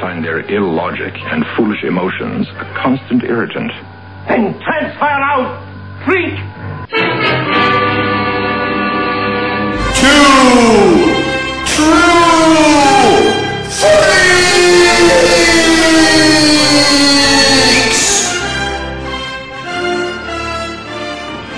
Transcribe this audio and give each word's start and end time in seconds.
find 0.00 0.24
their 0.24 0.40
illogic 0.40 1.14
and 1.16 1.44
foolish 1.56 1.82
emotions 1.84 2.48
a 2.48 2.64
constant 2.76 3.24
irritant. 3.24 3.72
Then 4.28 4.58
transfer 4.60 5.04
out, 5.04 5.62
freak! 6.04 6.38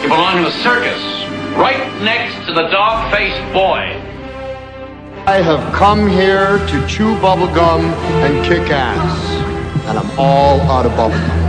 You 0.03 0.09
belong 0.11 0.39
in 0.39 0.45
the 0.45 0.51
circus, 0.63 1.01
right 1.57 1.81
next 2.03 2.47
to 2.47 2.53
the 2.53 2.69
dog-faced 2.69 2.83
boy. 2.83 2.94
I 5.27 5.41
have 5.41 5.73
come 5.73 6.07
here 6.07 6.59
to 6.69 6.87
chew 6.87 7.17
bubblegum 7.17 7.81
and 8.21 8.45
kick 8.45 8.69
ass. 8.69 9.17
And 9.89 9.97
I'm 9.97 10.11
all 10.21 10.61
out 10.69 10.85
of 10.85 10.93
bubblegum. 10.93 11.41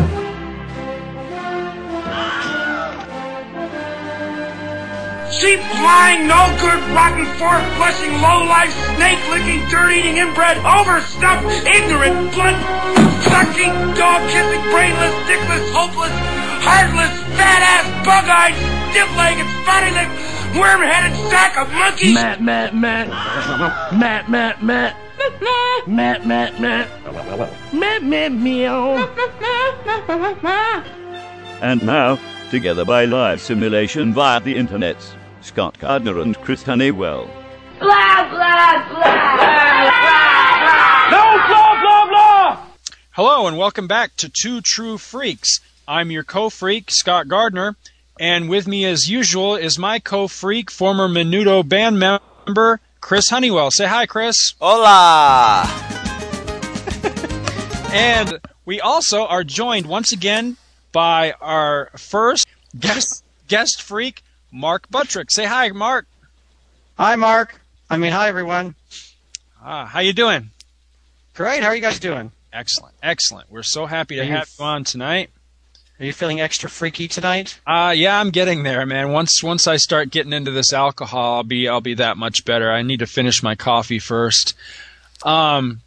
Cheap, 5.28 5.60
lying, 5.84 6.24
no 6.24 6.40
good, 6.64 6.80
rotten, 6.96 7.28
fork 7.36 7.60
flushing, 7.76 8.16
low 8.24 8.48
life, 8.48 8.72
snake 8.96 9.20
licking, 9.28 9.68
dirt 9.68 9.92
eating, 9.92 10.24
inbred, 10.24 10.55
overstuffed, 10.64 11.44
ignorant, 11.68 12.32
blood 12.32 12.55
sucking, 13.28 13.76
dog 14.00 14.24
kissing, 14.32 14.64
brainless, 14.72 15.12
dickless, 15.28 15.68
hopeless, 15.76 16.16
heartless, 16.64 17.12
fat 17.36 17.60
ass, 17.60 17.86
bug 18.08 18.24
eyed, 18.24 18.55
stiff 18.96 19.12
legged, 19.20 19.44
spotty 19.68 19.92
lipped, 19.92 20.35
worm 20.55 20.82
headed 20.82 21.18
sack 21.30 21.58
of 21.58 21.72
monkeys. 21.73 22.14
Matt, 22.14 22.41
Matt, 22.41 22.76
Matt. 22.76 23.08
Matt, 23.94 24.30
Matt, 24.30 24.63
Matt. 24.63 24.96
Matt, 25.88 26.26
Matt, 26.26 26.59
Matt. 26.59 27.74
Matt, 27.74 28.04
Matt, 28.04 28.32
meow. 28.32 28.96
And 31.62 31.84
now, 31.84 32.20
together 32.49 32.85
by 32.85 33.05
live 33.05 33.41
simulation 33.41 34.13
via 34.13 34.40
the 34.40 34.55
internet, 34.55 34.98
Scott 35.41 35.77
Gardner 35.80 36.20
and 36.20 36.38
Chris 36.38 36.63
Honeywell. 36.63 37.30
Blah, 37.80 38.30
blah, 38.30 38.90
blah. 38.90 39.85
No, 41.12 41.24
blah, 41.48 41.82
blah, 41.82 42.05
blah! 42.10 42.65
Hello 43.12 43.48
and 43.48 43.58
welcome 43.58 43.87
back 43.87 44.15
to 44.18 44.30
Two 44.30 44.62
True 44.62 44.98
Freaks. 44.98 45.60
I'm 45.87 46.12
your 46.12 46.24
co-freak, 46.24 46.90
Scott 46.91 47.27
Gardner, 47.27 47.76
and 48.20 48.49
with 48.49 48.68
me 48.68 48.85
as 48.85 49.10
usual 49.10 49.55
is 49.55 49.77
my 49.77 49.99
co-freak, 49.99 50.71
former 50.71 51.08
Menudo 51.08 51.68
band 51.68 51.99
member, 51.99 52.80
Chris 53.02 53.30
Honeywell. 53.30 53.71
Say 53.71 53.85
hi, 53.88 54.05
Chris. 54.05 54.54
Hola! 54.60 55.66
And 57.93 58.41
we 58.66 58.82
also 58.82 59.26
are 59.26 59.46
joined 59.46 59.86
once 59.86 60.12
again 60.12 60.58
by 60.91 61.32
our 61.40 61.91
first 61.96 62.46
guest 62.77 63.24
guest 63.48 63.82
freak, 63.82 64.22
Mark 64.52 64.90
Buttrick. 64.90 65.31
Say 65.31 65.46
hi, 65.46 65.69
Mark. 65.69 66.06
Hi, 66.97 67.16
Mark. 67.16 67.62
I 67.90 67.96
mean, 67.96 68.12
hi, 68.12 68.28
everyone. 68.28 68.75
Ah, 69.63 69.86
how 69.86 70.02
you 70.02 70.12
doing? 70.12 70.50
Great. 71.36 71.63
How 71.63 71.69
are 71.69 71.75
you 71.75 71.81
guys 71.81 71.97
doing? 72.00 72.34
Excellent, 72.52 72.96
excellent. 73.02 73.50
We're 73.50 73.63
so 73.63 73.86
happy 73.86 74.16
to 74.16 74.22
Are 74.22 74.25
you- 74.25 74.31
have 74.31 74.50
you 74.59 74.66
on 74.66 74.84
tonight. 74.84 75.30
Are 76.00 76.06
you 76.06 76.13
feeling 76.13 76.41
extra 76.41 76.69
freaky 76.69 77.07
tonight? 77.07 77.59
Uh 77.66 77.94
yeah, 77.96 78.19
I'm 78.19 78.31
getting 78.31 78.63
there, 78.63 78.85
man. 78.85 79.12
Once 79.12 79.41
once 79.41 79.68
I 79.68 79.78
start 79.78 80.12
getting 80.12 80.34
into 80.34 80.52
this 80.52 80.74
alcohol, 80.74 81.35
I'll 81.35 81.44
be 81.44 81.69
I'll 81.69 81.81
be 81.81 81.96
that 81.96 82.18
much 82.18 82.44
better. 82.46 82.72
I 82.72 82.81
need 82.81 83.00
to 83.00 83.07
finish 83.07 83.41
my 83.41 83.56
coffee 83.56 84.00
first. 84.00 84.56
Um 85.24 85.81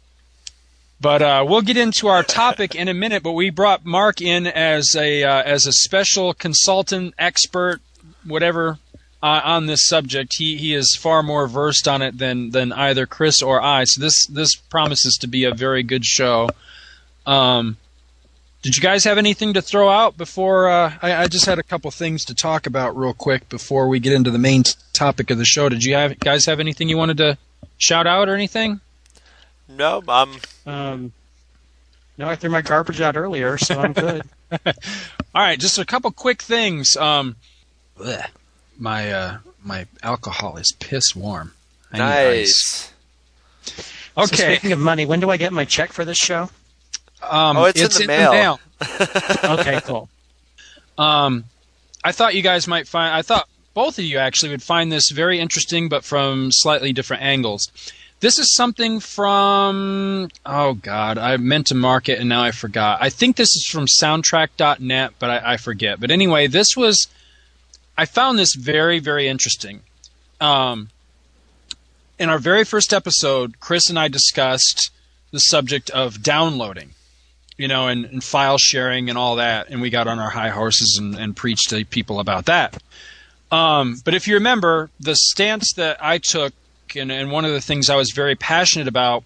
but 1.01 1.21
uh, 1.21 1.45
we'll 1.47 1.61
get 1.61 1.77
into 1.77 2.07
our 2.07 2.23
topic 2.23 2.75
in 2.75 2.89
a 2.89 2.93
minute. 2.93 3.23
But 3.23 3.31
we 3.31 3.49
brought 3.49 3.85
Mark 3.85 4.21
in 4.21 4.47
as 4.47 4.95
a 4.95 5.23
uh, 5.23 5.43
as 5.43 5.65
a 5.65 5.71
special 5.71 6.33
consultant, 6.33 7.13
expert, 7.17 7.79
whatever, 8.25 8.79
uh, 9.23 9.41
on 9.43 9.65
this 9.65 9.85
subject. 9.85 10.35
He 10.37 10.57
he 10.57 10.73
is 10.73 10.97
far 10.99 11.23
more 11.23 11.47
versed 11.47 11.87
on 11.87 12.01
it 12.01 12.17
than 12.17 12.51
than 12.51 12.73
either 12.73 13.05
Chris 13.05 13.41
or 13.41 13.61
I. 13.61 13.85
So 13.85 14.01
this 14.01 14.25
this 14.27 14.55
promises 14.55 15.15
to 15.21 15.27
be 15.27 15.45
a 15.45 15.53
very 15.53 15.83
good 15.83 16.03
show. 16.03 16.49
Um, 17.25 17.77
did 18.61 18.75
you 18.75 18.81
guys 18.81 19.03
have 19.05 19.17
anything 19.17 19.53
to 19.53 19.61
throw 19.61 19.89
out 19.89 20.17
before? 20.17 20.69
Uh, 20.69 20.93
I, 21.01 21.13
I 21.23 21.27
just 21.27 21.45
had 21.45 21.59
a 21.59 21.63
couple 21.63 21.89
things 21.91 22.25
to 22.25 22.35
talk 22.35 22.67
about 22.67 22.95
real 22.97 23.13
quick 23.13 23.47
before 23.49 23.87
we 23.87 23.99
get 23.99 24.13
into 24.13 24.31
the 24.31 24.37
main 24.39 24.63
t- 24.63 24.73
topic 24.93 25.29
of 25.31 25.37
the 25.37 25.45
show. 25.45 25.69
Did 25.69 25.83
you 25.83 25.95
have, 25.95 26.19
guys 26.19 26.45
have 26.45 26.59
anything 26.59 26.89
you 26.89 26.97
wanted 26.97 27.17
to 27.17 27.37
shout 27.77 28.05
out 28.07 28.27
or 28.29 28.35
anything? 28.35 28.81
No, 29.67 30.03
um, 30.07 30.37
Um, 30.65 31.11
no, 32.17 32.27
I 32.27 32.35
threw 32.35 32.49
my 32.49 32.61
garbage 32.61 32.99
out 33.01 33.15
earlier, 33.15 33.57
so 33.57 33.79
I'm 33.79 33.93
good. 33.93 34.23
All 34.51 34.63
right, 35.35 35.59
just 35.59 35.77
a 35.77 35.85
couple 35.85 36.11
quick 36.11 36.41
things. 36.41 36.97
Um, 36.97 37.35
bleh. 37.97 38.25
my 38.77 39.11
uh, 39.11 39.37
my 39.63 39.85
alcohol 40.03 40.57
is 40.57 40.73
piss 40.79 41.15
warm. 41.15 41.53
I 41.93 41.97
need 41.97 42.03
ice. 42.03 42.91
nice. 43.65 43.83
So 44.15 44.23
Okay. 44.23 44.55
speaking 44.55 44.71
of 44.73 44.79
money, 44.79 45.05
when 45.05 45.19
do 45.21 45.29
I 45.29 45.37
get 45.37 45.53
my 45.53 45.63
check 45.65 45.93
for 45.93 46.03
this 46.03 46.17
show? 46.17 46.49
Um, 47.21 47.57
Oh, 47.57 47.65
it's 47.65 47.99
in 47.99 48.07
the 48.07 48.07
mail. 48.07 48.59
Okay, 49.59 49.81
cool. 49.83 50.09
Um, 50.97 51.45
I 52.03 52.11
thought 52.11 52.35
you 52.35 52.41
guys 52.41 52.67
might 52.67 52.87
find. 52.87 53.13
I 53.13 53.21
thought 53.21 53.47
both 53.73 53.99
of 53.99 54.05
you 54.05 54.17
actually 54.17 54.51
would 54.51 54.63
find 54.63 54.91
this 54.91 55.09
very 55.09 55.39
interesting, 55.39 55.89
but 55.89 56.03
from 56.03 56.51
slightly 56.51 56.93
different 56.93 57.23
angles. 57.23 57.71
This 58.21 58.37
is 58.37 58.53
something 58.53 58.99
from. 58.99 60.29
Oh 60.45 60.73
God, 60.73 61.17
I 61.17 61.37
meant 61.37 61.67
to 61.67 61.75
mark 61.75 62.09
it 62.09 62.19
and 62.19 62.27
now 62.29 62.41
I 62.43 62.51
forgot. 62.51 62.99
I 63.01 63.09
think 63.09 63.35
this 63.35 63.55
is 63.55 63.65
from 63.65 63.85
Soundtrack.net, 63.85 65.13
but 65.19 65.29
I, 65.29 65.53
I 65.53 65.57
forget. 65.57 65.99
But 65.99 66.11
anyway, 66.11 66.47
this 66.47 66.75
was. 66.75 67.07
I 67.97 68.05
found 68.05 68.37
this 68.39 68.55
very 68.55 68.99
very 68.99 69.27
interesting. 69.27 69.81
Um, 70.41 70.89
in 72.17 72.29
our 72.29 72.39
very 72.39 72.65
first 72.65 72.93
episode, 72.93 73.59
Chris 73.59 73.89
and 73.89 73.97
I 73.97 74.07
discussed 74.09 74.91
the 75.31 75.39
subject 75.39 75.89
of 75.91 76.21
downloading 76.23 76.91
you 77.59 77.67
know, 77.67 77.89
and, 77.89 78.05
and 78.05 78.23
file 78.23 78.57
sharing 78.57 79.09
and 79.09 79.17
all 79.17 79.35
that. 79.35 79.69
And 79.69 79.81
we 79.81 79.89
got 79.89 80.07
on 80.07 80.17
our 80.17 80.29
high 80.29 80.49
horses 80.49 80.97
and, 80.99 81.13
and 81.15 81.35
preached 81.35 81.69
to 81.71 81.83
people 81.83 82.21
about 82.21 82.45
that. 82.45 82.81
Um, 83.51 83.97
but 84.05 84.13
if 84.13 84.27
you 84.27 84.35
remember, 84.35 84.89
the 84.99 85.15
stance 85.15 85.73
that 85.73 85.97
I 86.03 86.19
took, 86.19 86.53
and, 86.95 87.11
and 87.11 87.31
one 87.31 87.43
of 87.43 87.51
the 87.51 87.59
things 87.59 87.89
I 87.89 87.97
was 87.97 88.11
very 88.15 88.35
passionate 88.35 88.87
about 88.87 89.25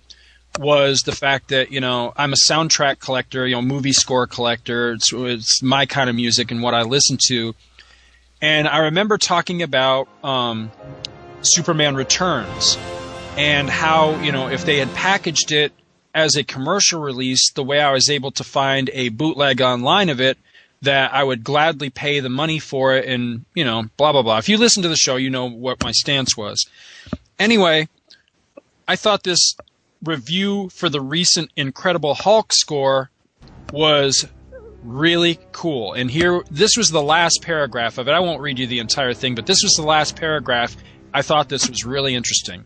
was 0.58 1.02
the 1.02 1.12
fact 1.12 1.50
that, 1.50 1.72
you 1.72 1.80
know, 1.80 2.12
I'm 2.18 2.34
a 2.34 2.38
soundtrack 2.50 3.00
collector, 3.00 3.46
you 3.46 3.56
know, 3.56 3.62
movie 3.62 3.94
score 3.94 4.26
collector. 4.26 4.94
It's, 4.94 5.14
it's 5.14 5.62
my 5.62 5.86
kind 5.86 6.10
of 6.10 6.16
music 6.16 6.50
and 6.50 6.64
what 6.64 6.74
I 6.74 6.82
listen 6.82 7.20
to. 7.28 7.54
And 8.42 8.68
I 8.68 8.80
remember 8.80 9.20
talking 9.20 9.62
about 9.62 10.08
um, 10.24 10.72
Superman 11.42 11.96
Returns 11.96 12.80
and 13.38 13.70
how, 13.70 14.20
you 14.22 14.32
know, 14.32 14.48
if 14.48 14.66
they 14.66 14.78
had 14.78 14.92
packaged 14.96 15.52
it 15.52 15.72
as 16.14 16.36
a 16.36 16.44
commercial 16.44 17.02
release, 17.02 17.52
the 17.52 17.64
way 17.64 17.80
I 17.80 17.92
was 17.92 18.10
able 18.10 18.32
to 18.32 18.44
find 18.44 18.90
a 18.94 19.10
bootleg 19.10 19.62
online 19.62 20.10
of 20.10 20.22
it, 20.22 20.38
that 20.82 21.14
I 21.14 21.24
would 21.24 21.44
gladly 21.44 21.90
pay 21.90 22.20
the 22.20 22.30
money 22.30 22.60
for 22.60 22.96
it 22.96 23.06
and, 23.08 23.46
you 23.56 23.64
know, 23.64 23.86
blah, 23.98 24.12
blah, 24.12 24.22
blah. 24.22 24.38
If 24.38 24.50
you 24.50 24.58
listen 24.58 24.84
to 24.84 24.90
the 24.90 24.96
show, 24.96 25.16
you 25.16 25.30
know 25.30 25.50
what 25.50 25.82
my 25.84 25.92
stance 25.92 26.36
was. 26.36 26.66
Anyway, 27.40 27.88
I 28.88 28.96
thought 28.98 29.24
this 29.24 29.56
review 30.04 30.70
for 30.70 30.90
the 30.90 31.02
recent 31.02 31.52
Incredible 31.56 32.14
Hulk 32.16 32.52
score 32.52 33.10
was 33.72 34.28
really 34.84 35.40
cool. 35.54 35.94
And 35.94 36.12
here, 36.12 36.44
this 36.52 36.76
was 36.76 36.90
the 36.90 37.02
last 37.02 37.42
paragraph 37.42 37.98
of 37.98 38.10
it. 38.10 38.12
I 38.12 38.20
won't 38.20 38.42
read 38.42 38.60
you 38.60 38.68
the 38.68 38.80
entire 38.80 39.14
thing, 39.14 39.36
but 39.36 39.46
this 39.46 39.64
was 39.64 39.74
the 39.78 39.84
last 39.84 40.18
paragraph. 40.18 40.76
I 41.14 41.22
thought 41.22 41.48
this 41.48 41.70
was 41.70 41.86
really 41.86 42.14
interesting. 42.14 42.66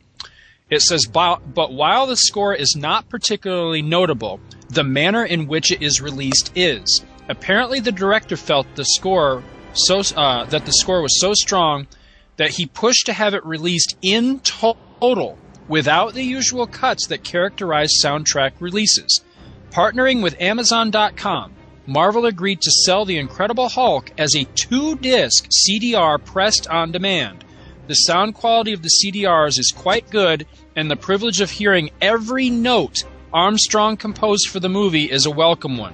It 0.69 0.81
says, 0.81 1.05
"But 1.05 1.71
while 1.73 2.07
the 2.07 2.17
score 2.17 2.53
is 2.53 2.75
not 2.75 3.09
particularly 3.09 3.81
notable, 3.81 4.39
the 4.69 4.83
manner 4.83 5.23
in 5.23 5.47
which 5.47 5.71
it 5.71 5.81
is 5.81 6.01
released 6.01 6.51
is. 6.55 7.03
Apparently, 7.29 7.79
the 7.79 7.91
director 7.91 8.37
felt 8.37 8.67
the 8.75 8.85
score 8.85 9.43
so 9.73 9.99
uh, 10.15 10.45
that 10.45 10.65
the 10.65 10.73
score 10.73 11.01
was 11.01 11.19
so 11.19 11.33
strong 11.33 11.87
that 12.37 12.51
he 12.51 12.65
pushed 12.65 13.05
to 13.05 13.13
have 13.13 13.33
it 13.33 13.45
released 13.45 13.95
in 14.01 14.39
total 14.39 15.37
without 15.67 16.13
the 16.13 16.23
usual 16.23 16.67
cuts 16.67 17.07
that 17.07 17.23
characterize 17.23 17.99
soundtrack 18.03 18.53
releases. 18.59 19.21
Partnering 19.71 20.23
with 20.23 20.39
Amazon.com, 20.39 21.53
Marvel 21.85 22.25
agreed 22.25 22.61
to 22.61 22.71
sell 22.71 23.05
The 23.05 23.17
Incredible 23.17 23.69
Hulk 23.69 24.11
as 24.17 24.35
a 24.35 24.45
two 24.55 24.95
disc 24.95 25.47
CDR 25.49 26.23
pressed 26.23 26.67
on 26.67 26.91
demand. 26.91 27.43
The 27.87 27.95
sound 27.95 28.35
quality 28.35 28.73
of 28.73 28.81
the 28.83 28.89
CDRs 28.89 29.57
is 29.57 29.73
quite 29.75 30.09
good, 30.09 30.45
and 30.75 30.91
the 30.91 30.97
privilege 30.97 31.39
of 31.39 31.51
hearing 31.51 31.89
every 32.01 32.49
note 32.49 33.03
Armstrong 33.33 33.95
composed 33.95 34.49
for 34.49 34.59
the 34.59 34.67
movie 34.67 35.09
is 35.09 35.25
a 35.25 35.31
welcome 35.31 35.77
one. 35.77 35.93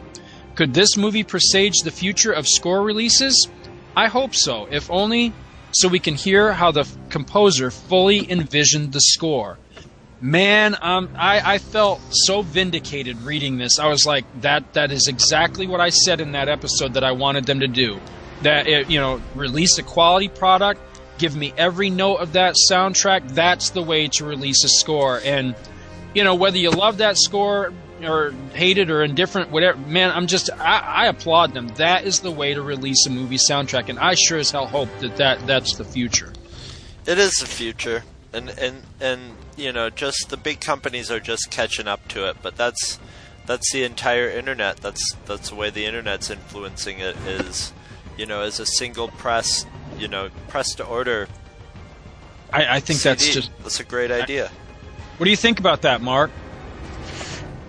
Could 0.55 0.73
this 0.73 0.97
movie 0.97 1.23
presage 1.23 1.79
the 1.83 1.91
future 1.91 2.31
of 2.31 2.47
score 2.47 2.81
releases? 2.81 3.47
I 3.95 4.07
hope 4.07 4.33
so, 4.33 4.67
if 4.71 4.89
only 4.89 5.33
so 5.71 5.87
we 5.87 5.99
can 5.99 6.15
hear 6.15 6.51
how 6.51 6.71
the 6.71 6.87
composer 7.09 7.69
fully 7.69 8.29
envisioned 8.31 8.91
the 8.91 9.01
score. 9.01 9.59
Man, 10.19 10.75
um, 10.81 11.09
I, 11.15 11.55
I 11.55 11.57
felt 11.59 12.01
so 12.09 12.41
vindicated 12.41 13.21
reading 13.21 13.57
this. 13.57 13.77
I 13.77 13.87
was 13.87 14.05
like, 14.05 14.25
that 14.41 14.73
that 14.73 14.91
is 14.91 15.07
exactly 15.07 15.67
what 15.67 15.81
I 15.81 15.89
said 15.89 16.21
in 16.21 16.31
that 16.31 16.49
episode 16.49 16.93
that 16.93 17.03
I 17.03 17.11
wanted 17.11 17.45
them 17.45 17.59
to 17.59 17.67
do. 17.67 17.99
That 18.41 18.67
it, 18.67 18.89
you 18.89 18.99
know, 18.99 19.21
release 19.35 19.77
a 19.77 19.83
quality 19.83 20.29
product, 20.29 20.79
give 21.17 21.35
me 21.35 21.53
every 21.57 21.89
note 21.89 22.17
of 22.17 22.33
that 22.33 22.55
soundtrack. 22.69 23.29
That's 23.33 23.71
the 23.71 23.81
way 23.81 24.07
to 24.09 24.25
release 24.25 24.63
a 24.63 24.69
score. 24.69 25.19
And 25.23 25.55
you 26.13 26.23
know, 26.23 26.35
whether 26.35 26.57
you 26.57 26.69
love 26.69 26.97
that 26.97 27.17
score 27.17 27.73
or 28.03 28.31
hate 28.53 28.77
it 28.77 28.91
or 28.91 29.03
indifferent, 29.03 29.51
whatever, 29.51 29.77
man, 29.79 30.11
I'm 30.11 30.27
just 30.27 30.49
I, 30.51 30.79
I 30.79 31.07
applaud 31.07 31.53
them. 31.53 31.69
That 31.69 32.05
is 32.05 32.19
the 32.19 32.31
way 32.31 32.53
to 32.53 32.61
release 32.61 33.05
a 33.07 33.09
movie 33.09 33.37
soundtrack, 33.37 33.89
and 33.89 33.99
I 33.99 34.15
sure 34.15 34.37
as 34.37 34.51
hell 34.51 34.67
hope 34.67 34.89
that, 34.99 35.17
that 35.17 35.47
that's 35.47 35.75
the 35.75 35.85
future. 35.85 36.33
It 37.05 37.17
is 37.17 37.33
the 37.33 37.47
future, 37.47 38.03
and 38.31 38.49
and 38.49 38.83
and 38.99 39.21
you 39.57 39.71
know, 39.71 39.89
just 39.89 40.29
the 40.29 40.37
big 40.37 40.59
companies 40.59 41.11
are 41.11 41.19
just 41.19 41.51
catching 41.51 41.87
up 41.87 42.07
to 42.09 42.29
it. 42.29 42.37
But 42.41 42.55
that's 42.55 42.99
that's 43.45 43.71
the 43.71 43.83
entire 43.83 44.29
internet. 44.29 44.77
That's 44.77 45.15
that's 45.25 45.49
the 45.49 45.55
way 45.55 45.69
the 45.69 45.85
internet's 45.85 46.29
influencing 46.29 46.99
it. 46.99 47.15
Is 47.25 47.73
you 48.17 48.25
know, 48.25 48.41
as 48.41 48.59
a 48.59 48.65
single 48.65 49.07
press, 49.07 49.65
you 49.97 50.07
know, 50.07 50.29
press 50.47 50.73
to 50.75 50.85
order. 50.85 51.27
I, 52.51 52.77
I 52.77 52.79
think 52.79 52.99
CD. 52.99 53.09
that's 53.09 53.33
just 53.33 53.51
that's 53.63 53.79
a 53.79 53.83
great 53.83 54.11
idea. 54.11 54.51
What 55.17 55.25
do 55.25 55.29
you 55.29 55.37
think 55.37 55.59
about 55.59 55.81
that, 55.83 56.01
Mark? 56.01 56.31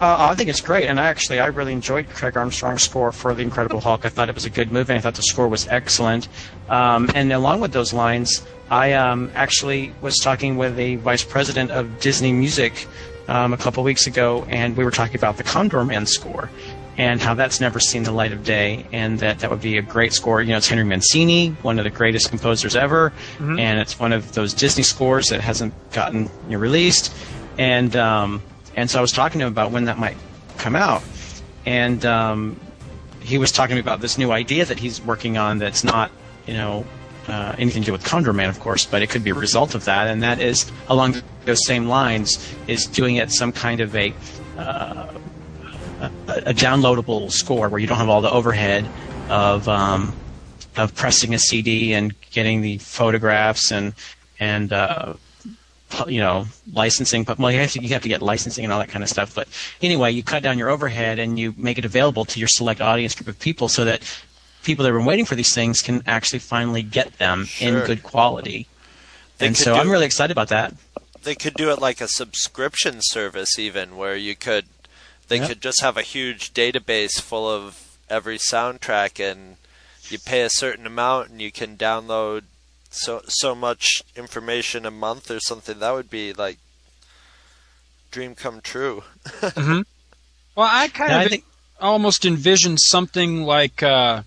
Uh, 0.00 0.28
I 0.30 0.34
think 0.34 0.50
it's 0.50 0.60
great, 0.60 0.86
and 0.86 0.98
actually, 0.98 1.40
I 1.40 1.46
really 1.46 1.72
enjoyed 1.72 2.08
Craig 2.10 2.36
Armstrong's 2.36 2.82
score 2.82 3.12
for 3.12 3.32
The 3.32 3.42
Incredible 3.42 3.80
Hulk. 3.80 4.04
I 4.04 4.08
thought 4.08 4.28
it 4.28 4.34
was 4.34 4.44
a 4.44 4.50
good 4.50 4.72
movie. 4.72 4.92
and 4.92 4.98
I 4.98 5.00
thought 5.00 5.14
the 5.14 5.22
score 5.22 5.46
was 5.48 5.68
excellent. 5.68 6.28
Um, 6.68 7.08
and 7.14 7.32
along 7.32 7.60
with 7.60 7.72
those 7.72 7.92
lines, 7.92 8.44
I 8.70 8.92
um, 8.92 9.30
actually 9.34 9.94
was 10.00 10.18
talking 10.18 10.56
with 10.56 10.76
the 10.76 10.96
vice 10.96 11.22
president 11.22 11.70
of 11.70 12.00
Disney 12.00 12.32
Music 12.32 12.88
um, 13.28 13.52
a 13.52 13.56
couple 13.56 13.82
weeks 13.84 14.06
ago, 14.06 14.44
and 14.48 14.76
we 14.76 14.84
were 14.84 14.90
talking 14.90 15.16
about 15.16 15.36
the 15.36 15.44
Condorman 15.44 16.08
score 16.08 16.50
and 16.96 17.20
how 17.20 17.34
that's 17.34 17.60
never 17.60 17.80
seen 17.80 18.04
the 18.04 18.12
light 18.12 18.32
of 18.32 18.44
day, 18.44 18.86
and 18.92 19.18
that 19.18 19.40
that 19.40 19.50
would 19.50 19.60
be 19.60 19.78
a 19.78 19.82
great 19.82 20.12
score. 20.12 20.40
You 20.40 20.50
know, 20.50 20.58
it's 20.58 20.68
Henry 20.68 20.84
Mancini, 20.84 21.50
one 21.62 21.78
of 21.78 21.84
the 21.84 21.90
greatest 21.90 22.28
composers 22.30 22.76
ever, 22.76 23.12
Mhm. 23.38 23.58
and 23.60 23.80
it's 23.80 23.98
one 23.98 24.12
of 24.12 24.32
those 24.32 24.54
Disney 24.54 24.82
scores 24.84 25.26
that 25.28 25.40
hasn't 25.40 25.74
gotten 25.92 26.24
you 26.48 26.52
know, 26.52 26.58
released. 26.58 27.12
And 27.58 27.94
um, 27.96 28.42
and 28.76 28.90
so 28.90 28.98
I 28.98 29.02
was 29.02 29.12
talking 29.12 29.40
to 29.40 29.46
him 29.46 29.52
about 29.52 29.70
when 29.70 29.84
that 29.84 29.98
might 29.98 30.16
come 30.58 30.76
out, 30.76 31.02
and 31.66 32.04
um, 32.06 32.56
he 33.20 33.38
was 33.38 33.50
talking 33.52 33.70
to 33.70 33.74
me 33.76 33.80
about 33.80 34.00
this 34.00 34.18
new 34.18 34.30
idea 34.32 34.64
that 34.64 34.78
he's 34.78 35.00
working 35.00 35.36
on 35.38 35.58
that's 35.58 35.82
not 35.84 36.10
you 36.46 36.54
know 36.54 36.84
uh, 37.28 37.54
anything 37.58 37.82
to 37.82 37.86
do 37.86 37.92
with 37.92 38.04
Condorman, 38.04 38.48
of 38.48 38.60
course, 38.60 38.84
but 38.84 39.02
it 39.02 39.08
could 39.08 39.24
be 39.24 39.30
a 39.30 39.34
result 39.34 39.74
of 39.74 39.84
that, 39.86 40.08
and 40.08 40.22
that 40.22 40.40
is 40.40 40.70
along 40.88 41.16
those 41.44 41.64
same 41.66 41.86
lines 41.88 42.54
is 42.66 42.86
doing 42.86 43.16
it 43.16 43.30
some 43.32 43.50
kind 43.52 43.80
of 43.80 43.94
a 43.96 44.12
uh, 44.58 45.06
a, 46.28 46.50
a 46.50 46.54
downloadable 46.54 47.30
score 47.30 47.68
where 47.68 47.80
you 47.80 47.86
don't 47.86 47.98
have 47.98 48.08
all 48.08 48.20
the 48.20 48.30
overhead 48.30 48.86
of 49.28 49.68
um, 49.68 50.14
of 50.76 50.94
pressing 50.94 51.34
a 51.34 51.38
CD 51.38 51.92
and 51.92 52.14
getting 52.30 52.60
the 52.60 52.78
photographs 52.78 53.70
and 53.70 53.94
and 54.40 54.72
uh, 54.72 55.14
you 56.06 56.20
know 56.20 56.46
licensing. 56.72 57.24
But 57.24 57.38
well, 57.38 57.50
you 57.50 57.60
have 57.60 57.72
to 57.72 57.82
you 57.82 57.88
have 57.90 58.02
to 58.02 58.08
get 58.08 58.22
licensing 58.22 58.64
and 58.64 58.72
all 58.72 58.78
that 58.80 58.88
kind 58.88 59.02
of 59.02 59.08
stuff. 59.08 59.34
But 59.34 59.48
anyway, 59.82 60.12
you 60.12 60.22
cut 60.22 60.42
down 60.42 60.58
your 60.58 60.70
overhead 60.70 61.18
and 61.18 61.38
you 61.38 61.54
make 61.56 61.78
it 61.78 61.84
available 61.84 62.24
to 62.26 62.38
your 62.38 62.48
select 62.48 62.80
audience 62.80 63.14
group 63.14 63.28
of 63.28 63.38
people 63.38 63.68
so 63.68 63.84
that 63.84 64.02
people 64.62 64.82
that 64.82 64.90
have 64.90 64.98
been 64.98 65.06
waiting 65.06 65.24
for 65.24 65.34
these 65.34 65.54
things 65.54 65.82
can 65.82 66.02
actually 66.06 66.38
finally 66.38 66.82
get 66.82 67.18
them 67.18 67.46
in 67.60 67.74
good 67.86 68.02
quality. 68.02 68.66
They 69.38 69.48
and 69.48 69.56
so 69.56 69.74
I'm 69.74 69.90
really 69.90 70.06
excited 70.06 70.32
about 70.32 70.48
that. 70.48 70.74
They 71.22 71.34
could 71.34 71.54
do 71.54 71.70
it 71.70 71.80
like 71.80 72.00
a 72.00 72.08
subscription 72.08 72.98
service, 73.00 73.58
even 73.58 73.96
where 73.96 74.16
you 74.16 74.34
could. 74.34 74.66
They 75.28 75.38
Yep. 75.38 75.48
could 75.48 75.60
just 75.62 75.80
have 75.80 75.96
a 75.96 76.02
huge 76.02 76.52
database 76.52 77.20
full 77.20 77.48
of 77.48 77.96
every 78.10 78.38
soundtrack, 78.38 79.18
and 79.18 79.56
you 80.10 80.18
pay 80.18 80.42
a 80.42 80.50
certain 80.50 80.86
amount, 80.86 81.30
and 81.30 81.40
you 81.40 81.50
can 81.50 81.76
download 81.76 82.44
so 82.90 83.22
so 83.26 83.54
much 83.54 84.02
information 84.14 84.86
a 84.86 84.90
month 84.90 85.30
or 85.30 85.40
something. 85.40 85.78
That 85.80 85.92
would 85.94 86.10
be 86.10 86.32
like 86.32 86.58
dream 88.10 88.34
come 88.34 88.60
true. 88.60 89.02
hmm 89.40 89.80
Well, 90.54 90.68
I 90.70 90.88
kind 90.88 91.10
Yeah, 91.10 91.20
of 91.20 91.26
I 91.26 91.28
think- 91.28 91.44
almost 91.80 92.24
envision 92.24 92.78
something 92.78 93.42
like, 93.44 93.82
uh, 93.82 94.22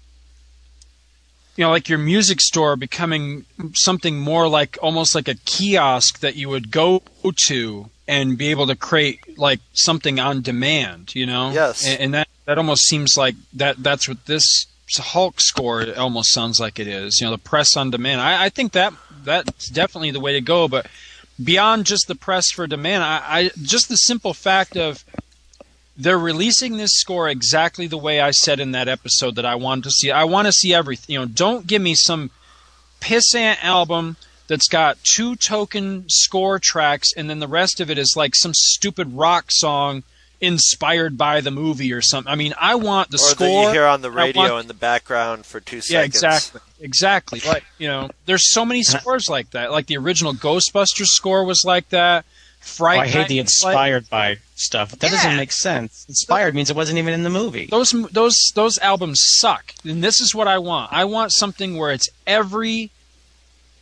you 1.55 1.63
know, 1.63 1.71
like 1.71 1.87
your 1.89 1.97
music 1.97 2.41
store 2.41 2.75
becoming 2.75 3.45
something 3.73 4.19
more 4.19 4.47
like 4.49 4.77
almost 4.81 5.15
like 5.15 5.27
a 5.29 5.35
kiosk 5.35 6.19
that 6.19 6.35
you 6.35 6.49
would 6.49 6.69
go 6.71 7.01
to 7.47 7.89
and 8.07 8.37
be 8.37 8.47
able 8.49 8.67
to 8.67 8.75
create 8.75 9.37
like 9.37 9.59
something 9.73 10.19
on 10.19 10.41
demand. 10.41 11.13
You 11.15 11.25
know, 11.25 11.51
Yes. 11.51 11.85
and, 11.85 11.99
and 12.01 12.13
that 12.13 12.27
that 12.45 12.57
almost 12.57 12.83
seems 12.83 13.17
like 13.17 13.35
that. 13.53 13.81
That's 13.83 14.07
what 14.07 14.25
this 14.25 14.65
Hulk 14.97 15.41
score 15.41 15.85
almost 15.97 16.31
sounds 16.33 16.59
like 16.59 16.79
it 16.79 16.87
is. 16.87 17.19
You 17.19 17.27
know, 17.27 17.31
the 17.31 17.37
press 17.37 17.75
on 17.75 17.91
demand. 17.91 18.21
I, 18.21 18.45
I 18.45 18.49
think 18.49 18.71
that 18.73 18.93
that's 19.23 19.69
definitely 19.69 20.11
the 20.11 20.19
way 20.19 20.33
to 20.33 20.41
go, 20.41 20.67
but. 20.67 20.87
Beyond 21.43 21.85
just 21.85 22.07
the 22.07 22.15
press 22.15 22.49
for 22.49 22.65
demand, 22.65 23.03
I, 23.03 23.21
I 23.23 23.51
just 23.61 23.89
the 23.89 23.95
simple 23.95 24.33
fact 24.33 24.75
of 24.75 25.05
they're 25.95 26.17
releasing 26.17 26.77
this 26.77 26.93
score 26.93 27.29
exactly 27.29 27.85
the 27.85 27.95
way 27.95 28.19
I 28.19 28.31
said 28.31 28.59
in 28.59 28.71
that 28.71 28.87
episode 28.87 29.35
that 29.35 29.45
I 29.45 29.53
wanted 29.53 29.83
to 29.83 29.91
see. 29.91 30.09
I 30.09 30.23
want 30.23 30.47
to 30.47 30.51
see 30.51 30.73
everything. 30.73 31.13
You 31.13 31.19
know, 31.19 31.25
don't 31.27 31.67
give 31.67 31.79
me 31.79 31.93
some 31.93 32.31
pissant 33.01 33.57
album 33.63 34.15
that's 34.47 34.67
got 34.67 34.97
two 35.03 35.35
token 35.35 36.05
score 36.07 36.59
tracks 36.59 37.09
and 37.15 37.29
then 37.29 37.39
the 37.39 37.47
rest 37.47 37.79
of 37.79 37.89
it 37.89 37.97
is 37.97 38.13
like 38.15 38.33
some 38.35 38.53
stupid 38.53 39.13
rock 39.13 39.45
song 39.49 40.03
inspired 40.39 41.17
by 41.17 41.41
the 41.41 41.51
movie 41.51 41.91
or 41.91 42.01
something. 42.01 42.31
I 42.31 42.35
mean, 42.35 42.53
I 42.59 42.75
want 42.75 43.09
the 43.09 43.15
or 43.15 43.19
score 43.19 43.47
that 43.47 43.67
you 43.67 43.73
hear 43.73 43.85
on 43.85 44.01
the 44.01 44.11
radio 44.11 44.41
want- 44.53 44.61
in 44.61 44.67
the 44.67 44.73
background 44.73 45.45
for 45.45 45.59
two 45.59 45.81
seconds. 45.81 46.21
yeah, 46.21 46.37
seconds. 46.37 46.61
exactly, 46.79 47.39
exactly. 47.39 47.39
Like 47.45 47.65
you 47.77 47.87
know, 47.87 48.09
there's 48.25 48.51
so 48.51 48.63
many 48.65 48.83
scores 48.93 49.29
like 49.29 49.51
that. 49.51 49.71
Like 49.71 49.87
the 49.87 49.97
original 49.97 50.33
Ghostbusters 50.33 51.07
score 51.07 51.43
was 51.43 51.63
like 51.65 51.89
that. 51.89 52.25
Fright 52.59 52.97
Oh, 52.97 53.01
I 53.01 53.07
hate 53.07 53.19
Night 53.19 53.27
the 53.29 53.41
was 53.41 53.61
like- 53.63 53.71
inspired 53.71 54.09
by 54.09 54.37
stuff. 54.55 54.91
That 54.91 55.11
doesn't 55.11 55.37
make 55.37 55.51
sense. 55.53 56.05
Inspired 56.09 56.53
means 56.53 56.69
it 56.69 56.75
wasn't 56.75 56.97
even 56.97 57.13
in 57.13 57.23
the 57.23 57.29
movie. 57.29 57.67
those 57.71 57.91
those 58.11 58.35
those 58.55 58.77
albums 58.79 59.19
suck. 59.23 59.73
And 59.85 60.03
this 60.03 60.19
is 60.21 60.35
what 60.35 60.47
I 60.47 60.57
want. 60.59 60.91
I 60.93 61.05
want 61.05 61.31
something 61.31 61.77
where 61.77 61.91
it's 61.91 62.09
every 62.27 62.91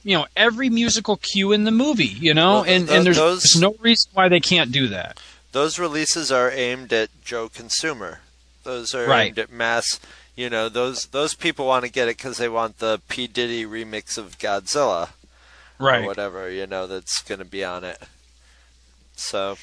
you 0.05 0.15
know, 0.17 0.25
every 0.37 0.69
musical 0.69 1.17
cue 1.17 1.51
in 1.51 1.65
the 1.65 1.71
movie, 1.71 2.05
you 2.05 2.33
know? 2.33 2.61
Well, 2.61 2.63
and 2.65 2.87
th- 2.87 2.97
and 2.97 3.05
there's, 3.05 3.17
those- 3.17 3.41
there's 3.41 3.59
no 3.61 3.75
reason 3.81 4.11
why 4.13 4.29
they 4.29 4.39
can't 4.39 4.71
do 4.71 4.87
that. 4.87 5.19
Those 5.51 5.77
releases 5.79 6.31
are 6.31 6.49
aimed 6.51 6.93
at 6.93 7.09
Joe 7.25 7.49
consumer. 7.49 8.19
Those 8.63 8.93
are 8.95 9.05
Right. 9.07 9.27
aimed 9.27 9.39
at 9.39 9.51
mass. 9.51 9.99
You 10.35 10.49
know, 10.49 10.69
those 10.69 11.05
those 11.11 11.33
people 11.33 11.65
want 11.65 11.85
to 11.85 11.91
get 11.91 12.07
it 12.07 12.17
because 12.17 12.37
they 12.37 12.49
want 12.49 12.79
the 12.79 13.01
P 13.09 13.25
Diddy 13.27 13.65
remix 13.65 14.17
of 14.17 14.37
Godzilla 14.37 15.09
or 15.79 15.85
Right. 15.87 16.05
whatever. 16.05 16.49
You 16.49 16.67
know, 16.67 16.87
that's 16.87 17.21
going 17.21 17.39
to 17.39 17.45
be 17.45 17.63
on 17.63 17.83
it. 17.83 18.01
So 19.15 19.57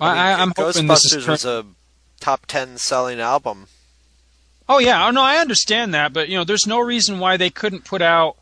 I, 0.00 0.32
I'm 0.32 0.52
hoping 0.56 0.86
this 0.88 1.04
is 1.04 1.24
Ghostbusters 1.24 1.28
was 1.28 1.44
a 1.44 1.64
top 2.20 2.46
ten 2.46 2.78
selling 2.78 3.20
album. 3.20 3.68
Oh 4.68 4.78
yeah, 4.78 5.06
oh 5.06 5.10
no, 5.10 5.20
I 5.22 5.36
understand 5.36 5.92
that, 5.94 6.12
but 6.12 6.28
you 6.28 6.36
know, 6.36 6.44
there's 6.44 6.66
no 6.66 6.80
reason 6.80 7.18
why 7.18 7.36
they 7.36 7.50
couldn't 7.50 7.84
put 7.84 8.00
out. 8.02 8.36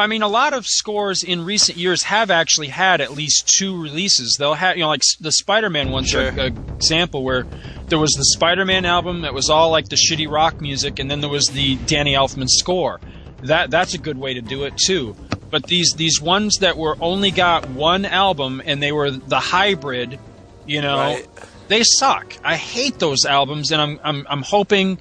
I 0.00 0.06
mean, 0.06 0.22
a 0.22 0.28
lot 0.28 0.52
of 0.54 0.66
scores 0.66 1.22
in 1.22 1.44
recent 1.44 1.78
years 1.78 2.02
have 2.04 2.30
actually 2.30 2.68
had 2.68 3.00
at 3.00 3.12
least 3.12 3.52
two 3.58 3.80
releases. 3.80 4.36
They'll 4.38 4.54
have, 4.54 4.76
you 4.76 4.82
know, 4.82 4.88
like 4.88 5.02
the 5.20 5.32
Spider-Man 5.32 5.90
one's 5.90 6.08
Sure. 6.08 6.28
a, 6.30 6.46
a 6.46 6.46
example 6.76 7.22
where 7.22 7.46
there 7.88 7.98
was 7.98 8.10
the 8.12 8.24
Spider-Man 8.24 8.84
album 8.84 9.22
that 9.22 9.34
was 9.34 9.48
all 9.50 9.70
like 9.70 9.88
the 9.88 9.96
shitty 9.96 10.30
rock 10.30 10.60
music, 10.60 10.98
and 10.98 11.10
then 11.10 11.20
there 11.20 11.30
was 11.30 11.46
the 11.46 11.76
Danny 11.86 12.14
Elfman 12.14 12.48
score. 12.48 13.00
That 13.42 13.70
that's 13.70 13.94
a 13.94 13.98
good 13.98 14.18
way 14.18 14.34
to 14.34 14.40
do 14.40 14.64
it 14.64 14.76
too. 14.76 15.16
But 15.50 15.64
these 15.64 15.92
these 15.96 16.20
ones 16.20 16.56
that 16.60 16.76
were 16.76 16.96
only 17.00 17.30
got 17.30 17.68
one 17.68 18.04
album 18.04 18.62
and 18.64 18.82
they 18.82 18.92
were 18.92 19.10
the 19.10 19.40
hybrid, 19.40 20.18
you 20.66 20.80
know, 20.82 20.98
Right. 20.98 21.28
they 21.68 21.82
suck. 21.82 22.34
I 22.44 22.56
hate 22.56 22.98
those 22.98 23.24
albums, 23.24 23.70
and 23.72 23.80
I'm 23.82 24.00
I'm 24.04 24.26
I'm 24.28 24.42
hoping. 24.42 24.98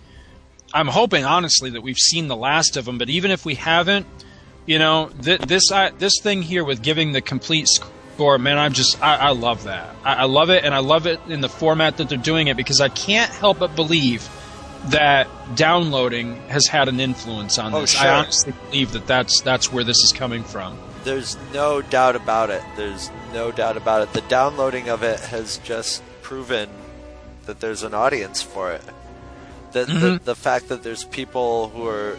I'm 0.73 0.87
hoping 0.87 1.25
honestly 1.25 1.71
that 1.71 1.81
we've 1.81 1.97
seen 1.97 2.27
the 2.27 2.35
last 2.35 2.77
of 2.77 2.85
them, 2.85 2.99
but 2.99 3.09
even 3.09 3.31
if 3.31 3.43
we 3.43 3.55
haven't, 3.55 4.05
you 4.69 4.77
know, 4.77 5.09
th- 5.23 5.41
this 5.41 5.71
I, 5.71 5.89
this 5.89 6.13
thing 6.21 6.41
here 6.43 6.63
with 6.63 6.81
giving 6.83 7.11
the 7.11 7.21
complete 7.21 7.67
score, 7.67 8.37
man, 8.37 8.57
I'm 8.59 8.73
just 8.73 9.01
I, 9.01 9.15
I 9.15 9.29
love 9.31 9.63
that. 9.63 9.95
I, 10.03 10.13
I 10.13 10.23
love 10.25 10.49
it, 10.51 10.63
and 10.63 10.73
I 10.75 10.79
love 10.79 11.07
it 11.07 11.19
in 11.27 11.41
the 11.41 11.49
format 11.49 11.97
that 11.97 12.07
they're 12.09 12.17
doing 12.19 12.47
it 12.47 12.55
because 12.55 12.79
I 12.79 12.89
can't 12.89 13.31
help 13.31 13.59
but 13.59 13.75
believe 13.75 14.29
that 14.89 15.27
downloading 15.55 16.35
has 16.47 16.65
had 16.67 16.87
an 16.87 16.99
influence 16.99 17.57
on 17.57 17.73
Oh, 17.73 17.81
this. 17.81 17.91
sure. 17.91 18.07
I 18.07 18.19
honestly 18.19 18.53
believe 18.69 18.91
that 18.93 19.07
that's 19.07 19.41
that's 19.41 19.73
where 19.73 19.83
this 19.83 19.97
is 20.03 20.13
coming 20.15 20.43
from. 20.43 20.77
There's 21.03 21.35
no 21.53 21.81
doubt 21.81 22.15
about 22.15 22.49
it. 22.51 22.61
There's 22.77 23.09
no 23.33 23.51
doubt 23.51 23.75
about 23.77 24.03
it. 24.03 24.13
The 24.13 24.21
downloading 24.29 24.89
of 24.89 25.01
it 25.03 25.19
has 25.19 25.57
just 25.59 26.03
proven 26.21 26.69
that 27.45 27.59
there's 27.59 27.83
an 27.83 27.93
audience 27.93 28.41
for 28.43 28.71
it. 28.73 28.81
The, 29.71 29.85
the, 29.85 29.91
Mhm. 29.93 30.23
the 30.23 30.35
fact 30.35 30.67
that 30.69 30.83
there's 30.83 31.03
people 31.05 31.69
who 31.69 31.87
are 31.87 32.17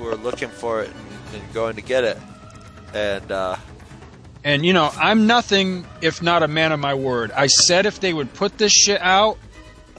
who 0.00 0.08
are 0.08 0.16
looking 0.16 0.48
for 0.48 0.82
it 0.82 0.88
and, 0.90 1.42
and 1.42 1.54
going 1.54 1.76
to 1.76 1.82
get 1.82 2.04
it, 2.04 2.18
and 2.94 3.30
uh, 3.30 3.56
And 4.44 4.64
you 4.64 4.72
know, 4.72 4.90
I'm 4.96 5.26
nothing 5.26 5.84
if 6.00 6.22
not 6.22 6.42
a 6.42 6.48
man 6.48 6.72
of 6.72 6.80
my 6.80 6.94
word. 6.94 7.30
I 7.32 7.46
said 7.46 7.86
if 7.86 8.00
they 8.00 8.12
would 8.12 8.32
put 8.34 8.56
this 8.58 8.72
shit 8.72 9.00
out, 9.00 9.36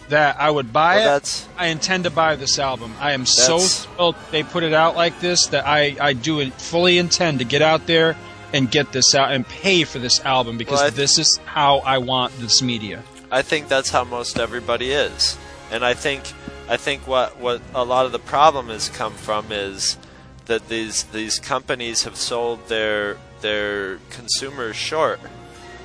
that 0.09 0.39
I 0.39 0.49
would 0.49 0.73
buy 0.73 0.97
Well, 0.97 1.17
it. 1.17 1.47
I 1.57 1.67
intend 1.67 2.03
to 2.03 2.09
buy 2.09 2.35
this 2.35 2.59
album. 2.59 2.93
I 2.99 3.13
am 3.13 3.25
so 3.25 3.59
thrilled 3.59 4.15
they 4.31 4.43
put 4.43 4.63
it 4.63 4.73
out 4.73 4.95
like 4.95 5.19
this 5.21 5.45
that 5.47 5.65
I 5.65 5.95
I 6.01 6.13
do 6.13 6.49
fully 6.51 6.97
intend 6.97 7.39
to 7.39 7.45
get 7.45 7.61
out 7.61 7.85
there 7.87 8.17
and 8.51 8.69
get 8.69 8.91
this 8.91 9.15
out 9.15 9.31
and 9.31 9.47
pay 9.47 9.85
for 9.85 9.99
this 9.99 10.19
album 10.25 10.57
because 10.57 10.79
Well, 10.81 10.89
th- 10.89 10.95
this 10.97 11.17
is 11.17 11.39
how 11.45 11.77
I 11.79 11.99
want 11.99 12.37
this 12.39 12.61
media. 12.61 13.03
I 13.31 13.41
think 13.43 13.69
that's 13.69 13.89
how 13.89 14.03
most 14.03 14.37
everybody 14.37 14.91
is, 14.91 15.37
and 15.71 15.85
I 15.85 15.93
think 15.93 16.23
I 16.69 16.77
think 16.77 17.07
what 17.07 17.37
what 17.37 17.61
a 17.73 17.83
lot 17.83 18.05
of 18.05 18.11
the 18.11 18.19
problem 18.19 18.67
has 18.69 18.89
come 18.89 19.13
from 19.13 19.51
is 19.51 19.97
that 20.45 20.67
these 20.69 21.03
these 21.05 21.39
companies 21.39 22.03
have 22.03 22.15
sold 22.15 22.67
their 22.67 23.17
their 23.41 23.97
consumers 24.09 24.75
short 24.75 25.19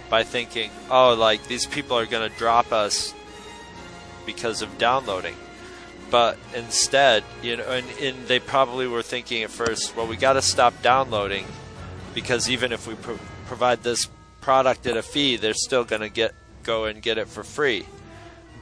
by 0.08 0.22
thinking, 0.22 0.70
oh, 0.90 1.14
like 1.14 1.46
these 1.48 1.66
people 1.66 1.98
are 1.98 2.06
going 2.06 2.30
to 2.30 2.38
drop 2.38 2.72
us 2.72 3.14
because 4.24 4.62
of 4.62 4.78
downloading. 4.78 5.34
But 6.10 6.38
instead, 6.54 7.24
you 7.42 7.56
know, 7.56 7.64
and, 7.64 7.86
and 8.00 8.28
they 8.28 8.38
probably 8.38 8.86
were 8.86 9.02
thinking 9.02 9.42
at 9.42 9.50
first, 9.50 9.96
well, 9.96 10.06
we 10.06 10.16
got 10.16 10.34
to 10.34 10.42
stop 10.42 10.80
downloading 10.82 11.46
because 12.14 12.48
even 12.48 12.70
if 12.70 12.86
we 12.86 12.94
pro- 12.94 13.18
provide 13.46 13.82
this 13.82 14.08
product 14.40 14.86
at 14.86 14.96
a 14.96 15.02
fee, 15.02 15.36
they're 15.36 15.54
still 15.54 15.84
going 15.84 16.02
to 16.02 16.08
get 16.08 16.34
go 16.62 16.84
and 16.84 17.02
get 17.02 17.18
it 17.18 17.28
for 17.28 17.42
free. 17.42 17.86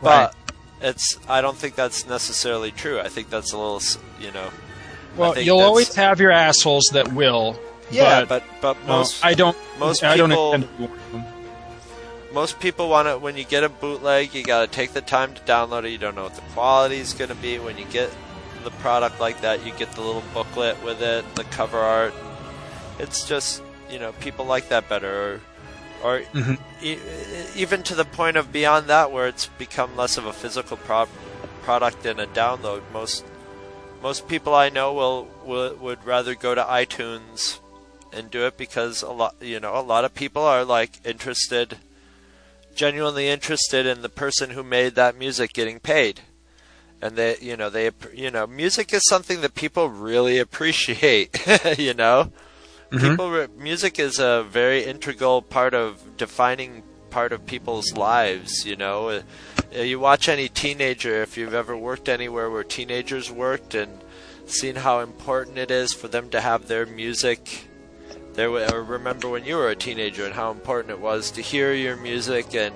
But 0.00 0.34
it's 0.84 1.18
I 1.28 1.40
don't 1.40 1.56
think 1.56 1.74
that's 1.74 2.06
necessarily 2.06 2.70
true. 2.70 3.00
I 3.00 3.08
think 3.08 3.30
that's 3.30 3.52
a 3.52 3.58
little, 3.58 3.80
you 4.20 4.30
know. 4.32 4.50
Well, 5.16 5.38
you'll 5.38 5.58
that's- 5.58 5.68
always 5.68 5.94
have 5.94 6.20
your 6.20 6.30
assholes 6.32 6.84
that 6.92 7.12
will. 7.12 7.58
yeah, 7.90 8.24
but, 8.24 8.44
but 8.60 8.76
but 8.76 8.86
no, 8.86 8.98
most 8.98 9.24
I 9.24 9.34
don't. 9.34 9.56
most 9.78 10.02
I 10.04 10.16
don't 10.16 10.30
people- 10.30 10.52
intend 10.54 10.70
to 10.72 10.78
be 10.78 10.86
one 10.86 10.98
of 10.98 11.12
them. 11.12 11.24
most 12.32 12.58
people 12.60 12.88
want 12.88 13.06
to 13.08 13.18
when 13.18 13.36
you 13.36 13.44
get 13.44 13.62
a 13.64 13.68
bootleg 13.68 14.34
you 14.34 14.42
got 14.42 14.60
to 14.62 14.66
take 14.66 14.92
the 14.92 15.00
time 15.00 15.32
to 15.34 15.40
download 15.42 15.84
it 15.84 15.90
you 15.90 15.98
don't 15.98 16.16
know 16.16 16.24
what 16.24 16.34
the 16.34 16.40
quality 16.52 16.96
is 16.98 17.12
going 17.12 17.28
to 17.30 17.36
be 17.36 17.58
when 17.60 17.78
you 17.78 17.84
get 17.86 18.10
the 18.64 18.70
product 18.82 19.20
like 19.20 19.40
that 19.42 19.64
you 19.64 19.72
get 19.74 19.92
the 19.92 20.00
little 20.00 20.24
booklet 20.32 20.82
with 20.82 21.00
it 21.02 21.24
the 21.36 21.44
cover 21.44 21.78
art 21.78 22.12
it's 22.98 23.28
just 23.28 23.62
you 23.90 23.98
know 24.00 24.10
people 24.18 24.44
like 24.46 24.68
that 24.70 24.88
better 24.88 25.40
or, 26.04 26.20
Mhm. 26.34 26.58
e- 26.82 26.98
even 27.56 27.82
to 27.82 27.94
the 27.94 28.04
point 28.04 28.36
of 28.36 28.52
beyond 28.52 28.86
that 28.88 29.10
where 29.10 29.26
it's 29.26 29.46
become 29.46 29.96
less 29.96 30.16
of 30.16 30.26
a 30.26 30.32
physical 30.32 30.76
pro- 30.76 31.08
product 31.62 32.02
than 32.02 32.20
a 32.20 32.26
download. 32.26 32.82
Most 32.92 33.24
most 34.02 34.28
people 34.28 34.54
I 34.54 34.68
know 34.68 34.92
will, 34.92 35.28
will 35.44 35.74
would 35.76 36.04
rather 36.04 36.34
go 36.34 36.54
to 36.54 36.62
iTunes 36.62 37.58
and 38.12 38.30
do 38.30 38.44
it 38.46 38.58
because 38.58 39.00
a 39.02 39.10
lot 39.10 39.34
you 39.40 39.58
know 39.58 39.74
a 39.76 39.80
lot 39.80 40.04
of 40.04 40.14
people 40.14 40.42
are 40.42 40.62
like 40.62 41.00
interested 41.04 41.78
genuinely 42.74 43.28
interested 43.28 43.86
in 43.86 44.02
the 44.02 44.08
person 44.08 44.50
who 44.50 44.62
made 44.62 44.94
that 44.94 45.16
music 45.16 45.52
getting 45.52 45.80
paid. 45.80 46.20
And 47.00 47.16
they 47.16 47.38
you 47.40 47.56
know 47.56 47.70
they 47.70 47.90
you 48.12 48.30
know 48.30 48.46
music 48.46 48.92
is 48.92 49.02
something 49.08 49.40
that 49.40 49.54
people 49.54 49.88
really 49.88 50.38
appreciate 50.38 51.30
you 51.78 51.94
know 51.94 52.30
people 52.98 53.30
re- 53.30 53.48
music 53.58 53.98
is 53.98 54.18
a 54.18 54.44
very 54.48 54.84
integral 54.84 55.42
part 55.42 55.74
of 55.74 56.16
defining 56.16 56.82
part 57.10 57.32
of 57.32 57.46
people's 57.46 57.92
lives 57.92 58.66
you 58.66 58.76
know? 58.76 59.08
Uh, 59.08 59.22
uh, 59.74 59.80
you 59.80 59.98
watch 59.98 60.28
any 60.28 60.48
teenager 60.48 61.22
if 61.22 61.36
you've 61.36 61.54
ever 61.54 61.76
worked 61.76 62.08
anywhere 62.08 62.50
where 62.50 62.64
teenagers 62.64 63.30
worked 63.30 63.74
and 63.74 64.00
seen 64.46 64.76
how 64.76 65.00
important 65.00 65.58
it 65.58 65.70
is 65.70 65.92
for 65.92 66.08
them 66.08 66.28
to 66.30 66.40
have 66.40 66.68
their 66.68 66.86
music 66.86 67.66
there 68.34 68.50
remember 68.50 69.28
when 69.28 69.44
you 69.44 69.56
were 69.56 69.70
a 69.70 69.76
teenager 69.76 70.24
and 70.24 70.34
how 70.34 70.50
important 70.50 70.90
it 70.90 71.00
was 71.00 71.30
to 71.30 71.40
hear 71.40 71.72
your 71.72 71.96
music 71.96 72.54
and 72.54 72.74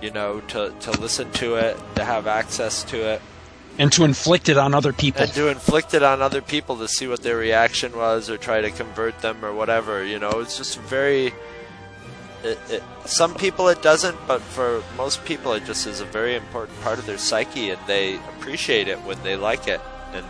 you 0.00 0.10
know 0.10 0.40
to 0.40 0.74
to 0.80 0.90
listen 0.92 1.30
to 1.32 1.54
it 1.56 1.76
to 1.94 2.04
have 2.04 2.26
access 2.26 2.82
to 2.82 2.96
it 2.96 3.22
and 3.78 3.92
to 3.92 4.04
inflict 4.04 4.48
it 4.48 4.56
on 4.56 4.74
other 4.74 4.92
people. 4.92 5.22
and 5.22 5.32
to 5.32 5.48
inflict 5.48 5.94
it 5.94 6.02
on 6.02 6.20
other 6.22 6.40
people 6.40 6.76
to 6.76 6.88
see 6.88 7.06
what 7.06 7.22
their 7.22 7.36
reaction 7.36 7.96
was 7.96 8.28
or 8.28 8.36
try 8.36 8.60
to 8.60 8.70
convert 8.70 9.18
them 9.20 9.44
or 9.44 9.52
whatever 9.52 10.04
you 10.04 10.18
know 10.18 10.30
it's 10.40 10.56
just 10.58 10.78
very 10.80 11.32
it, 12.44 12.58
it, 12.68 12.82
some 13.04 13.34
people 13.34 13.68
it 13.68 13.82
doesn't 13.82 14.16
but 14.26 14.40
for 14.40 14.82
most 14.96 15.24
people 15.24 15.52
it 15.52 15.64
just 15.64 15.86
is 15.86 16.00
a 16.00 16.04
very 16.06 16.34
important 16.34 16.78
part 16.82 16.98
of 16.98 17.06
their 17.06 17.18
psyche 17.18 17.70
and 17.70 17.80
they 17.86 18.16
appreciate 18.36 18.88
it 18.88 19.00
when 19.02 19.22
they 19.22 19.36
like 19.36 19.68
it 19.68 19.80
and 20.12 20.26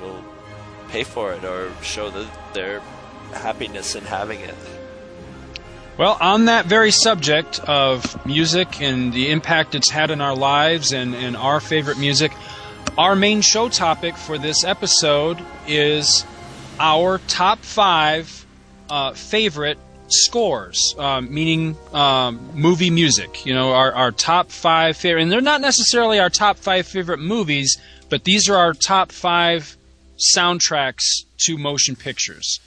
will 0.00 0.22
pay 0.88 1.04
for 1.04 1.32
it 1.32 1.44
or 1.44 1.70
show 1.82 2.10
the, 2.10 2.26
their 2.54 2.80
happiness 3.32 3.94
in 3.94 4.04
having 4.04 4.40
it 4.40 4.54
Well, 5.98 6.18
on 6.20 6.44
that 6.44 6.66
very 6.66 6.90
subject 6.90 7.58
of 7.60 8.26
music 8.26 8.82
and 8.82 9.14
the 9.14 9.30
impact 9.30 9.74
it's 9.74 9.88
had 9.88 10.10
in 10.10 10.20
our 10.20 10.36
lives 10.36 10.92
and, 10.92 11.14
and 11.14 11.34
our 11.34 11.58
favorite 11.58 11.96
music, 11.96 12.32
our 12.98 13.16
main 13.16 13.40
show 13.40 13.70
topic 13.70 14.14
for 14.14 14.36
this 14.36 14.62
episode 14.62 15.42
is 15.66 16.26
our 16.78 17.16
top 17.28 17.60
five 17.60 18.44
uh, 18.90 19.14
favorite 19.14 19.78
scores, 20.08 20.94
um, 20.98 21.32
meaning 21.32 21.78
um, 21.94 22.50
movie 22.52 22.90
music. 22.90 23.46
You 23.46 23.54
know, 23.54 23.72
our, 23.72 23.90
our 23.92 24.12
top 24.12 24.50
five 24.50 24.98
favorite, 24.98 25.22
and 25.22 25.32
they're 25.32 25.40
not 25.40 25.62
necessarily 25.62 26.18
our 26.18 26.28
top 26.30 26.58
five 26.58 26.86
favorite 26.86 27.20
movies, 27.20 27.80
but 28.10 28.24
these 28.24 28.50
are 28.50 28.56
our 28.56 28.74
top 28.74 29.12
five 29.12 29.78
soundtracks 30.18 31.24
to 31.38 31.56
motion 31.56 31.96
pictures. 31.96 32.60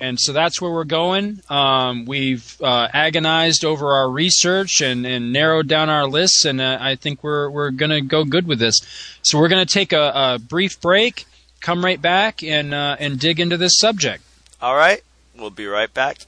And 0.00 0.20
so 0.20 0.32
that's 0.32 0.60
where 0.60 0.70
we're 0.70 0.84
going. 0.84 1.40
Um, 1.48 2.04
we've 2.04 2.60
uh, 2.60 2.88
agonized 2.92 3.64
over 3.64 3.92
our 3.92 4.10
research 4.10 4.80
and, 4.82 5.06
and 5.06 5.32
narrowed 5.32 5.66
down 5.66 5.88
our 5.88 6.06
lists, 6.06 6.44
and 6.44 6.60
uh, 6.60 6.78
I 6.80 6.96
think 6.96 7.24
we're 7.24 7.48
we're 7.50 7.70
going 7.70 7.90
to 7.90 8.00
go 8.00 8.24
good 8.24 8.46
with 8.46 8.58
this. 8.58 8.78
So 9.22 9.38
we're 9.38 9.48
going 9.48 9.66
to 9.66 9.72
take 9.72 9.92
a, 9.92 10.12
a 10.14 10.38
brief 10.38 10.80
break, 10.80 11.26
come 11.60 11.84
right 11.84 12.00
back, 12.00 12.42
and 12.42 12.74
uh, 12.74 12.96
and 13.00 13.18
dig 13.18 13.40
into 13.40 13.56
this 13.56 13.78
subject. 13.78 14.22
all 14.60 14.76
right 14.76 15.02
we'll 15.36 15.50
be 15.50 15.66
right 15.66 15.94
back 15.94 16.18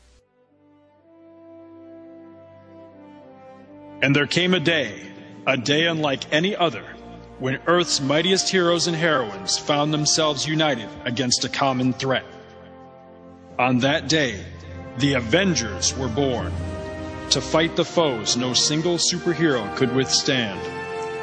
And 4.03 4.17
there 4.17 4.27
came 4.27 4.55
a 4.55 4.61
day, 4.61 4.99
a 5.47 5.59
day 5.59 5.87
unlike 5.87 6.33
any 6.33 6.57
other, 6.57 6.85
when 7.39 7.61
Earth's 7.67 8.01
mightiest 8.01 8.49
heroes 8.49 8.87
and 8.87 8.97
heroines 8.97 9.59
found 9.59 9.93
themselves 9.93 10.47
united 10.47 10.89
against 11.05 11.45
a 11.45 11.51
common 11.51 11.93
threat. 11.93 12.25
On 13.61 13.79
that 13.81 14.09
day, 14.09 14.43
the 14.97 15.13
Avengers 15.13 15.95
were 15.95 16.09
born 16.09 16.51
to 17.29 17.43
fight 17.43 17.77
the 17.77 17.85
foes 17.85 18.35
no 18.35 18.55
single 18.55 18.97
superhero 18.97 19.77
could 19.77 19.95
withstand. 19.95 20.59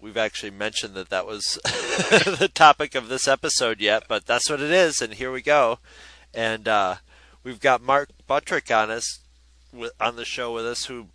we've 0.00 0.16
actually 0.16 0.52
mentioned 0.52 0.94
that 0.94 1.10
that 1.10 1.26
was 1.26 1.58
the 1.64 2.50
topic 2.54 2.94
of 2.94 3.08
this 3.08 3.28
episode 3.28 3.80
yet, 3.80 4.04
but 4.08 4.24
that's 4.24 4.48
what 4.48 4.62
it 4.62 4.70
is, 4.70 5.02
and 5.02 5.12
here 5.12 5.30
we 5.30 5.42
go. 5.42 5.78
And 6.32 6.68
uh, 6.68 6.94
we've 7.42 7.60
got 7.60 7.82
Mark 7.82 8.08
Buttrick 8.26 8.70
on 8.70 8.90
us 8.90 9.20
with, 9.74 9.92
on 10.00 10.16
the 10.16 10.24
show 10.24 10.52
with 10.54 10.66
us, 10.66 10.86
who 10.86 11.08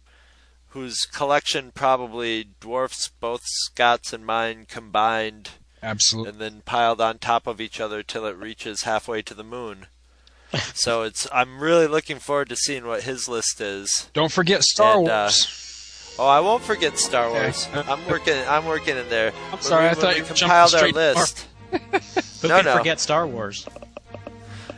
whose 0.70 1.06
collection 1.06 1.72
probably 1.74 2.48
dwarfs 2.60 3.10
both 3.20 3.42
Scott's 3.46 4.14
and 4.14 4.24
mine 4.26 4.66
combined, 4.70 5.50
Absolutely. 5.82 6.32
and 6.32 6.40
then 6.40 6.62
piled 6.64 7.02
on 7.02 7.18
top 7.18 7.48
of 7.48 7.60
each 7.60 7.80
other 7.80 8.04
till 8.04 8.26
it 8.26 8.38
reaches 8.38 8.84
halfway 8.84 9.22
to 9.24 9.34
the 9.34 9.44
moon. 9.44 9.88
so 10.74 11.04
it's 11.04 11.28
I'm 11.34 11.60
really 11.62 11.88
looking 11.88 12.20
forward 12.20 12.50
to 12.50 12.56
seeing 12.56 12.86
what 12.86 13.04
his 13.04 13.28
list 13.28 13.62
is. 13.62 14.10
Don't 14.14 14.32
forget 14.32 14.64
Star 14.64 14.98
And, 15.00 15.08
uh, 15.08 15.22
Wars. 15.24 16.16
Oh, 16.20 16.28
I 16.28 16.40
won't 16.42 16.64
forget 16.64 16.98
Star 17.00 17.30
Wars. 17.32 17.68
I'm 17.74 18.06
working. 18.08 18.36
I'm 18.48 18.66
working 18.66 18.98
in 18.98 19.08
there. 19.10 19.32
I'm 19.54 19.62
sorry, 19.62 19.88
I 19.88 19.94
thought 19.94 20.16
we 20.16 20.20
you 20.20 20.26
compiled 20.26 20.74
our 20.76 20.82
jumping 20.82 20.94
straight 20.94 20.94
to 20.94 21.20
list. 21.20 21.48
Who 22.42 22.48
No, 22.50 22.56
can 22.58 22.66
no. 22.66 22.78
forget 22.78 23.00
Star 23.00 23.26
Wars? 23.26 23.66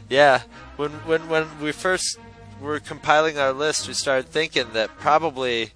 Yeah, 0.10 0.42
when 0.78 0.92
when 1.08 1.28
when 1.30 1.48
we 1.62 1.72
first 1.72 2.18
we 2.18 2.24
were 2.62 2.80
compiling 2.80 3.38
our 3.40 3.54
list, 3.54 3.88
we 3.88 3.94
started 3.94 4.28
thinking 4.28 4.74
that 4.74 4.98
probably 5.00 5.72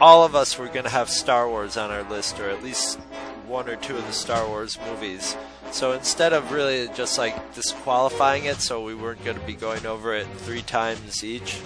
all 0.00 0.24
of 0.24 0.34
us 0.34 0.58
were 0.58 0.68
going 0.68 0.84
to 0.84 0.90
have 0.90 1.08
Star 1.08 1.48
Wars 1.48 1.76
on 1.76 1.90
our 1.90 2.02
list, 2.02 2.40
or 2.40 2.48
at 2.48 2.62
least 2.62 2.98
one 3.46 3.68
or 3.68 3.76
two 3.76 3.96
of 3.96 4.06
the 4.06 4.12
Star 4.12 4.48
Wars 4.48 4.78
movies. 4.86 5.36
So 5.70 5.92
instead 5.92 6.32
of 6.32 6.52
really 6.52 6.88
just 6.94 7.18
like 7.18 7.54
disqualifying 7.54 8.46
it, 8.46 8.56
so 8.56 8.82
we 8.82 8.94
weren't 8.94 9.24
going 9.24 9.38
to 9.38 9.46
be 9.46 9.54
going 9.54 9.84
over 9.86 10.14
it 10.14 10.26
three 10.38 10.62
times 10.62 11.22
each, 11.22 11.60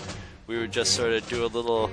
we 0.47 0.59
would 0.59 0.73
just 0.73 0.95
sort 0.95 1.13
of 1.13 1.29
do 1.29 1.45
a 1.45 1.47
little. 1.47 1.91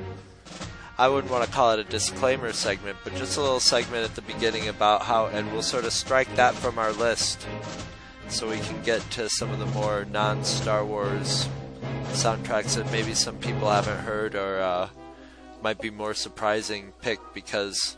I 0.98 1.10
wouldn't 1.10 1.32
want 1.32 1.46
to 1.46 1.52
call 1.52 1.74
it 1.74 1.80
a 1.80 1.84
disclaimer 1.84 2.54
segment, 2.54 2.98
but 3.04 3.14
just 3.16 3.38
a 3.38 3.42
little 3.42 3.60
segment 3.60 4.06
at 4.06 4.16
the 4.16 4.22
beginning 4.22 4.70
about 4.70 5.02
how, 5.02 5.26
and 5.26 5.52
we'll 5.52 5.62
sort 5.62 5.84
of 5.84 5.92
strike 5.92 6.34
that 6.38 6.56
from 6.56 6.80
our 6.80 6.94
list 6.94 7.46
so 8.30 8.50
we 8.50 8.60
can 8.60 8.82
get 8.82 9.02
to 9.12 9.30
some 9.30 9.52
of 9.52 9.60
the 9.60 9.66
more 9.68 10.06
non 10.06 10.44
Star 10.44 10.86
Wars 10.86 11.50
soundtracks 12.14 12.76
that 12.76 12.92
maybe 12.92 13.14
some 13.14 13.38
people 13.38 13.70
haven't 13.70 14.00
heard 14.00 14.36
or 14.36 14.60
uh, 14.60 14.90
might 15.62 15.80
be 15.80 15.90
more 15.90 16.14
surprising 16.14 16.94
pick 17.02 17.20
because 17.34 17.98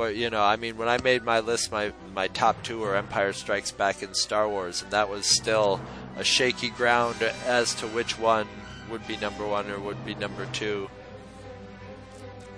but 0.00 0.16
you 0.16 0.30
know, 0.30 0.42
I 0.42 0.56
mean, 0.56 0.78
when 0.78 0.88
I 0.88 0.96
made 0.96 1.24
my 1.24 1.40
list, 1.40 1.70
my 1.70 1.92
my 2.14 2.28
top 2.28 2.62
two 2.62 2.78
were 2.78 2.96
Empire 2.96 3.34
Strikes 3.34 3.70
Back 3.70 4.00
and 4.00 4.16
Star 4.16 4.48
Wars, 4.48 4.80
and 4.80 4.90
that 4.92 5.10
was 5.10 5.26
still 5.26 5.78
a 6.16 6.24
shaky 6.24 6.70
ground 6.70 7.20
as 7.44 7.74
to 7.74 7.86
which 7.86 8.18
one 8.18 8.48
would 8.90 9.06
be 9.06 9.18
number 9.18 9.46
one 9.46 9.70
or 9.70 9.78
would 9.78 10.02
be 10.06 10.14
number 10.14 10.46
two. 10.54 10.88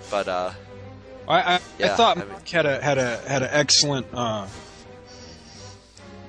But 0.09 0.29
uh, 0.29 0.51
I 1.27 1.55
I, 1.55 1.59
Yeah, 1.77 1.85
I 1.93 1.97
thought 1.97 2.17
I 2.17 2.23
mean- 2.23 2.35
had 2.49 2.65
a 2.65 2.81
had 2.81 2.97
a 2.97 3.17
had 3.27 3.43
an 3.43 3.49
excellent 3.51 4.07
uh, 4.13 4.47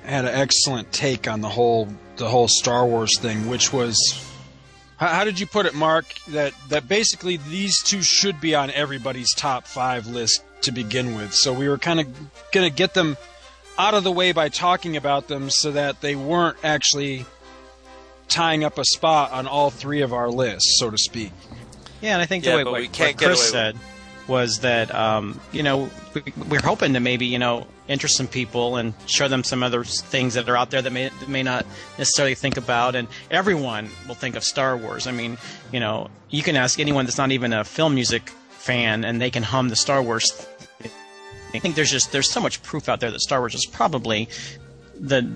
had 0.03 0.25
an 0.25 0.35
excellent 0.35 0.91
take 0.91 1.29
on 1.29 1.39
the 1.39 1.47
whole 1.47 1.87
the 2.17 2.27
whole 2.27 2.49
Star 2.49 2.85
Wars 2.85 3.17
thing, 3.19 3.47
which 3.47 3.71
was 3.71 3.95
how, 4.97 5.07
how 5.07 5.23
did 5.23 5.39
you 5.39 5.45
put 5.45 5.65
it, 5.65 5.73
Mark? 5.73 6.05
That 6.29 6.53
that 6.69 6.87
basically 6.87 7.37
these 7.37 7.81
two 7.83 8.01
should 8.01 8.39
be 8.39 8.55
on 8.55 8.71
everybody's 8.71 9.33
top 9.33 9.67
five 9.67 10.07
list 10.07 10.43
to 10.61 10.71
begin 10.71 11.15
with. 11.15 11.33
So 11.33 11.53
we 11.53 11.67
were 11.69 11.77
kind 11.77 11.99
of 11.99 12.07
gonna 12.51 12.69
get 12.69 12.93
them 12.93 13.17
out 13.77 13.93
of 13.93 14.03
the 14.03 14.11
way 14.11 14.31
by 14.31 14.49
talking 14.49 14.95
about 14.97 15.27
them, 15.27 15.49
so 15.49 15.71
that 15.71 16.01
they 16.01 16.15
weren't 16.15 16.57
actually 16.63 17.25
tying 18.27 18.63
up 18.63 18.77
a 18.77 18.85
spot 18.85 19.31
on 19.31 19.47
all 19.47 19.69
three 19.69 20.01
of 20.01 20.13
our 20.13 20.29
lists, 20.29 20.79
so 20.79 20.89
to 20.89 20.97
speak. 20.97 21.31
Yeah, 22.01 22.13
and 22.13 22.21
I 22.21 22.25
think 22.25 22.45
Yeah, 22.45 22.51
the 22.51 22.57
way 22.57 22.63
what, 22.63 22.81
we 22.81 22.87
can't 22.87 23.15
what 23.15 23.19
get 23.19 23.25
Chris 23.27 23.51
away 23.51 23.51
said 23.51 23.77
was 24.27 24.59
that 24.59 24.93
um, 24.93 25.39
you 25.51 25.63
know 25.63 25.89
we, 26.13 26.23
we're 26.49 26.61
hoping 26.61 26.93
to 26.93 26.99
maybe 26.99 27.25
you 27.25 27.39
know 27.39 27.67
interest 27.87 28.17
some 28.17 28.27
people 28.27 28.77
and 28.77 28.93
show 29.05 29.27
them 29.27 29.43
some 29.43 29.63
other 29.63 29.83
things 29.83 30.33
that 30.33 30.49
are 30.49 30.57
out 30.57 30.71
there 30.71 30.81
that 30.81 30.91
may 30.91 31.09
that 31.09 31.29
may 31.29 31.43
not 31.43 31.65
necessarily 31.97 32.35
think 32.35 32.57
about, 32.57 32.95
and 32.95 33.07
everyone 33.29 33.89
will 34.07 34.15
think 34.15 34.35
of 34.35 34.43
Star 34.43 34.75
Wars. 34.75 35.07
I 35.07 35.11
mean, 35.11 35.37
you 35.71 35.79
know, 35.79 36.09
you 36.29 36.43
can 36.43 36.55
ask 36.55 36.79
anyone 36.79 37.05
that's 37.05 37.17
not 37.17 37.31
even 37.31 37.53
a 37.53 37.63
film 37.63 37.95
music 37.95 38.29
fan, 38.51 39.05
and 39.05 39.21
they 39.21 39.29
can 39.29 39.43
hum 39.43 39.69
the 39.69 39.75
Star 39.75 40.01
Wars. 40.01 40.47
I 41.53 41.59
think 41.59 41.75
there's 41.75 41.91
just 41.91 42.11
there's 42.11 42.29
so 42.29 42.41
much 42.41 42.61
proof 42.63 42.89
out 42.89 42.99
there 42.99 43.11
that 43.11 43.21
Star 43.21 43.39
Wars 43.39 43.55
is 43.55 43.65
probably 43.65 44.27
the 44.99 45.29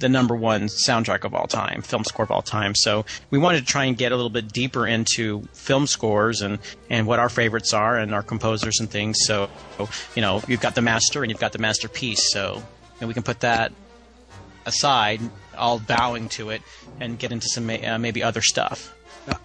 the 0.00 0.08
number 0.08 0.34
one 0.34 0.62
soundtrack 0.62 1.24
of 1.24 1.34
all 1.34 1.46
time, 1.46 1.82
film 1.82 2.04
score 2.04 2.24
of 2.24 2.30
all 2.30 2.42
time. 2.42 2.74
So 2.74 3.04
we 3.30 3.38
wanted 3.38 3.60
to 3.60 3.66
try 3.66 3.84
and 3.84 3.96
get 3.96 4.12
a 4.12 4.16
little 4.16 4.30
bit 4.30 4.52
deeper 4.52 4.86
into 4.86 5.42
film 5.52 5.86
scores 5.86 6.40
and, 6.40 6.58
and 6.88 7.06
what 7.06 7.18
our 7.18 7.28
favorites 7.28 7.72
are 7.72 7.96
and 7.96 8.14
our 8.14 8.22
composers 8.22 8.80
and 8.80 8.90
things. 8.90 9.18
So, 9.26 9.48
you 10.14 10.22
know, 10.22 10.42
you've 10.48 10.60
got 10.60 10.74
the 10.74 10.82
master 10.82 11.22
and 11.22 11.30
you've 11.30 11.40
got 11.40 11.52
the 11.52 11.58
masterpiece. 11.58 12.32
So 12.32 12.62
know, 13.00 13.06
we 13.06 13.14
can 13.14 13.22
put 13.22 13.40
that 13.40 13.72
aside, 14.66 15.20
all 15.56 15.78
bowing 15.78 16.28
to 16.30 16.50
it, 16.50 16.62
and 17.00 17.18
get 17.18 17.32
into 17.32 17.48
some 17.48 17.68
uh, 17.70 17.98
maybe 17.98 18.22
other 18.22 18.42
stuff. 18.42 18.94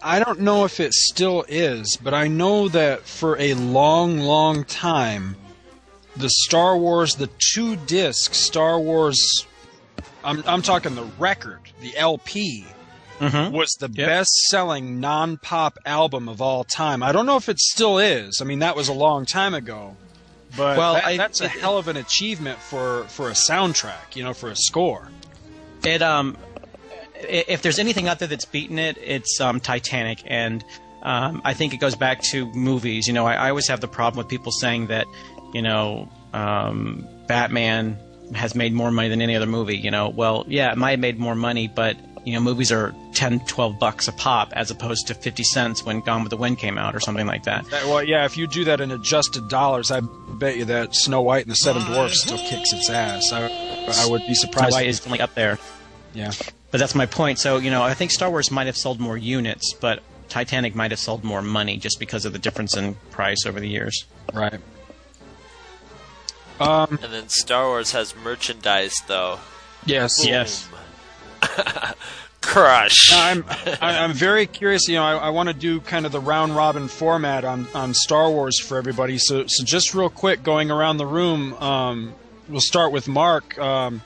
I 0.01 0.19
don't 0.19 0.41
know 0.41 0.65
if 0.65 0.79
it 0.79 0.93
still 0.93 1.45
is, 1.47 1.97
but 2.01 2.13
I 2.13 2.27
know 2.27 2.69
that 2.69 3.01
for 3.01 3.38
a 3.38 3.53
long, 3.53 4.19
long 4.19 4.63
time, 4.63 5.35
the 6.15 6.29
Star 6.29 6.77
Wars, 6.77 7.15
the 7.15 7.29
two 7.53 7.75
disc 7.75 8.33
Star 8.33 8.79
Wars, 8.79 9.46
I'm, 10.24 10.44
I'm 10.48 10.62
talking 10.62 10.96
the 10.96 11.03
record, 11.20 11.60
the 11.81 11.96
LP, 11.98 12.66
was 13.20 13.72
the 13.79 13.88
best 13.88 14.31
selling 14.50 15.00
non 15.00 15.38
pop 15.38 15.77
album 15.86 16.27
of 16.27 16.42
all 16.42 16.64
time. 16.64 17.01
I 17.03 17.12
don't 17.12 17.25
know 17.25 17.38
if 17.38 17.48
it 17.48 17.60
still 17.60 17.98
is. 18.00 18.40
I 18.42 18.46
mean, 18.46 18.60
that 18.60 18.75
was 18.75 18.88
a 18.90 18.94
long 18.94 19.25
time 19.25 19.53
ago. 19.53 19.96
But 20.58 20.77
Well, 20.77 20.94
that- 20.96 21.05
I- 21.05 21.18
that's 21.18 21.42
a 21.42 21.46
it- 21.46 21.51
hell 21.51 21.77
of 21.77 21.88
an 21.88 21.98
achievement 21.98 22.60
for, 22.60 23.03
for 23.05 23.29
a 23.29 23.34
soundtrack, 23.34 24.16
you 24.16 24.24
know, 24.24 24.34
for 24.34 24.50
a 24.50 24.55
score. 24.55 25.10
It 25.84 26.01
um, 26.01 26.38
if 27.22 27.62
there's 27.62 27.79
anything 27.79 28.08
out 28.08 28.20
there 28.20 28.27
that's 28.27 28.46
beaten 28.46 28.79
it, 28.79 28.98
it's 29.01 29.40
um, 29.40 29.60
Titanic, 29.60 30.22
and 30.25 30.64
um, 31.03 31.42
I 31.46 31.53
think 31.53 31.74
it 31.74 31.77
goes 31.77 31.96
back 31.96 32.22
to 32.31 32.48
movies. 32.53 33.08
You 33.08 33.14
know, 33.14 33.25
I, 33.25 33.36
I 33.36 33.50
always 33.50 33.68
have 33.68 33.79
the 33.81 33.88
problem 33.88 34.18
with 34.18 34.27
people 34.27 34.51
saying 34.51 34.88
that, 34.88 35.05
you 35.53 35.62
know, 35.62 36.10
um, 36.34 37.08
Batman 37.27 37.98
has 38.33 38.55
made 38.55 38.74
more 38.74 38.92
money 38.92 39.09
than 39.09 39.22
any 39.22 39.35
other 39.35 39.46
movie. 39.46 39.77
You 39.77 39.92
know, 39.92 40.09
well, 40.09 40.46
yeah, 40.48 40.72
it 40.72 40.77
might 40.77 40.92
have 40.92 41.00
made 41.00 41.20
more 41.20 41.35
money, 41.35 41.68
but 41.68 41.98
you 42.25 42.33
know, 42.33 42.40
movies 42.40 42.72
are 42.72 42.94
10, 43.14 43.42
12 43.42 43.79
bucks 43.79 44.07
a 44.07 44.11
pop 44.11 44.51
as 44.53 44.72
opposed 44.72 45.07
to 45.07 45.14
50 45.14 45.44
cents 45.44 45.85
when 45.85 46.01
Gone 46.01 46.24
with 46.24 46.31
the 46.31 46.38
Wind 46.38 46.57
came 46.57 46.77
out 46.77 46.96
or 46.96 47.00
something 47.00 47.27
like 47.27 47.44
that. 47.44 47.66
Well, 47.72 48.03
yeah, 48.03 48.25
if 48.25 48.35
you 48.35 48.48
do 48.48 48.64
that 48.66 48.81
in 48.81 48.92
adjusted 48.92 49.48
dollars, 49.48 49.92
I 49.92 50.01
bet 50.40 50.57
you 50.57 50.66
that 50.66 50.96
Snow 50.96 51.22
White 51.22 51.44
and 51.44 51.51
the 51.51 51.55
Seven 51.55 51.83
Dwarfs 51.83 52.24
still 52.24 52.40
kicks 52.40 52.74
its 52.74 52.90
ass. 52.90 53.31
I, 53.31 53.44
I 53.44 54.07
would 54.09 54.25
be 54.27 54.33
surprised. 54.33 54.70
Snow 54.72 54.77
White 54.77 54.88
is 54.88 55.00
definitely 55.00 55.22
up 55.22 55.35
there. 55.35 55.59
Yeah. 56.16 56.31
But 56.72 56.79
that's 56.79 56.96
my 56.96 57.05
point. 57.05 57.38
So, 57.38 57.57
you 57.57 57.70
know, 57.70 57.83
I 57.83 57.94
think 57.94 58.09
Star 58.09 58.29
Wars 58.29 58.50
might 58.50 58.66
have 58.66 58.75
sold 58.75 59.00
more 59.00 59.18
units, 59.18 59.74
but 59.74 60.01
Titanic 60.27 60.74
might 60.74 60.92
have 60.92 61.00
sold 61.00 61.24
more 61.24 61.44
money 61.44 61.77
just 61.77 62.00
because 62.00 62.25
of 62.25 62.33
the 62.33 62.40
difference 62.40 62.75
in 62.75 62.96
price 63.11 63.46
over 63.46 63.59
the 63.59 63.70
years. 63.70 64.05
Right. 64.33 64.59
Um, 66.59 67.00
and 67.03 67.11
then 67.13 67.29
Star 67.29 67.68
Wars 67.68 67.91
has 67.91 68.15
merchandise 68.15 68.96
though. 69.07 69.39
Yes. 69.85 70.20
Boom. 70.20 70.27
Yes. 70.29 70.70
Crush. 72.41 73.09
I'm 73.11 73.44
I, 73.81 73.98
I'm 74.03 74.13
very 74.13 74.46
curious. 74.46 74.87
You 74.87 74.96
know, 74.96 75.03
I, 75.03 75.15
I 75.15 75.29
want 75.29 75.50
to 75.50 75.53
do 75.53 75.79
kind 75.79 76.05
of 76.05 76.11
the 76.11 76.20
round 76.20 76.55
robin 76.55 76.87
format 76.87 77.44
on, 77.44 77.68
on 77.74 77.94
Star 77.94 78.29
Wars 78.29 78.59
for 78.59 78.77
everybody. 78.77 79.18
So 79.18 79.46
so 79.48 79.63
just 79.63 79.96
real 79.96 80.09
quick, 80.09 80.44
going 80.44 80.70
around 80.70 80.98
the 80.98 81.07
room, 81.07 81.53
um, 81.55 82.13
we'll 82.48 82.61
start 82.61 82.91
with 82.91 83.07
Mark. 83.07 83.57
Um, 83.57 84.01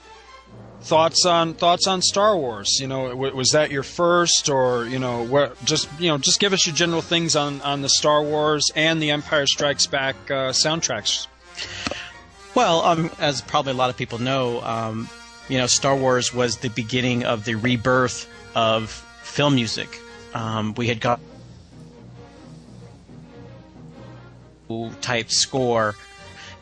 thoughts 0.81 1.25
on 1.25 1.53
thoughts 1.53 1.85
on 1.87 2.01
Star 2.01 2.37
Wars? 2.37 2.77
You 2.79 2.87
know, 2.87 3.09
w- 3.09 3.35
was 3.35 3.49
that 3.49 3.71
your 3.71 3.83
first, 3.83 4.49
or 4.49 4.85
you 4.85 4.99
know, 4.99 5.25
what? 5.25 5.63
Just 5.65 5.89
you 5.99 6.07
know, 6.09 6.17
just 6.17 6.39
give 6.39 6.53
us 6.53 6.65
your 6.65 6.75
general 6.75 7.01
things 7.01 7.35
on 7.35 7.61
on 7.61 7.81
the 7.81 7.89
Star 7.89 8.23
Wars 8.23 8.65
and 8.75 9.01
the 9.01 9.11
Empire 9.11 9.45
Strikes 9.47 9.85
Back 9.85 10.15
uh, 10.29 10.51
soundtracks. 10.51 11.27
Well, 12.55 12.81
um, 12.83 13.11
as 13.19 13.41
probably 13.41 13.73
a 13.73 13.75
lot 13.75 13.89
of 13.89 13.97
people 13.97 14.19
know, 14.19 14.61
um, 14.61 15.09
you 15.47 15.57
know, 15.57 15.67
Star 15.67 15.95
Wars 15.95 16.33
was 16.33 16.57
the 16.57 16.69
beginning 16.69 17.23
of 17.23 17.45
the 17.45 17.55
rebirth 17.55 18.27
of 18.55 18.89
film 19.23 19.55
music. 19.55 19.99
Um, 20.33 20.73
we 20.75 20.87
had 20.87 20.99
got 20.99 21.19
type 25.01 25.31
score, 25.31 25.95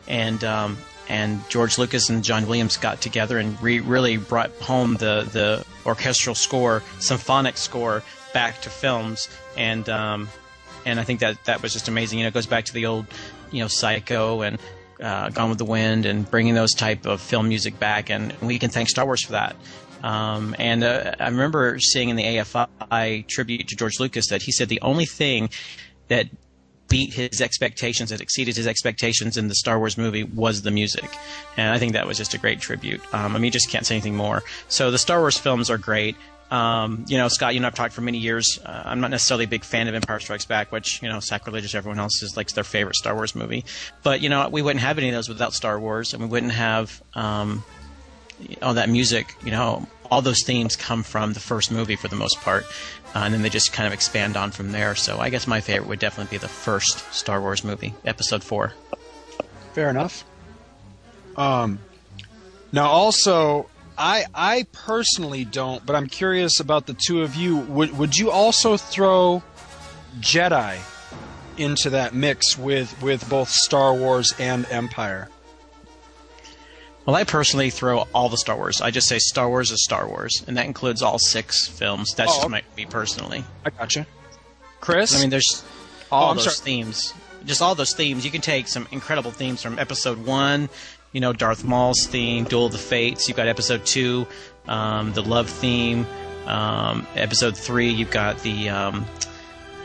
and 0.07 0.43
um, 0.43 0.77
and 1.09 1.47
George 1.49 1.77
Lucas 1.77 2.09
and 2.09 2.23
John 2.23 2.47
Williams 2.47 2.77
got 2.77 3.01
together 3.01 3.37
and 3.37 3.61
re- 3.61 3.79
really 3.79 4.17
brought 4.17 4.51
home 4.61 4.95
the 4.95 5.27
the 5.31 5.65
orchestral 5.85 6.35
score, 6.35 6.83
symphonic 6.99 7.57
score 7.57 8.03
back 8.33 8.61
to 8.61 8.69
films, 8.69 9.29
and 9.55 9.87
um, 9.89 10.29
and 10.85 10.99
I 10.99 11.03
think 11.03 11.19
that 11.19 11.43
that 11.45 11.61
was 11.61 11.73
just 11.73 11.87
amazing. 11.87 12.19
You 12.19 12.25
know, 12.25 12.29
it 12.29 12.33
goes 12.33 12.45
back 12.45 12.65
to 12.65 12.73
the 12.73 12.85
old, 12.85 13.05
you 13.51 13.61
know, 13.61 13.67
Psycho 13.67 14.41
and 14.41 14.57
uh, 15.01 15.29
Gone 15.29 15.49
with 15.49 15.57
the 15.57 15.65
Wind 15.65 16.05
and 16.05 16.29
bringing 16.29 16.53
those 16.53 16.73
type 16.73 17.05
of 17.05 17.21
film 17.21 17.47
music 17.47 17.79
back, 17.79 18.09
and 18.09 18.33
we 18.41 18.59
can 18.59 18.69
thank 18.69 18.89
Star 18.89 19.05
Wars 19.05 19.23
for 19.23 19.33
that. 19.33 19.55
Um, 20.03 20.55
and 20.59 20.83
uh, 20.83 21.15
I 21.19 21.29
remember 21.29 21.79
seeing 21.79 22.09
in 22.09 22.15
the 22.15 22.23
AFI 22.23 23.27
tribute 23.27 23.67
to 23.69 23.75
George 23.75 23.99
Lucas 23.99 24.27
that 24.29 24.43
he 24.43 24.51
said 24.51 24.69
the 24.69 24.81
only 24.81 25.05
thing 25.05 25.49
that 26.07 26.27
beat 26.87 27.13
his 27.13 27.41
expectations, 27.41 28.09
that 28.11 28.21
exceeded 28.21 28.55
his 28.55 28.67
expectations 28.67 29.37
in 29.37 29.47
the 29.47 29.55
Star 29.55 29.77
Wars 29.77 29.97
movie 29.97 30.23
was 30.23 30.61
the 30.61 30.71
music. 30.71 31.09
And 31.57 31.73
I 31.73 31.79
think 31.79 31.93
that 31.93 32.07
was 32.07 32.17
just 32.17 32.33
a 32.33 32.37
great 32.37 32.59
tribute. 32.59 33.01
Um, 33.13 33.35
I 33.35 33.39
mean, 33.39 33.45
you 33.45 33.51
just 33.51 33.69
can't 33.69 33.85
say 33.85 33.95
anything 33.95 34.15
more. 34.15 34.43
So 34.69 34.91
the 34.91 34.97
Star 34.97 35.19
Wars 35.19 35.37
films 35.37 35.69
are 35.69 35.77
great. 35.77 36.15
Um, 36.49 37.05
you 37.07 37.17
know, 37.17 37.27
Scott, 37.27 37.53
you 37.53 37.59
and 37.59 37.65
I've 37.65 37.75
talked 37.75 37.93
for 37.93 38.01
many 38.01 38.19
years. 38.19 38.57
Uh, 38.65 38.83
I'm 38.85 39.01
not 39.01 39.11
necessarily 39.11 39.43
a 39.45 39.47
big 39.47 39.63
fan 39.63 39.87
of 39.87 39.95
Empire 39.95 40.19
Strikes 40.19 40.45
Back, 40.45 40.71
which, 40.71 41.01
you 41.01 41.09
know, 41.09 41.19
sacrilegious 41.19 41.75
everyone 41.75 41.99
else 41.99 42.23
is 42.23 42.37
like 42.37 42.49
their 42.51 42.63
favorite 42.63 42.95
Star 42.95 43.15
Wars 43.15 43.35
movie. 43.35 43.65
But, 44.03 44.21
you 44.21 44.29
know, 44.29 44.47
we 44.49 44.61
wouldn't 44.61 44.81
have 44.81 44.97
any 44.97 45.09
of 45.09 45.15
those 45.15 45.27
without 45.27 45.53
Star 45.53 45.79
Wars, 45.79 46.13
and 46.13 46.23
we 46.23 46.29
wouldn't 46.29 46.53
have 46.53 47.01
um, 47.15 47.63
all 48.61 48.75
that 48.75 48.89
music. 48.89 49.35
You 49.43 49.51
know, 49.51 49.87
all 50.09 50.21
those 50.21 50.43
themes 50.45 50.75
come 50.75 51.03
from 51.03 51.33
the 51.33 51.39
first 51.39 51.71
movie 51.71 51.97
for 51.97 52.07
the 52.07 52.15
most 52.15 52.39
part, 52.41 52.65
uh, 53.13 53.19
and 53.19 53.33
then 53.33 53.41
they 53.41 53.49
just 53.49 53.73
kind 53.73 53.85
of 53.85 53.93
expand 53.93 54.37
on 54.37 54.51
from 54.51 54.71
there. 54.71 54.95
So 54.95 55.19
I 55.19 55.29
guess 55.29 55.47
my 55.47 55.59
favorite 55.59 55.89
would 55.89 55.99
definitely 55.99 56.37
be 56.37 56.39
the 56.39 56.47
first 56.47 57.13
Star 57.13 57.41
Wars 57.41 57.63
movie, 57.63 57.93
Episode 58.05 58.43
Four. 58.43 58.73
Fair 59.73 59.89
enough. 59.89 60.23
Um, 61.35 61.79
now, 62.71 62.87
also, 62.87 63.69
I 63.97 64.25
I 64.33 64.65
personally 64.71 65.43
don't, 65.45 65.85
but 65.85 65.95
I'm 65.95 66.07
curious 66.07 66.59
about 66.59 66.85
the 66.85 66.93
two 66.93 67.21
of 67.23 67.35
you. 67.35 67.57
Would 67.57 67.97
would 67.97 68.15
you 68.17 68.29
also 68.31 68.77
throw 68.77 69.41
Jedi 70.19 70.77
into 71.57 71.89
that 71.91 72.13
mix 72.13 72.57
with 72.57 73.01
with 73.01 73.27
both 73.29 73.49
Star 73.49 73.93
Wars 73.93 74.33
and 74.39 74.65
Empire? 74.69 75.29
Well, 77.05 77.15
I 77.15 77.23
personally 77.23 77.69
throw 77.69 78.05
all 78.13 78.27
the 78.27 78.37
Star 78.37 78.57
Wars. 78.57 78.81
I 78.81 78.91
just 78.91 79.07
say 79.07 79.17
Star 79.17 79.47
Wars 79.47 79.71
is 79.71 79.83
Star 79.83 80.07
Wars, 80.07 80.43
and 80.45 80.57
that 80.57 80.65
includes 80.65 81.01
all 81.01 81.17
six 81.19 81.65
films. 81.67 82.13
That's 82.15 82.31
Oh, 82.33 82.37
just 82.37 82.49
my, 82.49 82.63
me 82.75 82.85
personally. 82.85 83.45
I 83.65 83.69
gotcha. 83.69 84.05
Chris, 84.81 85.15
I 85.17 85.21
mean, 85.21 85.29
there's 85.29 85.63
Oh, 86.11 86.15
all 86.15 86.31
I'm 86.31 86.35
those 86.37 86.57
sorry. 86.57 86.65
themes. 86.65 87.13
Just 87.45 87.61
all 87.61 87.75
those 87.75 87.93
themes. 87.95 88.25
You 88.25 88.31
can 88.31 88.41
take 88.41 88.67
some 88.67 88.87
incredible 88.91 89.31
themes 89.31 89.61
from 89.61 89.79
Episode 89.79 90.25
One. 90.25 90.67
You 91.17 91.21
know, 91.21 91.33
Darth 91.33 91.63
Maul's 91.63 92.05
theme, 92.05 92.43
Duel 92.43 92.67
of 92.67 92.73
the 92.73 92.77
Fates. 92.77 93.27
You've 93.27 93.37
got 93.37 93.47
Episode 93.47 93.83
Two, 93.87 94.27
um, 94.67 95.13
the 95.13 95.23
love 95.23 95.49
theme. 95.49 96.05
Um, 96.45 97.07
episode 97.15 97.57
Three, 97.57 97.89
you've 97.89 98.11
got 98.11 98.37
the 98.43 98.69
um, 98.69 99.03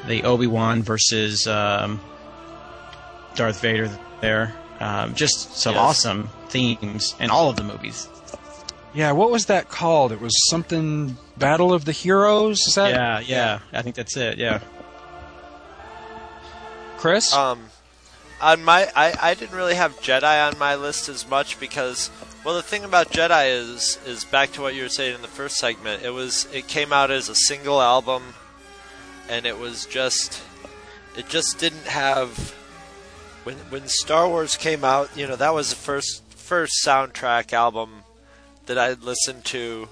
the 0.06 0.24
Obi 0.24 0.46
Wan 0.46 0.82
versus 0.82 1.46
um, 1.46 2.02
Darth 3.34 3.62
Vader 3.62 3.90
there. 4.20 4.54
Um, 4.78 5.14
just 5.14 5.56
some 5.56 5.74
Yes. 5.74 5.82
awesome 5.82 6.28
themes 6.50 7.14
in 7.18 7.30
all 7.30 7.48
of 7.48 7.56
the 7.56 7.64
movies. 7.64 8.10
yeah, 8.92 9.12
what 9.12 9.30
was 9.30 9.46
that 9.46 9.70
called? 9.70 10.12
It 10.12 10.20
was 10.20 10.34
something 10.50 11.16
Battle 11.38 11.72
of 11.72 11.86
the 11.86 11.92
Heroes. 11.92 12.60
Is 12.66 12.74
that 12.74 12.90
yeah, 12.90 13.20
yeah. 13.20 13.60
I 13.72 13.80
think 13.80 13.96
that's 13.96 14.18
it. 14.18 14.36
Yeah. 14.36 14.60
Chris? 16.98 17.32
Um, 17.32 17.70
on 18.42 18.64
my, 18.64 18.90
I, 18.96 19.14
I 19.20 19.34
didn't 19.34 19.56
really 19.56 19.76
have 19.76 20.00
Jedi 20.00 20.50
on 20.50 20.58
my 20.58 20.74
list 20.74 21.08
as 21.08 21.28
much 21.28 21.60
because, 21.60 22.10
well, 22.44 22.56
the 22.56 22.62
thing 22.62 22.84
about 22.84 23.10
Jedi 23.10 23.50
is, 23.50 23.98
is 24.04 24.24
back 24.24 24.52
to 24.52 24.60
what 24.60 24.74
you 24.74 24.82
were 24.82 24.88
saying 24.88 25.14
in 25.14 25.22
the 25.22 25.28
first 25.28 25.56
segment. 25.56 26.02
It 26.02 26.10
was, 26.10 26.48
it 26.52 26.66
came 26.66 26.92
out 26.92 27.12
as 27.12 27.28
a 27.28 27.34
single 27.34 27.80
album, 27.80 28.34
and 29.28 29.46
it 29.46 29.58
was 29.58 29.86
just, 29.86 30.42
it 31.16 31.28
just 31.28 31.58
didn't 31.58 31.86
have. 31.86 32.54
When 33.44 33.56
when 33.70 33.88
Star 33.88 34.28
Wars 34.28 34.56
came 34.56 34.84
out, 34.84 35.10
you 35.16 35.26
know, 35.26 35.34
that 35.36 35.52
was 35.52 35.70
the 35.70 35.76
first 35.76 36.22
first 36.30 36.74
soundtrack 36.84 37.52
album 37.52 38.04
that 38.66 38.78
I 38.78 38.92
listened 38.92 39.44
to. 39.46 39.88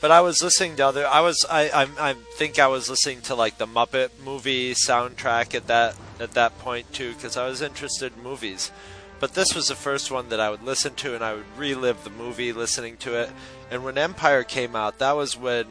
But 0.00 0.10
I 0.10 0.22
was 0.22 0.42
listening 0.42 0.76
to 0.76 0.86
other. 0.86 1.06
I 1.06 1.20
was. 1.20 1.44
I. 1.50 1.68
I, 1.68 2.10
I 2.10 2.14
think 2.14 2.58
I 2.58 2.68
was 2.68 2.88
listening 2.88 3.20
to 3.22 3.34
like 3.34 3.58
the 3.58 3.66
Muppet 3.66 4.10
movie 4.24 4.72
soundtrack 4.72 5.54
at 5.54 5.66
that 5.66 5.94
at 6.18 6.32
that 6.32 6.58
point 6.58 6.92
too, 6.92 7.12
because 7.12 7.36
I 7.36 7.46
was 7.46 7.60
interested 7.60 8.16
in 8.16 8.22
movies. 8.22 8.72
But 9.18 9.34
this 9.34 9.54
was 9.54 9.68
the 9.68 9.74
first 9.74 10.10
one 10.10 10.30
that 10.30 10.40
I 10.40 10.48
would 10.48 10.62
listen 10.62 10.94
to, 10.94 11.14
and 11.14 11.22
I 11.22 11.34
would 11.34 11.58
relive 11.58 12.02
the 12.04 12.10
movie 12.10 12.54
listening 12.54 12.96
to 12.98 13.20
it. 13.20 13.30
And 13.70 13.84
when 13.84 13.98
Empire 13.98 14.42
came 14.42 14.74
out, 14.74 14.98
that 14.98 15.12
was 15.12 15.36
when 15.36 15.66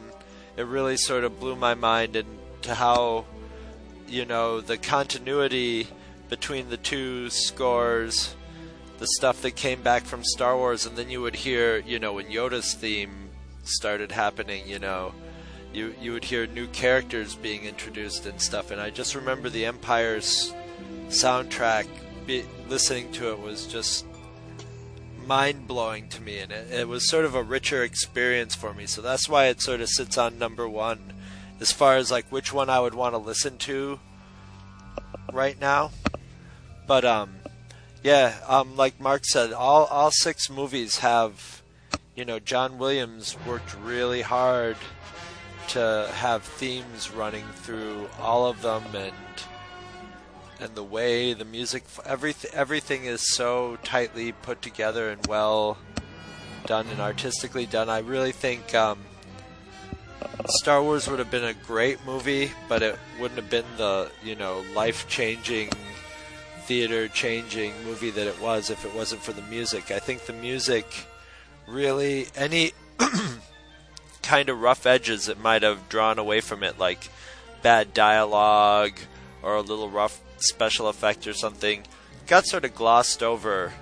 it 0.56 0.62
really 0.62 0.96
sort 0.96 1.24
of 1.24 1.40
blew 1.40 1.56
my 1.56 1.74
mind 1.74 2.14
into 2.14 2.74
how, 2.74 3.24
you 4.06 4.24
know, 4.24 4.60
the 4.60 4.78
continuity 4.78 5.88
between 6.28 6.70
the 6.70 6.76
two 6.76 7.28
scores, 7.30 8.36
the 9.00 9.08
stuff 9.08 9.42
that 9.42 9.56
came 9.56 9.82
back 9.82 10.04
from 10.04 10.22
Star 10.22 10.56
Wars, 10.56 10.86
and 10.86 10.96
then 10.96 11.10
you 11.10 11.20
would 11.20 11.34
hear, 11.34 11.78
you 11.78 11.98
know, 11.98 12.12
when 12.12 12.26
Yoda's 12.26 12.74
theme 12.74 13.29
started 13.64 14.12
happening, 14.12 14.66
you 14.66 14.78
know, 14.78 15.14
you 15.72 15.94
you 16.00 16.12
would 16.12 16.24
hear 16.24 16.46
new 16.46 16.66
characters 16.68 17.34
being 17.34 17.64
introduced 17.64 18.26
and 18.26 18.40
stuff. 18.40 18.70
And 18.70 18.80
I 18.80 18.90
just 18.90 19.14
remember 19.14 19.48
the 19.48 19.66
Empire's 19.66 20.52
soundtrack. 21.08 21.86
Be, 22.26 22.44
listening 22.68 23.10
to 23.12 23.30
it 23.30 23.40
was 23.40 23.66
just 23.66 24.04
mind 25.26 25.66
blowing 25.68 26.08
to 26.08 26.20
me, 26.20 26.38
and 26.38 26.52
it, 26.52 26.72
it 26.72 26.88
was 26.88 27.08
sort 27.08 27.24
of 27.24 27.34
a 27.34 27.42
richer 27.42 27.82
experience 27.82 28.54
for 28.54 28.74
me. 28.74 28.86
So 28.86 29.00
that's 29.00 29.28
why 29.28 29.46
it 29.46 29.60
sort 29.62 29.80
of 29.80 29.88
sits 29.88 30.18
on 30.18 30.38
number 30.38 30.68
one, 30.68 31.12
as 31.60 31.72
far 31.72 31.96
as 31.96 32.10
like 32.10 32.26
which 32.30 32.52
one 32.52 32.68
I 32.68 32.80
would 32.80 32.94
want 32.94 33.14
to 33.14 33.18
listen 33.18 33.56
to 33.58 34.00
right 35.32 35.58
now. 35.60 35.92
But 36.86 37.04
um, 37.04 37.30
yeah, 38.02 38.34
um, 38.48 38.76
like 38.76 39.00
Mark 39.00 39.24
said, 39.24 39.52
all 39.52 39.84
all 39.86 40.10
six 40.10 40.50
movies 40.50 40.98
have, 40.98 41.59
you 42.20 42.26
know, 42.26 42.38
John 42.38 42.76
Williams 42.76 43.34
worked 43.46 43.74
really 43.76 44.20
hard 44.20 44.76
to 45.68 46.06
have 46.12 46.42
themes 46.42 47.10
running 47.10 47.46
through 47.54 48.10
all 48.20 48.46
of 48.46 48.60
them, 48.60 48.82
and 48.94 49.14
and 50.60 50.74
the 50.74 50.84
way 50.84 51.32
the 51.32 51.46
music, 51.46 51.84
everything 52.04 52.50
everything 52.52 53.06
is 53.06 53.34
so 53.34 53.78
tightly 53.82 54.32
put 54.32 54.60
together 54.60 55.08
and 55.08 55.26
well 55.28 55.78
done 56.66 56.86
and 56.88 57.00
artistically 57.00 57.64
done. 57.64 57.88
I 57.88 58.00
really 58.00 58.32
think. 58.32 58.74
Um, 58.74 58.98
Star 60.46 60.82
Wars 60.82 61.08
would 61.08 61.20
have 61.20 61.30
been 61.30 61.44
a 61.44 61.54
great 61.54 62.04
movie, 62.04 62.52
but 62.68 62.82
it 62.82 62.98
wouldn't 63.18 63.40
have 63.40 63.48
been 63.48 63.64
the 63.78 64.10
you 64.22 64.36
know 64.36 64.62
life 64.74 65.08
changing, 65.08 65.70
theater 66.66 67.08
changing 67.08 67.72
movie 67.86 68.10
that 68.10 68.26
it 68.26 68.38
was 68.42 68.68
if 68.68 68.84
it 68.84 68.94
wasn't 68.94 69.22
for 69.22 69.32
the 69.32 69.42
music. 69.42 69.90
I 69.90 69.98
think 70.00 70.26
the 70.26 70.34
music 70.34 71.06
really 71.70 72.26
any 72.34 72.72
kind 74.22 74.48
of 74.48 74.60
rough 74.60 74.86
edges 74.86 75.26
that 75.26 75.40
might 75.40 75.62
have 75.62 75.88
drawn 75.88 76.18
away 76.18 76.40
from 76.40 76.62
it, 76.62 76.78
like 76.78 77.08
bad 77.62 77.94
dialogue 77.94 78.98
or 79.42 79.56
a 79.56 79.62
little 79.62 79.88
rough 79.88 80.20
special 80.38 80.88
effect 80.88 81.26
or 81.26 81.32
something, 81.32 81.84
got 82.26 82.46
sort 82.46 82.64
of 82.64 82.74
glossed 82.74 83.22
over 83.22 83.72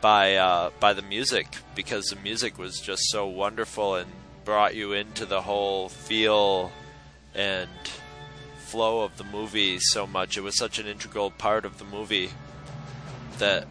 by 0.00 0.36
uh, 0.36 0.70
by 0.80 0.92
the 0.92 1.02
music 1.02 1.46
because 1.74 2.06
the 2.06 2.16
music 2.16 2.58
was 2.58 2.80
just 2.80 3.02
so 3.10 3.26
wonderful 3.26 3.94
and 3.94 4.10
brought 4.44 4.74
you 4.74 4.92
into 4.92 5.26
the 5.26 5.42
whole 5.42 5.88
feel 5.88 6.72
and 7.34 7.68
flow 8.58 9.02
of 9.02 9.16
the 9.16 9.24
movie 9.24 9.78
so 9.78 10.06
much. 10.06 10.36
It 10.36 10.42
was 10.42 10.56
such 10.56 10.78
an 10.78 10.86
integral 10.86 11.30
part 11.30 11.64
of 11.64 11.78
the 11.78 11.84
movie 11.84 12.30
that 13.38 13.66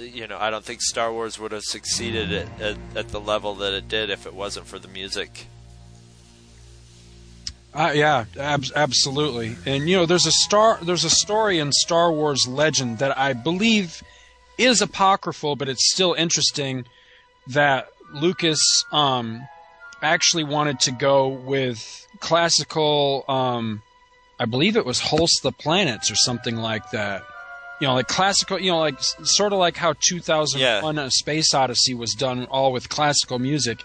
you 0.00 0.26
know 0.26 0.38
I 0.38 0.50
don't 0.50 0.64
think 0.64 0.82
Star 0.82 1.12
Wars 1.12 1.38
would 1.38 1.52
have 1.52 1.64
succeeded 1.64 2.32
at, 2.32 2.60
at, 2.60 2.76
at 2.96 3.08
the 3.08 3.20
level 3.20 3.54
that 3.56 3.72
it 3.72 3.88
did 3.88 4.10
if 4.10 4.26
it 4.26 4.34
wasn't 4.34 4.66
for 4.66 4.78
the 4.78 4.88
music. 4.88 5.46
Uh, 7.72 7.92
yeah, 7.94 8.24
ab- 8.38 8.64
absolutely. 8.74 9.56
And 9.64 9.88
you 9.88 9.96
know, 9.96 10.06
there's 10.06 10.26
a 10.26 10.32
star, 10.32 10.78
there's 10.82 11.04
a 11.04 11.10
story 11.10 11.58
in 11.58 11.70
Star 11.72 12.12
Wars 12.12 12.46
Legend 12.48 12.98
that 12.98 13.16
I 13.16 13.32
believe 13.32 14.02
is 14.58 14.82
apocryphal, 14.82 15.56
but 15.56 15.68
it's 15.68 15.90
still 15.92 16.14
interesting 16.14 16.84
that 17.48 17.88
Lucas 18.12 18.84
um, 18.92 19.46
actually 20.02 20.44
wanted 20.44 20.80
to 20.80 20.92
go 20.92 21.28
with 21.28 22.06
classical. 22.18 23.24
Um, 23.28 23.82
I 24.38 24.46
believe 24.46 24.76
it 24.76 24.84
was 24.84 25.00
Holst 25.00 25.42
the 25.42 25.52
Planets 25.52 26.10
or 26.10 26.16
something 26.16 26.56
like 26.56 26.90
that. 26.90 27.22
You 27.80 27.86
know, 27.86 27.94
like 27.94 28.08
classical. 28.08 28.58
You 28.58 28.72
know, 28.72 28.78
like 28.78 28.96
sort 29.00 29.52
of 29.52 29.58
like 29.58 29.76
how 29.76 29.94
2001: 29.98 30.98
A 30.98 31.10
Space 31.10 31.54
Odyssey 31.54 31.94
was 31.94 32.12
done, 32.14 32.44
all 32.46 32.72
with 32.72 32.88
classical 32.88 33.38
music. 33.38 33.82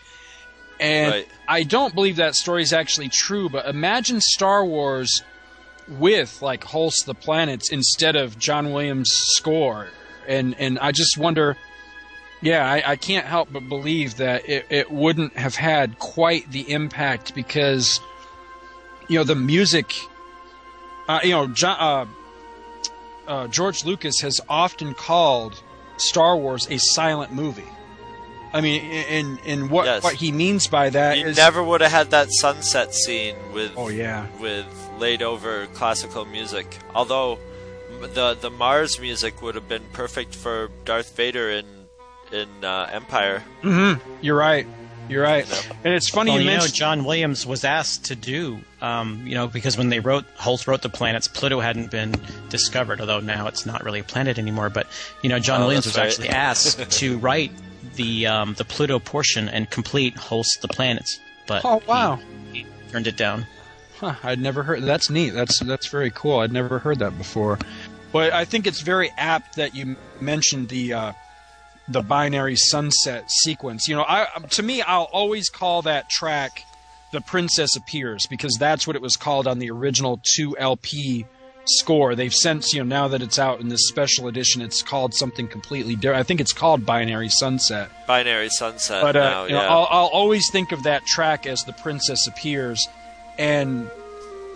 And 0.79 1.11
Right. 1.11 1.27
I 1.47 1.63
don't 1.63 1.95
believe 1.95 2.17
that 2.17 2.35
story 2.35 2.61
is 2.61 2.73
actually 2.73 3.07
true, 3.07 3.47
but 3.47 3.65
imagine 3.65 4.19
Star 4.19 4.65
Wars 4.65 5.23
with 5.87 6.41
like 6.41 6.65
Holst 6.65 7.05
the 7.05 7.13
Planets 7.13 7.69
instead 7.71 8.17
of 8.17 8.37
John 8.37 8.73
Williams' 8.73 9.11
score. 9.11 9.87
And 10.27 10.55
and 10.59 10.77
I 10.79 10.91
just 10.91 11.17
wonder 11.17 11.55
yeah, 12.41 12.69
I, 12.69 12.91
I 12.91 12.95
can't 12.95 13.25
help 13.25 13.49
but 13.51 13.67
believe 13.67 14.17
that 14.17 14.47
it, 14.47 14.65
it 14.69 14.91
wouldn't 14.91 15.35
have 15.37 15.55
had 15.55 15.97
quite 15.99 16.51
the 16.51 16.71
impact 16.71 17.33
because 17.33 17.99
you 19.07 19.17
know 19.17 19.23
the 19.23 19.35
music 19.35 19.95
uh, 21.07 21.21
you 21.23 21.31
know 21.31 21.47
John, 21.47 21.77
uh, 21.79 22.05
uh, 23.27 23.47
George 23.47 23.85
Lucas 23.85 24.19
has 24.21 24.39
often 24.49 24.93
called 24.93 25.61
Star 25.97 26.35
Wars 26.37 26.67
a 26.69 26.77
silent 26.77 27.31
movie. 27.33 27.63
I 28.53 28.61
mean, 28.61 28.81
in 28.83 29.37
in 29.45 29.69
what 29.69 29.85
Yes. 29.85 30.03
what 30.03 30.13
he 30.15 30.31
means 30.31 30.67
by 30.67 30.89
that 30.89 31.17
You 31.17 31.27
is 31.27 31.37
never 31.37 31.61
would 31.63 31.81
have 31.81 31.91
had 31.91 32.11
that 32.11 32.27
sunset 32.31 32.93
scene 32.93 33.35
with 33.53 33.71
Oh, 33.75 33.89
yeah. 33.89 34.27
with 34.39 34.65
laid 34.97 35.21
over 35.21 35.67
classical 35.73 36.23
music. 36.25 36.77
Although 36.93 37.37
the 38.13 38.35
the 38.35 38.49
Mars 38.49 38.99
music 38.99 39.41
would 39.41 39.55
have 39.55 39.67
been 39.67 39.83
perfect 39.91 40.33
for 40.35 40.69
Darth 40.85 41.15
Vader 41.17 41.49
in 41.49 41.65
in 42.31 42.47
uh, 42.63 42.89
Empire. 42.93 43.43
Mhm. 43.61 43.99
You're 44.21 44.37
right. 44.37 44.65
You're 45.07 45.23
right. 45.23 45.45
And 45.83 45.93
it's 45.93 46.09
funny 46.09 46.31
well, 46.31 46.39
you 46.39 46.45
you 46.45 46.49
know, 46.51 46.57
mentioned 46.57 46.73
John 46.75 47.03
Williams 47.05 47.45
was 47.45 47.63
asked 47.63 48.05
to 48.05 48.15
do, 48.15 48.59
um, 48.81 49.25
you 49.27 49.35
know, 49.35 49.47
because 49.47 49.77
when 49.77 49.89
they 49.89 49.99
wrote 49.99 50.25
Holst 50.35 50.67
wrote 50.67 50.81
the 50.81 50.89
planets, 50.89 51.27
Pluto 51.27 51.59
hadn't 51.59 51.91
been 51.91 52.15
discovered, 52.49 52.99
although 52.99 53.19
now 53.19 53.45
it's 53.47 53.65
not 53.65 53.83
really 53.83 53.99
a 53.99 54.03
planet 54.03 54.39
anymore. 54.39 54.69
But 54.69 54.87
you 55.21 55.29
know, 55.29 55.37
John 55.39 55.61
Oh, 55.61 55.65
Williams 55.65 55.85
was 55.85 55.97
right. 55.97 56.07
actually 56.07 56.29
asked 56.29 56.89
to 56.99 57.17
write 57.19 57.51
the 57.95 58.25
um, 58.27 58.55
the 58.55 58.65
Pluto 58.65 58.97
portion 58.99 59.47
and 59.47 59.69
complete 59.69 60.17
Holst 60.17 60.61
the 60.61 60.67
planets, 60.67 61.19
but 61.47 61.63
Oh, 61.63 61.81
wow. 61.87 62.19
he, 62.51 62.59
he 62.59 62.65
turned 62.91 63.05
it 63.07 63.15
down. 63.17 63.45
Huh, 63.99 64.15
I'd 64.23 64.39
never 64.39 64.63
heard. 64.63 64.83
That's 64.83 65.09
neat. 65.09 65.29
That's 65.29 65.59
that's 65.59 65.87
very 65.87 66.09
cool. 66.09 66.39
I'd 66.39 66.51
never 66.51 66.79
heard 66.79 66.99
that 66.99 67.17
before. 67.17 67.59
But 68.11 68.33
I 68.33 68.43
think 68.45 68.65
it's 68.65 68.81
very 68.81 69.11
apt 69.17 69.55
that 69.57 69.75
you 69.75 69.95
mentioned 70.19 70.69
the 70.69 70.93
uh, 70.93 71.13
the 71.87 72.01
binary 72.01 72.55
sunset 72.55 73.29
sequence. 73.29 73.87
You 73.87 73.95
know, 73.95 74.05
I 74.07 74.27
to 74.51 74.63
me, 74.63 74.81
I'll 74.81 75.09
always 75.11 75.49
call 75.49 75.81
that 75.83 76.09
track 76.09 76.63
"The 77.11 77.21
Princess 77.21 77.75
Appears" 77.75 78.25
because 78.27 78.55
that's 78.59 78.87
what 78.87 78.95
it 78.95 79.01
was 79.01 79.15
called 79.15 79.47
on 79.47 79.59
the 79.59 79.69
original 79.69 80.19
two 80.35 80.57
LP 80.57 81.25
score. 81.67 82.15
They've 82.15 82.33
since, 82.33 82.73
you 82.73 82.83
know, 82.83 82.87
now 82.87 83.07
that 83.07 83.21
it's 83.21 83.39
out 83.39 83.59
in 83.59 83.69
this 83.69 83.87
special 83.87 84.27
edition, 84.27 84.61
it's 84.61 84.81
called 84.81 85.13
something 85.13 85.47
completely 85.47 85.95
different. 85.95 86.19
I 86.19 86.23
think 86.23 86.41
it's 86.41 86.53
called 86.53 86.85
Binary 86.85 87.29
Sunset. 87.29 87.89
Binary 88.07 88.49
Sunset. 88.49 89.01
But 89.01 89.15
uh, 89.15 89.29
now, 89.29 89.43
you 89.45 89.53
know, 89.53 89.61
yeah. 89.61 89.69
I'll, 89.69 89.87
I'll 89.89 90.07
always 90.07 90.49
think 90.51 90.71
of 90.71 90.83
that 90.83 91.05
track 91.05 91.45
as 91.47 91.59
"The 91.63 91.73
Princess 91.73 92.27
Appears," 92.27 92.87
and 93.37 93.89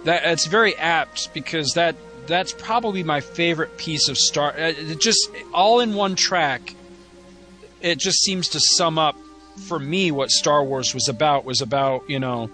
that 0.05 0.23
it's 0.25 0.45
very 0.45 0.75
apt 0.77 1.33
because 1.33 1.73
that 1.73 1.95
that's 2.27 2.53
probably 2.53 3.03
my 3.03 3.21
favorite 3.21 3.77
piece 3.77 4.07
of 4.07 4.17
Star. 4.17 4.51
uh, 4.51 4.73
It 4.77 4.99
just 4.99 5.29
all 5.53 5.79
in 5.79 5.93
one 5.95 6.15
track. 6.15 6.75
It 7.81 7.97
just 7.97 8.21
seems 8.21 8.49
to 8.49 8.59
sum 8.59 8.97
up 8.97 9.15
for 9.67 9.79
me 9.79 10.11
what 10.11 10.31
Star 10.31 10.63
Wars 10.63 10.93
was 10.93 11.07
about. 11.07 11.45
Was 11.45 11.61
about 11.61 12.09
you 12.09 12.19
know 12.19 12.49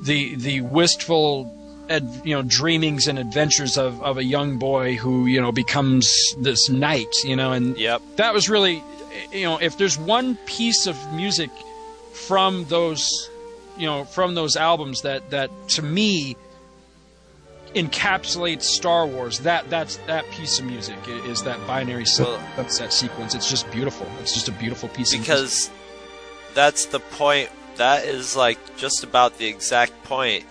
the 0.00 0.34
the 0.36 0.60
wistful. 0.60 1.58
Ad, 1.90 2.08
you 2.24 2.32
know, 2.32 2.42
dreamings 2.42 3.08
and 3.08 3.18
adventures 3.18 3.76
of, 3.76 4.00
of 4.04 4.16
a 4.16 4.22
young 4.22 4.56
boy 4.56 4.94
who 4.94 5.26
you 5.26 5.40
know 5.40 5.50
becomes 5.50 6.08
this 6.38 6.68
knight. 6.70 7.12
You 7.24 7.34
know, 7.34 7.50
and 7.52 7.76
yep. 7.76 8.00
that 8.16 8.32
was 8.32 8.48
really, 8.48 8.82
you 9.32 9.42
know, 9.42 9.58
if 9.58 9.76
there's 9.78 9.98
one 9.98 10.36
piece 10.46 10.86
of 10.86 10.96
music 11.12 11.50
from 12.12 12.64
those, 12.66 13.28
you 13.76 13.86
know, 13.86 14.04
from 14.04 14.36
those 14.36 14.56
albums 14.56 15.02
that 15.02 15.30
that 15.30 15.50
to 15.70 15.82
me 15.82 16.36
encapsulates 17.74 18.64
Star 18.64 19.06
Wars. 19.06 19.38
That 19.40 19.68
that's 19.70 19.96
that 20.06 20.28
piece 20.30 20.58
of 20.58 20.64
music 20.66 20.96
i- 21.06 21.10
is 21.28 21.42
that 21.44 21.64
binary 21.66 22.04
Well- 22.18 22.40
sunset 22.56 22.92
sequence. 22.92 23.34
It's 23.34 23.48
just 23.48 23.70
beautiful. 23.70 24.06
It's 24.20 24.32
just 24.34 24.48
a 24.48 24.52
beautiful 24.52 24.88
piece 24.88 25.12
of 25.12 25.20
music. 25.20 25.34
because 25.34 25.70
that's 26.54 26.86
the 26.86 27.00
point. 27.00 27.50
That 27.76 28.04
is 28.04 28.36
like 28.36 28.58
just 28.76 29.02
about 29.02 29.38
the 29.38 29.46
exact 29.46 30.04
point 30.04 30.44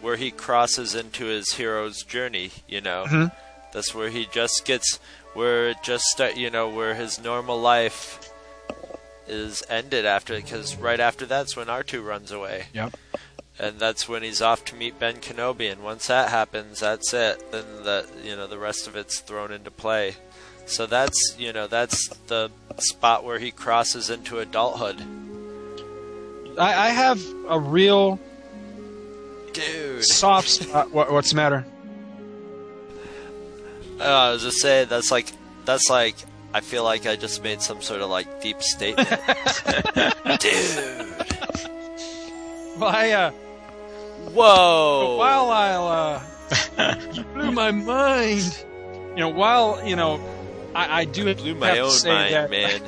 where 0.00 0.16
he 0.16 0.30
crosses 0.30 0.94
into 0.94 1.26
his 1.26 1.52
hero's 1.54 2.02
journey. 2.02 2.50
You 2.68 2.80
know, 2.80 3.04
Mhm. 3.08 3.32
that's 3.72 3.94
where 3.94 4.10
he 4.10 4.26
just 4.26 4.64
gets 4.64 4.98
where 5.34 5.68
it 5.68 5.76
just 5.82 6.04
start. 6.06 6.36
You 6.36 6.50
know, 6.50 6.68
where 6.68 6.94
his 6.94 7.18
normal 7.20 7.60
life 7.60 8.18
is 9.26 9.62
ended 9.70 10.04
after 10.04 10.34
because 10.36 10.76
right 10.76 11.00
after 11.00 11.24
that's 11.24 11.56
when 11.56 11.68
R 11.70 11.82
two 11.82 12.02
runs 12.02 12.30
away. 12.30 12.66
Yep. 12.74 12.94
And 13.58 13.78
that's 13.78 14.08
when 14.08 14.22
he's 14.24 14.42
off 14.42 14.64
to 14.66 14.74
meet 14.74 14.98
Ben 14.98 15.16
Kenobi, 15.16 15.70
and 15.70 15.84
once 15.84 16.08
that 16.08 16.30
happens, 16.30 16.80
that's 16.80 17.14
it. 17.14 17.52
Then 17.52 17.64
the 17.84 18.06
you 18.24 18.34
know 18.34 18.48
the 18.48 18.58
rest 18.58 18.88
of 18.88 18.96
it's 18.96 19.20
thrown 19.20 19.52
into 19.52 19.70
play. 19.70 20.16
So 20.66 20.86
that's 20.86 21.36
you 21.38 21.52
know 21.52 21.68
that's 21.68 22.08
the 22.26 22.50
spot 22.78 23.22
where 23.22 23.38
he 23.38 23.52
crosses 23.52 24.10
into 24.10 24.40
adulthood. 24.40 25.00
I, 26.58 26.88
I 26.88 26.90
have 26.90 27.20
a 27.48 27.58
real 27.58 28.18
Dude. 29.52 30.04
soft 30.04 30.48
spot. 30.48 30.90
What, 30.90 31.12
what's 31.12 31.30
the 31.30 31.36
matter? 31.36 31.64
Uh, 34.00 34.04
I 34.04 34.32
was 34.32 34.42
just 34.42 34.60
saying 34.60 34.88
that's 34.88 35.12
like 35.12 35.30
that's 35.64 35.88
like 35.88 36.16
I 36.52 36.60
feel 36.60 36.82
like 36.82 37.06
I 37.06 37.14
just 37.14 37.42
made 37.42 37.62
some 37.62 37.82
sort 37.82 38.00
of 38.00 38.10
like 38.10 38.40
deep 38.42 38.62
statement. 38.62 39.08
Dude. 40.40 41.14
Well, 42.78 42.90
I 42.90 43.10
uh, 43.12 43.30
Whoa. 44.32 45.16
while 45.18 45.50
I'll 45.50 45.86
uh, 46.78 46.96
you 47.12 47.24
blew 47.24 47.52
my 47.52 47.70
mind. 47.70 48.64
You 49.10 49.20
know, 49.20 49.28
while 49.28 49.86
you 49.86 49.96
know, 49.96 50.20
I, 50.74 51.00
I 51.00 51.04
do 51.04 51.34
blew 51.34 51.54
my 51.54 51.68
have 51.68 51.76
to 51.76 51.82
own 51.82 51.90
say 51.90 52.10
mind, 52.10 52.34
that, 52.34 52.50
man. 52.50 52.80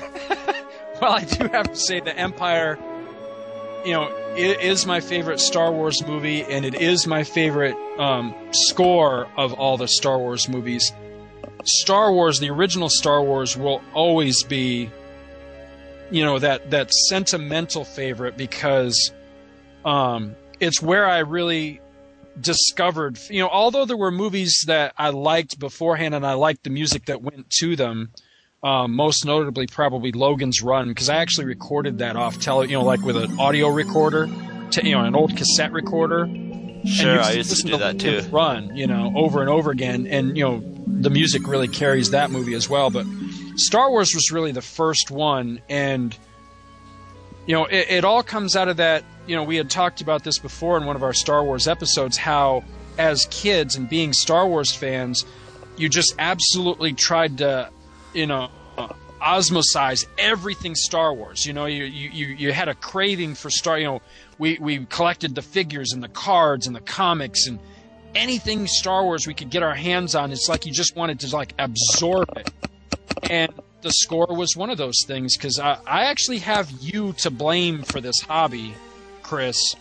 Well, 1.01 1.13
I 1.13 1.25
do 1.25 1.47
have 1.49 1.69
to 1.73 1.77
say 1.77 2.01
the 2.01 2.17
Empire, 2.17 2.79
you 3.85 3.93
know, 3.93 4.11
it 4.35 4.61
is 4.61 4.87
my 4.87 5.01
favorite 5.01 5.41
Star 5.41 5.71
Wars 5.71 6.03
movie, 6.07 6.43
and 6.43 6.65
it 6.65 6.75
is 6.75 7.07
my 7.07 7.23
favorite 7.23 7.77
um, 7.99 8.35
score 8.51 9.29
of 9.37 9.53
all 9.53 9.77
the 9.77 9.89
Star 9.89 10.19
Wars 10.19 10.49
movies. 10.49 10.91
Star 11.65 12.13
Wars, 12.13 12.41
the 12.41 12.49
original 12.49 12.89
Star 12.89 13.23
Wars, 13.23 13.59
will 13.59 13.83
always 13.93 14.43
be, 14.43 14.91
you 16.11 16.25
know, 16.25 16.39
that 16.39 16.71
that 16.71 16.93
sentimental 16.95 17.85
favorite 17.85 18.39
because 18.39 19.13
um, 19.85 20.35
it's 20.61 20.81
where 20.83 21.07
I 21.07 21.19
really 21.19 21.81
discovered. 22.41 23.19
You 23.31 23.41
know, 23.41 23.49
although 23.49 23.85
there 23.85 23.97
were 23.97 24.11
movies 24.11 24.65
that 24.67 24.95
I 24.99 25.11
liked 25.11 25.59
beforehand, 25.59 26.15
and 26.15 26.27
I 26.27 26.35
liked 26.35 26.65
the 26.65 26.71
music 26.71 27.07
that 27.07 27.23
went 27.23 27.51
to 27.61 27.77
them 27.77 28.11
um, 28.63 28.95
most 28.95 29.25
notably 29.25 29.67
probably 29.67 30.13
Logan's 30.13 30.63
Run 30.63 30.89
because 30.89 31.09
I 31.09 31.17
actually 31.17 31.47
recorded 31.47 31.99
that 31.99 32.17
off 32.17 32.41
tele, 32.41 32.67
you 32.67 32.73
know, 32.73 32.85
like 32.85 33.01
with 33.03 33.17
an 33.17 33.39
audio 33.39 33.69
recorder, 33.69 34.29
to, 34.73 34.85
you 34.85 34.93
know, 34.93 35.05
an 35.05 35.15
old 35.15 35.37
cassette 35.37 35.73
recorder. 35.73 36.27
Sure, 36.85 37.13
and 37.13 37.21
I 37.21 37.33
used 37.33 37.57
to 37.57 37.63
do 37.63 37.77
that 37.79 37.99
too. 37.99 38.23
Run, 38.31 38.77
you 38.77 38.87
know, 38.87 39.13
over 39.17 39.41
and 39.41 39.51
over 39.51 39.71
again, 39.71 40.07
and 40.07 40.37
you 40.37 40.45
know, 40.45 40.63
the 40.87 41.11
music 41.11 41.47
really 41.47 41.69
carries 41.69 42.11
that 42.11 42.31
movie 42.31 42.55
as 42.55 42.69
well. 42.69 42.91
But 42.91 43.07
Star 43.57 43.91
Wars 43.91 44.15
was 44.15 44.31
really 44.31 44.53
the 44.53 44.63
first 44.63 45.11
one, 45.11 45.61
and 45.69 46.17
you 47.47 47.55
know, 47.55 47.65
it, 47.67 47.91
it 47.91 48.05
all 48.05 48.23
comes 48.23 48.57
out 48.57 48.69
of 48.69 48.77
that. 48.79 49.05
You 49.27 49.37
know, 49.37 49.45
we 49.45 49.57
had 49.57 49.71
talked 49.71 50.01
about 50.01 50.25
this 50.25 50.39
before 50.39 50.77
in 50.77 50.85
one 50.85 50.97
of 50.97 51.03
our 51.03 51.13
Star 51.13 51.43
Wars 51.45 51.67
episodes. 51.67 52.17
How, 52.17 52.65
as 52.99 53.27
kids 53.31 53.77
and 53.77 53.89
being 53.89 54.13
Star 54.13 54.47
Wars 54.47 54.73
fans, 54.73 55.25
you 55.77 55.89
just 55.89 56.15
absolutely 56.19 56.93
tried 56.93 57.39
to, 57.39 57.71
you 58.13 58.27
know, 58.27 58.51
osmosize 59.21 60.07
everything 60.19 60.75
Star 60.75 61.13
Wars. 61.15 61.47
You 61.47 61.53
know, 61.53 61.67
you, 61.67 61.85
you 61.85 62.11
you 62.11 62.27
you 62.35 62.53
had 62.53 62.69
a 62.69 62.75
craving 62.75 63.35
for 63.35 63.51
Star. 63.51 63.79
You 63.79 63.87
know, 63.87 64.03
we 64.39 64.59
we 64.61 64.85
collected 64.87 65.35
the 65.35 65.43
figures 65.43 65.93
and 65.93 66.03
the 66.03 66.09
cards 66.09 66.67
and 66.67 66.75
the 66.75 66.81
comics 66.81 67.47
and 67.47 67.59
anything 68.15 68.67
Star 68.67 69.05
Wars 69.05 69.27
we 69.27 69.35
could 69.35 69.51
get 69.51 69.63
our 69.63 69.75
hands 69.75 70.15
on. 70.15 70.33
It's 70.33 70.49
like 70.49 70.67
you 70.67 70.73
just 70.73 70.97
wanted 70.97 71.21
to 71.21 71.35
like 71.35 71.55
absorb 71.59 72.29
it. 72.37 72.51
And 73.29 73.53
the 73.87 73.93
score 73.93 74.27
was 74.29 74.57
one 74.57 74.69
of 74.69 74.79
those 74.79 75.05
things 75.07 75.37
because 75.37 75.61
I, 75.61 75.79
I 75.87 76.05
actually 76.07 76.41
have 76.41 76.71
you 76.81 77.13
to 77.19 77.31
blame 77.31 77.83
for 77.83 78.01
this 78.01 78.21
hobby, 78.21 78.75
Chris, 79.23 79.77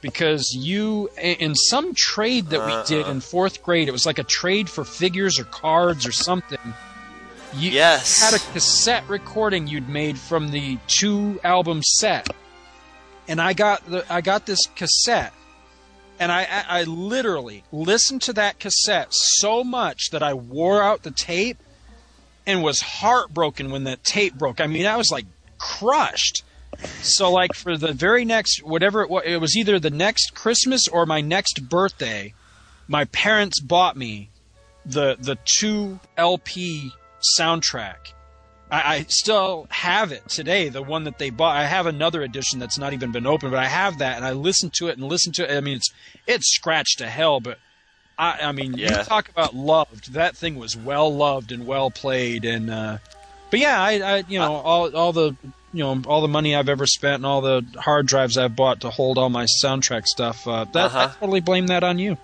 because 0.00 0.52
you 0.58 1.08
in 1.16 1.54
some 1.54 1.94
trade 1.94 2.46
that 2.46 2.66
we 2.66 2.72
uh-huh. 2.72 2.84
did 2.84 3.06
in 3.06 3.20
fourth 3.20 3.62
grade, 3.62 3.86
it 3.86 3.92
was 3.92 4.06
like 4.06 4.18
a 4.18 4.24
trade 4.24 4.68
for 4.68 4.84
figures 4.84 5.38
or 5.38 5.44
cards 5.44 6.04
or 6.04 6.10
something. 6.12 6.58
You 7.54 7.70
Yes. 7.70 8.20
had 8.20 8.34
a 8.34 8.52
cassette 8.52 9.08
recording 9.08 9.68
you'd 9.68 9.88
made 9.88 10.18
from 10.18 10.50
the 10.50 10.76
two 10.88 11.40
album 11.44 11.80
set, 11.84 12.28
and 13.28 13.40
I 13.40 13.52
got 13.52 13.88
the 13.88 14.04
I 14.12 14.20
got 14.20 14.46
this 14.46 14.66
cassette, 14.74 15.32
and 16.18 16.32
I 16.32 16.64
I 16.68 16.82
literally 16.82 17.62
listened 17.70 18.22
to 18.22 18.32
that 18.32 18.58
cassette 18.58 19.08
so 19.12 19.62
much 19.62 20.10
that 20.10 20.24
I 20.24 20.34
wore 20.34 20.82
out 20.82 21.04
the 21.04 21.12
tape, 21.12 21.58
and 22.46 22.62
was 22.62 22.80
heartbroken 22.80 23.70
when 23.70 23.84
that 23.84 24.04
tape 24.04 24.34
broke. 24.34 24.60
I 24.60 24.66
mean, 24.66 24.86
I 24.86 24.96
was 24.96 25.10
like 25.10 25.26
crushed. 25.58 26.44
So 27.02 27.30
like 27.30 27.54
for 27.54 27.76
the 27.76 27.92
very 27.92 28.24
next 28.24 28.62
whatever 28.62 29.02
it 29.02 29.10
was, 29.10 29.22
it 29.24 29.40
was 29.40 29.56
either 29.56 29.78
the 29.78 29.90
next 29.90 30.34
Christmas 30.34 30.88
or 30.88 31.06
my 31.06 31.20
next 31.20 31.68
birthday, 31.68 32.34
my 32.88 33.04
parents 33.06 33.60
bought 33.60 33.96
me 33.96 34.30
the 34.84 35.16
the 35.18 35.38
two 35.44 36.00
LP 36.16 36.92
soundtrack. 37.38 38.12
I, 38.70 38.96
I 38.96 39.02
still 39.08 39.66
have 39.70 40.12
it 40.12 40.28
today, 40.28 40.68
the 40.68 40.82
one 40.82 41.04
that 41.04 41.18
they 41.18 41.30
bought. 41.30 41.56
I 41.56 41.66
have 41.66 41.86
another 41.86 42.22
edition 42.22 42.58
that's 42.58 42.78
not 42.78 42.92
even 42.92 43.12
been 43.12 43.26
opened, 43.26 43.52
but 43.52 43.60
I 43.60 43.68
have 43.68 43.98
that, 43.98 44.16
and 44.16 44.24
I 44.24 44.32
listen 44.32 44.70
to 44.74 44.88
it 44.88 44.98
and 44.98 45.06
listen 45.06 45.32
to 45.34 45.44
it. 45.44 45.56
I 45.56 45.60
mean, 45.60 45.76
it's 45.76 45.90
it's 46.26 46.54
scratched 46.54 46.98
to 46.98 47.06
hell, 47.06 47.40
but 47.40 47.58
I, 48.18 48.38
I 48.42 48.52
mean, 48.52 48.74
Yeah. 48.78 48.98
you 48.98 49.04
talk 49.04 49.28
about 49.28 49.54
loved. 49.54 50.12
That 50.12 50.36
thing 50.36 50.56
was 50.56 50.76
well 50.76 51.14
loved 51.14 51.50
and 51.52 51.66
well 51.66 51.90
played, 51.90 52.44
and 52.44 52.70
uh, 52.70 52.98
but 53.50 53.60
yeah, 53.60 53.80
I, 53.82 53.92
I 54.18 54.24
you 54.28 54.38
know 54.38 54.54
all 54.54 54.94
all 54.96 55.12
the 55.12 55.36
you 55.72 55.82
know 55.82 56.00
all 56.06 56.20
the 56.20 56.28
money 56.28 56.54
I've 56.54 56.68
ever 56.68 56.86
spent 56.86 57.16
and 57.16 57.26
all 57.26 57.40
the 57.40 57.64
hard 57.78 58.06
drives 58.06 58.38
I've 58.38 58.54
bought 58.54 58.80
to 58.82 58.90
hold 58.90 59.18
all 59.18 59.30
my 59.30 59.46
soundtrack 59.62 60.06
stuff. 60.06 60.46
Uh, 60.46 60.64
that 60.72 60.76
I 60.94 61.04
Uh-huh. 61.04 61.14
totally 61.20 61.40
blame 61.40 61.66
that 61.68 61.82
on 61.82 61.98
you. 61.98 62.16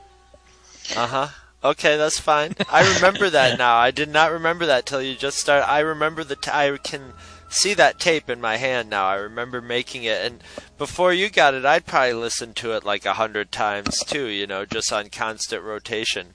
Uh 0.96 1.06
huh. 1.06 1.28
Okay, 1.62 1.96
that's 1.98 2.18
fine. 2.18 2.54
I 2.70 2.82
remember 2.94 3.28
that 3.28 3.58
now. 3.58 3.76
I 3.76 3.90
did 3.90 4.08
not 4.08 4.32
remember 4.32 4.64
that 4.66 4.86
till 4.86 5.02
you 5.02 5.14
just 5.14 5.38
started. 5.38 5.68
I 5.68 5.80
remember 5.80 6.24
the. 6.24 6.36
T- 6.36 6.50
I 6.50 6.76
can 6.82 7.12
see 7.50 7.74
that 7.74 7.98
tape 8.00 8.30
in 8.30 8.40
my 8.40 8.56
hand 8.56 8.88
now. 8.88 9.06
I 9.06 9.16
remember 9.16 9.60
making 9.60 10.04
it, 10.04 10.24
and 10.24 10.42
before 10.78 11.12
you 11.12 11.28
got 11.28 11.54
it, 11.54 11.64
I'd 11.64 11.86
probably 11.86 12.14
listened 12.14 12.56
to 12.56 12.72
it 12.72 12.84
like 12.84 13.04
a 13.04 13.14
hundred 13.14 13.52
times 13.52 13.98
too. 14.04 14.26
You 14.26 14.46
know, 14.46 14.64
just 14.64 14.92
on 14.92 15.10
constant 15.10 15.62
rotation. 15.62 16.34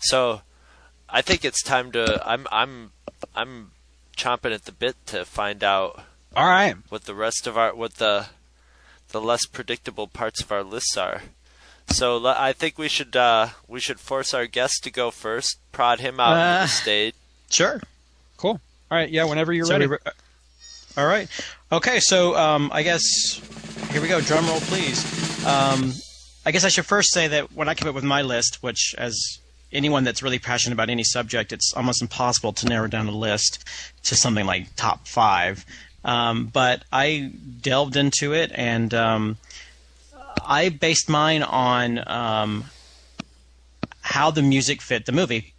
So, 0.00 0.42
I 1.08 1.22
think 1.22 1.44
it's 1.44 1.62
time 1.62 1.92
to. 1.92 2.22
I'm. 2.28 2.46
I'm. 2.52 2.92
I'm 3.34 3.70
chomping 4.16 4.52
at 4.54 4.64
the 4.64 4.72
bit 4.72 4.96
to 5.06 5.24
find 5.24 5.62
out. 5.64 6.02
All 6.36 6.48
right. 6.48 6.74
What 6.88 7.04
the 7.04 7.14
rest 7.14 7.46
of 7.46 7.56
our. 7.56 7.74
What 7.74 7.94
the. 7.94 8.26
The 9.08 9.20
less 9.20 9.44
predictable 9.44 10.06
parts 10.06 10.40
of 10.40 10.50
our 10.50 10.62
lists 10.62 10.96
are. 10.96 11.20
So 11.88 12.24
I 12.26 12.54
think 12.54 12.78
we 12.78 12.88
should 12.88 13.14
uh, 13.14 13.48
we 13.68 13.78
should 13.78 14.00
force 14.00 14.32
our 14.32 14.46
guest 14.46 14.80
to 14.84 14.90
go 14.90 15.10
first, 15.10 15.58
prod 15.70 16.00
him 16.00 16.18
out 16.18 16.32
on 16.32 16.38
Uh, 16.38 16.62
the 16.62 16.68
stage. 16.68 17.14
Sure. 17.50 17.82
Cool. 18.38 18.52
All 18.90 18.98
right. 18.98 19.10
Yeah. 19.10 19.24
Whenever 19.24 19.52
you're 19.52 19.66
So 19.66 19.72
ready. 19.74 19.86
we 19.86 19.92
re- 19.92 20.12
All 20.96 21.06
right. 21.06 21.28
Okay, 21.70 22.00
so 22.00 22.36
um, 22.36 22.70
I 22.72 22.82
guess 22.82 23.02
here 23.90 24.02
we 24.02 24.08
go. 24.08 24.20
Drum 24.20 24.46
roll, 24.46 24.60
please. 24.60 25.46
Um, 25.46 25.92
I 26.44 26.50
guess 26.50 26.64
I 26.64 26.68
should 26.68 26.86
first 26.86 27.12
say 27.12 27.28
that 27.28 27.52
when 27.52 27.68
I 27.68 27.74
came 27.74 27.88
up 27.88 27.94
with 27.94 28.04
my 28.04 28.22
list, 28.22 28.62
which 28.62 28.94
as 28.98 29.38
anyone 29.72 30.04
that's 30.04 30.22
really 30.22 30.38
passionate 30.38 30.74
about 30.74 30.90
any 30.90 31.04
subject, 31.04 31.52
it's 31.52 31.72
almost 31.74 32.02
impossible 32.02 32.52
to 32.54 32.66
narrow 32.66 32.88
down 32.88 33.08
a 33.08 33.12
list 33.12 33.64
to 34.04 34.14
something 34.14 34.44
like 34.44 34.74
top 34.76 35.06
five. 35.06 35.64
Um, 36.04 36.46
but 36.46 36.84
I 36.92 37.32
delved 37.60 37.96
into 37.96 38.34
it 38.34 38.50
and 38.54 38.92
um, 38.92 39.38
I 40.44 40.68
based 40.68 41.08
mine 41.08 41.42
on 41.42 42.06
um, 42.06 42.64
how 44.00 44.30
the 44.30 44.42
music 44.42 44.82
fit 44.82 45.06
the 45.06 45.12
movie. 45.12 45.51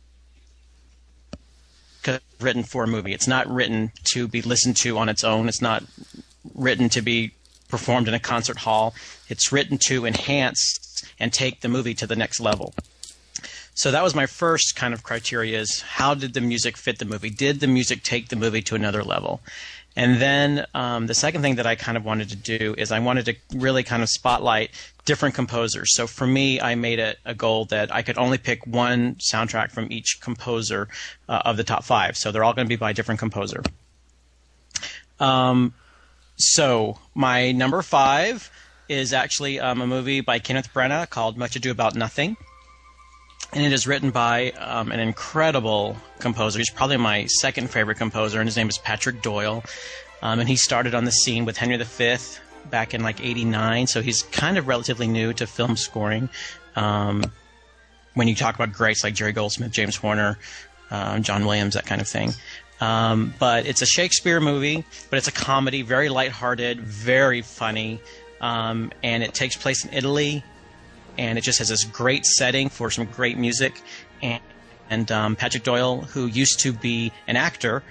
Written 2.39 2.63
for 2.63 2.83
a 2.83 2.87
movie. 2.87 3.13
It's 3.13 3.27
not 3.27 3.47
written 3.47 3.91
to 4.13 4.27
be 4.27 4.41
listened 4.41 4.75
to 4.77 4.97
on 4.97 5.09
its 5.09 5.23
own. 5.23 5.47
It's 5.47 5.61
not 5.61 5.83
written 6.53 6.89
to 6.89 7.01
be 7.01 7.31
performed 7.69 8.07
in 8.07 8.13
a 8.13 8.19
concert 8.19 8.57
hall. 8.59 8.93
It's 9.29 9.51
written 9.51 9.77
to 9.87 10.05
enhance 10.05 11.03
and 11.19 11.31
take 11.31 11.61
the 11.61 11.69
movie 11.69 11.93
to 11.95 12.05
the 12.05 12.15
next 12.15 12.39
level. 12.39 12.73
So 13.75 13.89
that 13.89 14.03
was 14.03 14.13
my 14.13 14.27
first 14.27 14.75
kind 14.75 14.93
of 14.93 15.01
criteria 15.01 15.59
is 15.59 15.81
how 15.81 16.13
did 16.13 16.33
the 16.33 16.41
music 16.41 16.77
fit 16.77 16.99
the 16.99 17.05
movie? 17.05 17.31
Did 17.31 17.59
the 17.59 17.67
music 17.67 18.03
take 18.03 18.29
the 18.29 18.35
movie 18.35 18.61
to 18.61 18.75
another 18.75 19.03
level? 19.03 19.41
And 19.95 20.19
then 20.19 20.65
um, 20.73 21.07
the 21.07 21.13
second 21.13 21.43
thing 21.43 21.55
that 21.55 21.67
I 21.67 21.75
kind 21.75 21.97
of 21.97 22.03
wanted 22.03 22.29
to 22.29 22.35
do 22.35 22.73
is 22.77 22.91
I 22.91 22.99
wanted 22.99 23.25
to 23.25 23.35
really 23.55 23.83
kind 23.83 24.01
of 24.01 24.09
spotlight 24.09 24.71
different 25.05 25.35
composers. 25.35 25.93
So 25.93 26.07
for 26.07 26.25
me, 26.25 26.59
I 26.59 26.75
made 26.75 26.99
it 26.99 27.19
a 27.25 27.35
goal 27.35 27.65
that 27.65 27.93
I 27.93 28.01
could 28.01 28.17
only 28.17 28.37
pick 28.37 28.65
one 28.65 29.15
soundtrack 29.15 29.71
from 29.71 29.91
each 29.91 30.19
composer 30.19 30.87
uh, 31.29 31.43
of 31.45 31.57
the 31.57 31.63
top 31.63 31.83
five. 31.83 32.17
So 32.17 32.31
they're 32.31 32.43
all 32.43 32.53
going 32.53 32.65
to 32.65 32.69
be 32.69 32.75
by 32.75 32.91
a 32.91 32.93
different 32.93 33.19
composer. 33.19 33.61
Um, 35.19 35.73
so 36.37 36.97
my 37.13 37.51
number 37.51 37.81
five 37.81 38.49
is 38.89 39.13
actually 39.13 39.59
um, 39.59 39.81
a 39.81 39.87
movie 39.87 40.21
by 40.21 40.39
Kenneth 40.39 40.73
Branagh 40.73 41.09
called 41.09 41.37
Much 41.37 41.55
Ado 41.55 41.71
About 41.71 41.95
Nothing. 41.95 42.35
And 43.53 43.63
it 43.63 43.71
is 43.71 43.85
written 43.85 44.09
by 44.09 44.51
um, 44.51 44.91
an 44.91 44.99
incredible 44.99 45.95
composer. 46.17 46.57
He's 46.57 46.71
probably 46.71 46.97
my 46.97 47.27
second 47.27 47.69
favorite 47.69 47.97
composer, 47.97 48.39
and 48.39 48.47
his 48.47 48.57
name 48.57 48.67
is 48.67 48.79
Patrick 48.79 49.21
Doyle. 49.21 49.63
Um, 50.23 50.39
and 50.39 50.49
he 50.49 50.55
started 50.55 50.95
on 50.95 51.03
the 51.05 51.11
scene 51.11 51.45
with 51.45 51.57
Henry 51.57 51.77
V 51.77 52.17
back 52.71 52.95
in 52.95 53.03
like 53.03 53.23
89, 53.23 53.87
so 53.87 54.01
he's 54.01 54.23
kind 54.23 54.57
of 54.57 54.67
relatively 54.67 55.07
new 55.07 55.33
to 55.33 55.45
film 55.45 55.75
scoring. 55.77 56.29
Um, 56.75 57.23
when 58.15 58.27
you 58.27 58.33
talk 58.33 58.55
about 58.55 58.71
greats 58.73 59.03
like 59.03 59.13
Jerry 59.13 59.33
Goldsmith, 59.33 59.71
James 59.71 59.95
Horner, 59.95 60.39
um, 60.89 61.21
John 61.21 61.45
Williams, 61.45 61.75
that 61.75 61.85
kind 61.85 62.01
of 62.01 62.07
thing. 62.07 62.33
Um, 62.81 63.35
but 63.37 63.67
it's 63.67 63.83
a 63.83 63.85
Shakespeare 63.85 64.39
movie, 64.39 64.83
but 65.11 65.17
it's 65.17 65.27
a 65.27 65.31
comedy, 65.31 65.83
very 65.83 66.09
lighthearted, 66.09 66.81
very 66.81 67.41
funny, 67.43 68.01
um, 68.41 68.91
and 69.03 69.21
it 69.21 69.35
takes 69.35 69.55
place 69.55 69.85
in 69.85 69.93
Italy 69.93 70.43
and 71.17 71.37
it 71.37 71.41
just 71.41 71.59
has 71.59 71.69
this 71.69 71.83
great 71.83 72.25
setting 72.25 72.69
for 72.69 72.89
some 72.89 73.05
great 73.05 73.37
music. 73.37 73.81
And, 74.21 74.41
and 74.89 75.11
um, 75.11 75.35
Patrick 75.35 75.63
Doyle, 75.63 76.01
who 76.01 76.25
used 76.25 76.59
to 76.61 76.73
be 76.73 77.11
an 77.27 77.35
actor, 77.35 77.83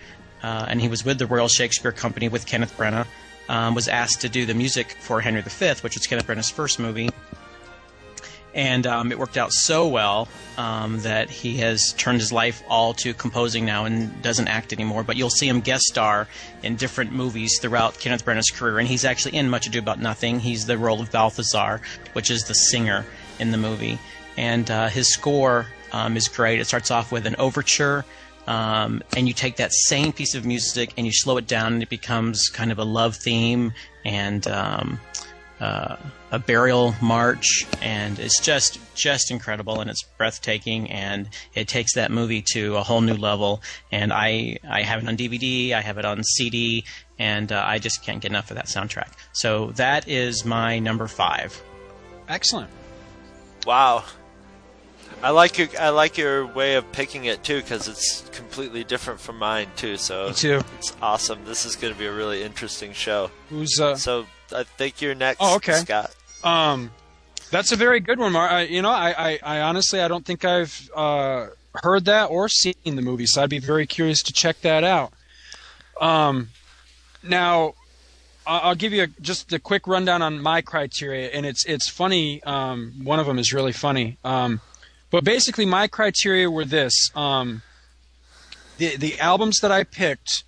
uh, 0.43 0.67
and 0.69 0.81
he 0.81 0.89
was 0.89 1.05
with 1.05 1.19
the 1.19 1.27
Royal 1.27 1.49
Shakespeare 1.49 1.93
Company 1.93 2.29
with 2.29 2.47
Kenneth 2.47 2.77
Branagh, 2.77 3.07
um, 3.49 3.75
was 3.75 3.89
asked 3.89 4.21
to 4.23 4.29
do 4.29 4.47
the 4.47 4.55
music 4.55 4.97
for 5.01 5.21
Henry 5.21 5.43
V, 5.43 5.75
which 5.83 5.95
was 5.95 6.07
Kenneth 6.07 6.27
Branagh's 6.27 6.51
first 6.51 6.79
movie 6.79 7.11
and 8.55 8.87
um, 8.87 9.13
it 9.13 9.19
worked 9.19 9.37
out 9.37 9.53
so 9.53 9.89
well 9.89 10.29
um, 10.59 11.01
that 11.01 11.31
he 11.31 11.57
has 11.59 11.95
turned 11.95 12.21
his 12.21 12.33
life 12.33 12.63
all 12.69 12.93
to 12.95 13.15
composing 13.15 13.65
now 13.65 13.85
and 13.85 14.23
doesn't 14.23 14.49
act 14.49 14.73
anymore. 14.73 15.03
But 15.03 15.17
you'll 15.17 15.31
see 15.31 15.49
him 15.49 15.61
guest 15.61 15.85
star 15.85 16.29
in 16.63 16.77
different 16.77 17.13
movies 17.13 17.59
throughout 17.61 17.99
Kenneth 17.99 18.25
Branagh's 18.25 18.51
career, 18.51 18.79
and 18.79 18.89
he's 18.89 19.05
actually 19.05 19.37
in 19.37 19.49
Much 19.49 19.67
Ado 19.67 19.79
About 19.79 20.01
Nothing. 20.01 20.41
He's 20.41 20.67
the 20.67 20.79
role 20.79 21.01
of 21.01 21.11
Balthazar, 21.11 21.81
which 22.13 22.31
is 22.31 22.45
the 22.45 22.55
singer 22.55 23.05
in 23.39 23.51
the 23.51 23.59
movie, 23.59 23.99
and 24.37 24.71
uh, 24.71 24.89
his 24.89 25.13
score 25.13 25.67
um, 25.93 26.17
is 26.17 26.29
great. 26.29 26.61
It 26.61 26.67
starts 26.67 26.91
off 26.91 27.13
with 27.13 27.27
an 27.27 27.37
overture. 27.37 28.05
Um, 28.45 29.05
and 29.17 29.29
you 29.29 29.35
take 29.35 29.57
that 29.59 29.73
same 29.73 30.13
piece 30.13 30.35
of 30.35 30.45
music 30.45 30.95
and 30.97 31.07
you 31.07 31.13
slow 31.13 31.37
it 31.37 31.47
down, 31.47 31.75
and 31.75 31.83
it 31.83 31.89
becomes 31.89 32.49
kind 32.49 32.73
of 32.73 32.79
a 32.79 32.85
love 32.85 33.15
theme 33.15 33.73
and 34.05 34.45
um, 34.49 35.01
uh, 35.61 35.95
a 36.33 36.39
burial 36.39 36.95
march, 37.01 37.67
and 37.83 38.19
it's 38.19 38.41
just 38.41 38.81
just 38.97 39.31
incredible 39.31 39.81
and 39.81 39.89
it's 39.89 40.03
breathtaking, 40.17 40.91
and 40.91 41.29
it 41.55 41.69
takes 41.69 41.95
that 41.95 42.11
movie 42.11 42.43
to 42.53 42.77
a 42.77 42.83
whole 42.83 43.03
new 43.03 43.15
level. 43.15 43.63
And 43.93 44.13
I 44.13 44.57
I 44.69 44.83
have 44.83 45.03
it 45.03 45.09
on 45.09 45.17
DVD, 45.17 45.73
I 45.75 45.83
have 45.83 45.99
it 45.99 46.05
on 46.05 46.25
CD, 46.25 46.85
and 47.19 47.53
uh, 47.53 47.63
I 47.65 47.79
just 47.79 48.03
can't 48.03 48.21
get 48.21 48.31
enough 48.31 48.51
of 48.51 48.57
that 48.57 48.67
soundtrack. 48.67 49.13
So 49.33 49.73
that 49.73 50.09
is 50.09 50.45
my 50.45 50.79
number 50.79 51.07
five. 51.07 51.63
Excellent. 52.29 52.71
Wow. 53.67 54.05
I 55.23 55.31
like 55.31 55.57
your 55.59 55.69
I 55.79 55.91
like 55.91 56.19
your 56.19 56.47
way 56.47 56.75
of 56.75 56.91
picking 56.91 57.27
it 57.27 57.45
too 57.45 57.61
because 57.61 57.87
it's 57.87 58.29
completely 58.31 58.83
different 58.83 59.21
from 59.21 59.39
mine 59.39 59.69
too. 59.77 59.97
So 59.97 60.29
Me 60.29 60.35
too. 60.35 60.61
It's 60.79 60.97
awesome. 61.01 61.45
This 61.45 61.65
is 61.65 61.77
going 61.77 61.93
to 61.93 61.99
be 61.99 62.07
a 62.07 62.13
really 62.13 62.43
interesting 62.43 62.93
show. 62.93 63.31
Who's 63.51 63.79
uh? 63.79 63.95
So 63.97 64.27
I 64.53 64.65
think 64.65 65.01
you're 65.01 65.15
next. 65.15 65.39
Oh, 65.41 65.57
okay. 65.57 65.75
Scott. 65.75 66.13
Um, 66.45 66.91
that's 67.51 67.73
a 67.73 67.77
very 67.77 68.01
good 68.01 68.19
one, 68.19 68.33
Mark. 68.33 68.51
I, 68.51 68.63
you 68.63 68.83
know, 68.83 68.91
I, 68.91 69.15
I, 69.31 69.39
I 69.43 69.61
honestly 69.61 70.01
I 70.01 70.09
don't 70.09 70.25
think 70.25 70.45
I've 70.45 70.91
uh, 70.95 71.49
heard 71.75 72.07
that 72.07 72.27
or 72.27 72.49
seen 72.49 72.75
the 72.85 73.03
movie, 73.03 73.27
so 73.27 73.43
I'd 73.43 73.51
be 73.51 73.59
very 73.59 73.87
curious 73.87 74.23
to 74.23 74.33
check 74.33 74.61
that 74.63 74.85
out. 74.85 75.13
Um, 76.01 76.49
now, 77.23 77.75
I'll 78.47 78.75
give 78.75 78.93
you 78.93 79.05
a, 79.05 79.07
just 79.21 79.53
a 79.53 79.59
quick 79.59 79.87
rundown 79.87 80.23
on 80.23 80.41
my 80.41 80.63
criteria, 80.63 81.29
and 81.29 81.47
it's 81.47 81.65
it's 81.65 81.89
funny. 81.89 82.43
Um, 82.43 82.95
one 83.05 83.21
of 83.21 83.27
them 83.27 83.39
is 83.39 83.53
really 83.53 83.73
funny. 83.73 84.19
Um, 84.25 84.61
but 85.11 85.23
basically, 85.23 85.67
my 85.67 85.87
criteria 85.87 86.51
were 86.51 86.65
this: 86.65 87.11
um, 87.15 87.63
the 88.79 88.97
the 88.97 89.21
albums 89.21 89.61
that 89.61 89.71
I 89.71 89.85
picked 89.85 90.43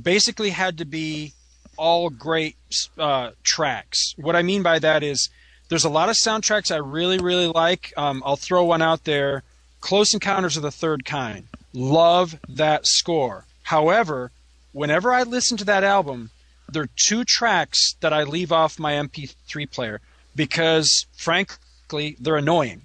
basically 0.00 0.50
had 0.50 0.78
to 0.78 0.84
be 0.84 1.34
all 1.76 2.10
great 2.10 2.56
uh, 2.98 3.30
tracks. 3.42 4.14
What 4.16 4.36
I 4.36 4.42
mean 4.42 4.62
by 4.62 4.78
that 4.78 5.02
is 5.02 5.28
there's 5.68 5.84
a 5.84 5.90
lot 5.90 6.08
of 6.08 6.16
soundtracks 6.16 6.70
I 6.70 6.78
really, 6.78 7.18
really 7.18 7.48
like. 7.48 7.92
Um, 7.96 8.22
I'll 8.24 8.36
throw 8.36 8.64
one 8.64 8.82
out 8.82 9.04
there 9.04 9.42
Close 9.80 10.14
Encounters 10.14 10.56
of 10.56 10.62
the 10.62 10.70
Third 10.70 11.04
Kind. 11.04 11.46
Love 11.72 12.36
that 12.48 12.86
score. 12.86 13.44
However, 13.64 14.30
whenever 14.72 15.12
I 15.12 15.22
listen 15.22 15.56
to 15.58 15.64
that 15.66 15.84
album, 15.84 16.30
there 16.70 16.82
are 16.82 16.90
two 16.96 17.24
tracks 17.24 17.94
that 18.00 18.12
I 18.12 18.24
leave 18.24 18.52
off 18.52 18.78
my 18.78 18.94
MP3 18.94 19.70
player 19.70 20.00
because, 20.34 21.06
frankly, 21.16 22.16
they're 22.18 22.36
annoying. 22.36 22.82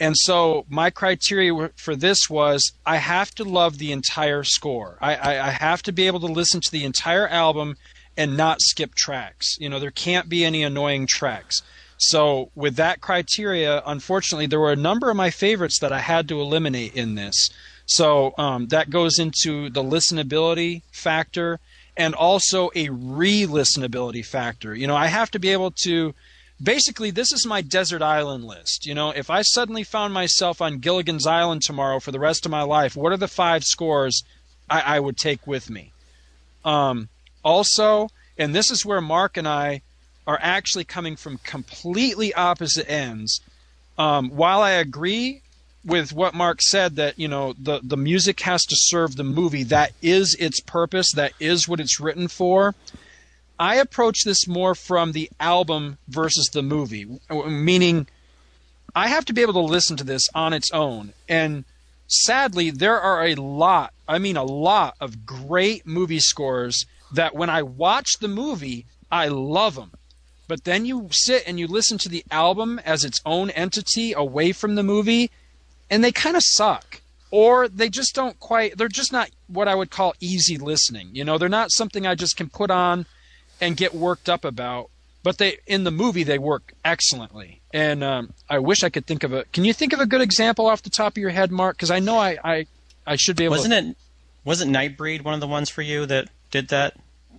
And 0.00 0.16
so 0.16 0.66
my 0.68 0.90
criteria 0.90 1.70
for 1.76 1.94
this 1.94 2.28
was 2.28 2.72
I 2.84 2.96
have 2.96 3.34
to 3.36 3.44
love 3.44 3.78
the 3.78 3.92
entire 3.92 4.42
score. 4.42 4.98
I, 5.00 5.14
I, 5.14 5.48
I 5.48 5.50
have 5.50 5.82
to 5.84 5.92
be 5.92 6.06
able 6.06 6.20
to 6.20 6.26
listen 6.26 6.60
to 6.60 6.70
the 6.70 6.84
entire 6.84 7.28
album 7.28 7.76
and 8.16 8.36
not 8.36 8.60
skip 8.60 8.94
tracks. 8.94 9.56
You 9.58 9.68
know, 9.68 9.78
there 9.78 9.90
can't 9.90 10.28
be 10.28 10.44
any 10.44 10.62
annoying 10.62 11.06
tracks. 11.06 11.62
So, 11.96 12.50
with 12.54 12.76
that 12.76 13.00
criteria, 13.00 13.82
unfortunately, 13.86 14.46
there 14.46 14.60
were 14.60 14.72
a 14.72 14.76
number 14.76 15.10
of 15.10 15.16
my 15.16 15.30
favorites 15.30 15.78
that 15.78 15.92
I 15.92 16.00
had 16.00 16.28
to 16.28 16.40
eliminate 16.40 16.94
in 16.94 17.14
this. 17.14 17.50
So, 17.86 18.34
um, 18.36 18.66
that 18.68 18.90
goes 18.90 19.18
into 19.18 19.70
the 19.70 19.82
listenability 19.82 20.82
factor 20.90 21.60
and 21.96 22.14
also 22.14 22.70
a 22.74 22.88
re 22.88 23.46
listenability 23.46 24.24
factor. 24.24 24.74
You 24.74 24.86
know, 24.86 24.96
I 24.96 25.06
have 25.06 25.30
to 25.32 25.38
be 25.38 25.50
able 25.50 25.70
to. 25.84 26.14
Basically, 26.62 27.10
this 27.10 27.32
is 27.32 27.46
my 27.46 27.62
desert 27.62 28.00
island 28.00 28.44
list. 28.44 28.86
You 28.86 28.94
know, 28.94 29.10
if 29.10 29.28
I 29.28 29.42
suddenly 29.42 29.82
found 29.82 30.14
myself 30.14 30.62
on 30.62 30.78
Gilligan's 30.78 31.26
Island 31.26 31.62
tomorrow 31.62 31.98
for 31.98 32.12
the 32.12 32.20
rest 32.20 32.44
of 32.44 32.52
my 32.52 32.62
life, 32.62 32.94
what 32.96 33.12
are 33.12 33.16
the 33.16 33.28
five 33.28 33.64
scores 33.64 34.22
I, 34.70 34.80
I 34.96 35.00
would 35.00 35.16
take 35.16 35.46
with 35.48 35.68
me? 35.68 35.92
Um, 36.64 37.08
also, 37.44 38.08
and 38.38 38.54
this 38.54 38.70
is 38.70 38.84
where 38.84 39.00
Mark 39.00 39.36
and 39.36 39.46
I 39.46 39.82
are 40.26 40.38
actually 40.40 40.84
coming 40.84 41.16
from 41.16 41.38
completely 41.38 42.32
opposite 42.34 42.90
ends. 42.90 43.40
Um, 43.98 44.30
while 44.30 44.62
I 44.62 44.72
agree 44.72 45.42
with 45.84 46.12
what 46.12 46.34
Mark 46.34 46.62
said 46.62 46.96
that 46.96 47.18
you 47.18 47.28
know 47.28 47.54
the 47.58 47.80
the 47.82 47.96
music 47.96 48.40
has 48.40 48.64
to 48.64 48.76
serve 48.76 49.16
the 49.16 49.24
movie, 49.24 49.64
that 49.64 49.92
is 50.02 50.34
its 50.40 50.60
purpose, 50.60 51.12
that 51.12 51.32
is 51.38 51.68
what 51.68 51.80
it's 51.80 52.00
written 52.00 52.28
for. 52.28 52.74
I 53.58 53.76
approach 53.76 54.24
this 54.24 54.48
more 54.48 54.74
from 54.74 55.12
the 55.12 55.30
album 55.38 55.98
versus 56.08 56.48
the 56.52 56.62
movie, 56.62 57.06
meaning 57.30 58.08
I 58.96 59.08
have 59.08 59.24
to 59.26 59.32
be 59.32 59.42
able 59.42 59.52
to 59.54 59.60
listen 59.60 59.96
to 59.98 60.04
this 60.04 60.28
on 60.34 60.52
its 60.52 60.72
own. 60.72 61.12
And 61.28 61.64
sadly, 62.08 62.70
there 62.70 62.98
are 62.98 63.24
a 63.24 63.36
lot, 63.36 63.92
I 64.08 64.18
mean, 64.18 64.36
a 64.36 64.44
lot 64.44 64.96
of 65.00 65.24
great 65.24 65.86
movie 65.86 66.18
scores 66.18 66.84
that 67.14 67.34
when 67.34 67.50
I 67.50 67.62
watch 67.62 68.18
the 68.20 68.28
movie, 68.28 68.86
I 69.10 69.28
love 69.28 69.74
them. 69.76 69.92
But 70.46 70.64
then 70.64 70.84
you 70.84 71.08
sit 71.10 71.44
and 71.46 71.58
you 71.58 71.66
listen 71.66 71.96
to 71.98 72.08
the 72.08 72.24
album 72.30 72.78
as 72.84 73.04
its 73.04 73.20
own 73.24 73.50
entity 73.50 74.12
away 74.12 74.52
from 74.52 74.74
the 74.74 74.82
movie, 74.82 75.30
and 75.90 76.04
they 76.04 76.12
kind 76.12 76.36
of 76.36 76.42
suck. 76.44 77.00
or 77.34 77.66
they 77.66 77.88
just 77.88 78.14
don't 78.14 78.38
quite. 78.38 78.78
They're 78.78 78.86
just 78.86 79.10
not 79.10 79.28
what 79.48 79.66
I 79.66 79.74
would 79.74 79.90
call 79.90 80.14
easy 80.20 80.56
listening. 80.56 81.08
You 81.12 81.24
know, 81.24 81.36
they're 81.36 81.48
not 81.48 81.72
something 81.72 82.06
I 82.06 82.14
just 82.14 82.36
can 82.36 82.48
put 82.48 82.70
on 82.70 83.06
and 83.60 83.76
get 83.76 83.92
worked 83.92 84.28
up 84.28 84.44
about. 84.44 84.88
But 85.24 85.38
they 85.38 85.58
in 85.66 85.82
the 85.82 85.90
movie 85.90 86.22
they 86.22 86.38
work 86.38 86.74
excellently, 86.84 87.60
and 87.72 88.04
um, 88.04 88.34
I 88.48 88.60
wish 88.60 88.84
I 88.84 88.88
could 88.88 89.06
think 89.06 89.24
of 89.24 89.32
a. 89.32 89.44
Can 89.46 89.64
you 89.64 89.72
think 89.72 89.92
of 89.92 89.98
a 89.98 90.06
good 90.06 90.20
example 90.20 90.66
off 90.66 90.82
the 90.82 90.90
top 90.90 91.14
of 91.14 91.18
your 91.18 91.30
head, 91.30 91.50
Mark? 91.50 91.76
Because 91.76 91.90
I 91.90 91.98
know 91.98 92.18
I, 92.18 92.38
I 92.44 92.66
I 93.04 93.16
should 93.16 93.34
be 93.34 93.44
able. 93.46 93.56
Wasn't 93.56 93.72
to, 93.72 93.90
it? 93.90 93.96
Wasn't 94.44 94.70
Nightbreed 94.70 95.22
one 95.22 95.34
of 95.34 95.40
the 95.40 95.48
ones 95.48 95.70
for 95.70 95.82
you 95.82 96.06
that 96.06 96.28
did 96.52 96.68
that? 96.68 96.94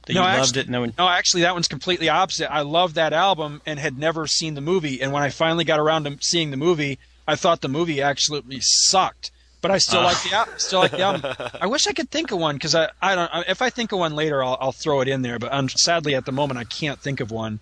That 0.05 0.13
no, 0.13 0.21
you 0.21 0.27
actually, 0.27 0.41
loved 0.41 0.57
it. 0.57 0.69
No, 0.69 0.85
no, 0.85 1.09
actually, 1.09 1.41
that 1.43 1.53
one's 1.53 1.67
completely 1.67 2.09
opposite. 2.09 2.51
I 2.51 2.61
loved 2.61 2.95
that 2.95 3.13
album 3.13 3.61
and 3.65 3.79
had 3.79 3.97
never 3.97 4.27
seen 4.27 4.53
the 4.53 4.61
movie. 4.61 5.01
And 5.01 5.11
when 5.11 5.23
I 5.23 5.29
finally 5.29 5.63
got 5.65 5.79
around 5.79 6.03
to 6.05 6.17
seeing 6.21 6.51
the 6.51 6.57
movie, 6.57 6.99
I 7.27 7.35
thought 7.35 7.61
the 7.61 7.67
movie 7.69 8.01
absolutely 8.01 8.59
sucked. 8.61 9.31
But 9.61 9.71
I 9.71 9.79
still 9.79 10.01
Uh. 10.01 10.03
like 10.03 10.21
the 10.21 10.47
still 10.57 10.79
like 10.81 10.91
the 10.91 11.01
album. 11.01 11.33
I 11.59 11.65
wish 11.65 11.87
I 11.87 11.93
could 11.93 12.11
think 12.11 12.31
of 12.31 12.37
one 12.37 12.55
because 12.55 12.75
I 12.75 12.89
I 13.01 13.15
don't. 13.15 13.31
If 13.47 13.61
I 13.63 13.71
think 13.71 13.91
of 13.91 13.99
one 13.99 14.15
later, 14.15 14.43
I'll, 14.43 14.57
I'll 14.61 14.71
throw 14.71 15.01
it 15.01 15.07
in 15.07 15.23
there. 15.23 15.39
But 15.39 15.51
um, 15.53 15.69
sadly, 15.69 16.13
at 16.13 16.25
the 16.25 16.31
moment, 16.31 16.59
I 16.59 16.65
can't 16.65 16.99
think 16.99 17.19
of 17.19 17.31
one. 17.31 17.59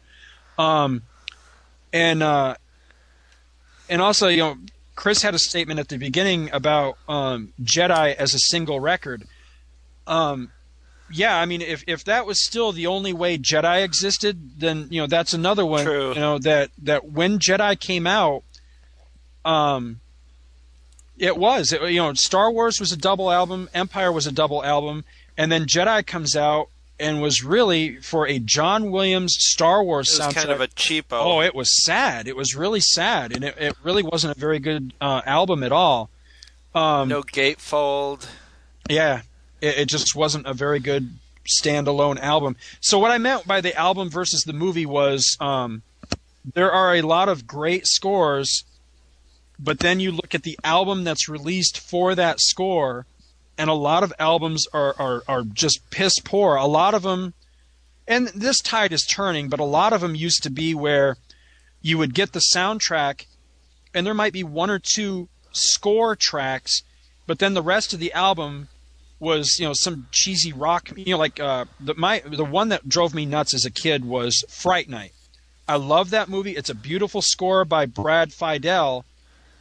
Um, 0.58 1.04
and 1.94 2.22
uh, 2.22 2.56
and 3.90 4.02
also, 4.02 4.28
you 4.28 4.38
know, 4.38 4.58
Chris 4.96 5.22
had 5.22 5.34
a 5.34 5.40
statement 5.40 5.80
at 5.80 5.88
the 5.88 5.98
beginning 5.98 6.50
about 6.52 6.98
um, 7.08 7.54
Jedi 7.62 8.16
as 8.16 8.34
a 8.34 8.40
single 8.40 8.80
record. 8.82 9.24
Um, 10.06 10.52
yeah, 11.14 11.38
I 11.38 11.46
mean, 11.46 11.62
if 11.62 11.84
if 11.88 12.04
that 12.06 12.26
was 12.26 12.44
still 12.46 12.72
the 12.72 12.88
only 12.88 13.14
way 13.14 13.38
Jedi 13.38 13.84
existed, 13.84 14.60
then 14.60 14.88
you 14.90 15.02
know 15.02 15.08
that's 15.08 15.34
another 15.34 15.66
one. 15.66 15.86
True. 15.86 16.10
You 16.14 16.20
know 16.20 16.40
that 16.40 16.72
that 16.82 17.06
when 17.12 17.40
Jedi 17.40 17.80
came 17.80 18.06
out, 18.08 18.44
um, 19.46 20.00
it 21.18 21.38
was 21.38 21.72
it, 21.72 21.82
you 21.92 22.02
know 22.02 22.14
Star 22.14 22.52
Wars 22.52 22.80
was 22.80 22.92
a 22.92 22.98
double 22.98 23.32
album, 23.32 23.70
Empire 23.74 24.12
was 24.12 24.28
a 24.28 24.32
double 24.32 24.64
album, 24.64 25.06
and 25.38 25.52
then 25.52 25.66
Jedi 25.66 26.06
comes 26.06 26.36
out 26.36 26.70
and 27.00 27.22
was 27.22 27.44
really 27.44 27.98
for 27.98 28.28
a 28.28 28.40
John 28.40 28.92
Williams 28.92 29.36
Star 29.40 29.84
Wars 29.84 30.10
It 30.14 30.20
was 30.26 30.34
soundtrack. 30.34 30.36
kind 30.36 30.50
of 30.52 30.62
a 30.62 30.68
cheapo. 30.68 31.04
Oh, 31.12 31.42
it 31.42 31.56
was 31.56 31.84
sad. 31.84 32.28
It 32.28 32.36
was 32.36 32.56
really 32.56 32.80
sad, 32.80 33.32
and 33.34 33.44
it, 33.44 33.56
it 33.60 33.76
really 33.84 34.04
wasn't 34.04 34.36
a 34.36 34.40
very 34.40 34.60
good 34.60 34.94
uh, 35.02 35.22
album 35.26 35.64
at 35.64 35.72
all. 35.72 36.10
Um, 36.76 37.08
no 37.10 37.22
gatefold. 37.24 38.28
yeah, 38.90 39.22
it, 39.64 39.78
it 39.80 39.86
just 39.86 40.16
wasn't 40.16 40.46
a 40.46 40.54
very 40.54 40.80
good 40.80 41.18
standalone 41.46 42.20
album. 42.20 42.56
So 42.82 43.00
what 43.00 43.12
I 43.12 43.18
meant 43.18 43.48
by 43.48 43.62
the 43.62 43.76
album 43.76 44.10
versus 44.10 44.44
the 44.44 44.54
movie 44.54 44.86
was 44.86 45.38
um, 45.40 45.82
there 46.54 46.72
are 46.72 46.94
a 46.94 47.02
lot 47.02 47.30
of 47.30 47.48
great 47.48 47.88
scores, 47.88 48.66
but 49.58 49.80
then 49.80 50.00
you 50.00 50.12
look 50.12 50.36
at 50.36 50.44
the 50.44 50.60
album 50.64 51.04
that's 51.04 51.30
released 51.30 51.80
for 51.80 52.14
that 52.16 52.42
score, 52.42 53.06
and 53.58 53.70
a 53.70 53.74
lot 53.74 54.04
of 54.04 54.14
albums 54.20 54.68
are 54.74 54.96
are, 55.00 55.24
are 55.28 55.44
just 55.44 55.90
piss 55.90 56.20
poor. 56.20 56.56
A 56.56 56.66
lot 56.66 56.94
of 56.94 57.04
them, 57.04 57.34
and 58.08 58.28
this 58.30 58.60
tide 58.60 58.92
is 58.92 59.06
turning, 59.06 59.48
but 59.48 59.60
a 59.60 59.66
lot 59.66 59.94
of 59.94 60.02
them 60.02 60.16
used 60.16 60.44
to 60.44 60.50
be 60.50 60.76
where 60.76 61.18
you 61.82 61.98
would 61.98 62.14
get 62.14 62.34
the 62.34 62.44
soundtrack, 62.54 63.26
and 63.94 64.06
there 64.06 64.14
might 64.14 64.34
be 64.34 64.44
one 64.44 64.70
or 64.70 64.80
two 64.80 65.30
score 65.52 66.16
tracks, 66.16 66.82
but 67.28 67.40
then 67.40 67.54
the 67.54 67.62
rest 67.62 67.94
of 67.94 68.00
the 68.00 68.12
album 68.14 68.70
was 69.24 69.58
you 69.58 69.66
know 69.66 69.74
some 69.74 70.06
cheesy 70.12 70.52
rock 70.52 70.90
you 70.96 71.14
know 71.14 71.18
like 71.18 71.40
uh 71.40 71.66
the 71.80 71.96
my 71.96 72.22
the 72.26 72.46
one 72.46 72.70
that 72.70 72.88
drove 72.88 73.16
me 73.16 73.26
nuts 73.26 73.54
as 73.54 73.66
a 73.66 73.72
kid 73.72 74.06
was 74.06 74.44
Fright 74.50 74.90
Night. 74.90 75.14
I 75.68 75.78
love 75.78 76.10
that 76.10 76.28
movie. 76.28 76.58
It's 76.58 76.70
a 76.70 76.76
beautiful 76.76 77.22
score 77.22 77.64
by 77.64 77.86
Brad 77.86 78.32
Fiedel, 78.32 79.06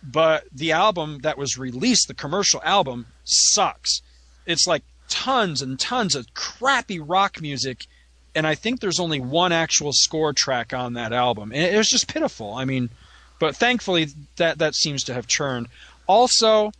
but 0.02 0.44
the 0.52 0.72
album 0.72 1.20
that 1.22 1.38
was 1.38 1.56
released, 1.56 2.08
the 2.08 2.14
commercial 2.14 2.60
album, 2.64 3.06
sucks. 3.24 4.02
It's 4.44 4.66
like 4.66 4.82
tons 5.08 5.62
and 5.62 5.78
tons 5.78 6.16
of 6.16 6.34
crappy 6.34 6.98
rock 6.98 7.40
music, 7.40 7.86
and 8.34 8.48
I 8.48 8.56
think 8.56 8.80
there's 8.80 8.98
only 8.98 9.20
one 9.20 9.52
actual 9.52 9.92
score 9.92 10.32
track 10.32 10.72
on 10.72 10.94
that 10.94 11.12
album. 11.12 11.52
And 11.52 11.62
it 11.62 11.76
was 11.76 11.88
just 11.88 12.12
pitiful. 12.12 12.52
I 12.54 12.64
mean, 12.64 12.90
but 13.38 13.54
thankfully 13.54 14.08
that 14.36 14.58
that 14.58 14.74
seems 14.74 15.04
to 15.04 15.14
have 15.14 15.28
turned. 15.28 15.68
Also, 16.08 16.72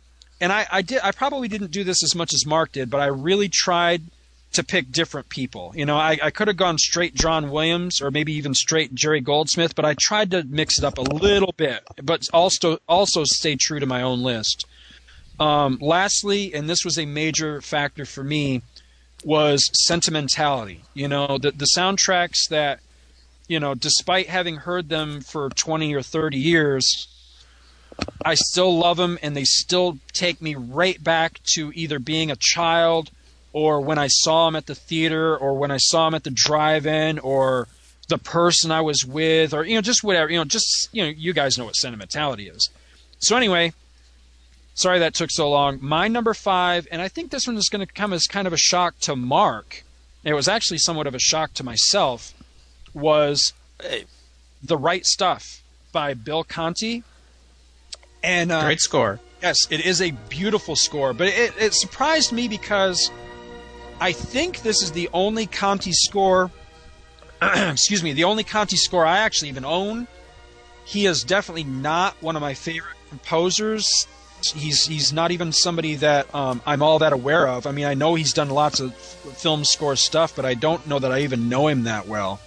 and 0.43 0.51
I, 0.51 0.67
I 0.69 0.81
did 0.81 0.99
I 1.01 1.11
probably 1.11 1.47
didn't 1.47 1.71
do 1.71 1.85
this 1.85 2.03
as 2.03 2.13
much 2.15 2.33
as 2.33 2.45
Mark 2.45 2.73
did, 2.73 2.89
but 2.89 2.99
I 2.99 3.05
really 3.05 3.47
tried 3.47 4.01
to 4.51 4.63
pick 4.63 4.91
different 4.91 5.29
people. 5.29 5.71
You 5.73 5.85
know, 5.85 5.97
I, 5.97 6.19
I 6.21 6.31
could 6.31 6.47
have 6.49 6.57
gone 6.57 6.77
straight 6.77 7.15
John 7.15 7.49
Williams 7.49 8.01
or 8.01 8.11
maybe 8.11 8.33
even 8.33 8.53
straight 8.53 8.93
Jerry 8.93 9.21
Goldsmith, 9.21 9.73
but 9.73 9.85
I 9.85 9.95
tried 9.99 10.31
to 10.31 10.43
mix 10.43 10.77
it 10.77 10.83
up 10.83 10.97
a 10.97 11.01
little 11.01 11.53
bit, 11.55 11.87
but 12.03 12.23
also 12.33 12.77
also 12.89 13.23
stay 13.23 13.55
true 13.55 13.79
to 13.79 13.85
my 13.85 14.01
own 14.01 14.21
list. 14.21 14.65
Um, 15.39 15.77
lastly, 15.81 16.53
and 16.53 16.69
this 16.69 16.83
was 16.83 16.99
a 16.99 17.05
major 17.05 17.61
factor 17.61 18.05
for 18.05 18.23
me, 18.23 18.61
was 19.23 19.69
sentimentality. 19.87 20.83
You 20.93 21.07
know, 21.07 21.37
the 21.37 21.51
the 21.51 21.69
soundtracks 21.75 22.49
that, 22.49 22.81
you 23.47 23.61
know, 23.61 23.75
despite 23.75 24.27
having 24.27 24.57
heard 24.57 24.89
them 24.89 25.21
for 25.21 25.49
twenty 25.51 25.95
or 25.95 26.01
thirty 26.01 26.37
years, 26.37 27.07
I 28.25 28.35
still 28.35 28.77
love 28.77 28.97
them, 28.97 29.19
and 29.21 29.35
they 29.35 29.43
still 29.43 29.99
take 30.13 30.41
me 30.41 30.55
right 30.55 31.01
back 31.03 31.39
to 31.55 31.71
either 31.75 31.99
being 31.99 32.31
a 32.31 32.37
child, 32.37 33.11
or 33.51 33.81
when 33.81 33.97
I 33.97 34.07
saw 34.07 34.45
them 34.45 34.55
at 34.55 34.65
the 34.65 34.75
theater, 34.75 35.37
or 35.37 35.57
when 35.57 35.71
I 35.71 35.77
saw 35.77 36.05
them 36.05 36.15
at 36.15 36.23
the 36.23 36.31
drive-in, 36.31 37.19
or 37.19 37.67
the 38.07 38.17
person 38.17 38.71
I 38.71 38.81
was 38.81 39.05
with, 39.05 39.53
or 39.53 39.65
you 39.65 39.75
know, 39.75 39.81
just 39.81 40.03
whatever. 40.03 40.31
You 40.31 40.37
know, 40.37 40.45
just 40.45 40.89
you 40.91 41.03
know, 41.03 41.09
you 41.09 41.33
guys 41.33 41.57
know 41.57 41.65
what 41.65 41.75
sentimentality 41.75 42.47
is. 42.47 42.69
So 43.19 43.35
anyway, 43.35 43.73
sorry 44.73 44.99
that 44.99 45.13
took 45.13 45.31
so 45.31 45.49
long. 45.49 45.79
My 45.81 46.07
number 46.07 46.33
five, 46.33 46.87
and 46.91 47.01
I 47.01 47.07
think 47.07 47.31
this 47.31 47.47
one 47.47 47.57
is 47.57 47.69
going 47.69 47.85
to 47.85 47.93
come 47.93 48.13
as 48.13 48.25
kind 48.27 48.47
of 48.47 48.53
a 48.53 48.57
shock 48.57 48.99
to 49.01 49.15
Mark. 49.15 49.83
It 50.23 50.33
was 50.33 50.47
actually 50.47 50.77
somewhat 50.77 51.07
of 51.07 51.15
a 51.15 51.19
shock 51.19 51.53
to 51.55 51.63
myself. 51.63 52.33
Was 52.93 53.53
Hey, 53.81 54.05
the 54.61 54.77
right 54.77 55.05
stuff 55.05 55.61
by 55.91 56.13
Bill 56.13 56.43
Conti. 56.43 57.03
And 58.23 58.51
uh, 58.51 58.63
Great 58.63 58.79
score. 58.79 59.19
Yes, 59.41 59.57
it 59.69 59.85
is 59.85 60.01
a 60.01 60.11
beautiful 60.29 60.75
score, 60.75 61.13
but 61.13 61.27
it, 61.27 61.53
it 61.59 61.73
surprised 61.73 62.31
me 62.31 62.47
because 62.47 63.11
I 63.99 64.13
think 64.13 64.61
this 64.61 64.81
is 64.81 64.93
the 64.93 65.09
only 65.13 65.45
Conti 65.45 65.91
score. 65.91 66.49
excuse 67.41 68.01
me, 68.01 68.13
the 68.13 68.23
only 68.23 68.45
Conti 68.45 68.77
score 68.77 69.05
I 69.05 69.19
actually 69.19 69.49
even 69.49 69.65
own. 69.65 70.07
He 70.85 71.05
is 71.05 71.23
definitely 71.23 71.65
not 71.65 72.15
one 72.21 72.35
of 72.35 72.41
my 72.41 72.53
favorite 72.53 72.95
composers. 73.09 74.07
He's 74.55 74.85
he's 74.85 75.13
not 75.13 75.31
even 75.31 75.51
somebody 75.51 75.95
that 75.95 76.33
um, 76.35 76.61
I'm 76.65 76.81
all 76.81 76.99
that 76.99 77.13
aware 77.13 77.47
of. 77.47 77.65
I 77.67 77.71
mean, 77.71 77.85
I 77.85 77.93
know 77.93 78.15
he's 78.15 78.33
done 78.33 78.49
lots 78.49 78.79
of 78.79 78.93
film 78.95 79.63
score 79.63 79.95
stuff, 79.95 80.35
but 80.35 80.45
I 80.45 80.53
don't 80.53 80.85
know 80.87 80.99
that 80.99 81.11
I 81.11 81.19
even 81.19 81.49
know 81.49 81.67
him 81.67 81.83
that 81.83 82.07
well. 82.07 82.41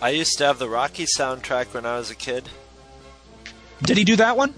I 0.00 0.10
used 0.10 0.38
to 0.38 0.44
have 0.44 0.58
the 0.58 0.68
Rocky 0.68 1.06
soundtrack 1.18 1.74
when 1.74 1.84
I 1.84 1.98
was 1.98 2.10
a 2.10 2.14
kid. 2.14 2.48
Did 3.82 3.96
he 3.96 4.04
do 4.04 4.16
that 4.16 4.36
one? 4.36 4.54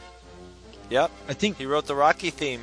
Yep. 0.90 1.10
I 1.28 1.34
think 1.34 1.58
he 1.58 1.66
wrote 1.66 1.86
the 1.86 1.94
Rocky 1.94 2.30
theme. 2.30 2.62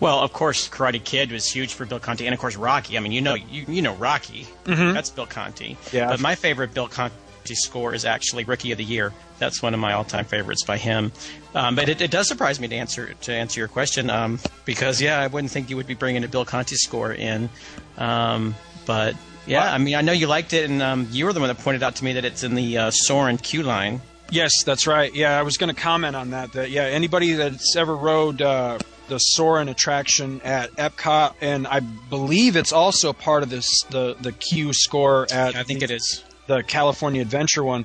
Well, 0.00 0.18
of 0.20 0.32
course, 0.32 0.68
Karate 0.68 1.02
Kid 1.02 1.32
was 1.32 1.46
huge 1.50 1.72
for 1.72 1.86
Bill 1.86 1.98
Conti, 1.98 2.26
and 2.26 2.34
of 2.34 2.40
course 2.40 2.56
Rocky. 2.56 2.96
I 2.96 3.00
mean, 3.00 3.12
you 3.12 3.22
know, 3.22 3.34
you, 3.34 3.64
you 3.68 3.80
know 3.82 3.94
Rocky. 3.94 4.46
Mhm. 4.64 4.92
That's 4.92 5.08
Bill 5.08 5.26
Conti. 5.26 5.78
Yeah. 5.92 6.08
But 6.08 6.20
my 6.20 6.34
favorite 6.34 6.74
Bill 6.74 6.88
Conti 6.88 7.14
score 7.54 7.94
is 7.94 8.04
actually 8.04 8.44
Rookie 8.44 8.72
of 8.72 8.78
the 8.78 8.84
Year. 8.84 9.12
That's 9.38 9.62
one 9.62 9.72
of 9.74 9.80
my 9.80 9.94
all-time 9.94 10.26
favorites 10.26 10.62
by 10.62 10.76
him. 10.76 11.10
Um, 11.54 11.74
but 11.74 11.88
it, 11.88 12.00
it 12.02 12.10
does 12.10 12.28
surprise 12.28 12.60
me 12.60 12.68
to 12.68 12.76
answer 12.76 13.14
to 13.22 13.32
answer 13.32 13.60
your 13.60 13.68
question 13.68 14.10
um, 14.10 14.38
because 14.66 15.00
yeah, 15.00 15.18
I 15.18 15.26
wouldn't 15.26 15.50
think 15.50 15.70
you 15.70 15.76
would 15.76 15.86
be 15.86 15.94
bringing 15.94 16.22
a 16.22 16.28
Bill 16.28 16.44
Conti 16.44 16.76
score 16.76 17.12
in. 17.12 17.48
Um, 17.96 18.54
but 18.84 19.16
yeah, 19.46 19.72
I 19.72 19.78
mean, 19.78 19.94
I 19.96 20.02
know 20.02 20.12
you 20.12 20.26
liked 20.26 20.52
it, 20.52 20.68
and 20.70 20.82
um, 20.82 21.08
you 21.10 21.24
were 21.24 21.32
the 21.32 21.40
one 21.40 21.48
that 21.48 21.58
pointed 21.58 21.82
out 21.82 21.96
to 21.96 22.04
me 22.04 22.12
that 22.12 22.24
it's 22.24 22.42
in 22.44 22.54
the 22.54 22.76
uh, 22.78 22.90
Soarin' 22.90 23.38
Q 23.38 23.62
line. 23.62 24.00
Yes, 24.32 24.62
that's 24.64 24.86
right. 24.86 25.14
Yeah, 25.14 25.38
I 25.38 25.42
was 25.42 25.58
going 25.58 25.74
to 25.74 25.78
comment 25.78 26.16
on 26.16 26.30
that. 26.30 26.52
That 26.52 26.70
yeah, 26.70 26.84
anybody 26.84 27.34
that's 27.34 27.76
ever 27.76 27.94
rode 27.94 28.40
uh, 28.40 28.78
the 29.08 29.18
Soarin' 29.18 29.68
attraction 29.68 30.40
at 30.40 30.72
Epcot, 30.72 31.34
and 31.42 31.66
I 31.66 31.80
believe 31.80 32.56
it's 32.56 32.72
also 32.72 33.12
part 33.12 33.42
of 33.42 33.50
this 33.50 33.68
the 33.90 34.16
the 34.18 34.32
Q 34.32 34.72
score 34.72 35.26
at 35.30 35.54
I 35.54 35.64
think 35.64 35.82
it 35.82 35.90
is 35.90 36.24
the 36.46 36.62
California 36.62 37.20
Adventure 37.20 37.62
one. 37.62 37.84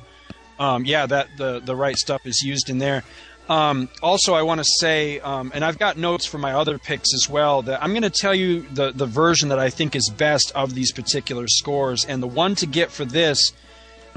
Um, 0.58 0.86
yeah, 0.86 1.06
that 1.06 1.28
the 1.38 1.60
the 1.60 1.76
right 1.76 1.98
stuff 1.98 2.26
is 2.26 2.42
used 2.42 2.70
in 2.70 2.78
there. 2.78 3.04
Um, 3.50 3.90
also, 4.02 4.34
I 4.34 4.42
want 4.42 4.60
to 4.60 4.66
say, 4.80 5.20
um, 5.20 5.52
and 5.54 5.66
I've 5.66 5.78
got 5.78 5.98
notes 5.98 6.26
for 6.26 6.38
my 6.38 6.54
other 6.54 6.78
picks 6.78 7.14
as 7.14 7.30
well. 7.30 7.62
That 7.62 7.84
I'm 7.84 7.92
going 7.92 8.04
to 8.04 8.10
tell 8.10 8.34
you 8.34 8.62
the 8.62 8.94
the 8.94 9.06
version 9.06 9.50
that 9.50 9.60
I 9.60 9.70
think 9.70 9.98
is 9.98 10.10
best 10.10 10.54
of 10.56 10.76
these 10.76 10.94
particular 10.94 11.50
scores, 11.50 12.06
and 12.06 12.24
the 12.24 12.28
one 12.28 12.56
to 12.56 12.66
get 12.66 12.90
for 12.90 13.04
this 13.04 13.52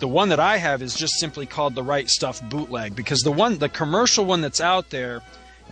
the 0.01 0.09
one 0.09 0.31
that 0.31 0.41
I 0.41 0.57
have 0.57 0.83
is 0.83 0.95
just 0.95 1.15
simply 1.21 1.47
called 1.47 1.75
the 1.75 1.83
Right 1.83 2.09
Stuff 2.09 2.43
bootleg 2.49 2.97
because 2.97 3.21
the 3.21 3.31
one, 3.33 3.59
the 3.59 3.69
commercial 3.69 4.25
one 4.25 4.41
that's 4.41 4.61
out 4.61 4.91
there, 4.91 5.23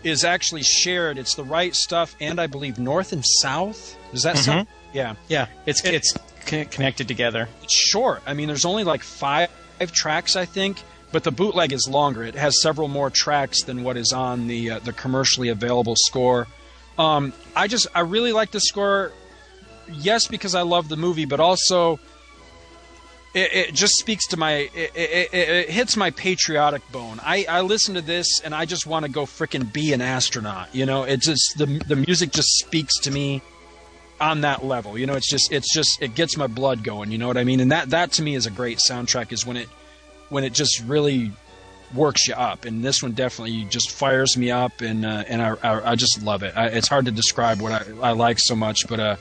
is 0.05 0.25
actually 0.25 0.63
shared. 0.63 1.19
It's 1.19 1.35
the 1.35 1.45
Right 1.45 1.75
Stuff 1.75 2.15
and 2.21 2.41
I 2.41 2.47
believe 2.47 2.79
North 2.79 3.13
and 3.13 3.25
South. 3.25 3.97
Does 4.13 4.23
that 4.23 4.37
sound? 4.39 4.69
Yeah, 4.93 5.15
Yeah, 5.29 5.49
it's 5.67 5.85
it's 5.85 6.15
connected 6.47 7.09
together. 7.09 7.49
it's 7.63 7.75
short. 7.75 8.23
I 8.27 8.35
mean, 8.35 8.47
there's 8.47 8.65
only 8.65 8.85
like 8.85 9.03
five 9.03 9.51
tracks, 9.93 10.37
I 10.37 10.45
think, 10.45 10.83
but 11.13 11.25
the 11.25 11.31
bootleg 11.31 11.73
is 11.73 11.89
longer. 11.89 12.23
It 12.23 12.35
has 12.35 12.63
several 12.63 12.89
more 12.89 13.11
tracks 13.11 13.63
than 13.65 13.83
what 13.83 13.97
is 13.97 14.13
on 14.13 14.47
the 14.47 14.71
uh, 14.73 14.79
the 14.79 14.93
commercially 14.93 15.49
available 15.49 15.95
score. 15.97 16.47
Um, 16.97 17.33
I 17.55 17.67
just 17.69 17.87
I 17.95 18.01
really 18.01 18.33
like 18.33 18.51
the 18.51 18.61
score. 18.61 19.13
Yes, 19.91 20.27
because 20.27 20.55
I 20.55 20.63
love 20.63 20.89
the 20.89 20.97
movie, 20.97 21.25
but 21.25 21.41
also 21.41 21.99
it, 23.35 23.53
it 23.53 23.75
just 23.75 23.95
speaks 23.95 24.27
to 24.29 24.37
my 24.37 24.71
it, 24.75 24.93
it, 24.95 25.35
it, 25.35 25.71
hits 25.71 25.97
my 25.97 26.11
patriotic 26.11 26.83
bone. 26.91 27.21
I, 27.23 27.47
I 27.49 27.61
listen 27.61 27.95
to 27.95 28.01
this 28.01 28.41
and 28.41 28.55
I 28.55 28.65
just 28.65 28.87
want 28.87 29.05
to 29.05 29.11
go 29.11 29.25
fricking 29.25 29.73
be 29.73 29.93
an 29.93 30.01
astronaut. 30.01 30.75
You 30.75 30.87
know, 30.87 31.03
it 31.05 31.21
just 31.21 31.59
the 31.59 31.67
the 31.67 31.97
music 31.97 32.33
just 32.33 32.49
speaks 32.59 32.99
to 33.01 33.11
me 33.11 33.43
on 34.21 34.41
that 34.41 34.65
level. 34.65 34.99
You 34.99 35.07
know, 35.07 35.15
it's 35.15 35.29
just 35.31 35.53
it's 35.53 35.73
just 35.73 36.01
it 36.01 36.15
gets 36.15 36.37
my 36.37 36.47
blood 36.47 36.83
going. 36.83 37.13
You 37.13 37.19
know 37.19 37.29
what 37.29 37.37
I 37.37 37.45
mean? 37.45 37.61
And 37.61 37.71
that 37.73 37.91
that 37.91 38.13
to 38.13 38.23
me 38.23 38.35
is 38.35 38.47
a 38.47 38.51
great 38.51 38.79
soundtrack. 38.79 39.33
Is 39.33 39.45
when 39.45 39.57
it 39.57 39.69
when 40.31 40.45
it 40.45 40.53
just 40.53 40.83
really 40.85 41.33
works 41.95 42.29
you 42.29 42.35
up. 42.35 42.65
And 42.65 42.85
this 42.85 43.03
one 43.03 43.13
definitely 43.13 43.65
just 43.65 43.91
fires 43.91 44.37
me 44.37 44.51
up, 44.51 44.81
and 44.81 45.05
uh, 45.05 45.25
and 45.29 45.43
I, 45.43 45.57
I, 45.63 45.93
I 45.93 45.95
just 45.97 46.23
love 46.23 46.43
it. 46.43 46.57
I, 46.57 46.67
it's 46.67 46.89
hard 46.89 47.07
to 47.07 47.11
describe 47.11 47.61
what 47.61 47.73
I, 47.73 48.09
I 48.09 48.13
like 48.13 48.39
so 48.39 48.57
much, 48.57 48.89
but 48.89 49.01
uh, 49.01 49.17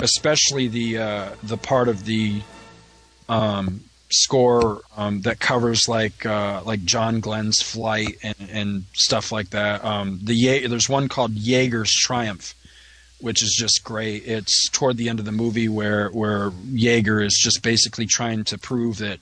especially 0.00 0.68
the 0.68 0.98
uh, 0.98 1.28
the 1.42 1.56
part 1.56 1.88
of 1.88 2.04
the 2.04 2.40
um, 3.28 3.82
score 4.10 4.82
um, 4.96 5.22
that 5.22 5.40
covers 5.40 5.88
like 5.88 6.24
uh, 6.26 6.62
like 6.64 6.84
John 6.84 7.20
Glenn's 7.20 7.62
flight 7.62 8.16
and, 8.22 8.36
and 8.50 8.84
stuff 8.92 9.32
like 9.32 9.50
that. 9.50 9.84
Um, 9.84 10.20
the 10.22 10.34
Ye- 10.34 10.66
there's 10.66 10.88
one 10.88 11.08
called 11.08 11.32
Yeager's 11.34 11.92
Triumph, 11.92 12.54
which 13.20 13.42
is 13.42 13.54
just 13.58 13.82
great. 13.84 14.26
It's 14.26 14.68
toward 14.68 14.96
the 14.96 15.08
end 15.08 15.18
of 15.18 15.24
the 15.24 15.32
movie 15.32 15.68
where 15.68 16.08
where 16.10 16.50
Yeager 16.50 17.24
is 17.24 17.38
just 17.42 17.62
basically 17.62 18.06
trying 18.06 18.44
to 18.44 18.58
prove 18.58 18.98
that 18.98 19.18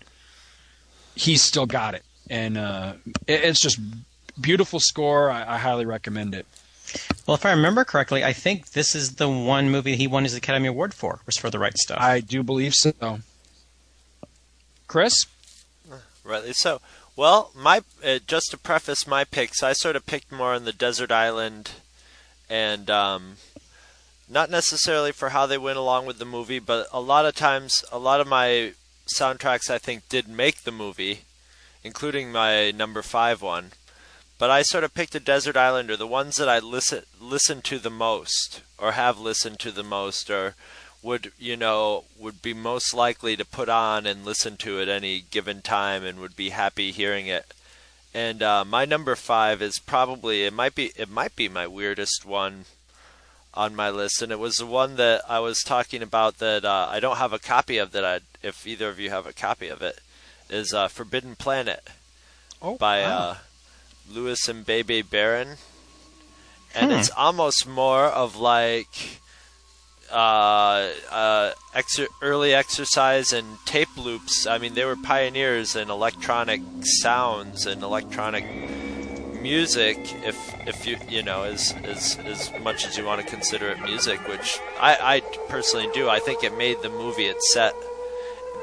he's 1.14 1.42
still 1.42 1.66
got 1.66 1.94
it, 1.94 2.04
and 2.28 2.56
uh, 2.56 2.94
it, 3.26 3.44
it's 3.44 3.60
just 3.60 3.78
beautiful 4.40 4.80
score. 4.80 5.30
I, 5.30 5.54
I 5.54 5.58
highly 5.58 5.86
recommend 5.86 6.34
it. 6.34 6.46
Well, 7.26 7.36
if 7.36 7.46
I 7.46 7.52
remember 7.52 7.84
correctly, 7.84 8.24
I 8.24 8.32
think 8.32 8.70
this 8.70 8.96
is 8.96 9.14
the 9.14 9.28
one 9.28 9.70
movie 9.70 9.94
he 9.94 10.08
won 10.08 10.24
his 10.24 10.34
Academy 10.34 10.66
Award 10.66 10.92
for, 10.92 11.20
was 11.24 11.36
for 11.36 11.48
the 11.48 11.58
right 11.58 11.76
stuff. 11.78 11.98
I 12.00 12.18
do 12.18 12.42
believe 12.42 12.74
so. 12.74 13.20
Chris? 14.90 15.26
Rightly 16.24 16.52
so. 16.52 16.80
Well, 17.14 17.52
my 17.54 17.82
uh, 18.04 18.18
just 18.26 18.50
to 18.50 18.58
preface 18.58 19.06
my 19.06 19.22
picks, 19.22 19.62
I 19.62 19.72
sort 19.72 19.94
of 19.94 20.04
picked 20.04 20.32
more 20.32 20.52
on 20.52 20.64
the 20.64 20.72
desert 20.72 21.12
island, 21.12 21.70
and 22.48 22.90
um, 22.90 23.36
not 24.28 24.50
necessarily 24.50 25.12
for 25.12 25.28
how 25.28 25.46
they 25.46 25.58
went 25.58 25.78
along 25.78 26.06
with 26.06 26.18
the 26.18 26.24
movie, 26.24 26.58
but 26.58 26.88
a 26.92 27.00
lot 27.00 27.24
of 27.24 27.36
times, 27.36 27.84
a 27.92 28.00
lot 28.00 28.20
of 28.20 28.26
my 28.26 28.72
soundtracks 29.16 29.70
I 29.70 29.78
think 29.78 30.08
did 30.08 30.26
make 30.26 30.62
the 30.62 30.72
movie, 30.72 31.20
including 31.84 32.32
my 32.32 32.72
number 32.72 33.02
five 33.02 33.40
one. 33.40 33.70
But 34.40 34.50
I 34.50 34.62
sort 34.62 34.82
of 34.82 34.92
picked 34.92 35.14
a 35.14 35.20
desert 35.20 35.56
island, 35.56 35.92
or 35.92 35.96
the 35.96 36.04
ones 36.04 36.34
that 36.38 36.48
I 36.48 36.58
listen 36.58 37.04
listen 37.20 37.62
to 37.62 37.78
the 37.78 37.90
most, 37.90 38.62
or 38.76 38.92
have 38.92 39.20
listened 39.20 39.60
to 39.60 39.70
the 39.70 39.84
most, 39.84 40.30
or 40.30 40.56
would 41.02 41.32
you 41.38 41.56
know 41.56 42.04
would 42.18 42.42
be 42.42 42.54
most 42.54 42.92
likely 42.94 43.36
to 43.36 43.44
put 43.44 43.68
on 43.68 44.06
and 44.06 44.24
listen 44.24 44.56
to 44.58 44.80
at 44.80 44.88
any 44.88 45.20
given 45.30 45.62
time, 45.62 46.04
and 46.04 46.20
would 46.20 46.36
be 46.36 46.50
happy 46.50 46.90
hearing 46.90 47.26
it. 47.26 47.52
And 48.12 48.42
uh, 48.42 48.64
my 48.64 48.84
number 48.84 49.14
five 49.14 49.62
is 49.62 49.78
probably 49.78 50.44
it 50.44 50.52
might 50.52 50.74
be 50.74 50.92
it 50.96 51.08
might 51.08 51.36
be 51.36 51.48
my 51.48 51.66
weirdest 51.66 52.24
one 52.24 52.64
on 53.54 53.74
my 53.74 53.90
list, 53.90 54.22
and 54.22 54.30
it 54.30 54.38
was 54.38 54.56
the 54.56 54.66
one 54.66 54.96
that 54.96 55.22
I 55.28 55.40
was 55.40 55.62
talking 55.62 56.02
about 56.02 56.38
that 56.38 56.64
uh, 56.64 56.88
I 56.90 57.00
don't 57.00 57.16
have 57.18 57.32
a 57.32 57.38
copy 57.38 57.78
of. 57.78 57.92
That 57.92 58.04
I, 58.04 58.20
if 58.42 58.66
either 58.66 58.88
of 58.88 58.98
you 59.00 59.10
have 59.10 59.26
a 59.26 59.32
copy 59.32 59.68
of 59.68 59.82
it, 59.82 60.00
is 60.48 60.74
uh, 60.74 60.88
Forbidden 60.88 61.36
Planet 61.36 61.88
oh, 62.60 62.76
by 62.76 63.02
wow. 63.02 63.18
uh, 63.18 63.36
Lewis 64.10 64.48
and 64.48 64.66
Bebe 64.66 65.02
Barron, 65.02 65.56
and 66.74 66.90
Hmm. 66.92 66.98
it's 66.98 67.10
almost 67.16 67.66
more 67.66 68.06
of 68.06 68.36
like 68.36 69.20
uh, 70.12 70.90
uh, 71.10 71.52
early 72.22 72.54
exercise 72.54 73.32
and 73.32 73.64
tape 73.64 73.96
loops. 73.96 74.46
I 74.46 74.58
mean, 74.58 74.74
they 74.74 74.84
were 74.84 74.96
pioneers 74.96 75.76
in 75.76 75.90
electronic 75.90 76.60
sounds 76.82 77.66
and 77.66 77.82
electronic 77.82 78.44
music. 79.40 79.98
If 80.24 80.36
if 80.66 80.86
you 80.86 80.96
you 81.08 81.22
know 81.22 81.44
as 81.44 81.74
as 81.84 82.18
as 82.24 82.52
much 82.62 82.86
as 82.86 82.96
you 82.96 83.04
want 83.04 83.20
to 83.20 83.26
consider 83.26 83.68
it 83.68 83.80
music, 83.80 84.26
which 84.28 84.58
I, 84.80 84.96
I 85.00 85.20
personally 85.48 85.88
do. 85.94 86.08
I 86.08 86.18
think 86.18 86.44
it 86.44 86.56
made 86.56 86.82
the 86.82 86.90
movie 86.90 87.26
its 87.26 87.52
set, 87.52 87.74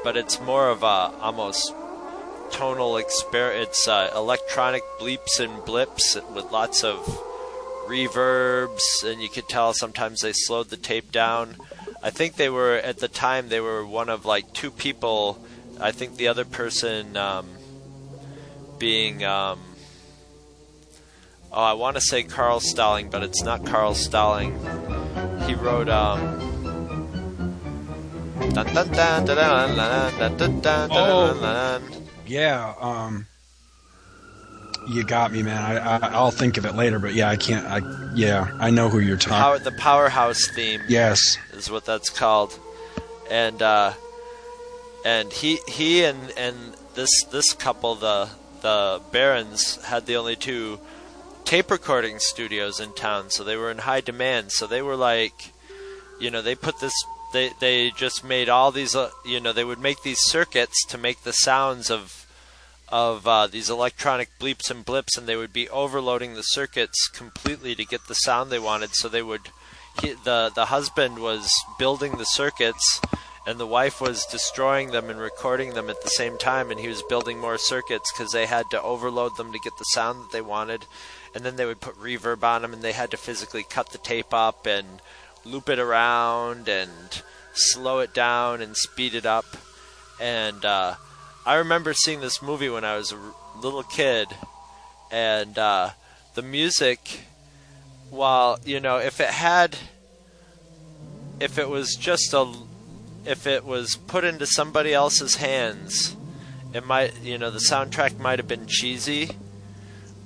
but 0.04 0.16
it's 0.16 0.40
more 0.40 0.68
of 0.68 0.82
a 0.82 1.12
almost 1.20 1.74
tonal 2.50 2.92
exper. 2.92 3.54
It's 3.54 3.86
uh, 3.88 4.12
electronic 4.14 4.82
bleeps 4.98 5.40
and 5.40 5.64
blips 5.64 6.16
with 6.34 6.50
lots 6.50 6.84
of 6.84 7.24
reverbs, 7.88 9.02
and 9.04 9.20
you 9.20 9.28
could 9.28 9.48
tell 9.48 9.72
sometimes 9.72 10.20
they 10.20 10.32
slowed 10.32 10.68
the 10.68 10.76
tape 10.76 11.10
down. 11.10 11.56
I 12.02 12.10
think 12.10 12.36
they 12.36 12.48
were 12.48 12.76
at 12.76 12.98
the 12.98 13.08
time 13.08 13.48
they 13.48 13.60
were 13.60 13.84
one 13.84 14.08
of 14.08 14.24
like 14.24 14.52
two 14.52 14.70
people. 14.70 15.44
I 15.80 15.92
think 15.92 16.16
the 16.16 16.28
other 16.28 16.44
person 16.44 17.16
um, 17.16 17.48
being 18.78 19.24
um, 19.24 19.60
oh, 21.52 21.62
I 21.62 21.72
want 21.72 21.96
to 21.96 22.00
say 22.00 22.22
Carl 22.22 22.60
Stalling, 22.60 23.10
but 23.10 23.22
it's 23.22 23.42
not 23.42 23.64
Carl 23.64 23.94
Stalling. 23.94 24.52
He 25.46 25.54
wrote 25.54 25.88
um. 25.88 26.46
Oh, 30.92 31.80
yeah, 32.26 32.74
um, 32.78 33.26
you 34.88 35.04
got 35.04 35.32
me, 35.32 35.42
man. 35.42 35.62
I, 35.62 35.96
I 35.96 35.98
I'll 36.14 36.30
think 36.30 36.56
of 36.56 36.64
it 36.64 36.74
later, 36.74 36.98
but 36.98 37.14
yeah, 37.14 37.28
I 37.28 37.36
can't. 37.36 37.66
I 37.66 37.80
yeah, 38.14 38.56
I 38.58 38.70
know 38.70 38.88
who 38.88 38.98
you're 38.98 39.16
talking. 39.16 39.38
Power, 39.38 39.58
the 39.58 39.72
powerhouse 39.72 40.48
theme. 40.48 40.80
Yes. 40.88 41.20
is 41.52 41.70
what 41.70 41.84
that's 41.84 42.08
called, 42.10 42.58
and 43.30 43.60
uh, 43.60 43.92
and 45.04 45.32
he 45.32 45.58
he 45.68 46.04
and 46.04 46.32
and 46.36 46.56
this 46.94 47.10
this 47.30 47.52
couple 47.52 47.94
the 47.94 48.28
the 48.62 49.00
Barrons 49.12 49.82
had 49.84 50.06
the 50.06 50.16
only 50.16 50.36
two 50.36 50.80
tape 51.44 51.70
recording 51.70 52.18
studios 52.18 52.80
in 52.80 52.92
town, 52.92 53.30
so 53.30 53.44
they 53.44 53.56
were 53.56 53.70
in 53.70 53.78
high 53.78 54.00
demand. 54.00 54.52
So 54.52 54.66
they 54.66 54.82
were 54.82 54.96
like, 54.96 55.52
you 56.20 56.30
know, 56.30 56.42
they 56.42 56.54
put 56.54 56.80
this. 56.80 56.94
They 57.32 57.50
they 57.60 57.90
just 57.90 58.24
made 58.24 58.48
all 58.48 58.72
these. 58.72 58.96
Uh, 58.96 59.10
you 59.24 59.40
know, 59.40 59.52
they 59.52 59.64
would 59.64 59.80
make 59.80 60.02
these 60.02 60.20
circuits 60.20 60.84
to 60.86 60.98
make 60.98 61.22
the 61.22 61.32
sounds 61.32 61.90
of 61.90 62.26
of 62.90 63.26
uh, 63.26 63.46
these 63.46 63.68
electronic 63.68 64.30
bleeps 64.38 64.70
and 64.70 64.84
blips, 64.84 65.16
and 65.16 65.26
they 65.26 65.36
would 65.36 65.52
be 65.52 65.68
overloading 65.68 66.34
the 66.34 66.42
circuits 66.42 67.08
completely 67.08 67.74
to 67.74 67.84
get 67.84 68.06
the 68.06 68.14
sound 68.14 68.50
they 68.50 68.58
wanted. 68.58 68.94
So 68.94 69.08
they 69.08 69.22
would, 69.22 69.48
he, 70.00 70.14
the 70.24 70.50
the 70.54 70.66
husband 70.66 71.18
was 71.18 71.52
building 71.78 72.12
the 72.16 72.24
circuits, 72.24 73.00
and 73.46 73.58
the 73.58 73.66
wife 73.66 74.00
was 74.00 74.26
destroying 74.26 74.90
them 74.90 75.10
and 75.10 75.20
recording 75.20 75.74
them 75.74 75.90
at 75.90 76.02
the 76.02 76.10
same 76.10 76.38
time, 76.38 76.70
and 76.70 76.80
he 76.80 76.88
was 76.88 77.02
building 77.08 77.38
more 77.38 77.58
circuits 77.58 78.10
because 78.12 78.32
they 78.32 78.46
had 78.46 78.64
to 78.70 78.82
overload 78.82 79.36
them 79.36 79.52
to 79.52 79.58
get 79.58 79.76
the 79.78 79.84
sound 79.84 80.22
that 80.22 80.32
they 80.32 80.42
wanted, 80.42 80.86
and 81.34 81.44
then 81.44 81.56
they 81.56 81.66
would 81.66 81.80
put 81.80 82.00
reverb 82.00 82.42
on 82.42 82.62
them, 82.62 82.72
and 82.72 82.82
they 82.82 82.92
had 82.92 83.10
to 83.10 83.16
physically 83.16 83.64
cut 83.68 83.90
the 83.90 83.98
tape 83.98 84.32
up 84.32 84.66
and 84.66 84.86
loop 85.44 85.68
it 85.68 85.78
around 85.78 86.68
and 86.68 87.22
slow 87.52 87.98
it 87.98 88.14
down 88.14 88.62
and 88.62 88.76
speed 88.76 89.14
it 89.14 89.26
up, 89.26 89.44
and. 90.18 90.64
Uh, 90.64 90.94
I 91.48 91.54
remember 91.54 91.94
seeing 91.94 92.20
this 92.20 92.42
movie 92.42 92.68
when 92.68 92.84
I 92.84 92.98
was 92.98 93.10
a 93.10 93.16
r- 93.16 93.22
little 93.62 93.82
kid, 93.82 94.28
and 95.10 95.58
uh, 95.58 95.92
the 96.34 96.42
music, 96.42 97.20
while 98.10 98.58
you 98.66 98.80
know, 98.80 98.98
if 98.98 99.18
it 99.18 99.30
had, 99.30 99.78
if 101.40 101.58
it 101.58 101.70
was 101.70 101.96
just 101.96 102.34
a, 102.34 102.52
if 103.24 103.46
it 103.46 103.64
was 103.64 103.96
put 104.08 104.24
into 104.24 104.44
somebody 104.44 104.92
else's 104.92 105.36
hands, 105.36 106.14
it 106.74 106.84
might, 106.84 107.18
you 107.22 107.38
know, 107.38 107.50
the 107.50 107.64
soundtrack 107.66 108.18
might 108.18 108.38
have 108.38 108.46
been 108.46 108.66
cheesy, 108.66 109.30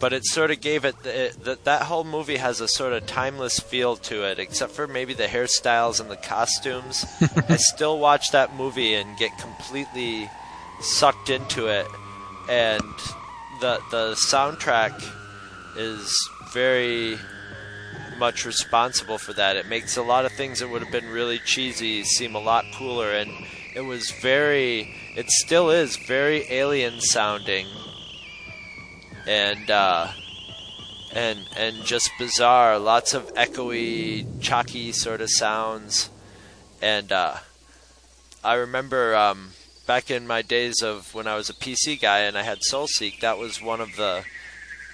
but 0.01 0.13
it 0.13 0.25
sort 0.25 0.51
of 0.51 0.61
gave 0.61 0.85
it, 0.85 0.97
it 1.07 1.45
that 1.45 1.63
that 1.63 1.83
whole 1.83 2.03
movie 2.03 2.39
has 2.39 2.61
a 2.61 2.67
sort 2.67 2.93
of 2.93 3.07
timeless 3.07 3.61
feel 3.61 3.95
to 3.95 4.25
it, 4.25 4.41
except 4.41 4.73
for 4.73 4.89
maybe 4.89 5.15
the 5.15 5.27
hairstyles 5.27 6.01
and 6.01 6.11
the 6.11 6.17
costumes. 6.17 7.07
I 7.49 7.59
still 7.59 8.01
watch 8.01 8.33
that 8.33 8.57
movie 8.57 8.95
and 8.95 9.17
get 9.17 9.39
completely 9.39 10.29
sucked 10.83 11.31
into 11.31 11.69
it, 11.69 11.87
and 12.49 12.83
the 13.61 13.81
the 13.91 14.13
soundtrack 14.15 15.03
is 15.77 16.15
very 16.53 17.19
much 18.19 18.45
responsible 18.45 19.19
for 19.19 19.33
that. 19.33 19.57
It 19.57 19.67
makes 19.69 19.97
a 19.97 20.03
lot 20.03 20.25
of 20.25 20.33
things 20.33 20.61
that 20.61 20.69
would 20.69 20.83
have 20.83 20.93
been 20.93 21.09
really 21.09 21.39
cheesy 21.39 22.05
seem 22.05 22.35
a 22.35 22.41
lot 22.41 22.65
cooler, 22.75 23.13
and 23.13 23.31
it 23.75 23.81
was 23.81 24.11
very, 24.11 24.95
it 25.17 25.31
still 25.31 25.71
is 25.71 25.97
very 25.97 26.45
alien 26.51 27.01
sounding, 27.01 27.67
and 29.27 29.71
uh, 29.71 30.13
and 31.13 31.49
and 31.57 31.85
just 31.85 32.11
bizarre. 32.19 32.79
Lots 32.79 33.15
of 33.15 33.33
echoey, 33.35 34.27
chalky 34.41 34.93
sort 34.93 35.21
of 35.21 35.31
sounds, 35.31 36.11
and 36.81 37.11
uh, 37.13 37.37
I 38.45 38.55
remember. 38.55 39.17
Um, 39.17 39.53
back 39.93 40.11
in 40.11 40.27
my 40.27 40.41
days 40.41 40.81
of 40.83 41.13
when 41.15 41.27
I 41.27 41.35
was 41.37 41.51
a 41.51 41.53
PC 41.53 42.01
guy 42.01 42.21
and 42.21 42.39
I 42.39 42.45
had 42.45 42.61
SoulSeek, 42.61 43.21
that 43.21 43.37
was 43.37 43.61
one 43.61 43.79
of 43.79 43.97
the 43.97 44.25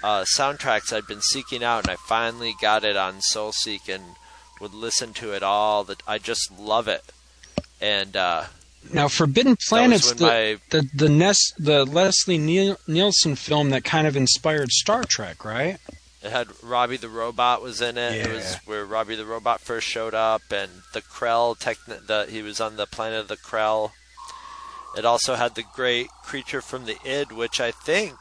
uh, 0.02 0.24
soundtracks 0.36 0.92
I'd 0.92 1.06
been 1.06 1.20
seeking 1.20 1.62
out, 1.62 1.84
and 1.84 1.90
I 1.92 1.94
finally 2.08 2.56
got 2.60 2.82
it 2.82 2.96
on 2.96 3.20
SoulSeek 3.32 3.88
and 3.88 4.02
would 4.60 4.74
listen 4.74 5.12
to 5.14 5.32
it 5.32 5.44
all. 5.44 5.84
That 5.84 6.02
I 6.04 6.18
just 6.18 6.50
love 6.58 6.88
it. 6.88 7.12
And 7.80 8.16
uh, 8.16 8.46
Now, 8.92 9.06
Forbidden 9.06 9.54
Planet's 9.68 10.12
the, 10.14 10.24
my- 10.26 10.58
the 10.70 10.88
the 10.92 11.08
Ness, 11.08 11.52
the 11.56 11.84
Leslie 11.84 12.36
Niel- 12.38 12.78
Nielsen 12.88 13.36
film 13.36 13.70
that 13.70 13.84
kind 13.84 14.08
of 14.08 14.16
inspired 14.16 14.72
Star 14.72 15.04
Trek, 15.04 15.44
right? 15.44 15.78
It 16.24 16.32
had 16.32 16.48
Robby 16.60 16.96
the 16.96 17.08
Robot 17.08 17.62
was 17.62 17.80
in 17.80 17.96
it. 17.96 18.16
Yeah. 18.16 18.26
It 18.26 18.34
was 18.34 18.56
where 18.64 18.84
Robby 18.84 19.14
the 19.14 19.24
Robot 19.24 19.60
first 19.60 19.86
showed 19.86 20.14
up, 20.14 20.42
and 20.50 20.72
the 20.92 21.02
Krell 21.02 21.56
techni- 21.56 22.04
the 22.04 22.26
he 22.28 22.42
was 22.42 22.60
on 22.60 22.74
the 22.74 22.86
planet 22.86 23.20
of 23.20 23.28
the 23.28 23.36
Krell. 23.36 23.92
It 24.96 25.04
also 25.04 25.34
had 25.34 25.54
the 25.54 25.64
great 25.74 26.08
creature 26.24 26.60
from 26.60 26.86
the 26.86 26.96
id, 27.04 27.32
which 27.32 27.60
I 27.60 27.70
think 27.70 28.16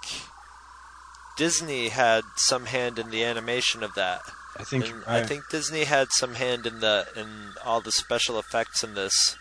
Disney 1.37 1.89
had 1.89 2.23
some 2.35 2.65
hand 2.65 2.99
in 2.99 3.09
the 3.09 3.23
animation 3.23 3.83
of 3.83 3.93
that. 3.95 4.21
I 4.59 4.63
think 4.63 4.85
And 4.85 5.03
I 5.05 5.23
think 5.23 5.49
Disney 5.49 5.83
had 5.83 6.11
some 6.11 6.33
hand 6.33 6.65
in 6.65 6.79
the 6.79 7.07
in 7.15 7.53
all 7.63 7.79
the 7.79 7.91
special 7.91 8.39
effects 8.39 8.83
in 8.83 8.95
this, 8.95 9.37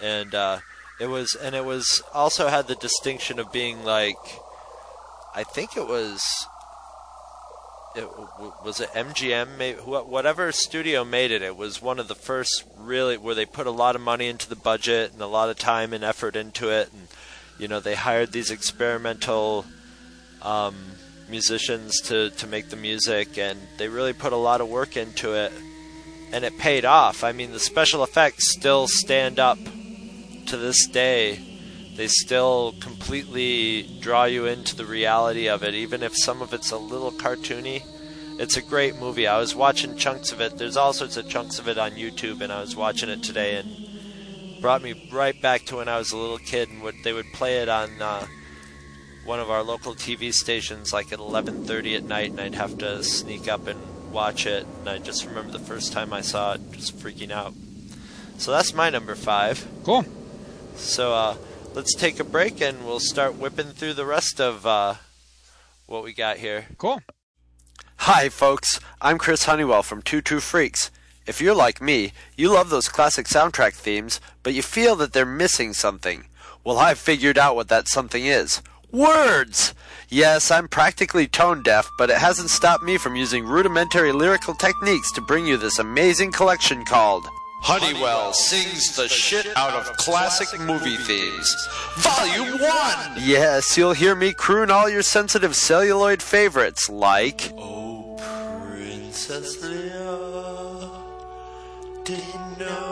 and 0.00 0.34
uh, 0.34 0.60
it 1.00 1.06
was 1.06 1.34
and 1.34 1.54
it 1.54 1.64
was 1.64 2.02
also 2.14 2.48
had 2.48 2.68
the 2.68 2.76
distinction 2.76 3.38
of 3.40 3.50
being 3.52 3.84
like, 3.84 4.16
I 5.34 5.42
think 5.42 5.76
it 5.76 5.88
was, 5.88 6.22
it 7.94 8.08
was 8.64 8.80
it 8.80 8.90
MGM, 8.90 9.84
whatever 9.84 10.50
studio 10.52 11.04
made 11.04 11.30
it. 11.30 11.42
It 11.42 11.56
was 11.56 11.82
one 11.82 11.98
of 11.98 12.08
the 12.08 12.14
first 12.14 12.64
really 12.78 13.16
where 13.16 13.34
they 13.34 13.46
put 13.46 13.66
a 13.66 13.70
lot 13.70 13.94
of 13.94 14.02
money 14.02 14.28
into 14.28 14.48
the 14.48 14.56
budget 14.56 15.12
and 15.12 15.20
a 15.20 15.26
lot 15.26 15.50
of 15.50 15.58
time 15.58 15.92
and 15.92 16.02
effort 16.02 16.36
into 16.36 16.70
it, 16.70 16.92
and 16.92 17.08
you 17.58 17.68
know 17.68 17.80
they 17.80 17.94
hired 17.94 18.32
these 18.32 18.50
experimental 18.50 19.64
um, 20.42 20.74
musicians 21.28 22.00
to, 22.02 22.30
to 22.30 22.46
make 22.46 22.68
the 22.68 22.76
music, 22.76 23.38
and 23.38 23.58
they 23.78 23.88
really 23.88 24.12
put 24.12 24.32
a 24.32 24.36
lot 24.36 24.60
of 24.60 24.68
work 24.68 24.96
into 24.96 25.34
it, 25.34 25.52
and 26.32 26.44
it 26.44 26.56
paid 26.58 26.84
off. 26.84 27.24
I 27.24 27.32
mean, 27.32 27.52
the 27.52 27.60
special 27.60 28.02
effects 28.04 28.52
still 28.52 28.86
stand 28.86 29.38
up 29.38 29.58
to 30.46 30.56
this 30.56 30.86
day. 30.86 31.51
They 31.96 32.08
still 32.08 32.74
completely 32.80 33.82
draw 34.00 34.24
you 34.24 34.46
into 34.46 34.74
the 34.74 34.86
reality 34.86 35.48
of 35.48 35.62
it, 35.62 35.74
even 35.74 36.02
if 36.02 36.16
some 36.16 36.40
of 36.40 36.54
it's 36.54 36.70
a 36.70 36.78
little 36.78 37.12
cartoony. 37.12 37.82
It's 38.38 38.56
a 38.56 38.62
great 38.62 38.96
movie. 38.96 39.26
I 39.26 39.38
was 39.38 39.54
watching 39.54 39.96
chunks 39.96 40.32
of 40.32 40.40
it. 40.40 40.56
There's 40.56 40.76
all 40.76 40.92
sorts 40.92 41.16
of 41.16 41.28
chunks 41.28 41.58
of 41.58 41.68
it 41.68 41.78
on 41.78 41.92
YouTube, 41.92 42.40
and 42.40 42.52
I 42.52 42.60
was 42.60 42.74
watching 42.74 43.10
it 43.10 43.22
today, 43.22 43.56
and 43.56 44.60
brought 44.60 44.82
me 44.82 45.08
right 45.12 45.40
back 45.40 45.66
to 45.66 45.76
when 45.76 45.88
I 45.88 45.98
was 45.98 46.12
a 46.12 46.16
little 46.16 46.38
kid, 46.38 46.70
and 46.70 46.82
would, 46.82 46.94
they 47.04 47.12
would 47.12 47.32
play 47.32 47.58
it 47.58 47.68
on. 47.68 48.00
Uh, 48.00 48.26
one 49.24 49.38
of 49.38 49.50
our 49.50 49.62
local 49.62 49.94
TV 49.94 50.32
stations 50.32 50.92
like 50.92 51.12
at 51.12 51.18
11:30 51.18 51.96
at 51.96 52.04
night, 52.04 52.30
and 52.30 52.40
I'd 52.40 52.54
have 52.54 52.78
to 52.78 53.02
sneak 53.02 53.48
up 53.48 53.66
and 53.66 53.80
watch 54.12 54.46
it. 54.46 54.66
And 54.80 54.88
I 54.88 54.98
just 54.98 55.24
remember 55.24 55.52
the 55.52 55.64
first 55.64 55.92
time 55.92 56.12
I 56.12 56.20
saw 56.20 56.54
it, 56.54 56.72
just 56.72 56.98
freaking 56.98 57.30
out. 57.30 57.54
So 58.38 58.50
that's 58.50 58.74
my 58.74 58.90
number 58.90 59.14
five. 59.14 59.66
Cool. 59.84 60.04
So 60.74 61.14
uh, 61.14 61.36
let's 61.74 61.94
take 61.94 62.20
a 62.20 62.24
break, 62.24 62.60
and 62.60 62.84
we'll 62.84 63.00
start 63.00 63.36
whipping 63.36 63.68
through 63.68 63.94
the 63.94 64.04
rest 64.04 64.40
of 64.40 64.66
uh, 64.66 64.94
what 65.86 66.04
we 66.04 66.12
got 66.12 66.38
here. 66.38 66.66
Cool. 66.78 67.00
Hi, 67.98 68.28
folks. 68.28 68.80
I'm 69.00 69.18
Chris 69.18 69.44
Honeywell 69.44 69.82
from 69.82 70.02
Two 70.02 70.20
True 70.20 70.40
Freaks. 70.40 70.90
If 71.26 71.40
you're 71.40 71.54
like 71.54 71.80
me, 71.80 72.12
you 72.36 72.52
love 72.52 72.70
those 72.70 72.88
classic 72.88 73.26
soundtrack 73.26 73.74
themes, 73.74 74.20
but 74.42 74.54
you 74.54 74.62
feel 74.62 74.96
that 74.96 75.12
they're 75.12 75.24
missing 75.24 75.72
something. 75.72 76.24
Well, 76.64 76.78
I've 76.78 76.98
figured 76.98 77.38
out 77.38 77.54
what 77.54 77.68
that 77.68 77.88
something 77.88 78.26
is. 78.26 78.60
Words! 78.90 79.74
Yes, 80.08 80.50
I'm 80.50 80.68
practically 80.68 81.26
tone 81.26 81.62
deaf, 81.62 81.88
but 81.96 82.10
it 82.10 82.18
hasn't 82.18 82.50
stopped 82.50 82.84
me 82.84 82.98
from 82.98 83.16
using 83.16 83.46
rudimentary 83.46 84.12
lyrical 84.12 84.54
techniques 84.54 85.10
to 85.12 85.20
bring 85.20 85.46
you 85.46 85.56
this 85.56 85.78
amazing 85.78 86.32
collection 86.32 86.84
called 86.84 87.26
Honeywell 87.64 88.32
sings 88.32 88.96
the 88.96 89.06
shit 89.08 89.46
out 89.56 89.72
of 89.74 89.96
classic 89.96 90.58
movie 90.58 90.96
themes. 90.96 91.68
Volume 91.98 92.58
1! 92.58 93.12
Yes, 93.18 93.78
you'll 93.78 93.92
hear 93.92 94.16
me 94.16 94.32
croon 94.32 94.68
all 94.68 94.90
your 94.90 95.02
sensitive 95.02 95.54
celluloid 95.54 96.20
favorites 96.22 96.90
like. 96.90 97.52
Oh, 97.56 98.16
Princess 98.68 99.62
Leia 99.62 100.90
didn't 102.04 102.58
know 102.58 102.91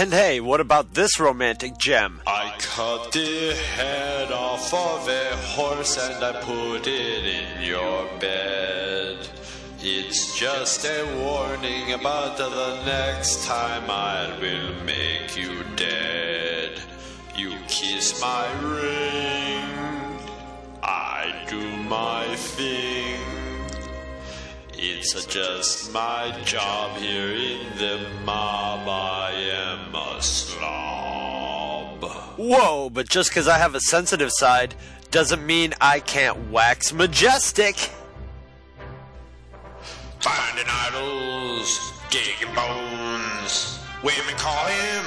And 0.00 0.12
hey, 0.12 0.38
what 0.38 0.60
about 0.60 0.94
this 0.94 1.18
romantic 1.18 1.76
gem? 1.76 2.20
I 2.24 2.54
cut 2.58 3.10
the 3.10 3.52
head 3.52 4.30
off 4.30 4.72
of 4.72 5.08
a 5.08 5.36
horse 5.38 5.98
and 5.98 6.22
I 6.22 6.40
put 6.40 6.86
it 6.86 7.24
in 7.24 7.62
your 7.62 8.06
bed. 8.20 9.28
It's 9.80 10.38
just 10.38 10.84
a 10.84 11.04
warning 11.20 11.94
about 11.94 12.36
the 12.36 12.84
next 12.84 13.44
time 13.44 13.90
I 13.90 14.38
will 14.40 14.84
make 14.84 15.36
you 15.36 15.64
dead. 15.74 16.80
You 17.34 17.54
kiss 17.66 18.20
my 18.20 18.46
ring, 18.60 20.20
I 20.80 21.44
do 21.48 21.76
my 21.76 22.36
thing. 22.36 23.37
It's 24.80 25.26
just 25.26 25.92
my 25.92 26.32
job 26.44 26.96
here 26.98 27.30
in 27.30 27.66
the 27.78 27.98
mob. 28.24 28.88
I 28.88 29.32
am 29.32 29.92
a 29.92 30.22
slob. 30.22 32.04
Whoa, 32.36 32.88
but 32.88 33.08
just 33.08 33.30
because 33.30 33.48
I 33.48 33.58
have 33.58 33.74
a 33.74 33.80
sensitive 33.80 34.30
side 34.30 34.76
doesn't 35.10 35.44
mean 35.44 35.74
I 35.80 35.98
can't 35.98 36.52
wax 36.52 36.92
majestic. 36.92 37.90
Finding 40.20 40.66
idols, 40.68 41.92
digging 42.08 42.54
bones. 42.54 43.80
Women 44.04 44.36
call 44.36 44.64
him 44.66 45.04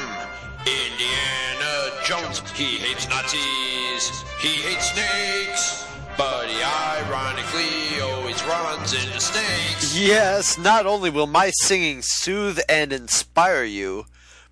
Indiana 0.65 1.91
Jones. 2.03 2.41
He 2.51 2.76
hates 2.76 3.07
Nazis, 3.07 4.26
he 4.41 4.49
hates 4.49 4.91
snakes, 4.91 5.88
but 6.22 6.47
he 6.49 6.61
ironically 6.61 7.99
always 8.01 8.43
runs 8.43 8.93
into 8.93 9.19
snakes. 9.19 9.97
Yes, 9.97 10.57
not 10.57 10.86
only 10.86 11.09
will 11.09 11.26
my 11.26 11.51
singing 11.61 12.01
soothe 12.03 12.59
and 12.69 12.93
inspire 12.93 13.63
you, 13.63 14.05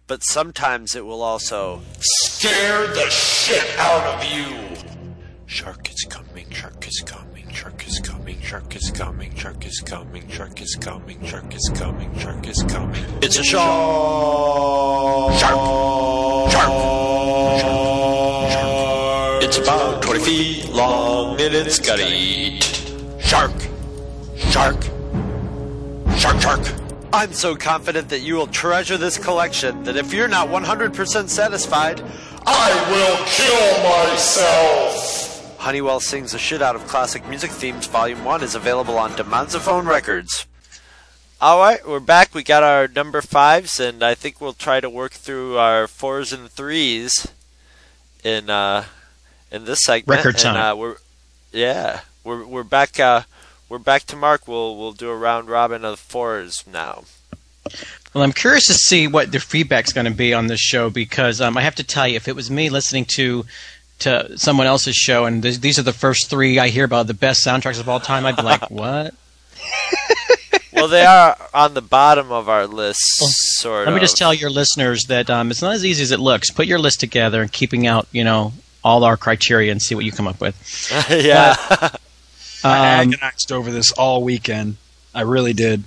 but 0.08 0.24
sometimes 0.24 0.96
it 0.96 1.06
will 1.06 1.22
also 1.22 1.82
Scare 2.00 2.88
the 2.88 3.08
shit 3.12 3.78
out 3.78 4.04
of 4.16 4.24
you. 4.34 4.48
Shark 5.46 5.90
is 5.92 6.08
coming, 6.10 6.50
shark 6.50 6.88
is 6.88 7.04
coming, 7.06 7.48
shark 7.52 7.88
is 7.88 8.00
coming, 8.00 8.42
shark 8.42 8.76
is 8.76 8.90
coming, 8.90 9.36
shark 9.36 9.66
is 9.66 9.80
coming, 9.82 10.28
shark 10.28 10.62
is 10.62 10.76
coming, 10.80 11.24
shark 11.26 11.54
is 11.54 11.72
coming, 11.76 12.20
shark 12.20 12.48
is 12.48 12.64
coming. 12.68 13.06
It's 13.22 13.38
a 13.38 13.44
shark. 13.44 15.34
Shark. 15.40 16.52
Shark. 16.52 17.62
Shark. 17.62 18.52
Shark. 18.52 18.89
About 19.62 20.02
20 20.02 20.20
feet 20.24 20.70
long 20.70 21.40
and 21.42 21.54
it's 21.54 21.80
gotta 21.80 22.08
eat. 22.08 22.64
Shark. 23.20 23.52
Shark. 24.38 24.82
Shark. 26.18 26.42
Shark. 26.42 26.74
I'm 27.12 27.34
so 27.34 27.56
confident 27.56 28.08
that 28.10 28.22
you 28.22 28.36
will 28.36 28.48
treasure 28.48 28.98
this 28.98 29.18
collection 29.18 29.84
that 29.84 29.98
if 29.98 30.14
you're 30.14 30.30
not 30.30 30.48
100% 30.48 31.28
satisfied, 31.28 32.02
I 32.46 32.72
will 32.90 33.18
kill 33.26 34.12
myself. 34.12 35.58
Honeywell 35.58 36.00
Sings 36.00 36.32
the 36.32 36.40
Shit 36.40 36.62
Out 36.62 36.76
of 36.76 36.88
Classic 36.88 37.28
Music 37.28 37.52
Themes 37.52 37.86
Volume 37.86 38.24
1 38.24 38.44
is 38.44 38.56
available 38.56 38.98
on 38.98 39.12
Demonzophone 39.12 39.86
Records. 39.86 40.48
Alright, 41.42 41.88
we're 41.88 42.00
back. 42.00 42.34
We 42.34 42.44
got 42.44 42.64
our 42.64 42.88
number 42.88 43.22
fives, 43.22 43.80
and 43.80 44.04
I 44.04 44.16
think 44.16 44.40
we'll 44.40 44.54
try 44.54 44.80
to 44.80 44.90
work 44.90 45.12
through 45.12 45.58
our 45.58 45.88
fours 45.88 46.32
and 46.32 46.50
threes 46.50 47.28
in 48.24 48.50
uh 48.50 48.86
in 49.52 49.66
this 49.66 49.82
segment. 49.84 50.18
Record 50.18 50.36
And, 50.36 50.44
time. 50.44 50.56
uh, 50.58 50.76
we're 50.76 50.96
yeah, 51.52 52.02
we're 52.24 52.46
we're 52.46 52.64
back 52.64 53.00
uh 53.00 53.24
we're 53.68 53.78
back 53.80 54.04
to 54.08 54.16
Mark. 54.16 54.48
We'll 54.48 54.78
we'll 54.78 54.92
do 54.94 55.10
a 55.10 55.16
round 55.18 55.50
robin 55.50 55.84
of 55.86 56.00
fours 56.00 56.64
now. 56.72 57.04
Well, 58.14 58.24
I'm 58.24 58.34
curious 58.34 58.66
to 58.66 58.74
see 58.74 59.08
what 59.08 59.32
their 59.32 59.40
feedback's 59.40 59.94
going 59.94 60.06
to 60.06 60.12
be 60.12 60.34
on 60.34 60.48
this 60.48 60.60
show 60.60 60.90
because 60.90 61.40
um, 61.42 61.56
I 61.58 61.62
have 61.62 61.76
to 61.76 61.84
tell 61.84 62.08
you, 62.08 62.16
if 62.16 62.28
it 62.28 62.36
was 62.36 62.50
me 62.50 62.70
listening 62.70 63.06
to 63.16 63.46
to 64.00 64.38
someone 64.38 64.66
else's 64.66 64.96
show 64.96 65.26
and 65.26 65.44
th- 65.44 65.60
these 65.60 65.78
are 65.78 65.84
the 65.84 65.94
first 65.94 66.30
three 66.30 66.58
I 66.58 66.70
hear 66.70 66.86
about 66.86 67.08
the 67.08 67.14
best 67.14 67.46
soundtracks 67.46 67.80
of 67.80 67.90
all 67.90 68.00
time, 68.00 68.26
I'd 68.26 68.36
be 68.38 68.42
like, 68.42 68.72
what? 68.72 69.14
well, 70.74 70.88
they 70.88 71.06
are 71.06 71.36
on 71.54 71.74
the 71.74 71.82
bottom 71.82 72.32
of 72.32 72.48
our 72.50 72.66
list, 72.66 73.00
sort 73.60 73.82
of. 73.82 73.86
Let 73.88 73.90
of. 73.90 73.96
me 73.96 74.00
just 74.02 74.18
tell 74.18 74.34
your 74.34 74.50
listeners 74.50 75.04
that 75.06 75.30
um, 75.30 75.52
it's 75.52 75.62
not 75.62 75.74
as 75.76 75.86
easy 75.86 76.02
as 76.02 76.12
it 76.12 76.20
looks. 76.20 76.50
Put 76.50 76.66
your 76.66 76.80
list 76.80 77.00
together 77.00 77.42
and 77.42 77.52
keeping 77.52 77.86
out, 77.86 78.08
you 78.12 78.24
know, 78.24 78.54
all 78.84 79.04
our 79.04 79.18
criteria 79.18 79.72
and 79.72 79.82
see 79.82 79.96
what 79.96 80.06
you 80.06 80.12
come 80.12 80.28
up 80.28 80.40
with. 80.42 80.56
yeah. 81.10 81.56
I 82.64 83.02
Um, 83.02 83.14
agonized 83.14 83.52
over 83.52 83.72
this 83.72 83.92
all 83.94 84.24
weekend. 84.24 84.78
I 85.14 85.22
really 85.22 85.54
did. 85.54 85.84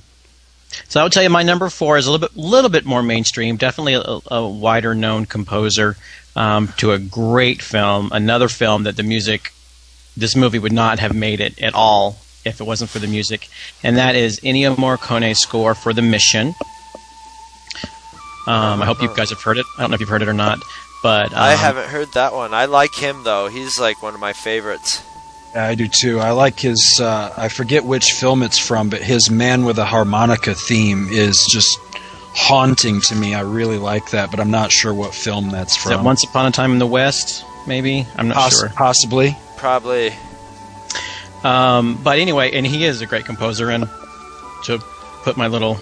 So 0.88 1.00
I 1.00 1.02
would 1.02 1.12
tell 1.12 1.22
you 1.22 1.28
my 1.30 1.42
number 1.42 1.68
four 1.68 1.98
is 1.98 2.06
a 2.06 2.10
little 2.10 2.26
bit, 2.26 2.36
little 2.36 2.70
bit 2.70 2.84
more 2.86 3.02
mainstream. 3.02 3.56
Definitely 3.56 3.94
a, 3.94 4.34
a 4.34 4.48
wider 4.48 4.94
known 4.94 5.26
composer 5.26 5.96
um, 6.34 6.68
to 6.78 6.92
a 6.92 6.98
great 6.98 7.60
film. 7.60 8.10
Another 8.12 8.48
film 8.48 8.84
that 8.84 8.96
the 8.96 9.02
music, 9.02 9.52
this 10.16 10.34
movie 10.34 10.58
would 10.58 10.72
not 10.72 10.98
have 10.98 11.14
made 11.14 11.40
it 11.40 11.60
at 11.62 11.74
all 11.74 12.16
if 12.44 12.58
it 12.60 12.64
wasn't 12.64 12.90
for 12.90 12.98
the 12.98 13.06
music, 13.06 13.48
and 13.84 13.96
that 13.98 14.16
is 14.16 14.40
Ennio 14.40 14.76
Morricone's 14.76 15.38
score 15.38 15.74
for 15.76 15.92
The 15.92 16.02
Mission. 16.02 16.54
Um, 18.48 18.82
I 18.82 18.86
hope 18.86 19.00
you 19.00 19.08
guys 19.14 19.30
have 19.30 19.40
heard 19.40 19.58
it. 19.58 19.66
I 19.78 19.82
don't 19.82 19.90
know 19.90 19.94
if 19.94 20.00
you've 20.00 20.08
heard 20.08 20.22
it 20.22 20.28
or 20.28 20.32
not, 20.32 20.58
but 21.02 21.32
um, 21.32 21.38
I 21.38 21.52
haven't 21.52 21.88
heard 21.88 22.12
that 22.12 22.32
one. 22.32 22.54
I 22.54 22.66
like 22.66 22.94
him 22.94 23.22
though. 23.24 23.48
He's 23.48 23.78
like 23.80 24.02
one 24.02 24.14
of 24.14 24.20
my 24.20 24.32
favorites. 24.32 25.02
Yeah, 25.54 25.66
I 25.66 25.74
do 25.74 25.86
too. 25.88 26.18
I 26.20 26.30
like 26.30 26.58
his. 26.60 26.98
Uh, 27.00 27.32
I 27.36 27.48
forget 27.48 27.84
which 27.84 28.12
film 28.12 28.42
it's 28.42 28.58
from, 28.58 28.88
but 28.88 29.02
his 29.02 29.30
"Man 29.30 29.64
with 29.64 29.78
a 29.78 29.84
Harmonica" 29.84 30.54
theme 30.54 31.08
is 31.10 31.46
just 31.52 31.78
haunting 32.34 33.00
to 33.02 33.14
me. 33.14 33.34
I 33.34 33.40
really 33.40 33.78
like 33.78 34.10
that, 34.10 34.30
but 34.30 34.40
I'm 34.40 34.50
not 34.50 34.72
sure 34.72 34.94
what 34.94 35.14
film 35.14 35.50
that's 35.50 35.76
Is 35.76 35.82
from. 35.82 35.90
that 35.92 36.02
Once 36.02 36.24
Upon 36.24 36.46
a 36.46 36.50
Time 36.50 36.72
in 36.72 36.78
the 36.78 36.86
West? 36.86 37.44
Maybe 37.66 38.06
I'm 38.16 38.28
not 38.28 38.36
Poss- 38.38 38.58
sure. 38.60 38.68
Possibly. 38.70 39.36
Probably. 39.58 40.12
Um, 41.44 41.98
but 42.02 42.18
anyway, 42.18 42.52
and 42.52 42.66
he 42.66 42.84
is 42.84 43.00
a 43.02 43.06
great 43.06 43.24
composer. 43.24 43.68
And 43.70 43.88
to 44.64 44.78
put 45.22 45.36
my 45.36 45.48
little 45.48 45.78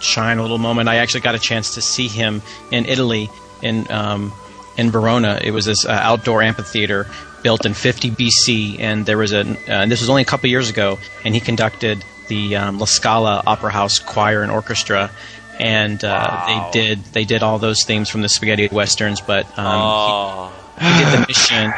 shine, 0.00 0.38
a 0.38 0.42
little 0.42 0.58
moment, 0.58 0.88
I 0.88 0.96
actually 0.96 1.20
got 1.20 1.34
a 1.34 1.38
chance 1.38 1.74
to 1.74 1.82
see 1.82 2.08
him 2.08 2.42
in 2.70 2.86
Italy, 2.86 3.30
in 3.62 3.90
um, 3.90 4.32
in 4.76 4.90
Verona. 4.90 5.38
It 5.42 5.50
was 5.52 5.64
this 5.64 5.84
uh, 5.84 5.90
outdoor 5.90 6.42
amphitheater 6.42 7.06
built 7.42 7.66
in 7.66 7.74
50 7.74 8.10
BC, 8.12 8.80
and 8.80 9.04
there 9.06 9.18
was 9.18 9.32
a. 9.32 9.40
Uh, 9.40 9.54
and 9.68 9.90
this 9.90 10.00
was 10.00 10.08
only 10.10 10.22
a 10.22 10.26
couple 10.26 10.48
years 10.48 10.70
ago, 10.70 10.98
and 11.24 11.34
he 11.34 11.40
conducted 11.40 12.04
the 12.28 12.56
um, 12.56 12.78
La 12.78 12.86
Scala 12.86 13.42
Opera 13.46 13.70
House 13.72 13.98
Choir 13.98 14.42
and 14.42 14.50
Orchestra. 14.52 15.10
And 15.60 16.02
uh, 16.02 16.70
they 16.72 16.80
did 16.80 17.04
they 17.12 17.24
did 17.24 17.42
all 17.42 17.58
those 17.58 17.84
themes 17.84 18.08
from 18.08 18.22
the 18.22 18.28
spaghetti 18.28 18.68
westerns, 18.72 19.20
but 19.20 19.46
um, 19.58 19.66
Oh. 19.66 20.52
he, 20.80 20.86
he 20.86 21.04
did 21.04 21.12
the 21.20 21.24
mission. 21.28 21.72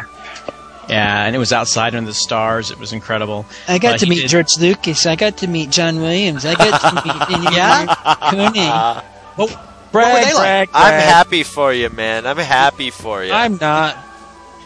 Yeah, 0.89 1.25
and 1.25 1.35
it 1.35 1.39
was 1.39 1.53
outside 1.53 1.95
under 1.95 2.09
the 2.09 2.15
stars. 2.15 2.71
It 2.71 2.79
was 2.79 2.93
incredible. 2.93 3.47
I 3.67 3.79
got 3.79 3.93
But 3.95 4.01
to 4.01 4.07
meet 4.07 4.21
did- 4.23 4.29
George 4.29 4.59
Lucas. 4.61 5.07
I 5.07 5.17
got 5.17 5.39
to 5.39 5.47
meet 5.49 5.71
John 5.71 6.01
Williams. 6.01 6.45
I 6.45 6.55
got 6.55 6.79
to 6.81 6.95
meet 7.39 7.53
Yeah? 7.57 7.87
Morricone. 7.87 9.03
Oh, 9.39 9.71
Brag, 9.95 10.25
they 10.25 10.35
like? 10.35 10.43
brag, 10.43 10.71
I'm 10.75 11.01
happy 11.01 11.45
for 11.45 11.73
you, 11.73 11.89
man. 11.89 12.27
I'm 12.27 12.37
happy 12.37 12.91
for 12.91 13.23
you. 13.23 13.33
I'm 13.33 13.59
not. 13.59 13.97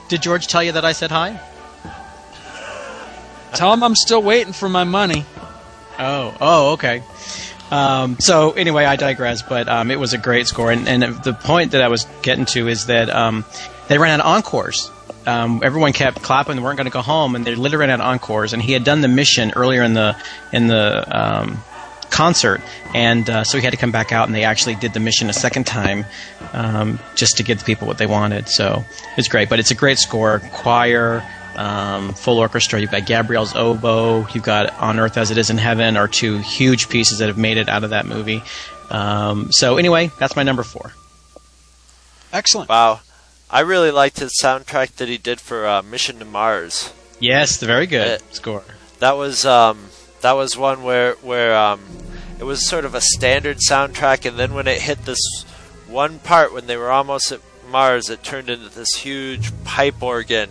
Did 0.08 0.22
George 0.22 0.46
tell 0.46 0.62
you 0.62 0.72
that 0.72 0.86
I 0.86 0.92
said 0.92 1.10
hi? 1.10 1.38
Tell 3.52 3.72
him 3.72 3.82
I'm 3.82 3.94
still 3.94 4.22
waiting 4.22 4.54
for 4.54 4.70
my 4.70 4.84
money. 4.84 5.26
Oh, 5.98 6.34
oh, 6.40 6.72
okay. 6.72 7.02
Um, 7.70 8.16
so 8.18 8.52
anyway, 8.52 8.86
I 8.86 8.96
digress, 8.96 9.42
but 9.42 9.68
um, 9.68 9.90
it 9.90 9.98
was 10.00 10.14
a 10.14 10.18
great 10.18 10.46
score, 10.46 10.70
and, 10.70 10.88
and 10.88 11.02
the 11.22 11.34
point 11.34 11.72
that 11.72 11.82
I 11.82 11.88
was 11.88 12.06
getting 12.22 12.46
to 12.46 12.66
is 12.66 12.86
that 12.86 13.10
um, 13.10 13.44
they 13.88 13.98
ran 13.98 14.18
out 14.18 14.24
of 14.24 14.32
encores. 14.34 14.90
Um, 15.26 15.60
everyone 15.62 15.92
kept 15.92 16.22
clapping; 16.22 16.56
they 16.56 16.62
weren't 16.62 16.78
going 16.78 16.86
to 16.86 16.92
go 16.92 17.02
home, 17.02 17.34
and 17.34 17.44
they 17.44 17.54
literally 17.54 17.86
ran 17.86 17.90
out 17.90 18.00
of 18.00 18.06
encores. 18.06 18.54
And 18.54 18.62
he 18.62 18.72
had 18.72 18.84
done 18.84 19.02
the 19.02 19.08
mission 19.08 19.52
earlier 19.56 19.82
in 19.82 19.92
the 19.92 20.16
in 20.54 20.68
the 20.68 21.04
um, 21.20 21.58
concert, 22.18 22.60
and 22.94 23.30
uh, 23.30 23.44
so 23.44 23.58
he 23.58 23.64
had 23.64 23.70
to 23.70 23.76
come 23.84 23.92
back 23.92 24.10
out, 24.12 24.26
and 24.26 24.34
they 24.34 24.44
actually 24.44 24.74
did 24.74 24.92
the 24.92 25.00
mission 25.00 25.30
a 25.30 25.32
second 25.32 25.64
time 25.66 26.04
um, 26.52 26.98
just 27.14 27.36
to 27.36 27.42
give 27.42 27.58
the 27.60 27.64
people 27.64 27.86
what 27.86 27.98
they 27.98 28.06
wanted. 28.06 28.48
So 28.48 28.84
it's 29.16 29.28
great, 29.28 29.48
but 29.48 29.58
it's 29.60 29.70
a 29.70 29.74
great 29.84 29.98
score, 29.98 30.40
choir. 30.52 31.22
Um, 31.56 32.12
full 32.14 32.38
orchestra. 32.38 32.78
You've 32.80 32.92
got 32.92 33.04
Gabriel's 33.04 33.52
oboe. 33.56 34.24
You've 34.32 34.44
got 34.44 34.70
On 34.78 35.00
Earth 35.00 35.16
as 35.16 35.32
It 35.32 35.38
Is 35.38 35.50
in 35.50 35.58
Heaven, 35.58 35.96
are 35.96 36.06
two 36.06 36.38
huge 36.38 36.88
pieces 36.88 37.18
that 37.18 37.26
have 37.26 37.36
made 37.38 37.56
it 37.56 37.68
out 37.68 37.82
of 37.82 37.90
that 37.90 38.06
movie. 38.06 38.44
Um, 38.90 39.50
so 39.50 39.76
anyway, 39.76 40.12
that's 40.20 40.36
my 40.36 40.44
number 40.44 40.62
four. 40.62 40.92
Excellent. 42.32 42.68
Wow. 42.68 43.00
I 43.50 43.60
really 43.60 43.90
liked 43.90 44.20
his 44.20 44.32
soundtrack 44.40 44.94
that 44.96 45.08
he 45.08 45.18
did 45.18 45.40
for 45.40 45.66
uh, 45.66 45.82
Mission 45.82 46.20
to 46.20 46.24
Mars. 46.24 46.92
Yes, 47.18 47.56
the 47.56 47.66
very 47.66 47.86
good 47.88 48.06
Uh, 48.20 48.24
score. 48.30 48.62
That 49.00 49.16
was 49.16 49.44
um, 49.44 49.87
that 50.20 50.32
was 50.32 50.56
one 50.56 50.82
where 50.82 51.14
where 51.14 51.56
um, 51.56 51.80
it 52.38 52.44
was 52.44 52.66
sort 52.66 52.84
of 52.84 52.94
a 52.94 53.00
standard 53.00 53.58
soundtrack, 53.58 54.26
and 54.26 54.38
then 54.38 54.54
when 54.54 54.66
it 54.66 54.80
hit 54.82 55.04
this 55.04 55.44
one 55.86 56.18
part 56.18 56.52
when 56.52 56.66
they 56.66 56.76
were 56.76 56.90
almost 56.90 57.32
at 57.32 57.40
Mars, 57.68 58.08
it 58.08 58.22
turned 58.22 58.48
into 58.48 58.68
this 58.68 58.94
huge 58.96 59.52
pipe 59.64 60.02
organ. 60.02 60.50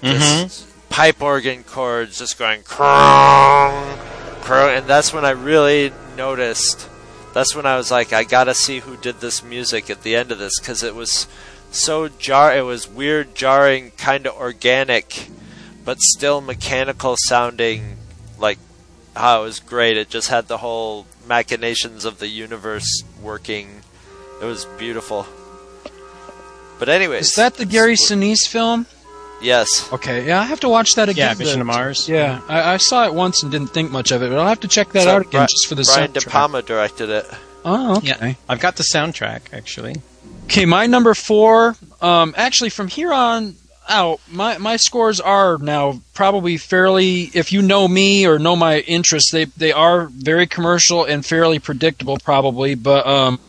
This 0.00 0.72
pipe 0.88 1.20
organ 1.20 1.64
chords 1.64 2.18
just 2.18 2.38
going 2.38 2.62
crong, 2.62 3.98
crong, 4.42 4.70
and 4.70 4.86
that's 4.86 5.12
when 5.12 5.24
I 5.24 5.30
really 5.30 5.92
noticed. 6.16 6.88
That's 7.34 7.54
when 7.54 7.66
I 7.66 7.76
was 7.76 7.90
like, 7.90 8.12
I 8.12 8.24
gotta 8.24 8.54
see 8.54 8.80
who 8.80 8.96
did 8.96 9.20
this 9.20 9.42
music 9.42 9.90
at 9.90 10.02
the 10.02 10.16
end 10.16 10.32
of 10.32 10.38
this 10.38 10.58
because 10.58 10.82
it 10.82 10.94
was 10.94 11.26
so 11.70 12.08
jar. 12.08 12.56
It 12.56 12.62
was 12.62 12.88
weird, 12.88 13.34
jarring, 13.34 13.90
kind 13.92 14.26
of 14.26 14.34
organic, 14.34 15.28
but 15.84 16.00
still 16.00 16.40
mechanical 16.40 17.16
sounding. 17.26 17.97
Like, 18.38 18.58
how 19.16 19.40
it 19.42 19.44
was 19.44 19.60
great. 19.60 19.96
It 19.96 20.08
just 20.10 20.28
had 20.28 20.48
the 20.48 20.58
whole 20.58 21.06
machinations 21.26 22.04
of 22.04 22.18
the 22.18 22.28
universe 22.28 23.02
working. 23.22 23.82
It 24.40 24.44
was 24.44 24.64
beautiful. 24.78 25.26
But 26.78 26.88
anyways, 26.88 27.28
Is 27.30 27.34
that 27.34 27.54
the 27.54 27.66
Gary 27.66 27.96
Sinise 27.96 28.46
film? 28.48 28.86
yes? 29.42 29.92
Okay, 29.92 30.26
yeah, 30.26 30.40
I 30.40 30.44
have 30.44 30.60
to 30.60 30.68
watch 30.68 30.94
that 30.94 31.08
again. 31.08 31.32
Yeah, 31.32 31.38
Mission 31.38 31.58
to 31.58 31.64
Mars. 31.64 32.08
Yeah, 32.08 32.40
I, 32.48 32.74
I 32.74 32.76
saw 32.76 33.04
it 33.06 33.14
once 33.14 33.42
and 33.42 33.50
didn't 33.50 33.70
think 33.70 33.90
much 33.90 34.12
of 34.12 34.22
it, 34.22 34.30
but 34.30 34.38
I'll 34.38 34.46
have 34.48 34.60
to 34.60 34.68
check 34.68 34.90
that 34.92 35.02
So 35.04 35.10
out 35.10 35.22
again 35.22 35.40
Bri- 35.42 35.46
just 35.50 35.66
for 35.68 35.74
the 35.74 35.82
Brian 35.82 36.12
De 36.12 36.20
soundtrack. 36.20 36.30
Palma 36.30 36.62
directed 36.62 37.10
it. 37.10 37.26
Oh, 37.64 37.96
okay. 37.96 38.06
Yeah, 38.06 38.34
I've 38.48 38.60
got 38.60 38.76
the 38.76 38.84
soundtrack 38.84 39.52
actually. 39.52 39.96
Okay, 40.44 40.64
my 40.64 40.86
number 40.86 41.14
four. 41.14 41.74
Um, 42.00 42.32
actually, 42.36 42.70
from 42.70 42.86
here 42.88 43.12
on 43.12 43.56
out, 43.88 44.20
my 44.30 44.58
my 44.58 44.76
scores 44.76 45.20
are 45.20 45.58
now 45.58 46.00
probably 46.14 46.56
fairly. 46.56 47.30
If 47.34 47.52
you 47.52 47.62
know 47.62 47.88
me 47.88 48.26
or 48.26 48.38
know 48.38 48.56
my 48.56 48.80
interests, 48.80 49.30
they 49.30 49.44
they 49.44 49.72
are 49.72 50.06
very 50.06 50.46
commercial 50.46 51.04
and 51.04 51.24
fairly 51.24 51.58
predictable, 51.58 52.18
probably. 52.18 52.74
But 52.74 53.06
um, 53.06 53.40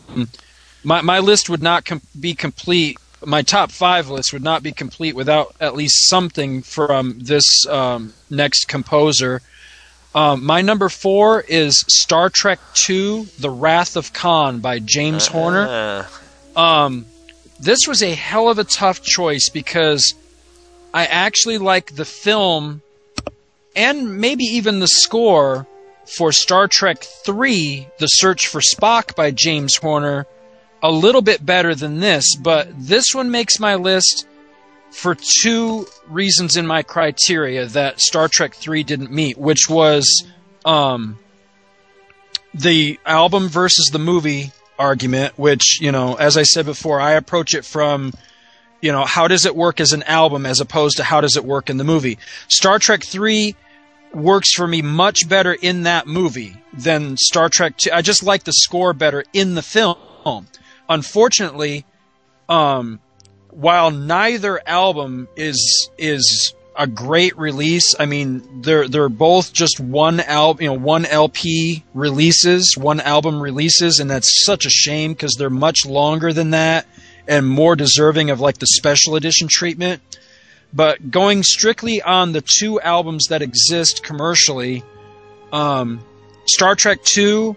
my 0.84 1.00
my 1.02 1.18
list 1.18 1.48
would 1.50 1.62
not 1.62 1.84
com- 1.84 2.02
be 2.18 2.34
complete. 2.34 2.98
My 3.24 3.42
top 3.42 3.70
five 3.70 4.08
list 4.08 4.32
would 4.32 4.42
not 4.42 4.62
be 4.62 4.72
complete 4.72 5.14
without 5.14 5.54
at 5.60 5.74
least 5.76 6.08
something 6.08 6.62
from 6.62 7.18
this 7.18 7.66
um, 7.66 8.14
next 8.30 8.66
composer. 8.66 9.42
Um, 10.14 10.44
my 10.44 10.60
number 10.62 10.88
four 10.88 11.42
is 11.42 11.84
Star 11.88 12.30
Trek 12.30 12.58
II: 12.88 13.24
The 13.38 13.50
Wrath 13.50 13.96
of 13.96 14.12
Khan 14.12 14.60
by 14.60 14.78
James 14.78 15.26
Horner. 15.28 15.66
Uh, 15.68 16.04
Um, 16.56 17.06
this 17.60 17.80
was 17.86 18.02
a 18.02 18.14
hell 18.14 18.48
of 18.48 18.58
a 18.58 18.64
tough 18.64 19.02
choice 19.02 19.50
because 19.50 20.14
I 20.92 21.06
actually 21.06 21.58
like 21.58 21.94
the 21.94 22.04
film 22.04 22.82
and 23.76 24.18
maybe 24.20 24.44
even 24.44 24.80
the 24.80 24.88
score 24.88 25.66
for 26.04 26.32
Star 26.32 26.66
Trek 26.66 27.06
III 27.28 27.88
The 27.98 28.06
Search 28.06 28.48
for 28.48 28.60
Spock 28.60 29.14
by 29.14 29.30
James 29.30 29.76
Horner 29.76 30.26
a 30.82 30.90
little 30.90 31.22
bit 31.22 31.44
better 31.44 31.74
than 31.74 32.00
this, 32.00 32.36
but 32.36 32.68
this 32.76 33.14
one 33.14 33.30
makes 33.30 33.60
my 33.60 33.74
list 33.74 34.26
for 34.90 35.16
two 35.42 35.86
reasons 36.08 36.56
in 36.56 36.66
my 36.66 36.82
criteria 36.82 37.66
that 37.66 38.00
Star 38.00 38.28
Trek 38.28 38.54
3 38.54 38.82
didn't 38.82 39.12
meet, 39.12 39.38
which 39.38 39.68
was 39.68 40.24
um, 40.64 41.18
the 42.54 42.98
album 43.06 43.48
versus 43.48 43.90
the 43.92 43.98
movie 43.98 44.52
argument, 44.78 45.38
which, 45.38 45.80
you 45.80 45.92
know, 45.92 46.14
as 46.14 46.36
I 46.36 46.42
said 46.42 46.66
before, 46.66 47.00
I 47.00 47.12
approach 47.12 47.54
it 47.54 47.64
from, 47.64 48.12
you 48.80 48.92
know, 48.92 49.04
how 49.04 49.28
does 49.28 49.46
it 49.46 49.54
work 49.54 49.80
as 49.80 49.92
an 49.92 50.02
album 50.04 50.46
as 50.46 50.60
opposed 50.60 50.96
to 50.96 51.04
how 51.04 51.20
does 51.20 51.36
it 51.36 51.44
work 51.44 51.70
in 51.70 51.76
the 51.76 51.84
movie. 51.84 52.18
Star 52.48 52.78
Trek 52.78 53.04
3 53.04 53.54
works 54.12 54.52
for 54.52 54.66
me 54.66 54.82
much 54.82 55.28
better 55.28 55.52
in 55.52 55.84
that 55.84 56.06
movie 56.06 56.56
than 56.72 57.16
Star 57.16 57.48
Trek 57.48 57.76
2. 57.76 57.90
I 57.92 58.02
just 58.02 58.22
like 58.22 58.44
the 58.44 58.52
score 58.52 58.92
better 58.92 59.24
in 59.32 59.54
the 59.54 59.62
film. 59.62 60.46
Unfortunately, 60.88 61.84
um, 62.48 63.00
while 63.50 63.90
neither 63.90 64.60
album 64.66 65.28
is 65.36 65.88
is 65.98 66.54
a 66.76 66.86
great 66.86 67.36
release, 67.38 67.94
I 67.98 68.06
mean 68.06 68.62
they're 68.62 68.88
they're 68.88 69.08
both 69.08 69.52
just 69.52 69.78
one 69.78 70.20
album, 70.20 70.62
you 70.62 70.68
know, 70.70 70.78
one 70.78 71.06
LP 71.06 71.84
releases, 71.94 72.76
one 72.76 73.00
album 73.00 73.40
releases, 73.40 73.98
and 73.98 74.10
that's 74.10 74.44
such 74.44 74.66
a 74.66 74.70
shame 74.70 75.12
because 75.12 75.34
they're 75.34 75.50
much 75.50 75.86
longer 75.86 76.32
than 76.32 76.50
that 76.50 76.86
and 77.26 77.46
more 77.46 77.76
deserving 77.76 78.30
of 78.30 78.40
like 78.40 78.58
the 78.58 78.66
special 78.66 79.16
edition 79.16 79.48
treatment. 79.48 80.02
But 80.72 81.10
going 81.10 81.42
strictly 81.42 82.00
on 82.00 82.32
the 82.32 82.42
two 82.58 82.80
albums 82.80 83.26
that 83.28 83.42
exist 83.42 84.04
commercially, 84.04 84.84
um, 85.52 86.00
Star 86.46 86.76
Trek 86.76 87.02
Two, 87.02 87.56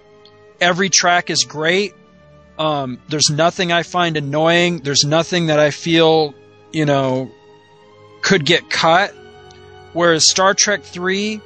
every 0.60 0.90
track 0.90 1.30
is 1.30 1.44
great. 1.44 1.94
Um, 2.58 3.00
there's 3.10 3.30
nothing 3.30 3.72
I 3.72 3.84
find 3.84 4.18
annoying. 4.18 4.80
There's 4.80 5.04
nothing 5.04 5.48
that 5.48 5.60
I 5.60 5.72
feel 5.72 6.34
you 6.74 6.86
know, 6.86 7.32
could 8.22 8.46
get 8.46 8.70
cut. 8.70 9.12
Whereas 9.94 10.30
Star 10.30 10.54
Trek 10.54 10.84
3 10.84 11.40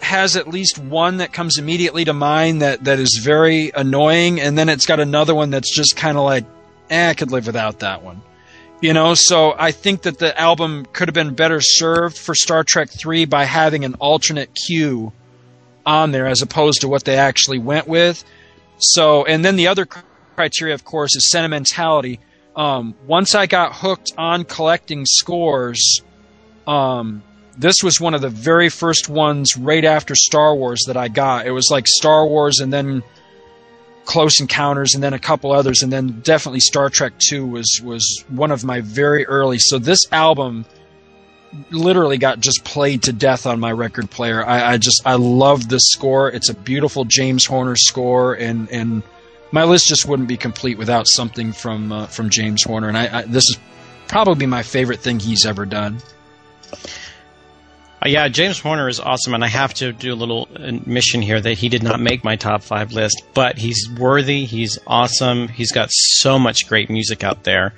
has 0.00 0.36
at 0.36 0.48
least 0.48 0.76
one 0.76 1.18
that 1.18 1.32
comes 1.32 1.56
immediately 1.56 2.04
to 2.04 2.12
mind 2.12 2.60
that, 2.60 2.84
that 2.84 2.98
is 2.98 3.20
very 3.22 3.70
annoying, 3.74 4.40
and 4.40 4.58
then 4.58 4.68
it's 4.68 4.84
got 4.84 5.00
another 5.00 5.34
one 5.34 5.50
that's 5.50 5.74
just 5.74 5.96
kind 5.96 6.18
of 6.18 6.24
like, 6.24 6.44
eh, 6.90 7.10
I 7.10 7.14
could 7.14 7.30
live 7.30 7.46
without 7.46 7.80
that 7.80 8.02
one. 8.02 8.22
You 8.80 8.92
know, 8.92 9.14
so 9.14 9.54
I 9.56 9.70
think 9.70 10.02
that 10.02 10.18
the 10.18 10.38
album 10.38 10.86
could 10.92 11.08
have 11.08 11.14
been 11.14 11.34
better 11.34 11.60
served 11.60 12.18
for 12.18 12.34
Star 12.34 12.64
Trek 12.64 12.90
3 12.90 13.24
by 13.24 13.44
having 13.44 13.84
an 13.84 13.94
alternate 13.94 14.50
cue 14.54 15.12
on 15.86 16.12
there 16.12 16.26
as 16.26 16.42
opposed 16.42 16.82
to 16.82 16.88
what 16.88 17.04
they 17.04 17.16
actually 17.16 17.58
went 17.58 17.86
with. 17.86 18.24
So, 18.78 19.24
and 19.24 19.44
then 19.44 19.56
the 19.56 19.68
other 19.68 19.86
criteria, 20.36 20.74
of 20.74 20.84
course, 20.84 21.16
is 21.16 21.30
sentimentality. 21.30 22.20
Um, 22.56 22.94
once 23.06 23.34
I 23.34 23.46
got 23.46 23.74
hooked 23.74 24.12
on 24.18 24.44
collecting 24.44 25.06
scores, 25.06 26.02
um, 26.66 27.22
this 27.56 27.76
was 27.82 28.00
one 28.00 28.14
of 28.14 28.20
the 28.20 28.28
very 28.28 28.68
first 28.68 29.08
ones 29.08 29.56
right 29.56 29.84
after 29.84 30.14
Star 30.14 30.54
Wars 30.54 30.80
that 30.86 30.96
I 30.96 31.08
got. 31.08 31.46
It 31.46 31.52
was 31.52 31.68
like 31.70 31.86
Star 31.86 32.26
Wars 32.26 32.58
and 32.58 32.72
then 32.72 33.02
Close 34.04 34.40
Encounters 34.40 34.94
and 34.94 35.02
then 35.02 35.14
a 35.14 35.18
couple 35.18 35.52
others 35.52 35.82
and 35.82 35.92
then 35.92 36.20
definitely 36.20 36.60
Star 36.60 36.90
Trek 36.90 37.14
2 37.18 37.46
was 37.46 37.80
was 37.82 38.24
one 38.28 38.50
of 38.50 38.64
my 38.64 38.80
very 38.80 39.26
early. 39.26 39.58
So 39.58 39.78
this 39.78 40.00
album 40.12 40.64
literally 41.70 42.18
got 42.18 42.40
just 42.40 42.64
played 42.64 43.04
to 43.04 43.12
death 43.12 43.46
on 43.46 43.60
my 43.60 43.72
record 43.72 44.10
player. 44.10 44.44
I, 44.44 44.72
I 44.72 44.76
just 44.76 45.02
I 45.06 45.14
love 45.14 45.68
this 45.68 45.84
score. 45.86 46.30
It's 46.30 46.48
a 46.48 46.54
beautiful 46.54 47.04
James 47.04 47.44
Horner 47.44 47.76
score 47.76 48.34
and 48.34 48.70
and 48.70 49.02
my 49.52 49.64
list 49.64 49.88
just 49.88 50.06
wouldn't 50.06 50.28
be 50.28 50.36
complete 50.36 50.78
without 50.78 51.06
something 51.08 51.52
from 51.52 51.92
uh, 51.92 52.06
from 52.06 52.30
James 52.30 52.62
Horner 52.62 52.88
and 52.88 52.98
I, 52.98 53.20
I 53.20 53.22
this 53.22 53.44
is 53.44 53.58
probably 54.08 54.46
my 54.46 54.62
favorite 54.62 55.00
thing 55.00 55.18
he's 55.18 55.46
ever 55.46 55.64
done. 55.64 55.98
Uh, 58.04 58.08
yeah, 58.08 58.28
James 58.28 58.58
Horner 58.58 58.88
is 58.88 59.00
awesome, 59.00 59.32
and 59.34 59.42
I 59.42 59.48
have 59.48 59.72
to 59.74 59.92
do 59.92 60.12
a 60.12 60.14
little 60.16 60.46
admission 60.56 61.22
here 61.22 61.40
that 61.40 61.54
he 61.54 61.68
did 61.70 61.82
not 61.82 62.00
make 62.00 62.22
my 62.22 62.36
top 62.36 62.62
five 62.62 62.92
list, 62.92 63.22
but 63.32 63.56
he's 63.56 63.88
worthy. 63.98 64.44
He's 64.44 64.78
awesome. 64.86 65.48
He's 65.48 65.72
got 65.72 65.88
so 65.90 66.38
much 66.38 66.68
great 66.68 66.90
music 66.90 67.24
out 67.24 67.44
there. 67.44 67.72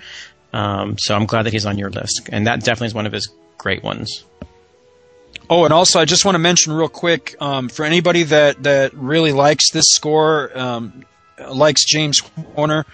Um, 0.53 0.99
so 0.99 1.15
I'm 1.15 1.27
glad 1.27 1.43
that 1.43 1.53
he's 1.53 1.67
on 1.67 1.79
your 1.79 1.91
list, 1.91 2.29
and 2.33 2.47
that 2.47 2.61
definitely 2.61 2.89
is 2.89 2.95
one 2.95 3.07
of 3.07 3.13
his 3.13 3.29
great 3.57 3.85
ones. 3.85 4.25
Oh, 5.49 5.65
and 5.65 5.73
also 5.73 6.01
I 6.01 6.05
just 6.05 6.25
want 6.25 6.35
to 6.35 6.41
mention 6.41 6.73
real 6.73 6.89
quick 6.89 7.37
um, 7.41 7.69
for 7.69 7.85
anybody 7.85 8.25
that 8.25 8.65
that 8.65 8.95
really 8.95 9.33
likes 9.33 9.71
this 9.71 9.87
score, 9.91 10.51
um, 10.59 11.05
likes 11.51 11.85
James 11.85 12.19
Horner, 12.57 12.85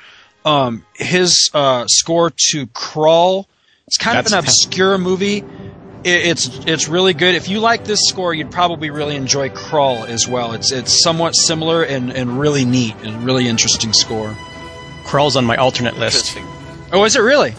um, 0.44 0.84
his 0.96 1.50
uh, 1.54 1.86
score 1.88 2.30
to 2.50 2.66
Krull. 2.66 3.46
It's 3.86 3.96
kind 3.96 4.18
That's 4.18 4.32
of 4.32 4.38
an 4.38 4.44
obscure 4.44 4.98
movie. 4.98 5.44
It, 6.04 6.26
it's 6.26 6.48
it's 6.66 6.88
really 6.88 7.14
good. 7.14 7.34
If 7.34 7.48
you 7.48 7.60
like 7.60 7.84
this 7.84 8.00
score, 8.08 8.34
you'd 8.34 8.50
probably 8.50 8.90
really 8.90 9.16
enjoy 9.16 9.50
Krull 9.50 10.06
as 10.06 10.26
well. 10.26 10.52
It's 10.52 10.72
it's 10.72 11.02
somewhat 11.02 11.32
similar 11.32 11.82
and, 11.82 12.12
and 12.12 12.38
really 12.38 12.64
neat 12.64 12.94
and 13.02 13.24
really 13.24 13.48
interesting 13.48 13.92
score. 13.92 14.36
Krull's 15.04 15.36
on 15.36 15.44
my 15.44 15.56
alternate 15.56 15.96
list. 15.98 16.36
Oh, 16.92 17.04
is 17.04 17.16
it 17.16 17.20
really? 17.20 17.54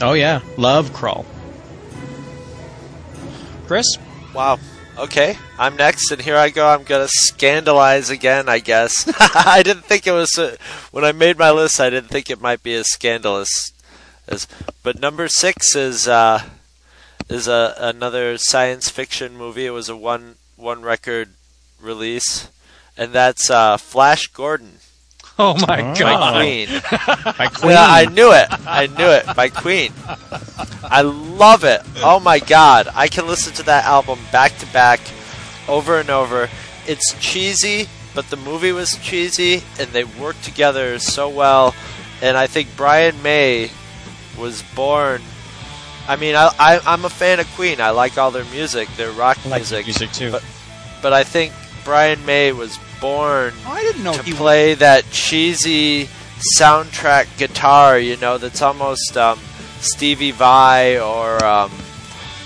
Oh 0.00 0.12
yeah, 0.12 0.40
love 0.56 0.90
Krull. 0.90 1.24
Chris? 3.66 3.86
Wow. 4.34 4.58
Okay, 4.96 5.36
I'm 5.58 5.76
next, 5.76 6.12
and 6.12 6.20
here 6.22 6.36
I 6.36 6.50
go. 6.50 6.68
I'm 6.68 6.84
gonna 6.84 7.08
scandalize 7.08 8.10
again, 8.10 8.48
I 8.48 8.60
guess. 8.60 9.10
I 9.34 9.62
didn't 9.64 9.84
think 9.84 10.06
it 10.06 10.12
was 10.12 10.38
uh 10.38 10.56
when 10.92 11.04
I 11.04 11.12
made 11.12 11.38
my 11.38 11.50
list. 11.50 11.80
I 11.80 11.90
didn't 11.90 12.10
think 12.10 12.30
it 12.30 12.40
might 12.40 12.62
be 12.62 12.74
as 12.74 12.90
scandalous 12.90 13.72
as. 14.28 14.46
But 14.82 15.00
number 15.00 15.28
six 15.28 15.74
is 15.74 16.06
uh, 16.06 16.42
is 17.28 17.48
a 17.48 17.74
another 17.78 18.36
science 18.38 18.88
fiction 18.90 19.36
movie. 19.36 19.66
It 19.66 19.70
was 19.70 19.88
a 19.88 19.96
one 19.96 20.36
one 20.56 20.82
record 20.82 21.30
release, 21.80 22.48
and 22.96 23.12
that's 23.12 23.50
uh, 23.50 23.76
Flash 23.76 24.26
Gordon. 24.28 24.74
Oh 25.38 25.54
my 25.66 25.80
Oh. 25.80 25.94
god! 25.98 26.20
By 26.20 26.40
Queen. 26.40 26.68
By 27.38 27.46
Queen. 27.48 27.72
Yeah, 27.72 27.86
I 27.88 28.04
knew 28.06 28.32
it. 28.32 28.46
I 28.66 28.86
knew 28.86 29.08
it. 29.08 29.26
By 29.34 29.48
Queen. 29.48 29.92
I 30.84 31.00
love 31.02 31.64
it. 31.64 31.80
Oh 31.96 32.20
my 32.20 32.38
god. 32.38 32.88
I 32.94 33.08
can 33.08 33.26
listen 33.26 33.52
to 33.54 33.62
that 33.64 33.84
album 33.84 34.18
back 34.30 34.56
to 34.58 34.66
back 34.66 35.00
over 35.66 35.98
and 35.98 36.08
over. 36.10 36.48
It's 36.86 37.14
cheesy, 37.18 37.88
but 38.14 38.28
the 38.30 38.36
movie 38.36 38.70
was 38.72 38.96
cheesy 38.98 39.62
and 39.80 39.88
they 39.90 40.04
worked 40.04 40.44
together 40.44 40.98
so 41.00 41.28
well. 41.28 41.74
And 42.22 42.36
I 42.36 42.46
think 42.46 42.68
Brian 42.76 43.20
May 43.22 43.70
was 44.38 44.62
born 44.76 45.20
I 46.06 46.16
mean, 46.16 46.34
I, 46.34 46.50
I 46.58 46.80
I'm 46.86 47.04
a 47.04 47.10
fan 47.10 47.40
of 47.40 47.46
Queen. 47.54 47.80
I 47.80 47.90
like 47.90 48.18
all 48.18 48.30
their 48.30 48.44
music, 48.46 48.88
their 48.96 49.10
rock 49.12 49.38
I 49.44 49.48
like 49.48 49.60
music. 49.60 49.86
music 49.86 50.12
too. 50.12 50.30
But 50.32 50.44
but 51.02 51.12
I 51.12 51.24
think 51.24 51.52
Brian 51.84 52.24
May 52.26 52.52
was 52.52 52.78
born 53.00 53.52
Oh, 53.66 53.70
I 53.72 53.82
didn't 53.82 54.04
know 54.04 54.12
to 54.14 54.22
he 54.22 54.32
play 54.32 54.74
that 54.74 55.04
cheesy 55.10 56.08
soundtrack 56.58 57.36
guitar, 57.38 57.98
you 57.98 58.16
know, 58.18 58.38
that's 58.38 58.62
almost 58.62 59.16
um, 59.16 59.38
Stevie 59.80 60.30
Vai 60.30 60.98
or 60.98 61.42
um, 61.44 61.70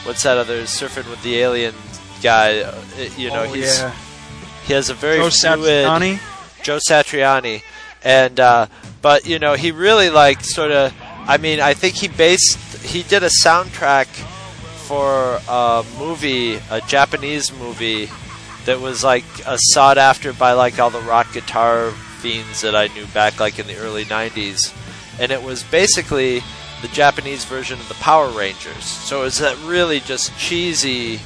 what's 0.05 0.23
that 0.23 0.39
other 0.39 0.63
surfing 0.63 1.09
with 1.11 1.23
the 1.23 1.37
alien 1.39 1.75
guy? 2.23 2.61
uh, 2.61 2.75
You 3.17 3.31
know, 3.31 3.43
oh, 3.45 3.53
he's 3.53 3.79
yeah. 3.79 3.95
he 4.67 4.73
has 4.75 4.89
a 4.91 4.95
very 4.95 5.17
Joe 5.19 5.31
fluid 5.31 5.87
Satriani? 5.87 6.21
Joe 6.63 6.79
Satriani, 6.79 7.63
and 8.03 8.39
uh, 8.41 8.67
but 9.03 9.27
you 9.27 9.39
know 9.39 9.55
he 9.55 9.71
really 9.73 10.11
like 10.11 10.43
sort 10.45 10.71
of. 10.73 10.93
I 11.29 11.37
mean, 11.37 11.61
I 11.61 11.75
think 11.75 11.95
he 11.95 12.09
based 12.09 12.57
he 12.83 13.03
did 13.03 13.23
a 13.23 13.29
soundtrack 13.45 14.07
for 14.87 15.39
a 15.47 15.85
movie, 15.99 16.55
a 16.71 16.81
Japanese 16.89 17.53
movie 17.53 18.09
that 18.65 18.81
was 18.81 19.05
like 19.05 19.25
uh, 19.47 19.59
sought 19.59 19.99
after 19.99 20.33
by 20.33 20.53
like 20.53 20.79
all 20.79 20.89
the 20.89 21.03
rock 21.03 21.31
guitar 21.35 21.91
fiends 21.91 22.63
that 22.63 22.75
I 22.75 22.87
knew 22.89 23.05
back 23.09 23.41
like 23.41 23.59
in 23.59 23.67
the 23.67 23.77
early 23.77 24.07
'90s, 24.07 24.75
and 25.21 25.31
it 25.31 25.43
was 25.43 25.63
basically 25.65 26.43
the 26.81 26.89
Japanese 26.89 27.45
version 27.45 27.79
of 27.79 27.89
the 27.89 27.95
Power 27.97 28.31
Rangers. 28.31 28.85
So 28.85 29.21
it 29.21 29.25
was 29.25 29.39
that 29.39 29.59
really 29.67 30.01
just 30.01 30.37
cheesy 30.39 31.21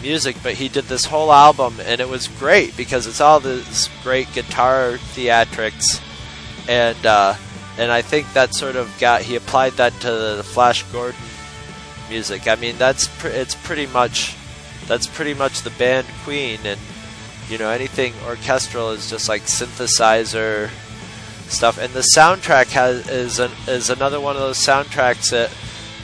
music, 0.00 0.36
but 0.42 0.54
he 0.54 0.68
did 0.68 0.84
this 0.84 1.04
whole 1.04 1.30
album, 1.30 1.74
and 1.80 2.00
it 2.00 2.08
was 2.08 2.26
great 2.26 2.74
because 2.74 3.06
it's 3.06 3.20
all 3.20 3.38
this 3.38 3.90
great 4.02 4.32
guitar 4.32 4.92
theatrics, 5.14 6.00
and 6.66 7.04
uh, 7.04 7.34
and 7.78 7.90
I 7.90 8.02
think 8.02 8.32
that 8.32 8.54
sort 8.54 8.76
of 8.76 8.92
got 8.98 9.22
he 9.22 9.36
applied 9.36 9.72
that 9.74 9.92
to 10.00 10.10
the 10.10 10.42
Flash 10.44 10.82
Gordon 10.84 11.20
music. 12.08 12.46
I 12.46 12.56
mean, 12.56 12.76
that's 12.78 13.08
pr- 13.18 13.28
it's 13.28 13.54
pretty 13.54 13.86
much 13.86 14.36
that's 14.86 15.06
pretty 15.06 15.34
much 15.34 15.62
the 15.62 15.70
band 15.70 16.06
Queen, 16.24 16.60
and 16.64 16.80
you 17.48 17.58
know 17.58 17.70
anything 17.70 18.14
orchestral 18.26 18.90
is 18.90 19.08
just 19.08 19.28
like 19.28 19.42
synthesizer 19.42 20.70
stuff. 21.48 21.78
And 21.78 21.92
the 21.92 22.06
soundtrack 22.14 22.68
has 22.68 23.08
is 23.08 23.38
an, 23.38 23.50
is 23.66 23.90
another 23.90 24.20
one 24.20 24.36
of 24.36 24.42
those 24.42 24.58
soundtracks 24.58 25.30
that 25.30 25.50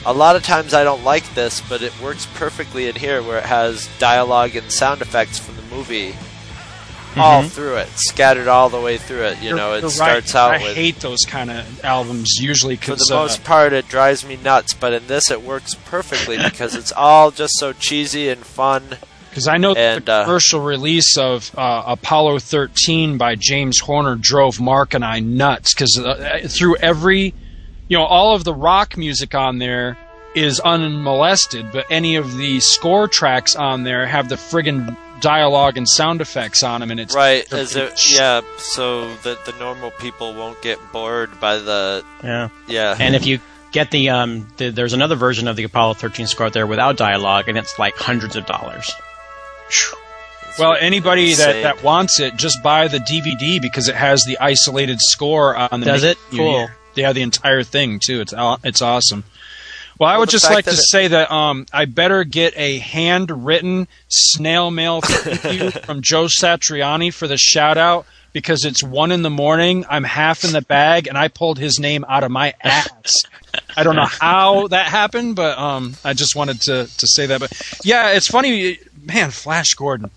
a 0.05 0.13
lot 0.13 0.35
of 0.35 0.43
times 0.43 0.73
I 0.73 0.83
don't 0.83 1.03
like 1.03 1.33
this, 1.35 1.61
but 1.61 1.81
it 1.81 1.99
works 2.01 2.25
perfectly 2.35 2.87
in 2.87 2.95
here 2.95 3.21
where 3.21 3.37
it 3.37 3.45
has 3.45 3.89
dialogue 3.99 4.55
and 4.55 4.71
sound 4.71 5.01
effects 5.01 5.37
from 5.37 5.55
the 5.55 5.75
movie 5.75 6.15
all 7.17 7.43
Mhm. 7.43 7.49
through 7.51 7.75
it, 7.77 7.87
scattered 7.95 8.47
all 8.47 8.69
the 8.69 8.79
way 8.79 8.97
through 8.97 9.23
it. 9.23 9.37
You 9.39 9.49
You're- 9.49 9.59
know, 9.59 9.73
it 9.73 9.81
you're 9.81 9.89
starts 9.89 10.33
right. 10.33 10.39
out 10.41 10.51
I 10.61 10.63
with 10.63 10.75
hate 10.75 10.99
those 10.99 11.19
kind 11.27 11.49
of 11.51 11.83
albums 11.83 12.35
usually 12.39 12.75
for 12.75 12.91
because 12.91 12.99
the 13.07 13.15
most 13.15 13.43
part, 13.43 13.73
it 13.73 13.87
drives 13.89 14.23
me 14.25 14.37
nuts. 14.43 14.73
But 14.73 14.93
in 14.93 15.07
this, 15.07 15.31
it 15.31 15.41
works 15.41 15.73
perfectly 15.85 16.37
because 16.43 16.75
it's 16.75 16.91
all 16.91 17.31
just 17.31 17.53
so 17.57 17.73
cheesy 17.73 18.29
and 18.29 18.45
fun. 18.45 18.97
Because 19.29 19.47
I 19.47 19.57
know 19.57 19.73
And, 19.75 20.05
the 20.05 20.11
uh, 20.11 20.23
commercial 20.25 20.59
release 20.59 21.15
of 21.17 21.51
uh, 21.57 21.83
Apollo 21.85 22.39
13 22.39 23.17
by 23.17 23.35
James 23.35 23.79
Horner 23.79 24.15
drove 24.15 24.59
Mark 24.59 24.93
and 24.95 25.05
I 25.05 25.19
nuts 25.19 25.73
because 25.73 25.97
uh, 25.99 26.41
through 26.47 26.77
every, 26.77 27.33
you 27.87 27.97
know, 27.97 28.05
all 28.05 28.35
of 28.35 28.43
the 28.43 28.53
rock 28.55 28.97
music 28.97 29.35
on 29.35 29.59
there 29.59 29.97
is 30.35 30.59
unmolested, 30.59 31.71
but 31.71 31.85
any 31.89 32.15
of 32.15 32.37
the 32.37 32.59
score 32.59 33.07
tracks 33.07 33.55
on 33.55 33.83
there 33.83 34.05
have 34.07 34.29
the 34.29 34.35
friggin' 34.35 34.95
dialogue 35.21 35.77
and 35.77 35.87
sound 35.87 36.21
effects 36.21 36.63
on 36.63 36.81
them, 36.81 36.91
and 36.91 36.99
it's 36.99 37.15
Right, 37.15 37.51
as 37.53 37.75
it, 37.75 37.99
yeah, 38.13 38.41
so 38.57 39.13
that 39.17 39.45
the 39.45 39.53
normal 39.59 39.91
people 39.91 40.33
won't 40.33 40.61
get 40.61 40.79
bored 40.91 41.39
by 41.39 41.57
the 41.57 42.03
Yeah. 42.23 42.49
yeah. 42.67 42.95
And 42.99 43.15
if 43.15 43.25
you 43.27 43.39
get 43.71 43.91
the 43.91 44.09
um, 44.09 44.47
the, 44.57 44.69
there's 44.69 44.93
another 44.93 45.15
version 45.15 45.47
of 45.47 45.55
the 45.55 45.63
Apollo 45.63 45.95
13 45.95 46.27
score 46.27 46.47
out 46.47 46.53
there 46.53 46.67
without 46.67 46.97
dialogue, 46.97 47.47
and 47.49 47.57
it's 47.57 47.77
like 47.79 47.95
hundreds 47.95 48.35
of 48.35 48.45
dollars. 48.45 48.91
Well, 50.57 50.75
anybody 50.79 51.33
that, 51.35 51.49
Insane. 51.49 51.63
that 51.63 51.83
wants 51.83 52.19
it, 52.19 52.35
just 52.35 52.61
buy 52.61 52.87
the 52.87 52.97
DVD 52.97 53.61
because 53.61 53.87
it 53.87 53.95
has 53.95 54.23
the 54.25 54.37
isolated 54.39 54.99
score 54.99 55.55
on 55.55 55.79
the. 55.79 55.85
Does 55.85 56.03
it? 56.03 56.17
Cool. 56.31 56.37
hear. 56.59 56.75
Yeah, 56.95 57.13
the 57.13 57.21
entire 57.21 57.63
thing 57.63 57.99
too. 57.99 58.19
It's 58.19 58.33
aw- 58.33 58.57
it's 58.63 58.81
awesome. 58.81 59.23
Well, 59.99 60.09
I 60.09 60.17
would 60.17 60.29
just 60.29 60.49
like 60.49 60.63
to 60.65 60.77
say 60.77 61.09
that 61.09 61.29
um, 61.29 61.65
I 61.73 61.83
better 61.83 62.23
get 62.23 62.53
a 62.55 62.77
handwritten 62.79 63.87
snail 64.07 64.71
mail 64.71 65.01
from 65.83 66.01
Joe 66.01 66.25
Satriani 66.25 67.13
for 67.13 67.27
the 67.27 67.37
shout 67.37 67.77
out 67.77 68.05
because 68.31 68.63
it's 68.63 68.81
one 68.81 69.11
in 69.11 69.23
the 69.23 69.29
morning. 69.29 69.85
I'm 69.89 70.05
half 70.05 70.45
in 70.45 70.53
the 70.53 70.61
bag 70.61 71.07
and 71.07 71.17
I 71.17 71.27
pulled 71.27 71.59
his 71.59 71.79
name 71.79 72.05
out 72.07 72.23
of 72.23 72.31
my 72.31 72.53
ass. 72.63 73.13
I 73.75 73.83
don't 73.83 73.97
know 73.97 74.05
how 74.05 74.67
that 74.67 74.85
happened, 74.87 75.35
but 75.35 75.57
um, 75.57 75.95
I 76.05 76.13
just 76.13 76.33
wanted 76.33 76.61
to 76.61 76.85
to 76.85 77.07
say 77.07 77.25
that. 77.25 77.39
But 77.41 77.51
yeah, 77.83 78.11
it's 78.11 78.27
funny, 78.27 78.79
man. 79.01 79.31
Flash 79.31 79.73
Gordon. 79.73 80.11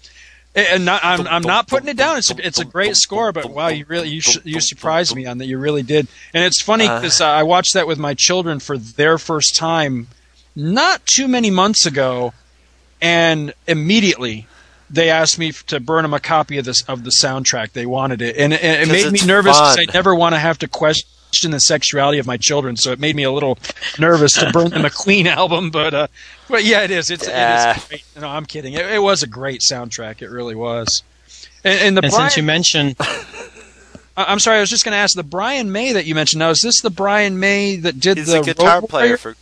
And 0.54 0.84
not, 0.84 1.02
I'm 1.02 1.26
I'm 1.26 1.42
not 1.42 1.66
putting 1.66 1.88
it 1.88 1.96
down. 1.96 2.18
It's 2.18 2.30
a, 2.30 2.46
it's 2.46 2.60
a 2.60 2.66
great 2.66 2.96
score, 2.96 3.32
but 3.32 3.48
wow, 3.48 3.68
you 3.68 3.86
really 3.88 4.10
you 4.10 4.20
you 4.44 4.60
surprised 4.60 5.16
me 5.16 5.24
on 5.24 5.38
that. 5.38 5.46
You 5.46 5.56
really 5.56 5.82
did. 5.82 6.08
And 6.34 6.44
it's 6.44 6.60
funny 6.60 6.86
because 6.86 7.22
uh, 7.22 7.26
I 7.26 7.42
watched 7.42 7.72
that 7.72 7.86
with 7.86 7.98
my 7.98 8.12
children 8.12 8.60
for 8.60 8.76
their 8.76 9.16
first 9.16 9.56
time, 9.56 10.08
not 10.54 11.06
too 11.06 11.26
many 11.26 11.50
months 11.50 11.86
ago, 11.86 12.34
and 13.00 13.54
immediately 13.66 14.46
they 14.90 15.08
asked 15.08 15.38
me 15.38 15.52
to 15.52 15.80
burn 15.80 16.02
them 16.02 16.12
a 16.12 16.20
copy 16.20 16.58
of 16.58 16.66
this 16.66 16.82
of 16.82 17.04
the 17.04 17.12
soundtrack. 17.18 17.72
They 17.72 17.86
wanted 17.86 18.20
it, 18.20 18.36
and, 18.36 18.52
and 18.52 18.90
it 18.90 18.92
made 18.92 19.10
me 19.10 19.26
nervous 19.26 19.58
because 19.58 19.78
I 19.78 19.86
never 19.94 20.14
want 20.14 20.34
to 20.34 20.38
have 20.38 20.58
to 20.58 20.68
question 20.68 21.08
the 21.40 21.58
sexuality 21.58 22.18
of 22.18 22.26
my 22.26 22.36
children. 22.36 22.76
So 22.76 22.92
it 22.92 22.98
made 22.98 23.16
me 23.16 23.22
a 23.22 23.32
little 23.32 23.58
nervous 23.98 24.32
to 24.34 24.50
burn 24.52 24.70
them 24.70 24.84
a 24.84 24.90
Queen 24.90 25.26
album. 25.26 25.70
But 25.70 25.94
uh, 25.94 26.06
but 26.48 26.64
yeah, 26.64 26.82
it 26.82 26.90
is. 26.90 27.10
It's, 27.10 27.26
yeah. 27.26 27.72
it 27.72 27.76
is 27.76 27.84
great. 27.88 28.04
No, 28.20 28.28
I'm 28.28 28.46
kidding. 28.46 28.74
It, 28.74 28.86
it, 28.86 29.02
was 29.02 29.22
a 29.22 29.26
great 29.26 29.60
soundtrack. 29.60 30.22
It 30.22 30.30
really 30.30 30.54
was. 30.54 31.02
And, 31.64 31.80
and 31.80 31.96
the 31.96 32.02
and 32.04 32.12
Brian, 32.12 32.30
since 32.30 32.36
you 32.36 32.42
mentioned. 32.42 32.96
I'm 34.16 34.40
sorry. 34.40 34.58
I 34.58 34.60
was 34.60 34.70
just 34.70 34.84
going 34.84 34.92
to 34.92 34.98
ask 34.98 35.16
the 35.16 35.22
Brian 35.22 35.72
May 35.72 35.94
that 35.94 36.04
you 36.04 36.14
mentioned. 36.14 36.40
Now, 36.40 36.50
is 36.50 36.60
this 36.60 36.82
the 36.82 36.90
Brian 36.90 37.40
May 37.40 37.76
that 37.76 37.98
did 37.98 38.18
He's 38.18 38.26
the 38.26 38.40
a 38.40 38.44
guitar 38.44 38.82
player 38.82 39.16
for? 39.16 39.34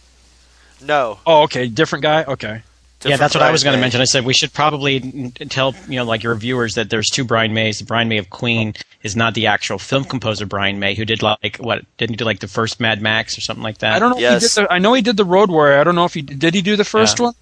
No. 0.81 1.19
Oh, 1.27 1.43
okay, 1.43 1.67
different 1.69 2.03
guy. 2.03 2.25
Okay. 2.25 2.63
Yeah, 3.05 3.17
that's 3.17 3.35
what 3.35 3.43
I 3.43 3.51
was 3.51 3.65
going 3.65 3.75
to 3.77 3.81
mention. 3.81 4.01
I 4.01 4.05
said 4.05 4.25
we 4.25 4.35
should 4.35 4.53
probably 4.53 5.31
tell 5.49 5.75
you 5.89 5.97
know 5.97 6.05
like 6.05 6.23
your 6.23 6.35
viewers 6.35 6.75
that 6.75 6.91
there's 6.91 7.09
two 7.09 7.25
Brian 7.25 7.55
Mays. 7.55 7.79
The 7.79 7.85
Brian 7.85 8.09
May 8.09 8.19
of 8.19 8.31
Queen 8.31 8.75
is 9.03 9.17
not 9.17 9.35
the 9.35 9.47
actual 9.47 9.79
film 9.79 10.05
composer 10.05 10.47
Brian 10.47 10.79
May, 10.79 10.95
who 10.95 11.05
did 11.05 11.23
like 11.23 11.57
what 11.59 11.83
didn't 11.97 12.11
he 12.11 12.17
do 12.17 12.25
like 12.25 12.41
the 12.41 12.49
first 12.49 12.81
Mad 12.81 13.01
Max 13.01 13.37
or 13.39 13.41
something 13.41 13.63
like 13.63 13.79
that. 13.79 13.95
I 13.95 13.99
don't 13.99 14.11
know. 14.11 14.19
Yes. 14.19 14.45
If 14.45 14.53
he 14.55 14.61
did 14.61 14.69
the, 14.69 14.73
I 14.73 14.79
know 14.79 14.93
he 14.95 15.03
did 15.03 15.17
the 15.17 15.25
Road 15.25 15.51
Warrior. 15.51 15.79
I 15.81 15.85
don't 15.85 15.95
know 15.95 16.05
if 16.05 16.15
he 16.15 16.23
did. 16.23 16.55
He 16.55 16.63
do 16.63 16.77
the 16.77 16.85
first 16.85 17.19
Yeah. 17.19 17.27
one? 17.27 17.35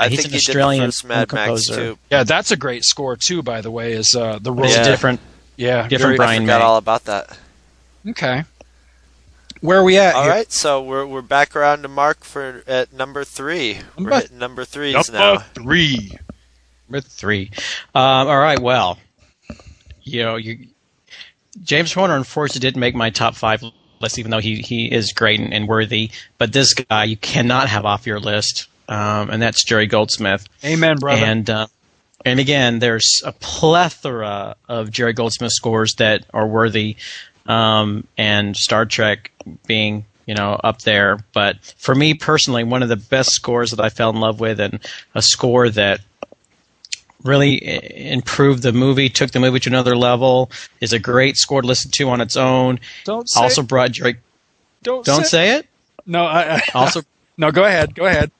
I 0.00 0.08
He's 0.08 0.18
think 0.20 0.26
an 0.26 0.30
he 0.32 0.36
Australian 0.36 0.80
did 0.82 0.88
the 0.88 0.92
first 0.92 1.04
Mad 1.06 1.30
film 1.30 1.48
Max 1.48 1.66
too. 1.66 1.98
Yeah, 2.10 2.22
that's 2.24 2.50
a 2.50 2.56
great 2.56 2.84
score 2.84 3.16
too. 3.16 3.42
By 3.42 3.60
the 3.62 3.70
way, 3.70 3.92
is 3.92 4.14
uh, 4.14 4.38
the 4.40 4.52
Road. 4.52 4.66
It's 4.66 4.76
Yeah. 4.76 4.84
different. 4.84 5.20
Yeah, 5.56 5.88
different 5.88 6.00
very- 6.10 6.16
Brian 6.18 6.42
I 6.42 6.46
forgot 6.46 6.58
May. 6.60 6.64
all 6.64 6.76
about 6.76 7.04
that. 7.06 7.36
Okay. 8.10 8.44
Where 9.60 9.78
are 9.78 9.84
we 9.84 9.98
at? 9.98 10.14
All 10.14 10.22
here? 10.22 10.32
right, 10.32 10.52
so 10.52 10.82
we're 10.82 11.06
we're 11.06 11.22
back 11.22 11.56
around 11.56 11.82
to 11.82 11.88
Mark 11.88 12.24
for 12.24 12.62
at 12.66 12.92
number 12.92 13.24
three. 13.24 13.78
Number- 13.96 14.10
we're 14.10 14.20
hitting 14.20 14.38
number 14.38 14.64
threes 14.64 14.94
Number 14.94 15.12
now. 15.12 15.38
three. 15.38 16.12
With 16.88 17.06
three. 17.06 17.50
Um, 17.94 18.28
all 18.28 18.38
right. 18.38 18.58
Well, 18.58 18.98
you 20.02 20.22
know, 20.22 20.36
you, 20.36 20.68
James 21.62 21.92
Horner 21.92 22.16
unfortunately 22.16 22.60
didn't 22.60 22.80
make 22.80 22.94
my 22.94 23.10
top 23.10 23.34
five 23.34 23.62
list, 24.00 24.18
even 24.18 24.30
though 24.30 24.38
he 24.38 24.56
he 24.56 24.86
is 24.90 25.12
great 25.12 25.38
and, 25.40 25.52
and 25.52 25.68
worthy. 25.68 26.10
But 26.38 26.52
this 26.52 26.72
guy 26.74 27.04
you 27.04 27.16
cannot 27.18 27.68
have 27.68 27.84
off 27.84 28.06
your 28.06 28.20
list, 28.20 28.68
um, 28.88 29.28
and 29.28 29.42
that's 29.42 29.64
Jerry 29.64 29.86
Goldsmith. 29.86 30.46
Amen, 30.64 30.96
brother. 30.96 31.22
And 31.22 31.50
uh, 31.50 31.66
and 32.24 32.40
again, 32.40 32.78
there's 32.78 33.20
a 33.24 33.32
plethora 33.32 34.56
of 34.68 34.90
Jerry 34.90 35.12
Goldsmith 35.12 35.52
scores 35.52 35.94
that 35.96 36.24
are 36.32 36.46
worthy, 36.46 36.96
um, 37.46 38.06
and 38.16 38.56
Star 38.56 38.86
Trek 38.86 39.30
being 39.66 40.04
you 40.26 40.34
know 40.34 40.52
up 40.62 40.82
there. 40.82 41.18
But 41.32 41.74
for 41.78 41.94
me 41.94 42.14
personally, 42.14 42.64
one 42.64 42.82
of 42.82 42.88
the 42.88 42.96
best 42.96 43.30
scores 43.30 43.70
that 43.70 43.80
I 43.80 43.88
fell 43.88 44.10
in 44.10 44.20
love 44.20 44.40
with, 44.40 44.60
and 44.60 44.80
a 45.14 45.22
score 45.22 45.68
that 45.70 46.00
really 47.24 48.12
improved 48.12 48.62
the 48.62 48.72
movie, 48.72 49.08
took 49.08 49.30
the 49.32 49.40
movie 49.40 49.60
to 49.60 49.70
another 49.70 49.96
level, 49.96 50.50
is 50.80 50.92
a 50.92 50.98
great 50.98 51.36
score 51.36 51.62
to 51.62 51.66
listen 51.66 51.90
to 51.92 52.08
on 52.10 52.20
its 52.20 52.36
own. 52.36 52.78
Don't 53.04 53.28
say- 53.28 53.40
also 53.40 53.62
brought 53.62 53.92
Jerry. 53.92 54.16
don't 54.82 55.04
Don't 55.04 55.26
say 55.26 55.56
it. 55.56 55.66
No, 56.06 56.24
I, 56.24 56.56
I 56.56 56.62
Also, 56.74 57.02
no. 57.36 57.50
Go 57.50 57.64
ahead. 57.64 57.94
Go 57.94 58.06
ahead. 58.06 58.30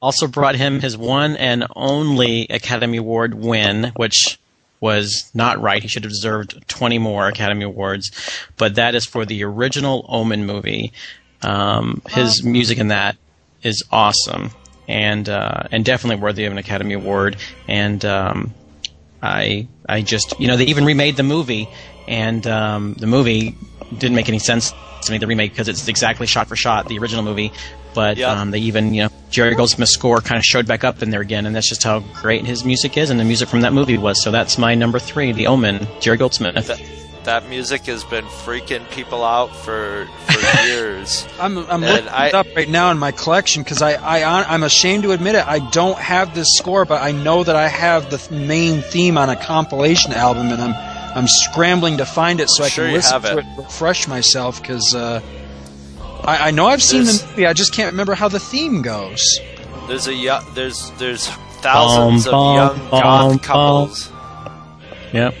also 0.00 0.26
brought 0.26 0.56
him 0.56 0.80
his 0.80 0.96
one 0.96 1.36
and 1.36 1.66
only 1.74 2.46
Academy 2.48 2.98
Award 2.98 3.34
win, 3.34 3.92
which 3.96 4.38
was 4.82 5.30
not 5.32 5.62
right. 5.62 5.80
He 5.80 5.88
should 5.88 6.02
have 6.02 6.12
deserved 6.12 6.68
20 6.68 6.98
more 6.98 7.28
Academy 7.28 7.64
Awards, 7.64 8.10
but 8.58 8.74
that 8.74 8.94
is 8.96 9.06
for 9.06 9.24
the 9.24 9.44
original 9.44 10.04
Omen 10.08 10.44
movie. 10.44 10.92
Um, 11.40 12.02
his 12.10 12.42
music 12.42 12.78
in 12.78 12.88
that 12.88 13.16
is 13.62 13.84
awesome 13.92 14.50
and 14.88 15.28
uh, 15.28 15.62
and 15.70 15.84
definitely 15.84 16.20
worthy 16.20 16.44
of 16.44 16.52
an 16.52 16.58
Academy 16.58 16.94
Award. 16.94 17.36
And 17.68 18.04
um, 18.04 18.52
I 19.22 19.68
I 19.88 20.02
just 20.02 20.38
you 20.40 20.48
know 20.48 20.56
they 20.56 20.66
even 20.66 20.84
remade 20.84 21.16
the 21.16 21.22
movie, 21.22 21.68
and 22.08 22.44
um, 22.46 22.94
the 22.94 23.06
movie 23.06 23.56
didn't 23.96 24.16
make 24.16 24.28
any 24.28 24.40
sense 24.40 24.74
to 25.02 25.12
me 25.12 25.18
the 25.18 25.26
remake 25.26 25.52
because 25.52 25.68
it's 25.68 25.86
exactly 25.86 26.26
shot 26.26 26.48
for 26.48 26.56
shot 26.56 26.88
the 26.88 26.98
original 26.98 27.22
movie. 27.22 27.52
But 27.94 28.16
Yeah. 28.16 28.32
um, 28.40 28.50
they 28.50 28.58
even 28.60 28.94
you 28.94 29.04
know 29.04 29.08
Jerry 29.30 29.54
Goldsmith's 29.54 29.92
score 29.94 30.20
kind 30.20 30.38
of 30.38 30.44
showed 30.44 30.66
back 30.66 30.84
up 30.84 31.02
in 31.02 31.10
there 31.10 31.20
again, 31.20 31.46
and 31.46 31.54
that's 31.54 31.68
just 31.68 31.82
how 31.82 32.00
great 32.20 32.44
his 32.46 32.64
music 32.64 32.96
is, 32.96 33.10
and 33.10 33.18
the 33.20 33.24
music 33.24 33.48
from 33.48 33.60
that 33.62 33.72
movie 33.72 33.98
was. 33.98 34.22
So 34.22 34.30
that's 34.30 34.58
my 34.58 34.74
number 34.74 34.98
three, 34.98 35.32
The 35.32 35.46
Omen, 35.46 35.86
Jerry 36.00 36.16
Goldsmith. 36.16 36.66
That, 36.66 36.80
that 37.24 37.48
music 37.48 37.82
has 37.86 38.02
been 38.04 38.24
freaking 38.24 38.88
people 38.90 39.22
out 39.24 39.54
for 39.54 40.08
for 40.26 40.66
years. 40.66 41.26
I'm 41.40 41.58
I'm 41.70 41.82
And 41.82 41.92
looking 41.92 42.08
I- 42.08 42.28
it 42.28 42.34
up 42.34 42.46
right 42.56 42.68
now 42.68 42.90
in 42.90 42.98
my 42.98 43.12
collection 43.12 43.62
because 43.62 43.80
I 43.82 43.92
I 43.94 44.42
I'm 44.52 44.62
ashamed 44.62 45.02
to 45.04 45.12
admit 45.12 45.34
it. 45.36 45.46
I 45.46 45.58
don't 45.70 45.98
have 45.98 46.34
this 46.34 46.48
score, 46.56 46.84
but 46.84 47.00
I 47.00 47.12
know 47.12 47.44
that 47.44 47.54
I 47.56 47.68
have 47.68 48.10
the 48.10 48.34
main 48.34 48.82
theme 48.82 49.16
on 49.18 49.30
a 49.30 49.36
compilation 49.36 50.12
album, 50.12 50.48
and 50.50 50.60
I'm 50.60 50.74
I'm 51.16 51.28
scrambling 51.28 51.98
to 51.98 52.06
find 52.06 52.40
it 52.40 52.48
so 52.50 52.64
I 52.64 52.68
Sure 52.70 52.86
can 52.86 52.94
listen 52.94 53.12
have 53.12 53.30
to 53.30 53.38
it. 53.38 53.46
it, 53.46 53.58
refresh 53.58 54.08
myself 54.08 54.60
because. 54.62 54.94
Uh, 54.94 55.20
I, 56.24 56.48
I 56.48 56.50
know 56.52 56.66
I've 56.66 56.82
seen 56.82 57.04
There's- 57.04 57.20
the 57.22 57.28
movie. 57.28 57.46
I 57.46 57.52
just 57.52 57.72
can't 57.74 57.90
remember 57.92 58.14
how 58.14 58.28
the 58.28 58.38
theme 58.40 58.82
goes. 58.82 59.20
There's 59.88 60.06
a 60.06 60.14
yo- 60.14 60.40
there's 60.54 60.90
there's 60.92 61.28
thousands 61.60 62.26
Bum, 62.26 62.34
of 62.34 62.54
young 62.78 62.90
bum, 62.90 63.00
goth 63.02 63.30
bum, 63.30 63.38
couples. 63.40 64.10
Yep. 65.12 65.34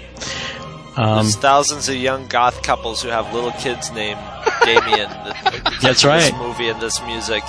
Um, 0.96 1.24
There's 1.24 1.36
thousands 1.36 1.88
of 1.88 1.94
young 1.94 2.26
goth 2.26 2.62
couples 2.62 3.02
who 3.02 3.08
have 3.08 3.32
little 3.32 3.52
kids 3.52 3.90
named 3.92 4.20
Damien. 4.64 5.08
that- 5.08 5.78
That's 5.82 6.04
of 6.04 6.08
right. 6.10 6.20
This 6.20 6.32
movie 6.34 6.68
and 6.68 6.80
this 6.82 7.00
music. 7.02 7.42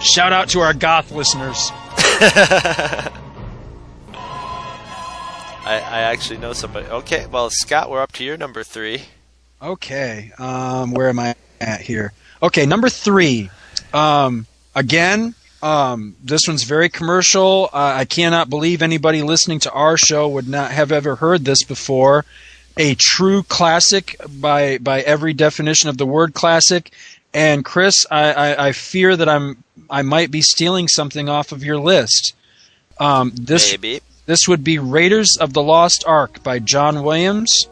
Shout 0.00 0.32
out 0.32 0.48
to 0.50 0.60
our 0.60 0.72
goth 0.72 1.10
listeners. 1.10 1.70
I, 5.64 5.74
I 5.84 6.00
actually 6.12 6.38
know 6.38 6.52
somebody. 6.54 6.86
Okay, 6.86 7.26
well, 7.26 7.50
Scott, 7.50 7.90
we're 7.90 8.00
up 8.00 8.12
to 8.12 8.24
your 8.24 8.36
number 8.38 8.62
three. 8.62 9.02
Okay, 9.60 10.32
um, 10.38 10.92
where 10.92 11.08
am 11.08 11.18
I 11.18 11.34
at 11.60 11.80
here? 11.82 12.12
Okay, 12.42 12.66
number 12.66 12.88
three. 12.88 13.50
Um, 13.92 14.46
again, 14.74 15.34
um, 15.62 16.14
this 16.22 16.46
one's 16.46 16.64
very 16.64 16.88
commercial. 16.88 17.68
Uh, 17.72 17.94
I 17.96 18.04
cannot 18.04 18.48
believe 18.48 18.82
anybody 18.82 19.22
listening 19.22 19.60
to 19.60 19.72
our 19.72 19.96
show 19.96 20.28
would 20.28 20.48
not 20.48 20.70
have 20.70 20.92
ever 20.92 21.16
heard 21.16 21.44
this 21.44 21.64
before. 21.64 22.24
A 22.76 22.94
true 22.94 23.42
classic 23.42 24.16
by 24.38 24.78
by 24.78 25.00
every 25.00 25.32
definition 25.32 25.88
of 25.88 25.98
the 25.98 26.06
word 26.06 26.32
classic. 26.32 26.92
And 27.34 27.64
Chris, 27.64 28.06
I, 28.10 28.32
I, 28.32 28.66
I 28.68 28.72
fear 28.72 29.16
that 29.16 29.28
I'm 29.28 29.64
I 29.90 30.02
might 30.02 30.30
be 30.30 30.42
stealing 30.42 30.86
something 30.86 31.28
off 31.28 31.50
of 31.50 31.64
your 31.64 31.78
list. 31.78 32.34
Um, 33.00 33.32
this 33.34 33.72
Maybe. 33.72 34.00
this 34.26 34.46
would 34.46 34.62
be 34.62 34.78
Raiders 34.78 35.36
of 35.40 35.54
the 35.54 35.62
Lost 35.62 36.04
Ark 36.06 36.42
by 36.44 36.60
John 36.60 37.02
Williams. 37.02 37.66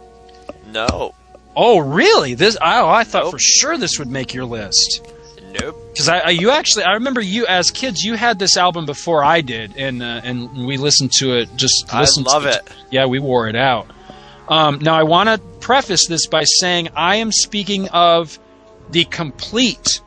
No. 0.73 1.15
Oh, 1.57 1.79
really? 1.79 2.35
This? 2.35 2.57
Oh, 2.61 2.89
I 2.89 3.05
thought 3.05 3.31
for 3.31 3.39
sure 3.39 3.79
this 3.79 3.99
would 3.99 4.09
make 4.09 4.35
your 4.35 4.45
list. 4.45 5.01
Nope. 5.59 5.77
Because 5.91 6.09
I, 6.09 6.19
I, 6.19 6.31
you 6.31 6.51
actually, 6.51 6.85
I 6.85 6.93
remember 6.93 7.23
you 7.23 7.47
as 7.47 7.71
kids, 7.71 8.03
you 8.05 8.15
had 8.15 8.39
this 8.39 8.59
album 8.59 8.85
before 8.85 9.25
I 9.25 9.41
did, 9.41 9.75
and 9.79 10.03
uh, 10.03 10.21
and 10.23 10.67
we 10.67 10.77
listened 10.77 11.13
to 11.13 11.39
it. 11.39 11.49
Just 11.57 11.87
I 11.93 12.05
love 12.19 12.43
to 12.43 12.51
it. 12.51 12.69
Yeah, 12.91 13.07
we 13.07 13.19
wore 13.19 13.49
it 13.49 13.57
out. 13.57 13.87
Um, 14.49 14.79
now 14.81 14.95
I 14.95 15.05
want 15.05 15.29
to 15.29 15.39
preface 15.61 16.07
this 16.07 16.27
by 16.27 16.45
saying 16.45 16.91
I 16.95 17.17
am 17.17 17.33
speaking 17.33 17.89
of 17.89 18.39
the 18.91 19.05
complete 19.07 20.01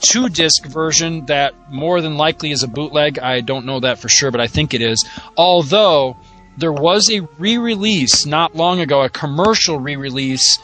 two 0.00 0.28
disc 0.28 0.66
version 0.66 1.26
that 1.26 1.54
more 1.70 2.00
than 2.00 2.16
likely 2.16 2.50
is 2.50 2.62
a 2.62 2.68
bootleg. 2.68 3.18
I 3.18 3.40
don't 3.40 3.64
know 3.64 3.80
that 3.80 3.98
for 3.98 4.08
sure, 4.08 4.30
but 4.30 4.40
I 4.40 4.48
think 4.48 4.74
it 4.74 4.82
is. 4.82 5.06
Although 5.36 6.16
there 6.56 6.72
was 6.72 7.08
a 7.10 7.20
re 7.38 7.58
release 7.58 8.26
not 8.26 8.56
long 8.56 8.80
ago, 8.80 9.02
a 9.02 9.08
commercial 9.08 9.78
re 9.78 9.96
release 9.96 10.58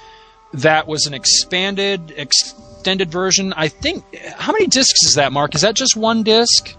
that 0.55 0.87
was 0.87 1.07
an 1.07 1.15
expanded, 1.15 2.13
extended 2.17 3.11
version. 3.11 3.53
I 3.57 3.69
think, 3.69 4.05
how 4.37 4.53
many 4.53 4.67
discs 4.67 5.03
is 5.05 5.15
that, 5.15 5.33
Mark? 5.33 5.55
Is 5.55 5.61
that 5.63 5.75
just 5.75 5.97
one 5.97 6.23
disc? 6.23 6.77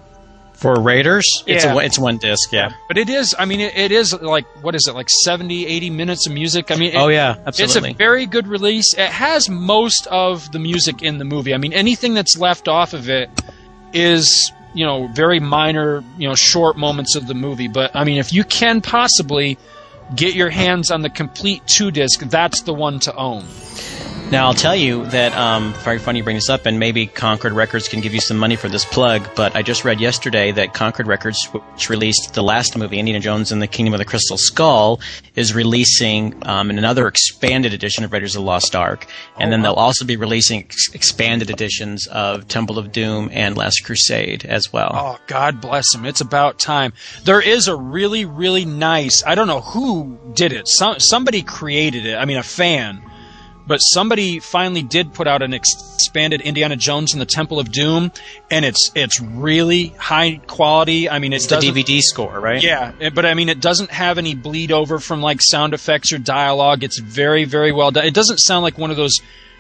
for 0.56 0.80
Raiders, 0.80 1.26
it's 1.46 1.66
Yeah. 1.66 1.74
a, 1.74 1.78
it's 1.80 2.00
one 2.00 2.20
disc. 2.20 2.54
Yeah. 2.54 2.72
But 2.88 2.98
it 2.98 3.10
is, 3.10 3.36
I 3.38 3.44
mean, 3.44 3.60
it, 3.60 3.76
it 3.76 3.92
is 3.92 4.14
like, 4.14 4.46
what 4.64 4.76
is 4.76 4.88
it, 4.88 4.94
like 4.96 5.10
70, 5.10 5.66
80 5.66 5.90
minutes 5.90 6.26
of 6.26 6.32
music? 6.32 6.72
I 6.72 6.76
mean, 6.76 6.92
it- 6.94 6.96
Oh 6.96 7.10
yeah, 7.10 7.36
absolutely. 7.46 7.90
It's 7.90 7.96
a 7.96 7.98
very 7.98 8.26
good 8.26 8.48
release. 8.48 8.94
It 8.94 9.10
has 9.10 9.50
most 9.50 10.08
of 10.08 10.50
the 10.54 10.60
music 10.60 11.02
in 11.02 11.18
the 11.18 11.26
movie. 11.26 11.54
I 11.54 11.58
mean, 11.58 11.74
anything 11.74 12.14
that's 12.14 12.38
left 12.38 12.70
off 12.70 12.94
of 12.94 13.10
it 13.10 13.30
is, 13.92 14.54
you 14.74 14.86
know, 14.86 15.08
very 15.08 15.42
minor, 15.42 16.02
you 16.18 16.30
know, 16.30 16.36
short 16.36 16.78
moments 16.78 17.16
of 17.18 17.28
the 17.28 17.34
movie. 17.34 17.68
But 17.68 17.94
I 17.94 18.06
mean, 18.06 18.18
if 18.18 18.32
you 18.32 18.46
can 18.46 18.80
possibly 18.80 19.58
get 20.16 20.36
your 20.36 20.50
hands 20.50 20.92
on 20.92 21.02
the 21.02 21.10
complete 21.10 21.66
two 21.68 21.92
disc, 21.92 22.20
that's 22.22 22.62
the 22.62 22.74
one 22.74 23.00
to 23.00 23.16
own. 23.16 23.46
Now 24.34 24.48
I'll 24.48 24.56
tell 24.56 24.76
you 24.76 25.06
that 25.12 25.32
um, 25.38 25.74
very 25.84 26.00
funny 26.00 26.18
you 26.18 26.24
bring 26.24 26.38
this 26.38 26.50
up, 26.50 26.66
and 26.66 26.80
maybe 26.80 27.06
Concord 27.06 27.54
Records 27.54 27.88
can 27.88 28.02
give 28.02 28.16
you 28.16 28.20
some 28.20 28.36
money 28.36 28.56
for 28.56 28.68
this 28.68 28.84
plug. 28.84 29.30
But 29.36 29.56
I 29.56 29.62
just 29.62 29.86
read 29.86 30.00
yesterday 30.00 30.52
that 30.54 30.74
Concord 30.74 31.06
Records, 31.06 31.46
which 31.52 31.88
released 31.88 32.34
the 32.34 32.42
last 32.42 32.76
movie, 32.76 32.98
Indiana 32.98 33.20
Jones 33.20 33.52
and 33.52 33.62
the 33.62 33.68
Kingdom 33.68 33.94
of 33.94 34.00
the 34.00 34.06
Crystal 34.06 34.36
Skull, 34.36 35.00
is 35.36 35.54
releasing 35.54 36.36
um, 36.48 36.72
another 36.72 37.08
expanded 37.08 37.76
edition 37.76 38.04
of 38.04 38.12
Raiders 38.12 38.36
of 38.36 38.42
the 38.42 38.46
Lost 38.48 38.76
Ark, 38.76 39.06
and 39.38 39.54
then 39.54 39.62
they'll 39.62 39.74
also 39.74 40.04
be 40.04 40.16
releasing 40.16 40.62
ex- 40.62 40.92
expanded 40.96 41.52
editions 41.52 42.08
of 42.08 42.48
Temple 42.48 42.80
of 42.80 42.92
Doom 42.92 43.30
and 43.32 43.56
Last 43.56 43.82
Crusade 43.86 44.46
as 44.46 44.74
well. 44.74 44.94
Oh, 44.96 45.20
God 45.28 45.62
bless 45.62 45.94
them. 45.94 46.08
It's 46.08 46.22
about 46.22 46.58
time. 46.58 46.94
There 47.24 47.40
is 47.40 47.68
a 47.68 47.76
really, 47.76 48.26
really 48.26 48.66
nice, 48.66 49.24
I 49.28 49.36
don't 49.36 49.46
know 49.46 49.62
who 49.62 50.18
did 50.34 50.54
it. 50.54 50.68
Some, 50.68 51.00
somebody 51.00 51.44
created 51.44 52.08
it. 52.08 52.16
I 52.16 52.26
mean, 52.26 52.38
a 52.38 52.44
fan. 52.44 53.12
But 53.66 53.78
somebody 53.78 54.40
finally 54.40 54.82
did 54.82 55.14
put 55.14 55.28
out 55.28 55.42
an 55.42 55.54
expanded 55.54 56.42
Indiana 56.42 56.76
Jones 56.76 57.14
and 57.14 57.22
the 57.22 57.26
Temple 57.26 57.60
of 57.60 57.72
Doom, 57.72 58.12
and 58.52 58.66
it's 58.66 58.92
it's 58.94 59.22
really 59.22 59.88
high 59.98 60.42
quality. 60.48 61.10
I 61.10 61.20
mean, 61.20 61.32
it 61.32 61.38
It's 61.38 61.48
the 61.48 61.56
DVD 61.58 62.02
score, 62.02 62.40
right? 62.40 62.62
Yeah, 62.62 62.92
but 63.14 63.26
I 63.26 63.34
mean, 63.34 63.48
it 63.48 63.62
doesn't 63.62 63.90
have 63.92 64.18
any 64.18 64.36
bleed 64.36 64.72
over 64.72 65.00
from 65.00 65.22
like 65.22 65.42
sound 65.42 65.74
effects 65.74 66.12
or 66.12 66.18
dialogue. 66.18 66.84
It's 66.84 67.00
very, 67.00 67.46
very 67.46 67.72
well 67.72 67.92
done. 67.92 68.06
It 68.06 68.14
doesn't 68.14 68.40
sound 68.40 68.64
like 68.64 68.78
one 68.78 68.92
of 68.92 68.98
those 68.98 69.16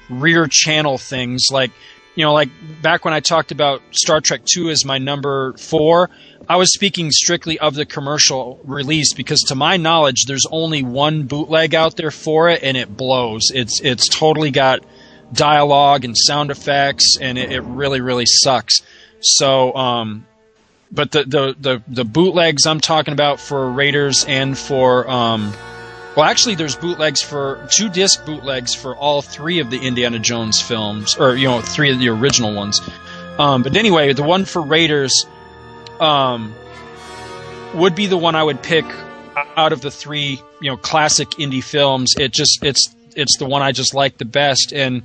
rear 0.10 0.47
channel 0.49 0.97
things 0.97 1.45
like, 1.49 1.72
you 2.16 2.24
know, 2.26 2.34
like 2.34 2.49
back 2.82 3.06
when 3.06 3.14
I 3.14 3.22
talked 3.22 3.51
about 3.51 3.82
Star 3.91 4.22
Trek 4.22 4.41
2 4.45 4.70
as 4.70 4.86
my 4.86 4.97
number 4.97 5.54
four, 5.58 6.10
I 6.47 6.57
was 6.57 6.73
speaking 6.73 7.09
strictly 7.11 7.57
of 7.59 7.75
the 7.75 7.85
commercial 7.85 8.59
release 8.63 9.13
because 9.13 9.39
to 9.47 9.55
my 9.55 9.77
knowledge, 9.77 10.25
there's 10.25 10.45
only 10.51 10.83
one 10.83 11.23
bootleg 11.23 11.73
out 11.73 11.95
there 11.95 12.11
for 12.11 12.49
it 12.49 12.63
and 12.63 12.75
it 12.75 12.95
blows. 12.95 13.51
It's, 13.53 13.79
it's 13.81 14.07
totally 14.07 14.51
got 14.51 14.83
dialogue 15.31 16.05
and 16.05 16.15
sound 16.17 16.51
effects 16.51 17.17
and 17.19 17.37
it, 17.37 17.51
it 17.51 17.61
really, 17.61 18.01
really 18.01 18.25
sucks. 18.25 18.81
So, 19.21 19.73
um, 19.73 20.27
but 20.91 21.11
the, 21.11 21.23
the, 21.23 21.55
the, 21.59 21.83
the 21.87 22.05
bootlegs 22.05 22.67
I'm 22.67 22.81
talking 22.81 23.13
about 23.13 23.39
for 23.39 23.71
Raiders 23.71 24.25
and 24.25 24.57
for 24.57 25.09
um, 25.09 25.53
well, 26.15 26.25
actually, 26.25 26.53
there's 26.53 26.75
bootlegs 26.75 27.23
for 27.23 27.67
two 27.75 27.89
disc 27.89 28.23
bootlegs 28.23 28.75
for 28.75 28.95
all 28.95 29.23
three 29.23 29.57
of 29.57 29.71
the 29.71 29.79
Indiana 29.79 30.19
Jones 30.19 30.61
films, 30.61 31.15
or 31.17 31.35
you 31.35 31.47
know, 31.47 31.59
three 31.59 31.91
of 31.91 31.97
the 31.97 32.09
original 32.09 32.53
ones. 32.53 32.79
Um, 33.39 33.63
but 33.63 33.75
anyway, 33.75 34.13
the 34.13 34.21
one 34.21 34.45
for 34.45 34.61
Raiders 34.61 35.25
um, 35.99 36.53
would 37.73 37.95
be 37.95 38.07
the 38.07 38.17
one 38.17 38.35
I 38.35 38.43
would 38.43 38.61
pick 38.61 38.85
out 39.55 39.73
of 39.73 39.81
the 39.81 39.91
three, 39.91 40.41
you 40.61 40.69
know, 40.69 40.77
classic 40.77 41.39
Indy 41.39 41.61
films. 41.61 42.13
It 42.17 42.31
just 42.31 42.63
it's 42.63 42.93
it's 43.15 43.37
the 43.37 43.45
one 43.45 43.61
I 43.61 43.71
just 43.71 43.93
like 43.93 44.17
the 44.17 44.25
best, 44.25 44.73
and 44.73 45.03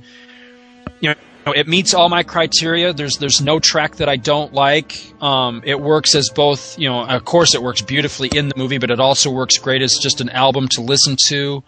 you 0.99 1.09
know, 1.09 1.53
it 1.53 1.67
meets 1.67 1.93
all 1.93 2.09
my 2.09 2.23
criteria. 2.23 2.93
There's 2.93 3.17
there's 3.17 3.41
no 3.41 3.59
track 3.59 3.97
that 3.97 4.09
I 4.09 4.17
don't 4.17 4.53
like. 4.53 5.13
Um, 5.21 5.61
it 5.65 5.79
works 5.79 6.15
as 6.15 6.29
both, 6.29 6.77
you 6.77 6.89
know, 6.89 7.05
of 7.05 7.25
course 7.25 7.55
it 7.55 7.63
works 7.63 7.81
beautifully 7.81 8.29
in 8.29 8.49
the 8.49 8.55
movie, 8.57 8.77
but 8.77 8.91
it 8.91 8.99
also 8.99 9.31
works 9.31 9.57
great 9.57 9.81
as 9.81 9.97
just 9.97 10.21
an 10.21 10.29
album 10.29 10.67
to 10.69 10.81
listen 10.81 11.15
to. 11.27 11.63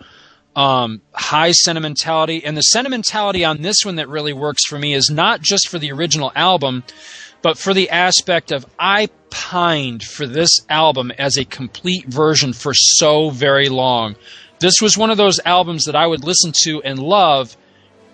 Um, 0.54 1.02
high 1.14 1.52
sentimentality, 1.52 2.44
and 2.44 2.58
the 2.58 2.62
sentimentality 2.62 3.46
on 3.46 3.62
this 3.62 3.86
one 3.86 3.96
that 3.96 4.10
really 4.10 4.34
works 4.34 4.66
for 4.68 4.78
me 4.78 4.94
is 4.94 5.10
not 5.10 5.40
just 5.40 5.70
for 5.70 5.80
the 5.80 5.94
original 5.94 6.30
album, 6.36 6.84
but 7.42 7.58
for 7.58 7.74
the 7.74 7.90
aspect 7.90 8.52
of 8.52 8.66
I 8.80 9.10
pined 9.30 10.04
for 10.04 10.28
this 10.28 10.52
album 10.70 11.12
as 11.18 11.38
a 11.38 11.46
complete 11.46 12.06
version 12.06 12.54
for 12.54 12.74
so 12.74 13.30
very 13.30 13.70
long. 13.70 14.16
This 14.60 14.76
was 14.82 14.98
one 14.98 15.10
of 15.10 15.18
those 15.18 15.40
albums 15.46 15.86
that 15.86 15.96
I 15.96 16.06
would 16.06 16.24
listen 16.24 16.52
to 16.64 16.82
and 16.84 17.00
love, 17.00 17.58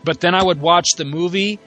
but 0.03 0.21
then 0.21 0.33
I 0.33 0.43
would 0.43 0.61
watch 0.61 0.87
the 0.95 1.05
movie 1.05 1.59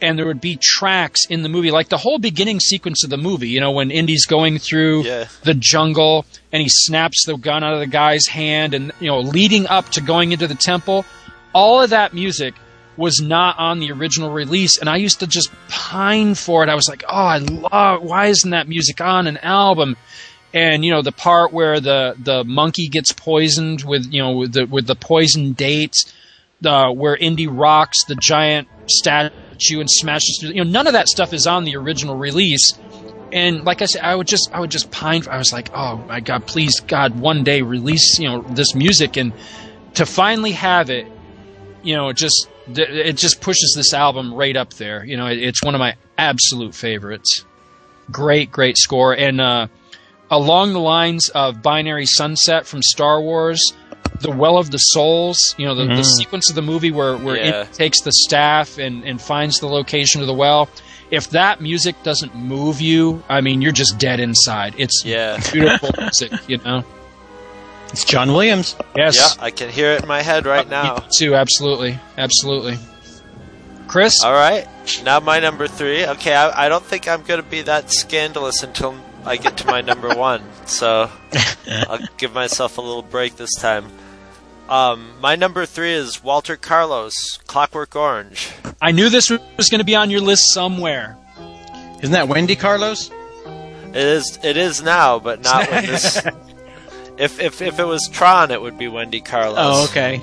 and 0.00 0.16
there 0.16 0.26
would 0.26 0.40
be 0.40 0.58
tracks 0.62 1.24
in 1.28 1.42
the 1.42 1.48
movie, 1.48 1.72
like 1.72 1.88
the 1.88 1.96
whole 1.96 2.18
beginning 2.20 2.60
sequence 2.60 3.02
of 3.02 3.10
the 3.10 3.16
movie, 3.16 3.48
you 3.48 3.60
know, 3.60 3.72
when 3.72 3.90
Indy's 3.90 4.26
going 4.26 4.58
through 4.58 5.02
the 5.42 5.56
jungle 5.58 6.24
and 6.52 6.62
he 6.62 6.68
snaps 6.68 7.24
the 7.26 7.36
gun 7.36 7.64
out 7.64 7.74
of 7.74 7.80
the 7.80 7.86
guy's 7.86 8.26
hand 8.28 8.74
and, 8.74 8.92
you 9.00 9.08
know, 9.08 9.18
leading 9.20 9.66
up 9.66 9.88
to 9.90 10.00
going 10.00 10.30
into 10.30 10.46
the 10.46 10.54
temple. 10.54 11.04
All 11.52 11.82
of 11.82 11.90
that 11.90 12.14
music 12.14 12.54
was 12.98 13.20
not 13.20 13.58
on 13.58 13.78
the 13.78 13.92
original 13.92 14.30
release 14.30 14.78
and 14.78 14.88
I 14.90 14.96
used 14.96 15.20
to 15.20 15.26
just 15.26 15.50
pine 15.68 16.34
for 16.34 16.64
it. 16.64 16.68
I 16.68 16.74
was 16.74 16.88
like, 16.88 17.04
"Oh, 17.08 17.14
I 17.14 17.38
love 17.38 18.02
why 18.02 18.26
isn't 18.26 18.50
that 18.50 18.68
music 18.68 19.00
on 19.00 19.26
an 19.26 19.38
album?" 19.38 19.96
And 20.52 20.84
you 20.84 20.90
know, 20.90 21.02
the 21.02 21.12
part 21.12 21.52
where 21.52 21.78
the 21.80 22.16
the 22.18 22.42
monkey 22.44 22.88
gets 22.88 23.12
poisoned 23.12 23.84
with, 23.84 24.12
you 24.12 24.20
know, 24.20 24.32
with 24.32 24.52
the 24.52 24.66
with 24.66 24.86
the 24.86 24.96
poison 24.96 25.52
dates, 25.52 26.12
the 26.60 26.90
where 26.90 27.16
Indy 27.16 27.46
rocks 27.46 28.04
the 28.06 28.16
giant 28.16 28.66
statue 28.86 29.80
and 29.80 29.88
smashes 29.88 30.38
through, 30.40 30.50
you 30.50 30.64
know, 30.64 30.70
none 30.70 30.86
of 30.86 30.94
that 30.94 31.08
stuff 31.08 31.32
is 31.32 31.46
on 31.46 31.64
the 31.64 31.76
original 31.76 32.16
release. 32.16 32.72
And 33.30 33.64
like 33.64 33.82
I 33.82 33.84
said, 33.84 34.02
I 34.02 34.14
would 34.14 34.26
just 34.26 34.50
I 34.52 34.58
would 34.60 34.70
just 34.70 34.90
pine 34.90 35.22
for 35.22 35.30
I 35.30 35.38
was 35.38 35.52
like, 35.52 35.70
"Oh 35.72 35.98
my 35.98 36.20
god, 36.20 36.46
please 36.46 36.80
God, 36.80 37.20
one 37.20 37.44
day 37.44 37.62
release, 37.62 38.18
you 38.18 38.26
know, 38.26 38.42
this 38.42 38.74
music 38.74 39.16
and 39.16 39.32
to 39.94 40.06
finally 40.06 40.52
have 40.52 40.90
it, 40.90 41.06
you 41.82 41.94
know, 41.94 42.12
just 42.12 42.48
it 42.76 43.16
just 43.16 43.40
pushes 43.40 43.72
this 43.76 43.92
album 43.94 44.32
right 44.34 44.56
up 44.56 44.74
there. 44.74 45.04
You 45.04 45.16
know, 45.16 45.26
it, 45.26 45.38
it's 45.38 45.62
one 45.62 45.74
of 45.74 45.78
my 45.78 45.94
absolute 46.16 46.74
favorites. 46.74 47.44
Great, 48.10 48.50
great 48.50 48.78
score, 48.78 49.12
and 49.14 49.40
uh, 49.40 49.66
along 50.30 50.72
the 50.72 50.80
lines 50.80 51.28
of 51.30 51.62
Binary 51.62 52.06
Sunset 52.06 52.66
from 52.66 52.82
Star 52.82 53.20
Wars, 53.20 53.60
The 54.20 54.30
Well 54.30 54.56
of 54.56 54.70
the 54.70 54.78
Souls. 54.78 55.38
You 55.58 55.66
know, 55.66 55.74
the, 55.74 55.84
the 55.84 55.92
Mhm. 56.00 56.04
sequence 56.16 56.48
of 56.50 56.56
the 56.56 56.62
movie 56.62 56.90
where 56.90 57.16
where 57.18 57.36
Yeah. 57.36 57.62
it 57.62 57.72
takes 57.74 58.00
the 58.00 58.12
staff 58.12 58.78
and 58.78 59.04
and 59.04 59.20
finds 59.20 59.60
the 59.60 59.68
location 59.68 60.20
of 60.20 60.26
the 60.26 60.34
well. 60.34 60.68
If 61.10 61.30
that 61.30 61.60
music 61.62 62.02
doesn't 62.02 62.34
move 62.34 62.80
you, 62.82 63.22
I 63.30 63.40
mean, 63.40 63.62
you're 63.62 63.72
just 63.72 63.98
dead 63.98 64.20
inside. 64.20 64.74
It's 64.76 65.02
Yeah. 65.04 65.38
beautiful 65.52 65.90
music, 65.98 66.32
you 66.48 66.58
know. 66.58 66.84
It's 67.90 68.04
John 68.04 68.32
Williams. 68.32 68.76
Yes. 68.96 69.16
Yeah, 69.16 69.44
I 69.44 69.50
can 69.50 69.70
hear 69.70 69.92
it 69.92 70.02
in 70.02 70.08
my 70.08 70.22
head 70.22 70.46
right 70.46 70.68
now. 70.68 70.96
Me 70.96 71.02
too, 71.16 71.34
absolutely, 71.34 71.98
absolutely. 72.16 72.78
Chris. 73.86 74.22
All 74.22 74.32
right, 74.32 74.68
now 75.04 75.20
my 75.20 75.40
number 75.40 75.66
three. 75.66 76.06
Okay, 76.06 76.34
I, 76.34 76.66
I 76.66 76.68
don't 76.68 76.84
think 76.84 77.08
I'm 77.08 77.22
going 77.22 77.42
to 77.42 77.48
be 77.48 77.62
that 77.62 77.90
scandalous 77.90 78.62
until 78.62 78.94
I 79.24 79.36
get 79.36 79.56
to 79.58 79.66
my 79.66 79.80
number 79.80 80.08
one. 80.14 80.42
So 80.66 81.10
I'll 81.66 82.06
give 82.18 82.34
myself 82.34 82.78
a 82.78 82.82
little 82.82 83.02
break 83.02 83.36
this 83.36 83.54
time. 83.54 83.86
Um, 84.68 85.12
my 85.22 85.36
number 85.36 85.64
three 85.64 85.92
is 85.92 86.22
Walter 86.22 86.56
Carlos, 86.56 87.14
Clockwork 87.46 87.96
Orange. 87.96 88.50
I 88.82 88.92
knew 88.92 89.08
this 89.08 89.30
was 89.30 89.68
going 89.70 89.78
to 89.78 89.84
be 89.84 89.96
on 89.96 90.10
your 90.10 90.20
list 90.20 90.52
somewhere. 90.52 91.16
Isn't 92.02 92.12
that 92.12 92.28
Wendy 92.28 92.54
Carlos? 92.54 93.10
It 93.88 93.96
is. 93.96 94.38
It 94.42 94.58
is 94.58 94.82
now, 94.82 95.18
but 95.18 95.40
not 95.40 95.70
when 95.70 95.86
this. 95.86 96.22
If, 97.18 97.40
if 97.40 97.60
if 97.62 97.78
it 97.78 97.84
was 97.84 98.08
Tron, 98.12 98.50
it 98.50 98.60
would 98.62 98.78
be 98.78 98.88
Wendy 98.88 99.20
Carlos. 99.20 99.56
Oh, 99.58 99.84
okay. 99.90 100.20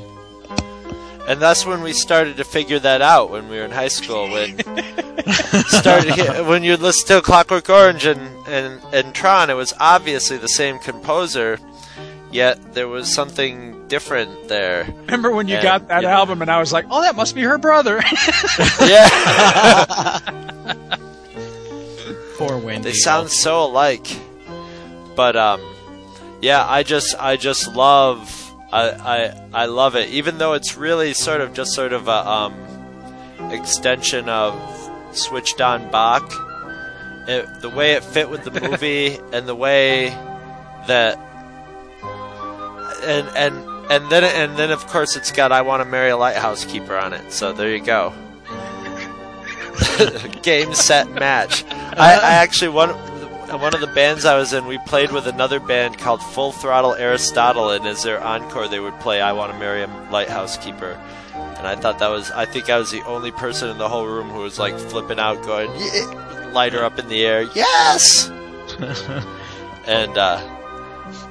And 1.28 1.41
that's 1.41 1.66
when 1.66 1.82
we 1.82 1.91
started 1.91 2.38
to 2.38 2.43
figure 2.43 2.78
that 2.80 3.02
out 3.02 3.32
when 3.32 3.50
we 3.50 3.58
were 3.58 3.64
in 3.66 3.72
high 3.72 3.88
school. 3.88 4.30
When 4.30 4.57
started 5.68 6.45
when 6.48 6.64
you 6.64 6.78
listen 6.78 7.07
to 7.07 7.22
Clockwork 7.22 7.68
Orange 7.69 8.06
and, 8.06 8.22
and 8.48 8.80
and 8.94 9.14
Tron, 9.15 9.49
it 9.49 9.56
was 9.56 9.74
obviously 9.80 10.38
the 10.38 10.48
same 10.48 10.78
composer, 10.80 11.60
yet 12.32 12.74
there 12.76 12.88
was 12.88 13.11
something 13.14 13.88
different 13.88 14.48
there. 14.48 14.84
Remember 15.06 15.32
when 15.32 15.48
you 15.48 15.56
And, 15.56 15.64
got 15.64 15.88
that 15.88 16.02
you 16.03 16.07
know- 16.07 16.14
album 16.14 16.41
and 16.44 16.52
I 16.52 16.60
was 16.60 16.72
like, 16.72 16.86
"Oh, 16.91 17.02
that 17.02 17.15
must 17.15 17.34
be 17.36 17.41
her 17.41 17.57
brother." 17.57 18.02
yeah. 18.82 20.19
Poor 22.38 22.57
Wendy. 22.57 22.90
They 22.91 22.94
sound 22.94 23.30
so 23.32 23.64
alike. 23.65 24.06
But 25.15 25.36
um 25.36 25.61
yeah, 26.45 26.63
I 26.63 26.84
just 26.84 27.15
I 27.19 27.38
just 27.38 27.73
love 27.73 28.53
I 28.72 28.91
I 28.91 29.63
I 29.63 29.65
love 29.65 29.95
it 29.95 30.09
even 30.09 30.38
though 30.38 30.53
it's 30.53 30.77
really 30.77 31.15
sort 31.15 31.41
of 31.41 31.53
just 31.53 31.73
sort 31.73 31.91
of 31.91 32.07
a 32.07 32.30
um 32.30 32.53
extension 33.51 34.30
of 34.30 34.53
Switched 35.11 35.59
on 35.59 35.89
Bach. 35.89 36.31
It, 37.27 37.47
the 37.61 37.69
way 37.72 37.93
it 37.93 38.03
fit 38.03 38.30
with 38.30 38.43
the 38.43 38.61
movie 38.69 39.17
and 39.34 39.47
the 39.47 39.55
way 39.55 40.09
that 40.85 41.17
and 43.03 43.27
and 43.30 43.55
and 43.91 44.11
then 44.11 44.23
and 44.23 44.55
then 44.55 44.69
of 44.69 44.85
course 44.85 45.15
it's 45.15 45.31
got 45.31 45.51
I 45.51 45.63
want 45.63 45.81
to 45.81 45.89
marry 45.89 46.11
a 46.11 46.17
lighthouse 46.17 46.63
keeper 46.63 46.95
on 46.95 47.13
it. 47.13 47.31
So 47.31 47.53
there 47.53 47.76
you 47.76 47.84
go. 47.84 48.13
Game 50.43 50.76
set 50.76 51.09
match. 51.11 51.65
I, 51.72 52.19
I 52.22 52.34
actually 52.43 52.69
one 52.69 52.91
one 53.49 53.73
of 53.73 53.81
the 53.81 53.88
bands 53.88 54.26
I 54.26 54.38
was 54.38 54.53
in, 54.53 54.65
we 54.65 54.77
played 54.80 55.11
with 55.11 55.27
another 55.27 55.59
band 55.59 55.97
called 55.97 56.22
Full 56.22 56.51
Throttle 56.51 56.93
Aristotle, 56.95 57.69
and 57.69 57.85
as 57.85 58.03
their 58.03 58.22
encore, 58.22 58.67
they 58.67 58.80
would 58.80 58.99
play 58.99 59.22
"I 59.22 59.34
Want 59.34 59.51
to 59.51 59.59
Marry 59.59 59.84
a 59.84 60.07
Lighthouse 60.11 60.57
Keeper," 60.57 60.99
and 61.34 61.67
I 61.67 61.76
thought 61.76 61.99
that 61.99 62.09
was 62.09 62.31
I 62.31 62.45
think 62.45 62.69
I 62.69 62.77
was 62.77 62.91
the 62.91 63.03
only 63.05 63.31
person 63.31 63.69
in 63.69 63.77
the 63.77 63.89
whole 63.89 64.05
room 64.05 64.30
who 64.30 64.39
was 64.39 64.59
like 64.59 64.77
flipping 64.77 65.19
out, 65.19 65.43
going 65.43 65.72
"Yeah," 65.77 66.49
lighter 66.51 66.84
up 66.84 66.99
in 66.99 67.07
the 67.07 67.26
air, 67.26 67.43
yes, 67.55 68.30
and 69.88 70.17
uh, 70.17 70.41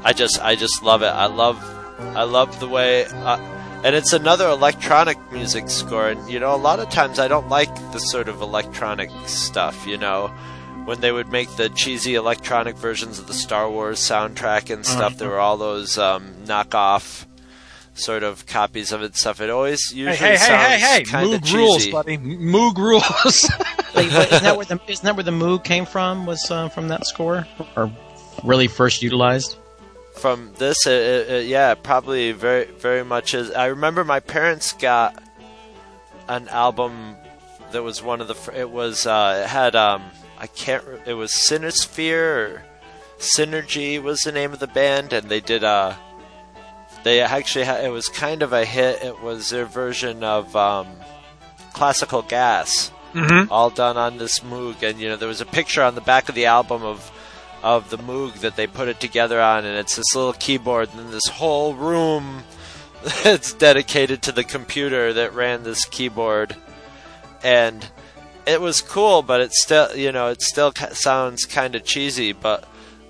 I 0.04 0.12
just 0.12 0.40
I 0.40 0.56
just 0.56 0.82
love 0.82 1.02
it. 1.02 1.06
I 1.06 1.26
love 1.26 1.62
I 1.98 2.24
love 2.24 2.60
the 2.60 2.68
way. 2.68 3.06
Uh, 3.06 3.38
and 3.84 3.94
it's 3.94 4.14
another 4.14 4.48
electronic 4.48 5.18
music 5.30 5.68
score. 5.68 6.08
And 6.08 6.28
you 6.28 6.40
know, 6.40 6.54
a 6.54 6.56
lot 6.56 6.80
of 6.80 6.88
times 6.88 7.18
I 7.18 7.28
don't 7.28 7.48
like 7.48 7.74
the 7.92 7.98
sort 7.98 8.28
of 8.28 8.40
electronic 8.40 9.10
stuff. 9.26 9.86
You 9.86 9.98
know, 9.98 10.32
when 10.84 11.00
they 11.00 11.10
would 11.12 11.28
make 11.30 11.54
the 11.56 11.68
cheesy 11.70 12.14
electronic 12.14 12.76
versions 12.76 13.18
of 13.18 13.26
the 13.26 13.34
Star 13.34 13.70
Wars 13.70 13.98
soundtrack 13.98 14.72
and 14.72 14.84
stuff, 14.84 15.14
Mhm. 15.14 15.18
there 15.18 15.28
were 15.30 15.38
all 15.38 15.56
those 15.56 15.96
um, 15.98 16.34
knockoff 16.44 17.26
sort 17.94 18.22
of 18.22 18.44
copies 18.46 18.90
of 18.92 19.02
it 19.02 19.16
stuff. 19.16 19.40
It 19.40 19.50
always 19.50 19.92
usually 19.92 20.16
Hey, 20.16 20.36
hey, 20.36 20.46
hey, 20.56 20.78
hey, 20.78 20.94
hey! 20.98 21.04
kind 21.04 21.32
of 21.32 21.40
Moog 21.40 21.44
cheesy. 21.44 21.56
rules, 21.56 21.86
buddy. 21.88 22.18
Moog 22.18 22.76
rules. 22.76 23.50
Wait, 23.94 24.10
but 24.10 24.26
isn't 24.32 24.42
that 24.42 24.56
where 24.56 24.66
the 24.66 24.80
isn't 24.88 25.04
that 25.04 25.14
where 25.16 25.22
the 25.22 25.30
Moog 25.30 25.62
came 25.64 25.86
from? 25.86 26.26
Was 26.26 26.50
uh, 26.50 26.68
from 26.70 26.88
that 26.88 27.06
score, 27.06 27.46
or 27.76 27.90
really 28.42 28.66
first 28.68 29.02
utilized? 29.02 29.56
from 30.16 30.52
this, 30.58 30.86
it, 30.86 30.92
it, 30.92 31.30
it- 31.30 31.46
yeah, 31.46 31.74
probably 31.74 32.30
very, 32.32 32.64
very 32.66 33.04
much 33.04 33.34
is. 33.34 33.50
I 33.50 33.66
remember 33.66 34.04
my 34.04 34.20
parents 34.20 34.72
got 34.72 35.20
an 36.28 36.48
album 36.48 37.16
that 37.72 37.82
was 37.82 38.02
one 38.02 38.20
of 38.20 38.28
the. 38.28 38.36
It 38.58 38.70
was 38.70 39.06
uh, 39.06 39.42
it 39.44 39.48
had 39.48 39.76
um 39.76 40.02
I 40.38 40.46
can't. 40.46 40.84
re- 40.84 41.00
It 41.06 41.14
was 41.14 41.32
Synosphere 41.32 42.22
or 42.36 42.62
Synergy 43.18 44.02
was 44.02 44.20
the 44.20 44.32
name 44.32 44.52
of 44.52 44.58
the 44.58 44.66
band, 44.66 45.12
and 45.12 45.28
they 45.28 45.40
did 45.40 45.64
uh 45.64 45.94
they 47.02 47.20
actually 47.20 47.64
had, 47.66 47.84
it 47.84 47.90
was 47.90 48.06
kind 48.08 48.42
of 48.42 48.52
a 48.54 48.64
hit. 48.64 49.02
It 49.02 49.20
was 49.20 49.50
their 49.50 49.66
version 49.66 50.24
of 50.24 50.56
um, 50.56 50.86
Classical 51.74 52.22
Gas 52.22 52.90
Mhm. 53.12 53.46
all 53.50 53.70
done 53.70 53.96
on 53.96 54.18
this 54.18 54.40
Moog, 54.40 54.82
and 54.82 54.98
you 54.98 55.08
know 55.08 55.16
there 55.16 55.28
was 55.28 55.40
a 55.40 55.46
picture 55.46 55.82
on 55.82 55.94
the 55.94 56.00
back 56.00 56.28
of 56.28 56.34
the 56.34 56.46
album 56.46 56.82
of 56.82 57.10
of 57.62 57.88
the 57.90 57.98
Moog 57.98 58.40
that 58.40 58.56
they 58.56 58.66
put 58.66 58.88
it 58.88 58.98
together 59.00 59.40
on, 59.40 59.64
and 59.64 59.76
it's 59.78 59.96
this 59.96 60.14
little 60.14 60.32
keyboard, 60.32 60.88
and 60.94 61.12
this 61.12 61.28
whole 61.32 61.74
room 61.74 62.42
that's 63.22 63.52
dedicated 63.52 64.20
to 64.22 64.32
the 64.32 64.42
computer 64.44 65.12
that 65.12 65.32
ran 65.34 65.62
this 65.62 65.84
keyboard, 65.84 66.56
and 67.44 67.86
it 68.46 68.60
was 68.60 68.80
cool, 68.82 69.22
but 69.22 69.40
it 69.40 69.52
still 69.52 69.94
you 69.96 70.12
know 70.12 70.28
it 70.28 70.42
still 70.42 70.72
sounds 70.92 71.44
kind 71.46 71.74
of 71.74 71.84
cheesy, 71.84 72.32
but 72.32 72.68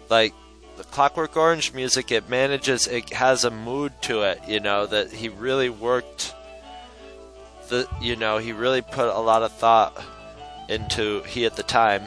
like 0.08 0.32
the 0.76 0.84
Clockwork 0.84 1.36
Orange 1.36 1.72
music, 1.72 2.10
it 2.10 2.28
manages, 2.28 2.86
it 2.88 3.10
has 3.12 3.44
a 3.44 3.50
mood 3.50 3.92
to 4.02 4.22
it, 4.22 4.40
you 4.48 4.58
know, 4.58 4.86
that 4.86 5.12
he 5.12 5.28
really 5.28 5.70
worked. 5.70 6.34
The 7.68 7.88
you 8.00 8.16
know 8.16 8.38
he 8.38 8.52
really 8.52 8.82
put 8.82 9.08
a 9.08 9.18
lot 9.20 9.42
of 9.42 9.52
thought 9.52 10.02
into 10.68 11.22
he 11.22 11.44
at 11.46 11.56
the 11.56 11.62
time 11.62 12.02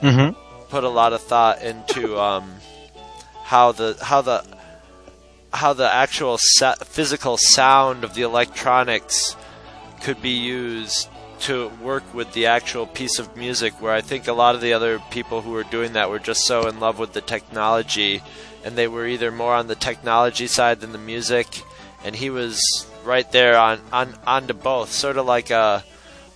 Mm-hmm. 0.00 0.38
put 0.70 0.84
a 0.84 0.88
lot 0.88 1.12
of 1.12 1.20
thought 1.20 1.60
into 1.60 2.18
um, 2.20 2.54
how 3.42 3.72
the 3.72 3.96
how 4.00 4.22
the 4.22 4.44
how 5.52 5.72
the 5.72 5.92
actual 5.92 6.36
sa- 6.38 6.76
physical 6.76 7.36
sound 7.36 8.04
of 8.04 8.14
the 8.14 8.22
electronics 8.22 9.34
could 10.02 10.22
be 10.22 10.30
used 10.30 11.08
to 11.40 11.68
work 11.82 12.14
with 12.14 12.32
the 12.32 12.46
actual 12.46 12.86
piece 12.86 13.18
of 13.18 13.36
music 13.36 13.80
where 13.80 13.92
I 13.92 14.00
think 14.00 14.26
a 14.28 14.32
lot 14.32 14.54
of 14.54 14.60
the 14.60 14.72
other 14.72 14.98
people 15.10 15.42
who 15.42 15.50
were 15.52 15.64
doing 15.64 15.92
that 15.94 16.10
were 16.10 16.18
just 16.18 16.44
so 16.46 16.66
in 16.68 16.80
love 16.80 16.98
with 16.98 17.12
the 17.12 17.20
technology 17.20 18.22
and 18.64 18.76
they 18.76 18.88
were 18.88 19.06
either 19.06 19.30
more 19.30 19.54
on 19.54 19.66
the 19.68 19.74
technology 19.74 20.46
side 20.46 20.80
than 20.80 20.92
the 20.92 20.98
music 20.98 21.62
and 22.04 22.16
he 22.16 22.30
was 22.30 22.60
right 23.04 23.30
there 23.32 23.56
on 23.58 23.80
on 23.92 24.14
onto 24.26 24.52
both 24.54 24.90
sort 24.92 25.16
of 25.16 25.26
like 25.26 25.50
a 25.50 25.84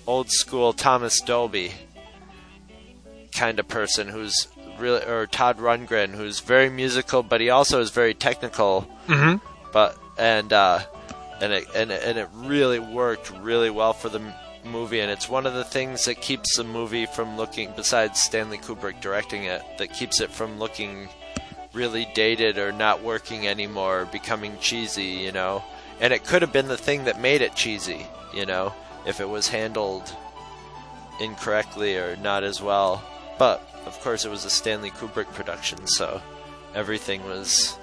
old 0.07 0.31
school 0.31 0.73
Thomas 0.73 1.21
Dolby 1.21 1.73
kind 3.35 3.59
of 3.59 3.69
person 3.69 4.09
who's 4.09 4.49
really 4.79 5.03
or 5.05 5.27
Todd 5.27 5.59
Rundgren 5.59 6.11
who's 6.15 6.41
very 6.41 6.71
musical 6.71 7.23
but 7.23 7.41
he 7.41 7.51
also 7.51 7.81
is 7.81 7.91
very 7.91 8.15
technical 8.15 8.89
Mhm. 9.09 9.41
but 9.73 9.97
and 10.19 10.53
uh 10.53 10.81
and 11.41 11.53
it 11.53 11.67
and 11.75 11.91
it, 11.91 12.03
and 12.05 12.19
it 12.19 12.29
really 12.35 12.79
worked 12.79 13.31
really 13.41 13.71
well 13.71 13.93
for 13.93 14.09
the 14.09 14.21
movie 14.65 15.01
and 15.01 15.11
it's 15.11 15.29
one 15.29 15.47
of 15.47 15.55
the 15.55 15.65
things 15.65 16.05
that 16.05 16.21
keeps 16.21 16.57
the 16.57 16.65
movie 16.65 17.07
from 17.07 17.37
looking 17.37 17.73
besides 17.77 18.23
Stanley 18.23 18.59
Kubrick 18.59 19.01
directing 19.01 19.45
it 19.45 19.63
that 19.79 19.93
keeps 19.93 20.21
it 20.21 20.31
from 20.31 20.59
looking 20.59 21.09
really 21.73 22.09
dated 22.15 22.59
or 22.59 22.73
not 22.73 23.03
working 23.03 23.47
anymore 23.47 24.03
or 24.03 24.07
becoming 24.07 24.59
cheesy 24.61 25.05
you 25.05 25.33
know 25.33 25.63
and 26.01 26.13
it 26.13 26.25
could 26.25 26.43
have 26.43 26.53
been 26.53 26.69
the 26.69 26.77
thing 26.77 27.05
that 27.05 27.21
made 27.21 27.43
it 27.43 27.55
cheesy 27.55 28.07
you 28.35 28.47
know 28.47 28.73
if 29.07 29.21
it 29.21 29.29
was 29.29 29.49
handled 29.49 30.15
incorrectly 31.21 31.97
or 31.97 32.17
not 32.17 32.45
as 32.45 32.63
well 32.63 33.03
but 33.39 33.61
of 33.87 33.99
course 34.01 34.25
it 34.25 34.31
was 34.31 34.45
a 34.45 34.51
Stanley 34.51 34.91
Kubrick 34.91 35.33
production 35.33 35.87
so 35.87 36.21
everything 36.75 37.25
was 37.25 37.79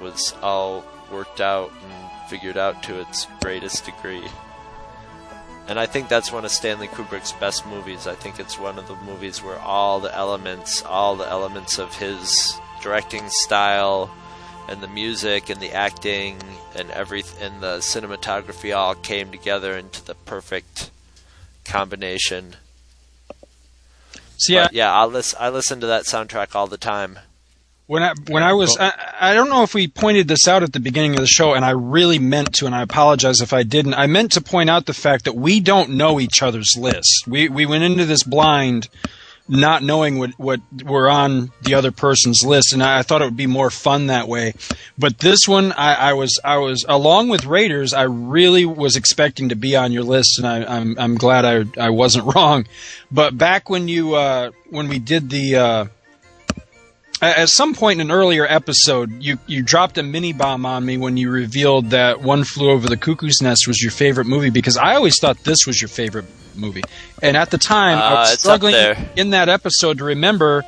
was 0.00 0.34
all 0.42 0.84
worked 1.12 1.40
out 1.40 1.70
and 1.70 2.28
figured 2.28 2.56
out 2.56 2.82
to 2.82 3.00
its 3.00 3.26
greatest 3.40 3.84
degree. 3.84 4.24
And 5.68 5.78
I 5.78 5.86
think 5.86 6.08
that's 6.08 6.32
one 6.32 6.44
of 6.44 6.50
Stanley 6.50 6.88
Kubrick's 6.88 7.32
best 7.32 7.66
movies. 7.66 8.06
I 8.06 8.14
think 8.14 8.40
it's 8.40 8.58
one 8.58 8.78
of 8.78 8.88
the 8.88 8.96
movies 8.96 9.42
where 9.42 9.58
all 9.58 10.00
the 10.00 10.14
elements, 10.14 10.82
all 10.82 11.16
the 11.16 11.28
elements 11.28 11.78
of 11.78 11.96
his 11.96 12.60
directing 12.82 13.28
style 13.28 14.10
and 14.68 14.80
the 14.80 14.88
music 14.88 15.50
and 15.50 15.60
the 15.60 15.72
acting 15.72 16.38
and 16.74 16.90
every 16.90 17.22
and 17.40 17.60
the 17.60 17.78
cinematography 17.78 18.76
all 18.76 18.94
came 18.94 19.30
together 19.30 19.76
into 19.76 20.04
the 20.04 20.14
perfect 20.14 20.90
combination. 21.64 22.56
So, 24.36 24.52
yeah. 24.52 24.64
But 24.64 24.72
yeah, 24.72 24.92
I 24.92 25.04
listen 25.04 25.38
I 25.40 25.48
listen 25.50 25.80
to 25.80 25.86
that 25.86 26.04
soundtrack 26.04 26.54
all 26.54 26.66
the 26.66 26.76
time. 26.76 27.18
When 27.86 28.02
I 28.02 28.14
when 28.28 28.42
I 28.42 28.52
was 28.52 28.76
I, 28.78 28.92
I 29.20 29.34
don't 29.34 29.48
know 29.48 29.64
if 29.64 29.74
we 29.74 29.88
pointed 29.88 30.28
this 30.28 30.46
out 30.46 30.62
at 30.62 30.72
the 30.72 30.80
beginning 30.80 31.14
of 31.14 31.20
the 31.20 31.26
show, 31.26 31.54
and 31.54 31.64
I 31.64 31.70
really 31.70 32.18
meant 32.18 32.54
to, 32.54 32.66
and 32.66 32.74
I 32.74 32.82
apologize 32.82 33.40
if 33.40 33.52
I 33.52 33.64
didn't. 33.64 33.94
I 33.94 34.06
meant 34.06 34.32
to 34.32 34.40
point 34.40 34.70
out 34.70 34.86
the 34.86 34.94
fact 34.94 35.24
that 35.24 35.34
we 35.34 35.60
don't 35.60 35.90
know 35.90 36.20
each 36.20 36.42
other's 36.42 36.76
list. 36.76 37.24
We 37.26 37.48
we 37.48 37.66
went 37.66 37.82
into 37.82 38.04
this 38.04 38.22
blind, 38.22 38.88
not 39.48 39.82
knowing 39.82 40.18
what 40.18 40.30
what 40.38 40.60
were 40.84 41.10
on 41.10 41.50
the 41.62 41.74
other 41.74 41.90
person's 41.90 42.44
list, 42.44 42.72
and 42.72 42.84
I, 42.84 43.00
I 43.00 43.02
thought 43.02 43.20
it 43.20 43.24
would 43.24 43.36
be 43.36 43.48
more 43.48 43.70
fun 43.70 44.06
that 44.06 44.28
way. 44.28 44.54
But 44.96 45.18
this 45.18 45.40
one, 45.48 45.72
I, 45.72 45.94
I 45.94 46.12
was 46.12 46.38
I 46.44 46.58
was 46.58 46.86
along 46.88 47.30
with 47.30 47.44
Raiders. 47.46 47.92
I 47.92 48.02
really 48.04 48.64
was 48.64 48.94
expecting 48.94 49.48
to 49.48 49.56
be 49.56 49.74
on 49.74 49.90
your 49.90 50.04
list, 50.04 50.38
and 50.38 50.46
I, 50.46 50.64
I'm 50.64 50.96
I'm 50.98 51.16
glad 51.16 51.44
I 51.44 51.86
I 51.86 51.90
wasn't 51.90 52.26
wrong. 52.34 52.66
But 53.10 53.36
back 53.36 53.68
when 53.68 53.88
you 53.88 54.14
uh, 54.14 54.52
when 54.70 54.88
we 54.88 55.00
did 55.00 55.30
the 55.30 55.56
uh, 55.56 55.86
at 57.28 57.48
some 57.48 57.74
point 57.74 58.00
in 58.00 58.08
an 58.08 58.12
earlier 58.12 58.44
episode, 58.46 59.22
you, 59.22 59.38
you 59.46 59.62
dropped 59.62 59.96
a 59.98 60.02
mini 60.02 60.32
bomb 60.32 60.66
on 60.66 60.84
me 60.84 60.96
when 60.98 61.16
you 61.16 61.30
revealed 61.30 61.90
that 61.90 62.20
One 62.20 62.44
Flew 62.44 62.70
Over 62.70 62.88
the 62.88 62.96
Cuckoo's 62.96 63.40
Nest 63.40 63.66
was 63.68 63.80
your 63.80 63.92
favorite 63.92 64.26
movie 64.26 64.50
because 64.50 64.76
I 64.76 64.94
always 64.96 65.18
thought 65.20 65.38
this 65.44 65.66
was 65.66 65.80
your 65.80 65.88
favorite 65.88 66.24
movie. 66.56 66.82
And 67.22 67.36
at 67.36 67.50
the 67.50 67.58
time, 67.58 67.98
I 67.98 68.02
Uh, 68.02 68.14
was 68.20 68.38
struggling 68.40 68.74
in 69.16 69.30
that 69.30 69.48
episode 69.48 69.98
to 69.98 70.04
remember 70.04 70.64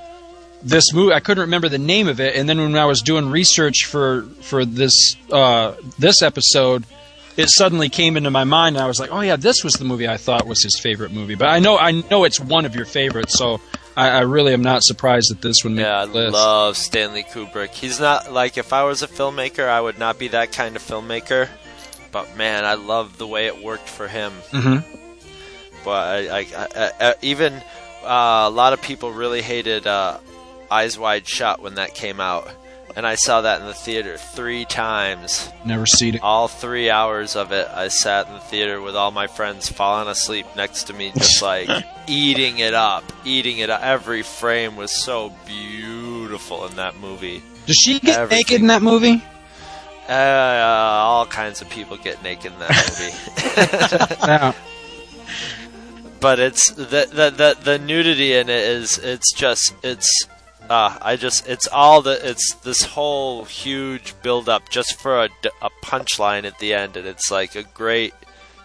this 0.62 0.92
movie. 0.94 1.12
I 1.12 1.20
couldn't 1.20 1.42
remember 1.42 1.68
the 1.68 1.78
name 1.78 2.08
of 2.08 2.20
it. 2.20 2.36
And 2.36 2.48
then 2.48 2.58
when 2.58 2.76
I 2.76 2.86
was 2.86 3.02
doing 3.02 3.30
research 3.30 3.84
for, 3.86 4.22
for 4.40 4.64
this, 4.64 5.16
uh, 5.30 5.74
this 5.98 6.22
episode, 6.22 6.84
it 7.36 7.48
suddenly 7.50 7.88
came 7.88 8.16
into 8.16 8.30
my 8.30 8.44
mind 8.44 8.76
and 8.76 8.82
I 8.84 8.86
was 8.86 9.00
like, 9.00 9.10
oh 9.12 9.20
yeah, 9.20 9.34
this 9.36 9.64
was 9.64 9.74
the 9.74 9.84
movie 9.84 10.06
I 10.08 10.16
thought 10.16 10.46
was 10.46 10.62
his 10.62 10.78
favorite 10.78 11.10
movie. 11.10 11.34
But 11.34 11.48
I 11.48 11.58
know, 11.58 11.76
I 11.76 11.90
know 12.08 12.22
it's 12.24 12.38
one 12.38 12.64
of 12.64 12.76
your 12.76 12.86
favorites. 12.86 13.36
So 13.36 13.60
I, 13.96 14.08
I 14.10 14.20
really 14.20 14.52
am 14.52 14.62
not 14.62 14.82
surprised 14.82 15.30
that 15.30 15.40
this 15.40 15.62
one 15.62 15.76
made 15.76 15.82
Yeah, 15.82 16.00
I 16.00 16.04
love 16.04 16.76
Stanley 16.76 17.22
Kubrick. 17.22 17.70
He's 17.70 18.00
not 18.00 18.32
like 18.32 18.58
if 18.58 18.72
I 18.72 18.84
was 18.84 19.02
a 19.02 19.08
filmmaker, 19.08 19.68
I 19.68 19.80
would 19.80 19.98
not 19.98 20.18
be 20.18 20.28
that 20.28 20.52
kind 20.52 20.74
of 20.76 20.82
filmmaker. 20.82 21.48
But 22.10 22.36
man, 22.36 22.64
I 22.64 22.74
love 22.74 23.18
the 23.18 23.26
way 23.26 23.46
it 23.46 23.62
worked 23.62 23.88
for 23.88 24.08
him. 24.08 24.32
Mhm. 24.50 24.84
But 25.84 25.90
I, 26.30 26.38
I, 26.38 26.46
I, 26.56 26.90
I, 27.00 27.14
even 27.22 27.54
uh, 28.04 28.44
a 28.46 28.50
lot 28.50 28.72
of 28.72 28.80
people 28.82 29.12
really 29.12 29.42
hated 29.42 29.86
uh, 29.86 30.18
Eyes 30.70 30.98
Wide 30.98 31.26
Shut 31.28 31.60
when 31.60 31.74
that 31.74 31.94
came 31.94 32.20
out, 32.20 32.48
and 32.96 33.06
I 33.06 33.14
saw 33.16 33.40
that 33.42 33.60
in 33.60 33.66
the 33.66 33.74
theater 33.74 34.16
three 34.16 34.64
times. 34.64 35.50
Never 35.64 35.86
seen 35.86 36.14
it. 36.16 36.22
All 36.22 36.48
three 36.48 36.90
hours 36.90 37.34
of 37.36 37.50
it, 37.52 37.68
I 37.72 37.88
sat 37.88 38.28
in 38.28 38.34
the 38.34 38.40
theater 38.40 38.80
with 38.80 38.94
all 38.96 39.10
my 39.10 39.26
friends, 39.26 39.68
falling 39.68 40.08
asleep 40.08 40.46
next 40.56 40.84
to 40.84 40.92
me, 40.92 41.12
just 41.16 41.42
like 41.50 41.68
eating 42.06 42.58
it 42.58 42.74
up, 42.74 43.04
eating 43.24 43.58
it 43.58 43.70
up. 43.70 43.82
Every 43.82 44.22
frame 44.22 44.76
was 44.76 44.92
so 44.92 45.32
beautiful 45.46 46.66
in 46.66 46.76
that 46.76 46.96
movie. 46.98 47.42
Does 47.66 47.76
she 47.76 47.98
get 47.98 48.18
Everything. 48.18 48.38
naked 48.38 48.60
in 48.60 48.66
that 48.68 48.82
movie? 48.82 49.22
Uh, 50.08 50.12
all 50.12 51.24
kinds 51.24 51.62
of 51.62 51.70
people 51.70 51.96
get 51.96 52.22
naked 52.22 52.52
in 52.52 52.58
that 52.58 52.70
movie. 52.98 54.26
No. 54.26 54.54
but 56.20 56.38
it's 56.38 56.70
the, 56.72 56.82
the 57.10 57.30
the 57.36 57.56
the 57.62 57.78
nudity 57.78 58.34
in 58.34 58.48
it 58.48 58.64
is 58.64 58.98
it's 58.98 59.32
just 59.34 59.74
it's 59.82 60.26
uh 60.70 60.98
I 61.00 61.16
just 61.16 61.48
it's 61.48 61.68
all 61.68 62.02
the 62.02 62.28
it's 62.28 62.54
this 62.62 62.82
whole 62.82 63.44
huge 63.44 64.14
build 64.22 64.48
up 64.48 64.68
just 64.68 65.00
for 65.00 65.24
a 65.24 65.28
punchline 65.82 66.44
at 66.44 66.58
the 66.58 66.74
end 66.74 66.96
and 66.96 67.06
it's 67.06 67.30
like 67.30 67.54
a 67.54 67.62
great 67.62 68.14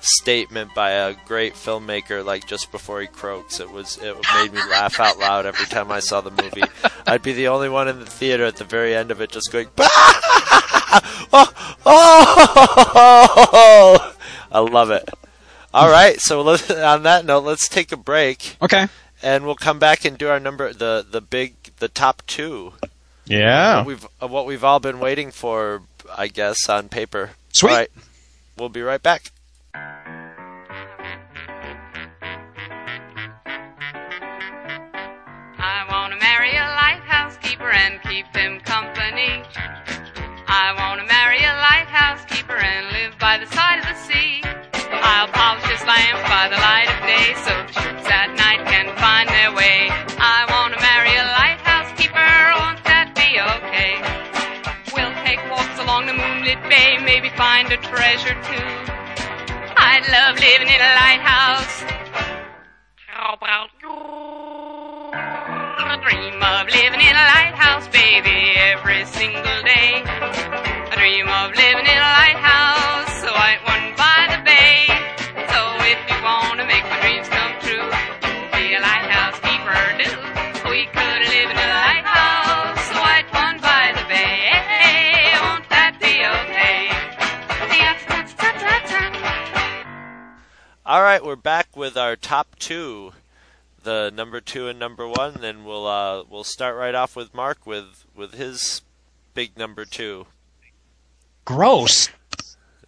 statement 0.02 0.74
by 0.74 0.92
a 0.92 1.16
great 1.26 1.54
filmmaker 1.54 2.24
like 2.24 2.48
just 2.48 2.72
before 2.72 3.02
he 3.02 3.08
croaks 3.08 3.60
it 3.60 3.70
was 3.70 3.98
it 3.98 4.16
made 4.36 4.54
me 4.54 4.62
laugh 4.70 5.00
out 5.00 5.20
loud 5.20 5.46
every 5.46 5.66
time 5.66 5.92
I 5.92 6.00
saw 6.00 6.22
the 6.22 6.32
movie 6.32 6.64
I'd 7.06 7.22
be 7.22 7.34
the 7.34 7.50
only 7.50 7.68
one 7.68 7.90
in 7.90 8.00
the 8.00 8.06
theater 8.06 8.46
at 8.46 8.56
the 8.56 8.64
very 8.64 8.96
end 8.96 9.12
of 9.12 9.20
it 9.20 9.30
just 9.30 9.52
going 9.52 9.68
oh, 11.32 11.76
oh, 11.86 14.16
I 14.52 14.60
love 14.60 14.92
it. 14.92 15.10
All 15.74 15.90
right, 15.90 16.20
so 16.20 16.42
on 16.42 17.04
that 17.04 17.26
note, 17.26 17.44
let's 17.44 17.70
take 17.70 17.92
a 17.92 17.98
break. 17.98 18.58
Okay. 18.62 18.88
And 19.22 19.46
we'll 19.46 19.56
come 19.56 19.80
back 19.80 20.06
and 20.06 20.18
do 20.18 20.30
our 20.30 20.40
number 20.40 20.72
the 20.74 21.06
the 21.10 21.22
big 21.22 21.56
the 21.80 21.88
top 21.90 22.24
two. 22.26 22.74
Yeah. 23.26 23.78
What 23.78 23.86
we've 23.86 24.08
uh, 24.22 24.28
what 24.28 24.46
we've 24.46 24.64
all 24.64 24.80
been 24.80 25.00
waiting 25.00 25.32
for, 25.32 25.84
I 26.18 26.28
guess, 26.28 26.70
on 26.70 26.90
paper. 26.90 27.32
Sweet. 27.54 27.70
All 27.70 27.78
right. 27.78 27.92
We'll 28.58 28.70
be 28.70 28.82
right 28.82 29.02
back. 29.02 29.32
I 35.62 35.86
want 35.90 36.14
to 36.14 36.20
marry 36.20 36.56
a 36.56 36.64
lighthouse 36.82 37.38
keeper 37.38 37.70
and 37.70 38.02
keep 38.04 38.26
him 38.36 38.60
company. 38.62 39.44
I 40.48 40.74
want 40.78 41.02
to 41.02 41.08
marry 41.08 41.40
a 41.44 41.54
lighthouse 41.70 42.26
keeper 42.26 42.56
and 42.56 42.88
live 42.94 43.18
by 43.20 43.38
the 43.38 43.46
side 43.48 43.80
of 43.80 43.86
the 43.86 43.96
sea. 43.96 44.42
I'll 44.92 45.30
polish 45.30 45.66
his 45.70 45.84
lamp 45.86 46.20
by 46.26 46.50
the 46.50 46.60
light 46.60 46.90
of 46.90 47.00
day 47.06 47.28
so 47.46 47.54
ships 47.80 48.08
at 48.10 48.34
night 48.36 48.66
can 48.66 48.90
find 48.98 49.30
their 49.30 49.54
way. 49.54 49.90
I 50.18 50.46
want 50.50 50.74
to 50.74 50.80
marry 50.82 51.14
a 51.16 51.26
lighthouse 51.38 51.90
keeper, 52.00 52.34
won't 52.60 52.82
that 52.90 53.14
be 53.14 53.38
okay? 53.38 54.02
We'll 54.94 55.16
take 55.26 55.42
walks 55.50 55.78
along 55.80 56.08
the 56.08 56.14
moonlit 56.14 56.62
bay, 56.70 56.98
maybe 57.04 57.30
find 57.38 57.72
a 57.72 57.78
treasure 57.78 58.38
too. 58.50 58.70
I'd 59.78 60.06
love 60.12 60.36
living 60.38 60.68
in 60.68 60.82
a 60.82 60.94
lighthouse. 61.00 61.86
I 65.92 65.98
dream 66.04 66.42
of 66.42 66.68
living 66.68 67.02
in 67.02 67.16
a 67.16 67.26
lighthouse, 67.34 67.88
baby, 67.90 68.54
every 68.58 69.06
single 69.06 69.62
day. 69.66 70.02
I 70.06 70.94
dream 70.96 71.28
of 71.28 71.50
living 71.56 71.86
in 71.86 71.98
a 71.98 72.12
lighthouse, 72.22 73.24
a 73.24 73.32
white 73.34 73.62
one 73.66 73.79
All 90.90 91.04
right, 91.04 91.24
we're 91.24 91.36
back 91.36 91.78
with 91.78 91.96
our 91.98 92.16
top 92.16 92.58
two, 92.58 93.12
the 93.84 94.12
number 94.12 94.42
two 94.42 94.68
and 94.68 94.80
number 94.80 95.08
one, 95.08 95.44
and 95.44 95.64
we'll 95.64 95.86
uh, 95.86 96.24
we'll 96.28 96.44
start 96.44 96.76
right 96.76 96.96
off 96.96 97.16
with 97.16 97.32
Mark 97.32 97.68
with 97.68 98.06
with 98.16 98.34
his 98.34 98.82
big 99.36 99.56
number 99.56 99.86
two. 99.86 100.26
Gross. 101.46 102.10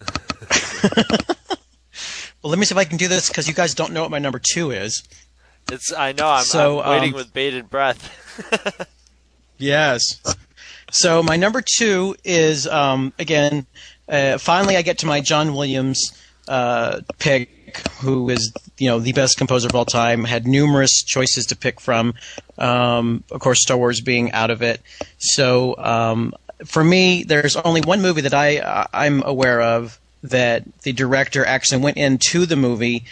well, 0.02 1.30
let 2.42 2.58
me 2.58 2.66
see 2.66 2.74
if 2.74 2.78
I 2.80 2.86
can 2.86 2.98
do 2.98 3.08
this 3.08 3.28
because 3.28 3.48
you 3.48 3.54
guys 3.54 3.76
don't 3.76 3.94
know 3.94 4.02
what 4.02 4.10
my 4.10 4.18
number 4.18 4.42
two 4.44 4.72
is. 4.72 5.04
It's 5.72 5.94
I 5.94 6.14
know 6.14 6.28
I'm, 6.28 6.44
So, 6.44 6.82
I'm 6.82 6.90
waiting 6.90 7.14
um, 7.14 7.18
with 7.18 7.32
bated 7.32 7.70
breath. 7.70 8.90
Yes. 9.60 10.20
So 10.90 11.22
my 11.22 11.36
number 11.38 11.62
two 11.62 12.16
is 12.24 12.66
um, 12.66 13.14
again. 13.20 13.68
Uh, 14.10 14.40
finally, 14.40 14.76
I 14.76 14.82
get 14.82 14.98
to 14.98 15.06
my 15.06 15.22
John 15.22 15.54
Williams 15.54 16.20
uh, 16.48 17.02
pick, 17.20 17.50
who 18.02 18.30
is 18.30 18.54
you 18.78 18.88
know 18.90 19.00
the 19.00 19.14
best 19.14 19.38
composer 19.38 19.68
of 19.68 19.76
all 19.76 19.86
time. 19.86 20.24
Had 20.24 20.48
numerous 20.48 21.04
choices 21.04 21.46
to 21.48 21.56
pick 21.56 21.80
from. 21.80 22.14
Um, 22.58 23.24
of 23.32 23.40
course, 23.40 23.62
Star 23.62 23.78
Wars 23.78 24.02
being 24.02 24.32
out 24.32 24.50
of 24.50 24.62
it. 24.62 24.82
So 25.18 25.76
um, 25.78 26.34
for 26.66 26.84
me, 26.84 27.24
there's 27.24 27.56
only 27.56 27.82
one 27.82 28.02
movie 28.02 28.22
that 28.22 28.34
I 28.34 28.88
I'm 28.94 29.24
aware 29.24 29.62
of 29.62 30.00
that 30.24 30.64
the 30.82 30.94
director 30.94 31.46
actually 31.46 31.82
went 31.82 31.98
into 31.98 32.46
the 32.46 32.56
movie 32.56 33.04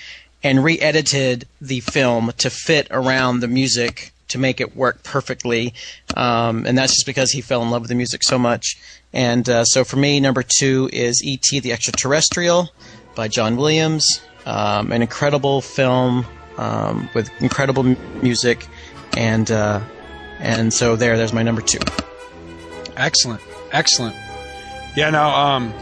and 0.43 0.63
re-edited 0.63 1.47
the 1.59 1.79
film 1.81 2.31
to 2.37 2.49
fit 2.49 2.87
around 2.91 3.39
the 3.39 3.47
music 3.47 4.13
to 4.29 4.37
make 4.37 4.61
it 4.61 4.75
work 4.75 5.03
perfectly. 5.03 5.73
Um, 6.15 6.65
and 6.65 6.77
that's 6.77 6.93
just 6.93 7.05
because 7.05 7.31
he 7.31 7.41
fell 7.41 7.61
in 7.61 7.69
love 7.71 7.81
with 7.81 7.89
the 7.89 7.95
music 7.95 8.23
so 8.23 8.39
much. 8.39 8.77
And 9.11 9.49
uh, 9.49 9.65
so 9.65 9.83
for 9.83 9.97
me, 9.97 10.19
number 10.19 10.43
two 10.43 10.89
is 10.93 11.21
E.T. 11.23 11.59
the 11.59 11.73
Extraterrestrial 11.73 12.69
by 13.15 13.27
John 13.27 13.57
Williams. 13.57 14.21
Um, 14.49 14.91
an 14.91 15.01
incredible 15.03 15.61
film 15.61 16.25
um, 16.57 17.07
with 17.13 17.29
incredible 17.41 17.85
m- 17.85 17.97
music. 18.23 18.67
And 19.15 19.49
uh, 19.51 19.81
and 20.39 20.73
so 20.73 20.95
there, 20.95 21.17
there's 21.17 21.33
my 21.33 21.43
number 21.43 21.61
two. 21.61 21.79
Excellent, 22.95 23.41
excellent. 23.71 24.15
Yeah, 24.95 25.09
no, 25.09 25.23
um, 25.23 25.73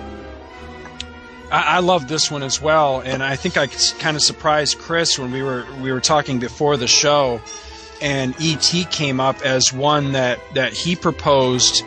I, 1.52 1.78
I 1.78 1.80
love 1.80 2.08
this 2.08 2.30
one 2.30 2.44
as 2.44 2.62
well, 2.62 3.00
and 3.00 3.24
I 3.24 3.36
think 3.36 3.58
I 3.58 3.68
kind 4.00 4.18
of 4.18 4.24
surprised 4.24 4.80
Chris 4.80 5.18
when 5.18 5.32
we 5.32 5.42
were 5.42 5.66
we 5.82 5.92
were 5.92 6.02
talking 6.02 6.40
before 6.40 6.78
the 6.78 6.88
show, 6.88 7.42
and 8.02 8.36
ET 8.40 8.88
came 8.92 9.20
up 9.20 9.42
as 9.46 9.72
one 9.72 10.12
that 10.14 10.40
that 10.56 10.74
he 10.74 10.96
proposed 10.96 11.84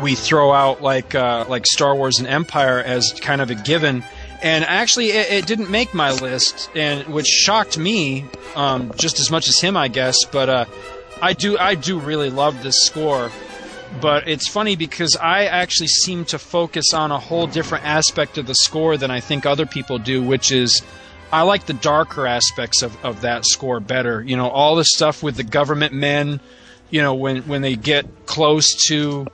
we 0.00 0.14
throw 0.14 0.52
out 0.52 0.82
like 0.82 1.14
uh, 1.14 1.44
like 1.48 1.66
Star 1.66 1.94
Wars 1.94 2.18
and 2.18 2.26
Empire 2.26 2.78
as 2.78 3.14
kind 3.20 3.40
of 3.40 3.50
a 3.50 3.54
given. 3.54 4.04
And 4.42 4.64
actually, 4.64 5.10
it, 5.10 5.30
it 5.30 5.46
didn't 5.46 5.70
make 5.70 5.94
my 5.94 6.12
list, 6.12 6.70
and 6.74 7.06
which 7.06 7.26
shocked 7.26 7.78
me 7.78 8.24
um, 8.54 8.92
just 8.96 9.18
as 9.20 9.30
much 9.30 9.48
as 9.48 9.60
him, 9.60 9.76
I 9.76 9.88
guess. 9.88 10.16
But 10.24 10.48
uh, 10.48 10.64
I 11.22 11.32
do 11.32 11.58
I 11.58 11.74
do 11.74 11.98
really 11.98 12.30
love 12.30 12.62
this 12.62 12.76
score. 12.84 13.30
But 14.00 14.28
it's 14.28 14.48
funny 14.48 14.76
because 14.76 15.16
I 15.16 15.46
actually 15.46 15.86
seem 15.86 16.24
to 16.26 16.38
focus 16.38 16.92
on 16.92 17.12
a 17.12 17.18
whole 17.18 17.46
different 17.46 17.84
aspect 17.84 18.36
of 18.36 18.46
the 18.46 18.54
score 18.54 18.96
than 18.96 19.10
I 19.10 19.20
think 19.20 19.46
other 19.46 19.64
people 19.64 19.98
do, 19.98 20.22
which 20.22 20.52
is 20.52 20.82
I 21.32 21.42
like 21.42 21.66
the 21.66 21.74
darker 21.74 22.26
aspects 22.26 22.82
of, 22.82 23.04
of 23.04 23.22
that 23.22 23.44
score 23.46 23.80
better. 23.80 24.22
You 24.22 24.36
know, 24.36 24.48
all 24.48 24.76
the 24.76 24.84
stuff 24.84 25.22
with 25.22 25.36
the 25.36 25.44
government 25.44 25.92
men, 25.92 26.40
you 26.90 27.02
know, 27.02 27.14
when, 27.14 27.42
when 27.42 27.62
they 27.62 27.76
get 27.76 28.26
close 28.26 28.74
to 28.88 29.26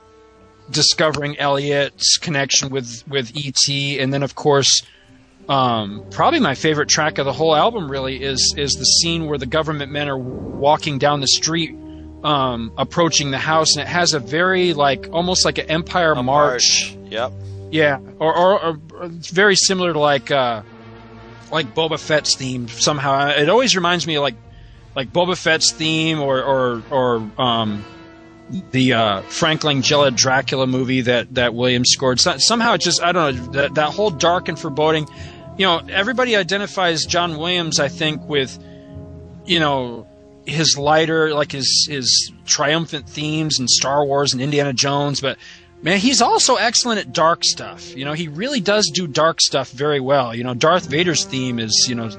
discovering 0.71 1.37
Elliot's 1.37 2.17
connection 2.17 2.69
with, 2.69 3.03
with 3.07 3.35
E.T., 3.35 3.99
and 3.99 4.13
then, 4.13 4.23
of 4.23 4.35
course, 4.35 4.81
um, 5.49 6.05
probably 6.11 6.39
my 6.39 6.55
favorite 6.55 6.89
track 6.89 7.17
of 7.17 7.25
the 7.25 7.33
whole 7.33 7.55
album 7.55 7.89
really 7.89 8.23
is 8.23 8.55
is 8.57 8.73
the 8.73 8.85
scene 8.85 9.25
where 9.25 9.37
the 9.37 9.45
government 9.45 9.91
men 9.91 10.07
are 10.07 10.17
walking 10.17 10.97
down 10.97 11.19
the 11.19 11.27
street 11.27 11.75
um, 12.23 12.71
approaching 12.77 13.31
the 13.31 13.37
house, 13.37 13.75
and 13.75 13.81
it 13.81 13.87
has 13.87 14.13
a 14.13 14.19
very 14.19 14.73
like 14.73 15.09
almost 15.11 15.45
like 15.45 15.57
an 15.57 15.69
Empire 15.69 16.15
March. 16.15 16.95
Yep. 17.09 17.33
Yeah, 17.71 17.99
or, 18.19 18.35
or, 18.35 18.59
or 18.59 18.79
it's 19.05 19.29
very 19.29 19.55
similar 19.55 19.93
to 19.93 19.99
like 19.99 20.31
uh, 20.31 20.61
like 21.51 21.73
Boba 21.73 21.99
Fett's 21.99 22.35
theme 22.35 22.67
somehow. 22.67 23.29
It 23.29 23.49
always 23.49 23.75
reminds 23.75 24.07
me 24.07 24.15
of 24.15 24.21
like 24.21 24.35
like 24.95 25.11
Boba 25.11 25.37
Fett's 25.37 25.71
theme 25.71 26.21
or 26.21 26.41
or 26.43 26.83
or 26.89 27.31
um, 27.37 27.83
the 28.71 28.93
uh, 28.93 29.21
Frank 29.23 29.61
Langella 29.61 30.15
Dracula 30.15 30.67
movie 30.67 31.01
that 31.01 31.33
that 31.33 31.53
Williams 31.53 31.89
scored. 31.89 32.19
So, 32.19 32.35
somehow 32.37 32.73
it 32.73 32.81
just 32.81 33.01
I 33.01 33.11
don't 33.11 33.35
know 33.35 33.51
that 33.53 33.75
that 33.75 33.93
whole 33.93 34.11
dark 34.11 34.47
and 34.47 34.57
foreboding. 34.57 35.07
You 35.57 35.65
know, 35.67 35.81
everybody 35.89 36.35
identifies 36.35 37.05
John 37.05 37.37
Williams, 37.37 37.79
I 37.79 37.87
think, 37.87 38.27
with 38.27 38.57
you 39.45 39.59
know 39.59 40.07
his 40.45 40.77
lighter, 40.77 41.33
like 41.33 41.51
his 41.51 41.87
his 41.89 42.31
triumphant 42.45 43.07
themes 43.09 43.59
and 43.59 43.69
Star 43.69 44.05
Wars 44.05 44.33
and 44.33 44.41
Indiana 44.41 44.73
Jones, 44.73 45.21
but 45.21 45.37
man, 45.83 45.99
he's 45.99 46.21
also 46.21 46.55
excellent 46.55 46.99
at 46.99 47.13
dark 47.13 47.43
stuff. 47.43 47.95
You 47.95 48.05
know, 48.05 48.13
he 48.13 48.27
really 48.27 48.59
does 48.59 48.89
do 48.93 49.05
dark 49.05 49.39
stuff 49.41 49.69
very 49.69 49.99
well. 49.99 50.33
You 50.33 50.43
know, 50.43 50.53
Darth 50.55 50.87
Vader's 50.89 51.25
theme 51.25 51.59
is 51.59 51.85
you 51.87 51.93
know 51.95 52.09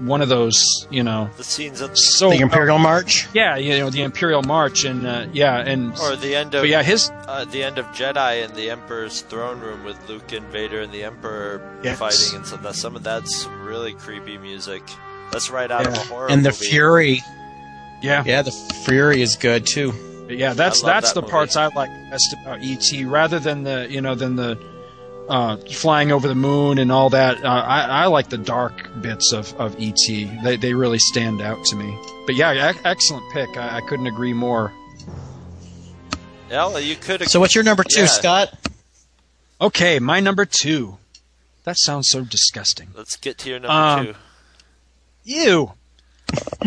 one 0.00 0.22
of 0.22 0.28
those 0.28 0.60
you 0.90 1.02
know 1.02 1.30
The 1.36 1.44
scenes 1.44 1.80
of 1.80 1.96
so 1.96 2.30
the 2.30 2.38
Imperial 2.40 2.78
March. 2.78 3.28
yeah, 3.34 3.56
you 3.56 3.78
know 3.78 3.90
the 3.90 4.02
Imperial 4.02 4.42
March 4.42 4.84
and 4.84 5.06
uh, 5.06 5.26
yeah, 5.32 5.58
and 5.58 5.92
or 6.00 6.16
the 6.16 6.34
end 6.34 6.54
of 6.54 6.66
yeah 6.66 6.82
his 6.82 7.10
uh, 7.28 7.44
the 7.44 7.62
end 7.62 7.78
of 7.78 7.86
Jedi 7.86 8.44
and 8.44 8.54
the 8.56 8.70
Emperor's 8.70 9.20
throne 9.22 9.60
room 9.60 9.84
with 9.84 9.96
Luke 10.08 10.32
and 10.32 10.46
Vader 10.48 10.80
and 10.80 10.92
the 10.92 11.04
Emperor 11.04 11.60
Yes. 11.84 11.98
fighting, 11.98 12.36
and 12.38 12.46
so 12.46 12.56
that 12.56 12.74
some 12.74 12.96
of 12.96 13.02
that's 13.04 13.46
really 13.62 13.92
creepy 13.94 14.36
music. 14.38 14.82
That's 15.30 15.48
right 15.50 15.70
out 15.70 15.86
of 15.86 15.92
a 15.92 15.96
Yeah. 15.96 16.04
horror 16.06 16.30
And 16.30 16.44
the 16.44 16.50
movie. 16.50 16.66
Fury. 16.66 17.22
Yeah. 18.02 18.24
Yeah, 18.26 18.42
the 18.42 18.50
Fury 18.86 19.20
is 19.22 19.36
good 19.36 19.66
too. 19.66 19.92
But 20.30 20.38
yeah, 20.38 20.52
that's 20.52 20.80
that's 20.80 21.12
that 21.12 21.20
the 21.20 21.26
parts 21.26 21.56
I 21.56 21.66
like 21.74 21.90
best 22.08 22.36
about 22.40 22.60
ET, 22.62 23.04
rather 23.04 23.40
than 23.40 23.64
the 23.64 23.88
you 23.90 24.00
know 24.00 24.14
than 24.14 24.36
the 24.36 24.56
uh, 25.28 25.56
flying 25.72 26.12
over 26.12 26.28
the 26.28 26.36
moon 26.36 26.78
and 26.78 26.92
all 26.92 27.10
that. 27.10 27.44
Uh, 27.44 27.48
I, 27.48 27.80
I 27.80 28.06
like 28.06 28.28
the 28.28 28.38
dark 28.38 29.02
bits 29.02 29.32
of, 29.32 29.52
of 29.54 29.74
ET. 29.80 29.96
They 30.44 30.56
they 30.56 30.72
really 30.72 31.00
stand 31.00 31.40
out 31.40 31.64
to 31.64 31.74
me. 31.74 31.98
But 32.26 32.36
yeah, 32.36 32.70
e- 32.70 32.78
excellent 32.84 33.24
pick. 33.32 33.56
I, 33.56 33.78
I 33.78 33.80
couldn't 33.80 34.06
agree 34.06 34.32
more. 34.32 34.72
Yeah, 36.48 36.66
well, 36.66 36.78
you 36.78 36.94
could. 36.94 37.28
So 37.28 37.40
what's 37.40 37.56
your 37.56 37.64
number 37.64 37.82
two, 37.82 38.02
Yeah. 38.02 38.06
Scott? 38.06 38.56
Okay, 39.60 39.98
my 39.98 40.20
number 40.20 40.44
two. 40.44 40.98
That 41.64 41.74
sounds 41.76 42.08
so 42.08 42.22
disgusting. 42.22 42.90
Let's 42.96 43.16
get 43.16 43.36
to 43.38 43.48
your 43.50 43.58
number 43.58 43.72
Um, 43.72 44.06
two. 44.06 44.14
Ew. 45.24 45.72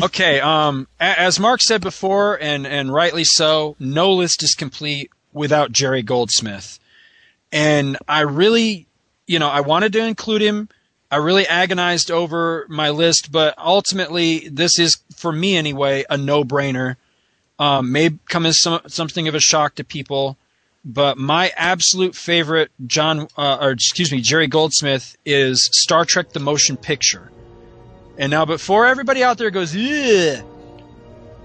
Okay, 0.03 0.39
um, 0.39 0.87
as 0.99 1.39
Mark 1.39 1.61
said 1.61 1.81
before, 1.81 2.37
and 2.41 2.65
and 2.67 2.93
rightly 2.93 3.23
so, 3.23 3.75
no 3.79 4.11
list 4.13 4.43
is 4.43 4.55
complete 4.55 5.09
without 5.33 5.71
Jerry 5.71 6.03
Goldsmith. 6.03 6.79
and 7.51 7.97
I 8.07 8.21
really, 8.21 8.87
you 9.27 9.39
know, 9.39 9.47
I 9.49 9.61
wanted 9.61 9.93
to 9.93 10.03
include 10.05 10.41
him. 10.41 10.69
I 11.11 11.17
really 11.17 11.47
agonized 11.47 12.09
over 12.09 12.65
my 12.69 12.89
list, 12.89 13.31
but 13.31 13.53
ultimately, 13.57 14.49
this 14.49 14.79
is 14.79 14.97
for 15.15 15.31
me 15.31 15.55
anyway 15.55 16.05
a 16.09 16.17
no-brainer. 16.17 16.95
Um, 17.59 17.91
may 17.91 18.09
come 18.29 18.47
as 18.47 18.59
some, 18.59 18.81
something 18.87 19.27
of 19.27 19.35
a 19.35 19.39
shock 19.39 19.75
to 19.75 19.83
people, 19.83 20.37
but 20.83 21.17
my 21.19 21.51
absolute 21.55 22.15
favorite 22.15 22.71
John, 22.87 23.27
uh, 23.37 23.59
or 23.61 23.71
excuse 23.71 24.11
me, 24.11 24.21
Jerry 24.21 24.47
Goldsmith 24.47 25.15
is 25.23 25.69
Star 25.71 26.03
Trek: 26.03 26.33
The 26.33 26.39
Motion 26.39 26.77
Picture. 26.77 27.31
And 28.17 28.29
now, 28.29 28.45
before 28.45 28.85
everybody 28.85 29.23
out 29.23 29.37
there 29.37 29.49
goes, 29.49 29.75
Ugh, 29.75 30.45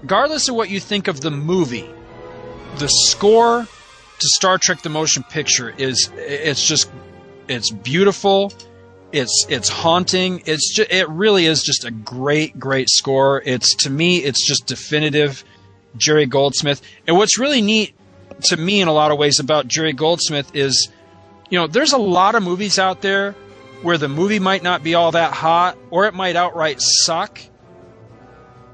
regardless 0.01 0.47
of 0.49 0.55
what 0.55 0.69
you 0.69 0.79
think 0.79 1.07
of 1.07 1.21
the 1.21 1.31
movie, 1.31 1.89
the 2.77 2.87
score 2.87 3.63
to 3.63 4.27
Star 4.35 4.57
Trek: 4.57 4.81
The 4.81 4.89
Motion 4.89 5.23
Picture 5.23 5.73
is 5.77 6.11
it's 6.15 6.65
just 6.65 6.91
it's 7.47 7.71
beautiful. 7.71 8.53
It's 9.11 9.47
it's 9.49 9.69
haunting. 9.69 10.43
It's 10.45 10.75
just, 10.75 10.91
it 10.91 11.09
really 11.09 11.45
is 11.45 11.63
just 11.63 11.85
a 11.85 11.91
great 11.91 12.59
great 12.59 12.89
score. 12.89 13.41
It's 13.43 13.75
to 13.77 13.89
me 13.89 14.17
it's 14.17 14.45
just 14.45 14.67
definitive 14.67 15.43
Jerry 15.97 16.27
Goldsmith. 16.27 16.81
And 17.07 17.17
what's 17.17 17.39
really 17.39 17.61
neat 17.61 17.95
to 18.43 18.57
me 18.57 18.79
in 18.79 18.87
a 18.87 18.93
lot 18.93 19.11
of 19.11 19.17
ways 19.17 19.39
about 19.39 19.67
Jerry 19.67 19.93
Goldsmith 19.93 20.55
is 20.55 20.89
you 21.49 21.57
know, 21.57 21.65
there's 21.65 21.93
a 21.93 21.97
lot 21.97 22.35
of 22.35 22.43
movies 22.43 22.77
out 22.77 23.01
there 23.01 23.33
where 23.81 23.97
the 23.97 24.09
movie 24.09 24.39
might 24.39 24.63
not 24.63 24.83
be 24.83 24.95
all 24.95 25.11
that 25.11 25.33
hot 25.33 25.77
or 25.89 26.05
it 26.05 26.13
might 26.13 26.35
outright 26.35 26.81
suck, 26.81 27.39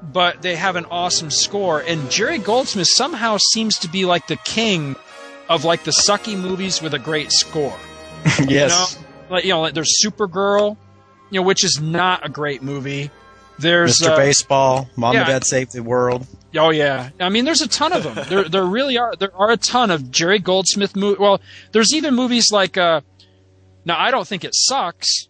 but 0.02 0.42
they 0.42 0.56
have 0.56 0.76
an 0.76 0.86
awesome 0.86 1.30
score. 1.30 1.80
And 1.80 2.10
Jerry 2.10 2.38
Goldsmith 2.38 2.88
somehow 2.90 3.38
seems 3.38 3.78
to 3.80 3.88
be 3.88 4.04
like 4.04 4.26
the 4.26 4.36
king 4.36 4.96
of 5.48 5.64
like 5.64 5.84
the 5.84 5.92
sucky 5.92 6.38
movies 6.38 6.82
with 6.82 6.94
a 6.94 6.98
great 6.98 7.32
score. 7.32 7.76
yes. 8.48 8.96
You 8.96 9.00
know? 9.00 9.06
Like 9.28 9.44
you 9.44 9.50
know, 9.50 9.60
like 9.60 9.74
there's 9.74 9.98
Supergirl, 10.04 10.76
you 11.30 11.40
know, 11.40 11.46
which 11.46 11.64
is 11.64 11.80
not 11.80 12.24
a 12.24 12.28
great 12.28 12.62
movie. 12.62 13.10
There's 13.58 13.98
Mr. 13.98 14.10
uh, 14.10 14.16
Baseball, 14.16 14.88
Mom 14.96 15.14
yeah. 15.14 15.20
and 15.20 15.28
Dad 15.28 15.44
Saved 15.44 15.72
the 15.72 15.82
World. 15.82 16.26
Oh 16.54 16.70
yeah, 16.70 17.10
I 17.18 17.28
mean, 17.28 17.44
there's 17.44 17.60
a 17.60 17.68
ton 17.68 17.92
of 17.92 18.04
them. 18.04 18.24
there, 18.28 18.44
there 18.44 18.64
really 18.64 18.98
are. 18.98 19.14
There 19.18 19.34
are 19.34 19.50
a 19.50 19.56
ton 19.56 19.90
of 19.90 20.10
Jerry 20.10 20.38
Goldsmith 20.38 20.94
movies. 20.94 21.18
Well, 21.18 21.40
there's 21.72 21.92
even 21.94 22.14
movies 22.14 22.52
like. 22.52 22.76
Uh, 22.76 23.00
now, 23.86 23.98
I 23.98 24.10
don't 24.10 24.26
think 24.28 24.44
it 24.44 24.54
sucks, 24.54 25.28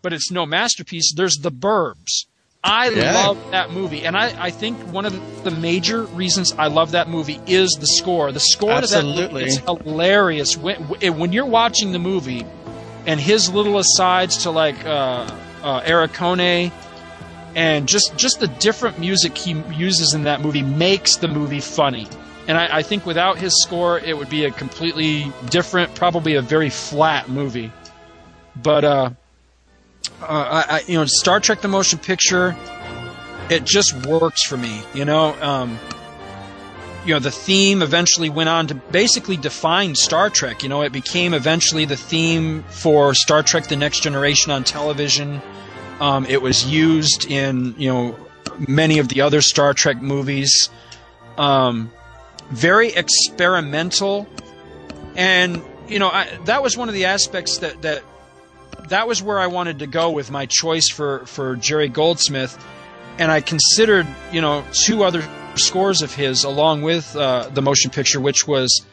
but 0.00 0.12
it's 0.14 0.30
no 0.30 0.46
masterpiece. 0.46 1.12
There's 1.14 1.36
The 1.36 1.52
Burbs. 1.52 2.24
I 2.64 2.88
Yeah. 2.88 3.12
love 3.12 3.38
that 3.50 3.70
movie, 3.70 4.04
and 4.04 4.16
I, 4.16 4.32
I 4.46 4.50
think 4.50 4.78
one 4.92 5.04
of 5.04 5.44
the 5.44 5.50
major 5.52 6.02
reasons 6.04 6.52
I 6.58 6.66
love 6.68 6.92
that 6.92 7.08
movie 7.08 7.38
is 7.46 7.70
the 7.78 7.86
score. 7.86 8.32
The 8.32 8.40
score 8.40 8.80
to 8.80 8.86
that 8.86 9.04
Absolutely. 9.04 9.42
movie 9.42 9.52
is 9.52 9.58
hilarious. 9.58 10.56
When, 10.56 10.76
when 11.18 11.32
you're 11.32 11.46
watching 11.46 11.92
the 11.92 11.98
movie, 11.98 12.44
and 13.06 13.20
his 13.20 13.50
little 13.52 13.78
asides 13.78 14.38
to 14.38 14.50
like 14.50 14.84
uh, 14.84 15.30
uh, 15.62 15.82
Eric 15.84 16.12
Kone, 16.12 16.72
and 17.54 17.88
just 17.88 18.16
just 18.16 18.40
the 18.40 18.48
different 18.48 18.98
music 18.98 19.38
he 19.38 19.52
uses 19.72 20.12
in 20.12 20.24
that 20.24 20.40
movie 20.40 20.62
makes 20.62 21.16
the 21.16 21.28
movie 21.28 21.60
funny. 21.60 22.08
And 22.48 22.58
I, 22.58 22.78
I 22.78 22.82
think 22.82 23.06
without 23.06 23.38
his 23.38 23.60
score, 23.62 23.98
it 24.00 24.16
would 24.18 24.28
be 24.28 24.44
a 24.44 24.50
completely 24.50 25.32
different, 25.50 25.94
probably 25.94 26.34
a 26.34 26.42
very 26.42 26.70
flat 26.70 27.28
movie. 27.28 27.72
But 28.62 28.84
uh, 28.84 29.10
uh, 30.22 30.64
I, 30.68 30.82
you 30.86 30.98
know, 30.98 31.04
Star 31.06 31.40
Trek: 31.40 31.60
The 31.60 31.68
Motion 31.68 31.98
Picture, 31.98 32.56
it 33.50 33.64
just 33.64 34.06
works 34.06 34.44
for 34.44 34.56
me. 34.56 34.80
You 34.94 35.04
know, 35.04 35.40
um, 35.42 35.78
you 37.04 37.14
know, 37.14 37.20
the 37.20 37.30
theme 37.30 37.82
eventually 37.82 38.30
went 38.30 38.48
on 38.48 38.66
to 38.68 38.74
basically 38.74 39.36
define 39.36 39.94
Star 39.94 40.30
Trek. 40.30 40.62
You 40.62 40.68
know, 40.68 40.82
it 40.82 40.92
became 40.92 41.34
eventually 41.34 41.84
the 41.84 41.96
theme 41.96 42.64
for 42.68 43.14
Star 43.14 43.42
Trek: 43.42 43.68
The 43.68 43.76
Next 43.76 44.00
Generation 44.00 44.52
on 44.52 44.64
television. 44.64 45.42
Um, 46.00 46.26
it 46.26 46.42
was 46.42 46.66
used 46.66 47.30
in 47.30 47.74
you 47.78 47.92
know 47.92 48.18
many 48.66 48.98
of 48.98 49.08
the 49.08 49.20
other 49.20 49.40
Star 49.40 49.74
Trek 49.74 50.00
movies. 50.00 50.70
Um, 51.36 51.90
very 52.50 52.88
experimental, 52.92 54.26
and 55.14 55.62
you 55.88 55.98
know 55.98 56.08
I, 56.08 56.28
that 56.46 56.62
was 56.62 56.76
one 56.76 56.88
of 56.88 56.94
the 56.94 57.06
aspects 57.06 57.58
that 57.58 57.82
that 57.82 58.02
that 58.88 59.08
was 59.08 59.22
where 59.22 59.38
I 59.38 59.46
wanted 59.46 59.80
to 59.80 59.86
go 59.86 60.10
with 60.10 60.30
my 60.30 60.46
choice 60.46 60.88
for 60.88 61.26
for 61.26 61.56
Jerry 61.56 61.88
Goldsmith, 61.88 62.56
and 63.18 63.30
I 63.30 63.40
considered 63.40 64.06
you 64.32 64.40
know 64.40 64.64
two 64.72 65.04
other 65.04 65.22
scores 65.54 66.02
of 66.02 66.14
his 66.14 66.44
along 66.44 66.82
with 66.82 67.14
uh, 67.16 67.48
the 67.52 67.62
motion 67.62 67.90
picture, 67.90 68.20
which 68.20 68.46
was 68.46 68.84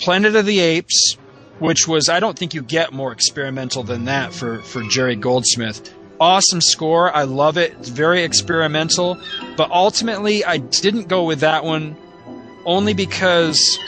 Planet 0.00 0.36
of 0.36 0.46
the 0.46 0.60
Apes, 0.60 1.16
which 1.58 1.86
was 1.86 2.08
I 2.08 2.20
don't 2.20 2.38
think 2.38 2.54
you 2.54 2.62
get 2.62 2.92
more 2.92 3.12
experimental 3.12 3.82
than 3.82 4.06
that 4.06 4.32
for 4.32 4.60
for 4.62 4.82
Jerry 4.82 5.16
Goldsmith. 5.16 5.92
Awesome 6.20 6.60
score, 6.60 7.12
I 7.12 7.24
love 7.24 7.58
it. 7.58 7.74
It's 7.80 7.88
very 7.88 8.22
experimental, 8.22 9.18
but 9.56 9.70
ultimately 9.70 10.44
I 10.44 10.58
didn't 10.58 11.08
go 11.08 11.24
with 11.24 11.40
that 11.40 11.64
one 11.64 11.96
only 12.64 12.94
because 12.94 13.78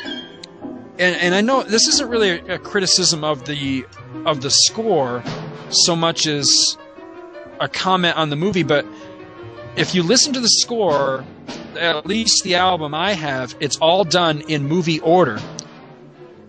and, 0.99 1.17
and 1.17 1.35
I 1.35 1.41
know 1.41 1.63
this 1.63 1.89
isn't 1.89 2.09
really 2.09 2.31
a, 2.31 2.55
a 2.55 2.59
criticism 2.59 3.25
of 3.25 3.45
the 3.45 3.85
of 4.25 4.41
the 4.41 4.51
score 4.51 5.23
so 5.71 5.97
much 5.97 6.27
as 6.27 6.77
a 7.61 7.69
comment 7.69 8.17
on 8.17 8.31
the 8.31 8.37
movie, 8.37 8.63
but 8.63 8.87
if 9.77 9.95
you 9.95 10.03
listen 10.03 10.33
to 10.33 10.41
the 10.41 10.49
score, 10.49 11.25
at 11.79 12.07
least 12.07 12.45
the 12.45 12.55
album 12.57 12.95
I 12.95 13.13
have, 13.13 13.55
it's 13.61 13.77
all 13.79 14.05
done 14.05 14.41
in 14.43 14.65
movie 14.65 15.01
order. 15.01 15.39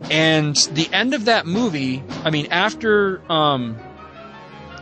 And 0.10 0.56
the 0.72 0.88
end 0.94 1.14
of 1.14 1.26
that 1.26 1.46
movie, 1.46 2.04
I 2.24 2.30
mean, 2.30 2.48
after 2.52 3.22
um, 3.32 3.78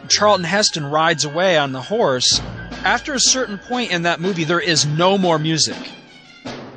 Charlton 0.10 0.46
Heston 0.46 0.86
rides 0.86 1.26
away 1.26 1.58
on 1.58 1.72
the 1.72 1.82
horse, 1.82 2.42
after 2.84 3.14
a 3.14 3.20
certain 3.20 3.58
point 3.58 3.92
in 3.92 4.04
that 4.04 4.20
movie, 4.20 4.44
there 4.44 4.60
is 4.60 4.86
no 4.86 5.18
more 5.18 5.40
music. 5.40 5.78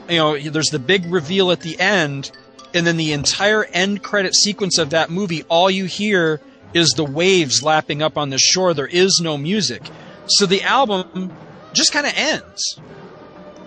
You 0.09 0.17
know, 0.17 0.39
there's 0.39 0.71
the 0.71 0.79
big 0.79 1.05
reveal 1.07 1.51
at 1.51 1.61
the 1.61 1.79
end, 1.79 2.31
and 2.75 2.87
then 2.87 2.97
the 2.97 3.13
entire 3.13 3.65
end 3.65 4.03
credit 4.03 4.35
sequence 4.35 4.79
of 4.79 4.91
that 4.91 5.11
movie, 5.11 5.45
all 5.45 5.71
you 5.71 5.87
hear 5.87 6.41
is 6.75 6.89
the 6.97 7.05
waves 7.05 7.63
lapping 7.63 8.03
up 8.03 8.19
on 8.19 8.31
the 8.31 8.39
shore. 8.39 8.75
There 8.75 8.87
is 8.87 9.21
no 9.23 9.39
music. 9.39 9.83
So 10.27 10.47
the 10.47 10.63
album 10.63 11.33
just 11.73 11.93
kind 11.93 12.07
of 12.07 12.13
ends. 12.17 12.81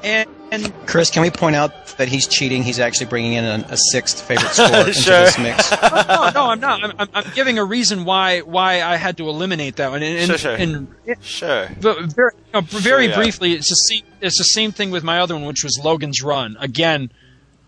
And, 0.04 0.30
and 0.52 0.74
Chris, 0.88 1.12
can 1.12 1.22
we 1.22 1.30
point 1.30 1.56
out 1.56 1.86
that 1.98 2.08
he's 2.08 2.28
cheating? 2.28 2.64
He's 2.64 2.80
actually 2.80 3.06
bringing 3.06 3.34
in 3.34 3.44
a, 3.46 3.66
a 3.70 3.78
sixth 3.78 4.22
favorite 4.22 4.50
score 4.52 4.68
into 4.68 4.86
this 4.94 5.38
mix. 5.38 5.72
no, 5.82 6.32
no, 6.34 6.46
I'm 6.48 6.60
not. 6.60 6.84
I'm, 6.84 6.94
I'm, 6.98 7.08
I'm 7.14 7.32
giving 7.36 7.60
a 7.60 7.64
reason 7.64 8.04
why 8.04 8.40
why 8.42 8.82
I 8.82 8.96
had 8.96 9.18
to 9.18 9.30
eliminate 9.30 9.76
that 9.76 9.92
one. 9.92 10.02
And, 10.02 10.18
and, 10.18 10.28
Sure, 10.28 10.38
sure. 10.38 10.56
and 10.56 10.88
Sure. 11.22 11.70
but 11.80 12.02
very, 12.14 12.32
you 12.48 12.54
know, 12.54 12.62
very 12.62 13.08
yeah. 13.08 13.16
briefly, 13.16 13.54
it's 13.54 13.70
the 13.70 13.76
same. 13.76 14.04
It's 14.22 14.38
the 14.40 14.44
same 14.44 14.72
thing 14.72 14.90
with 14.90 15.04
my 15.04 15.20
other 15.20 15.36
one, 15.36 15.46
which 15.46 15.64
was 15.64 15.80
Logan's 15.84 16.24
Run. 16.24 16.58
Again, 16.60 17.12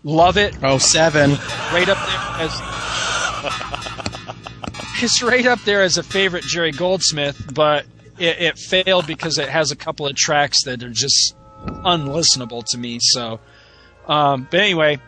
love 0.04 0.36
it. 0.36 0.56
Oh, 0.62 0.78
seven. 0.78 1.32
Right 1.72 1.88
up 1.88 1.98
there 1.98 2.46
as. 2.46 2.60
It's 5.02 5.22
right 5.22 5.44
up 5.44 5.60
there 5.64 5.82
as 5.82 5.98
a 5.98 6.02
favorite 6.02 6.44
Jerry 6.44 6.70
Goldsmith, 6.70 7.52
but 7.52 7.84
it, 8.18 8.38
it 8.40 8.58
failed 8.58 9.06
because 9.06 9.38
it 9.38 9.48
has 9.48 9.70
a 9.70 9.76
couple 9.76 10.06
of 10.06 10.14
tracks 10.14 10.64
that 10.64 10.82
are 10.82 10.90
just 10.90 11.34
unlistenable 11.66 12.64
to 12.70 12.78
me. 12.78 12.98
So, 13.00 13.40
um, 14.06 14.46
but 14.50 14.60
anyway, 14.60 15.00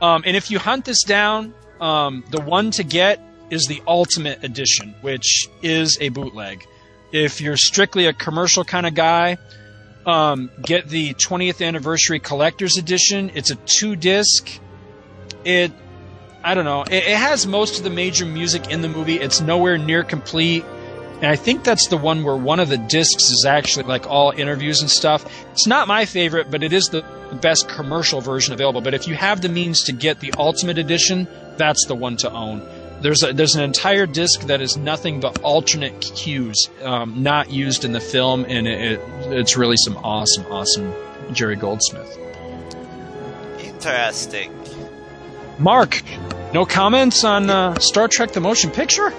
um, 0.00 0.22
and 0.26 0.36
if 0.36 0.50
you 0.50 0.58
hunt 0.58 0.84
this 0.84 1.02
down, 1.04 1.54
um, 1.80 2.24
the 2.30 2.40
one 2.40 2.70
to 2.72 2.82
get 2.82 3.20
is 3.50 3.66
the 3.66 3.82
Ultimate 3.86 4.42
Edition, 4.42 4.94
which 5.02 5.48
is 5.62 5.98
a 6.00 6.08
bootleg. 6.08 6.66
If 7.12 7.40
you're 7.40 7.56
strictly 7.56 8.06
a 8.06 8.12
commercial 8.12 8.64
kind 8.64 8.86
of 8.86 8.94
guy, 8.94 9.38
um, 10.06 10.50
get 10.62 10.88
the 10.88 11.14
20th 11.14 11.66
Anniversary 11.66 12.20
Collector's 12.20 12.78
Edition. 12.78 13.32
It's 13.34 13.50
a 13.50 13.56
two 13.56 13.96
disc. 13.96 14.48
It, 15.44 15.72
I 16.42 16.54
don't 16.54 16.64
know, 16.64 16.82
it, 16.82 17.04
it 17.04 17.16
has 17.16 17.46
most 17.46 17.78
of 17.78 17.84
the 17.84 17.90
major 17.90 18.24
music 18.24 18.70
in 18.70 18.80
the 18.80 18.88
movie. 18.88 19.16
It's 19.16 19.40
nowhere 19.40 19.76
near 19.76 20.04
complete. 20.04 20.64
And 21.16 21.26
I 21.26 21.36
think 21.36 21.64
that's 21.64 21.88
the 21.88 21.96
one 21.96 22.24
where 22.24 22.36
one 22.36 22.60
of 22.60 22.68
the 22.68 22.76
discs 22.76 23.30
is 23.30 23.46
actually 23.48 23.84
like 23.84 24.06
all 24.06 24.30
interviews 24.32 24.82
and 24.82 24.90
stuff. 24.90 25.24
It's 25.52 25.66
not 25.66 25.88
my 25.88 26.04
favorite, 26.04 26.50
but 26.50 26.62
it 26.62 26.72
is 26.72 26.88
the 26.88 27.02
best 27.40 27.68
commercial 27.68 28.20
version 28.20 28.52
available. 28.52 28.82
But 28.82 28.94
if 28.94 29.08
you 29.08 29.14
have 29.14 29.40
the 29.40 29.48
means 29.48 29.82
to 29.84 29.92
get 29.92 30.20
the 30.20 30.32
Ultimate 30.36 30.78
Edition, 30.78 31.26
that's 31.56 31.86
the 31.86 31.94
one 31.94 32.16
to 32.18 32.30
own. 32.30 32.60
There's 33.06 33.22
a, 33.22 33.32
there's 33.32 33.54
an 33.54 33.62
entire 33.62 34.04
disc 34.04 34.40
that 34.48 34.60
is 34.60 34.76
nothing 34.76 35.20
but 35.20 35.40
alternate 35.42 36.00
cues, 36.00 36.68
um, 36.82 37.22
not 37.22 37.52
used 37.52 37.84
in 37.84 37.92
the 37.92 38.00
film, 38.00 38.44
and 38.48 38.66
it, 38.66 38.94
it, 38.94 39.00
it's 39.30 39.56
really 39.56 39.76
some 39.76 39.96
awesome, 39.98 40.44
awesome 40.50 40.92
Jerry 41.30 41.54
Goldsmith. 41.54 42.18
Interesting. 43.60 44.52
Mark, 45.56 46.02
no 46.52 46.66
comments 46.66 47.22
on 47.22 47.48
uh, 47.48 47.78
Star 47.78 48.08
Trek: 48.08 48.32
The 48.32 48.40
Motion 48.40 48.72
Picture? 48.72 49.14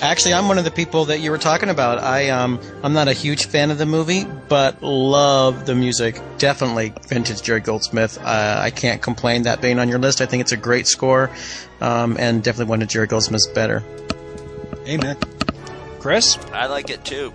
Actually, 0.00 0.34
I'm 0.34 0.48
one 0.48 0.58
of 0.58 0.64
the 0.64 0.70
people 0.70 1.06
that 1.06 1.20
you 1.20 1.30
were 1.30 1.38
talking 1.38 1.70
about. 1.70 1.98
I 1.98 2.28
um, 2.30 2.60
I'm 2.82 2.92
not 2.92 3.08
a 3.08 3.12
huge 3.12 3.46
fan 3.46 3.70
of 3.70 3.78
the 3.78 3.86
movie, 3.86 4.24
but 4.48 4.82
love 4.82 5.66
the 5.66 5.74
music. 5.74 6.20
Definitely 6.38 6.92
vintage 7.08 7.42
Jerry 7.42 7.60
Goldsmith. 7.60 8.18
Uh, 8.18 8.58
I 8.60 8.70
can't 8.70 9.00
complain 9.00 9.44
that 9.44 9.62
being 9.62 9.78
on 9.78 9.88
your 9.88 9.98
list. 9.98 10.20
I 10.20 10.26
think 10.26 10.42
it's 10.42 10.52
a 10.52 10.56
great 10.56 10.86
score, 10.86 11.30
um, 11.80 12.16
and 12.18 12.42
definitely 12.42 12.70
one 12.70 12.82
of 12.82 12.88
Jerry 12.88 13.06
Goldsmith's 13.06 13.46
better. 13.46 13.82
Amen. 14.86 15.16
Chris? 16.00 16.36
I 16.52 16.66
like 16.66 16.90
it 16.90 17.04
too. 17.04 17.32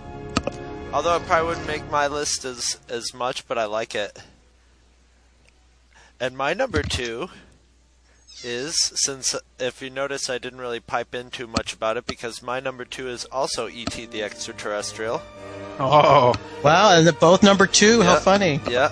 Although 0.94 1.16
it 1.16 1.26
probably 1.26 1.48
wouldn't 1.48 1.68
make 1.68 1.90
my 1.90 2.08
list 2.08 2.46
as 2.46 2.78
as 2.88 3.14
much, 3.14 3.48
but 3.48 3.58
I 3.58 3.66
like 3.66 3.96
it. 3.96 4.22
And 6.20 6.36
my 6.36 6.54
number 6.54 6.84
two 6.84 7.30
is 8.44 8.76
since 8.96 9.36
if 9.60 9.82
you 9.82 9.90
notice 9.90 10.30
I 10.30 10.38
didn't 10.38 10.60
really 10.60 10.80
pipe 10.80 11.14
in 11.14 11.30
too 11.30 11.48
much 11.48 11.74
about 11.74 11.98
it 11.98 12.06
because 12.06 12.42
my 12.42 12.60
number 12.60 12.86
two 12.86 13.08
is 13.10 13.26
also 13.26 13.68
E.T. 13.68 14.06
the 14.08 14.24
Extraterrestrial. 14.24 15.22
Oh, 15.80 16.34
wow! 16.64 16.96
And 16.96 17.06
they're 17.06 17.14
both 17.14 17.42
number 17.44 17.66
two. 17.66 18.02
How 18.02 18.18
funny! 18.18 18.60
Yeah. 18.70 18.92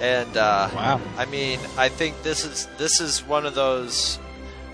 And 0.00 0.34
uh, 0.36 0.70
Wow. 0.74 1.00
I 1.18 1.26
mean, 1.26 1.60
I 1.76 1.88
think 1.90 2.22
this 2.22 2.44
is 2.44 2.66
this 2.78 3.00
is 3.00 3.22
one 3.24 3.44
of 3.46 3.54
those. 3.54 4.18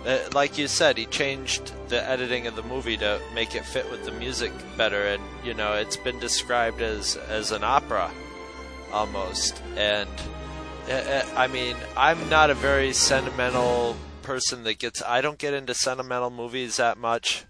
Uh, 0.07 0.19
like 0.35 0.57
you 0.57 0.69
said, 0.69 0.97
he 0.97 1.05
changed 1.07 1.73
the 1.89 2.01
editing 2.09 2.47
of 2.47 2.55
the 2.55 2.63
movie 2.63 2.97
to 2.97 3.21
make 3.35 3.57
it 3.57 3.65
fit 3.65 3.91
with 3.91 4.05
the 4.05 4.13
music 4.13 4.53
better, 4.77 5.03
and 5.03 5.23
you 5.43 5.53
know, 5.53 5.73
it's 5.73 5.97
been 5.97 6.21
described 6.21 6.81
as 6.81 7.17
as 7.17 7.51
an 7.51 7.65
opera 7.65 8.11
almost. 8.93 9.61
And 9.77 10.09
Uh, 10.89 10.93
uh, 10.93 11.25
I 11.37 11.47
mean, 11.49 11.77
I'm 11.97 12.29
not 12.29 12.51
a 12.51 12.55
very 12.55 12.93
sentimental 12.93 13.97
person 14.23 14.65
that 14.65 14.79
gets. 14.79 15.03
I 15.03 15.21
don't 15.21 15.39
get 15.39 15.55
into 15.55 15.75
sentimental 15.75 16.31
movies 16.31 16.77
that 16.77 16.99
much. 16.99 17.45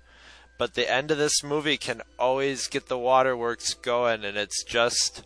But 0.59 0.75
the 0.75 0.91
end 0.91 1.11
of 1.11 1.19
this 1.19 1.43
movie 1.45 1.77
can 1.77 2.01
always 2.19 2.67
get 2.67 2.87
the 2.87 2.97
waterworks 2.97 3.75
going, 3.75 4.25
and 4.25 4.39
it's 4.39 4.65
just 4.65 5.23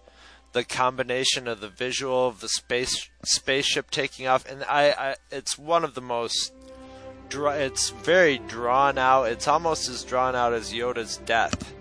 the 0.52 0.64
combination 0.64 1.46
of 1.46 1.60
the 1.60 1.68
visual 1.68 2.26
of 2.26 2.40
the 2.40 2.48
space 2.48 3.08
spaceship 3.24 3.90
taking 3.90 4.26
off, 4.26 4.44
and 4.50 4.64
I, 4.64 4.90
I 4.90 5.16
it's 5.30 5.56
one 5.56 5.84
of 5.84 5.94
the 5.94 6.00
most. 6.00 6.52
It's 7.32 7.90
very 7.90 8.38
drawn 8.38 8.98
out. 8.98 9.24
It's 9.30 9.46
almost 9.46 9.88
as 9.88 10.02
drawn 10.02 10.34
out 10.34 10.52
as 10.52 10.72
Yoda's 10.72 11.18
death. 11.18 11.74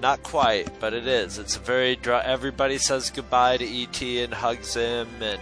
Not 0.00 0.22
quite, 0.22 0.78
but 0.78 0.94
it 0.94 1.06
is. 1.06 1.38
It's 1.38 1.56
a 1.56 1.60
very 1.60 1.96
draw. 1.96 2.20
Everybody 2.20 2.78
says 2.78 3.10
goodbye 3.10 3.56
to 3.56 3.82
ET 3.82 4.00
and 4.00 4.32
hugs 4.32 4.74
him 4.74 5.08
and 5.20 5.40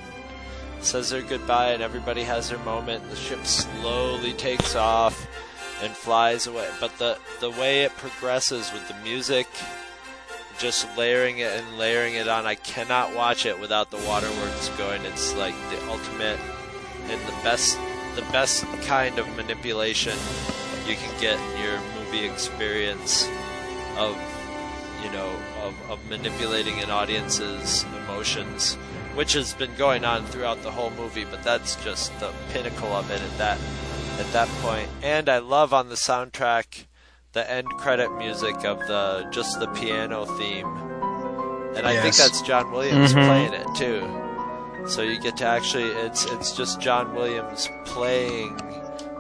says 0.81 1.11
their 1.11 1.23
goodbye, 1.23 1.73
and 1.73 1.83
everybody 1.83 2.23
has 2.23 2.49
their 2.49 2.59
moment. 2.61 3.09
The 3.11 3.17
ship 3.17 3.45
slowly 3.45 4.33
takes 4.33 4.75
off 4.75 5.27
and 5.83 5.93
flies 5.93 6.47
away. 6.47 6.69
But 6.81 6.97
the 6.99 7.19
the 7.41 7.51
way 7.51 7.83
it 7.83 7.97
progresses 7.99 8.73
with 8.73 8.89
the 8.89 8.95
music, 9.05 9.47
just 10.59 10.89
layering 10.97 11.39
it 11.39 11.53
and 11.53 11.79
layering 11.79 12.15
it 12.15 12.29
on, 12.29 12.47
I 12.47 12.55
cannot 12.55 13.15
watch 13.15 13.45
it 13.45 13.61
without 13.61 13.91
the 13.91 13.99
waterworks 13.99 14.71
going. 14.71 15.05
It's 15.05 15.35
like 15.35 15.55
the 15.71 15.87
ultimate 15.91 16.41
and 17.09 17.21
the 17.29 17.37
best 17.43 17.79
the 18.15 18.23
best 18.33 18.65
kind 18.87 19.19
of 19.19 19.29
manipulation 19.37 20.17
you 20.87 20.97
can 20.97 21.21
get 21.21 21.39
in 21.39 21.63
your 21.63 21.79
movie 21.99 22.25
experience 22.25 23.29
of 23.99 24.17
you 25.07 25.13
know 25.13 25.31
of, 25.63 25.91
of 25.91 26.05
manipulating 26.11 26.81
an 26.81 26.91
audience's 26.91 27.85
emotions 28.05 28.75
which 29.15 29.33
has 29.33 29.55
been 29.55 29.75
going 29.77 30.05
on 30.05 30.25
throughout 30.27 30.61
the 30.63 30.71
whole 30.71 30.91
movie 30.91 31.25
but 31.31 31.43
that's 31.43 31.77
just 31.85 32.19
the 32.21 32.33
pinnacle 32.53 32.93
of 32.93 33.09
it 33.11 33.21
at 33.21 33.39
that 33.39 33.59
at 34.19 34.33
that 34.33 34.49
point. 34.63 34.87
point 34.87 34.89
and 35.03 35.29
i 35.29 35.39
love 35.39 35.73
on 35.73 35.89
the 35.89 35.95
soundtrack 35.95 36.87
the 37.33 37.51
end 37.51 37.69
credit 37.79 38.11
music 38.17 38.57
of 38.65 38.79
the 38.87 39.27
just 39.31 39.61
the 39.61 39.67
piano 39.69 40.25
theme 40.25 40.67
and 41.77 41.87
i 41.87 42.01
think 42.03 42.17
that's 42.17 42.43
john 42.43 42.71
williams 42.73 43.13
Mhm. 43.15 43.27
playing 43.27 43.53
it 43.53 43.67
too 43.77 44.23
so 44.89 45.03
you 45.03 45.21
get 45.21 45.37
to 45.39 45.45
actually 45.45 45.85
it's 46.07 46.25
it's 46.27 46.53
just 46.57 46.81
John 46.81 47.13
Williams 47.13 47.69
playing 47.87 48.57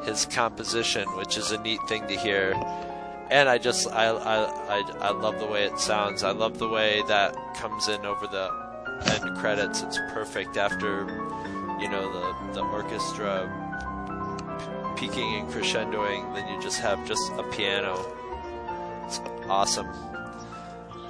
his 0.04 0.24
composition, 0.26 1.04
which 1.16 1.36
is 1.36 1.50
a 1.50 1.58
neat 1.60 1.80
thing 1.88 2.06
to 2.06 2.14
hear. 2.16 2.52
And 3.30 3.48
I 3.48 3.58
just 3.58 3.88
I 3.92 4.06
I 4.06 4.78
I, 4.78 4.92
I 5.00 5.10
love 5.10 5.38
the 5.38 5.46
way 5.46 5.64
it 5.64 5.78
sounds. 5.78 6.22
I 6.22 6.30
love 6.30 6.58
the 6.58 6.68
way 6.68 7.02
that 7.08 7.36
comes 7.54 7.88
in 7.88 8.06
over 8.06 8.26
the 8.26 8.50
end 9.12 9.36
credits. 9.38 9.82
It's 9.82 9.98
perfect 10.12 10.56
after 10.56 11.00
you 11.80 11.88
know 11.88 12.12
the 12.12 12.54
the 12.54 12.62
orchestra 12.62 13.50
p- 14.96 15.08
peaking 15.08 15.34
and 15.34 15.48
crescendoing. 15.48 16.34
Then 16.34 16.48
you 16.48 16.60
just 16.62 16.80
have 16.80 17.06
just 17.06 17.32
a 17.32 17.42
piano. 17.44 18.04
It's 19.06 19.20
awesome. 19.48 19.88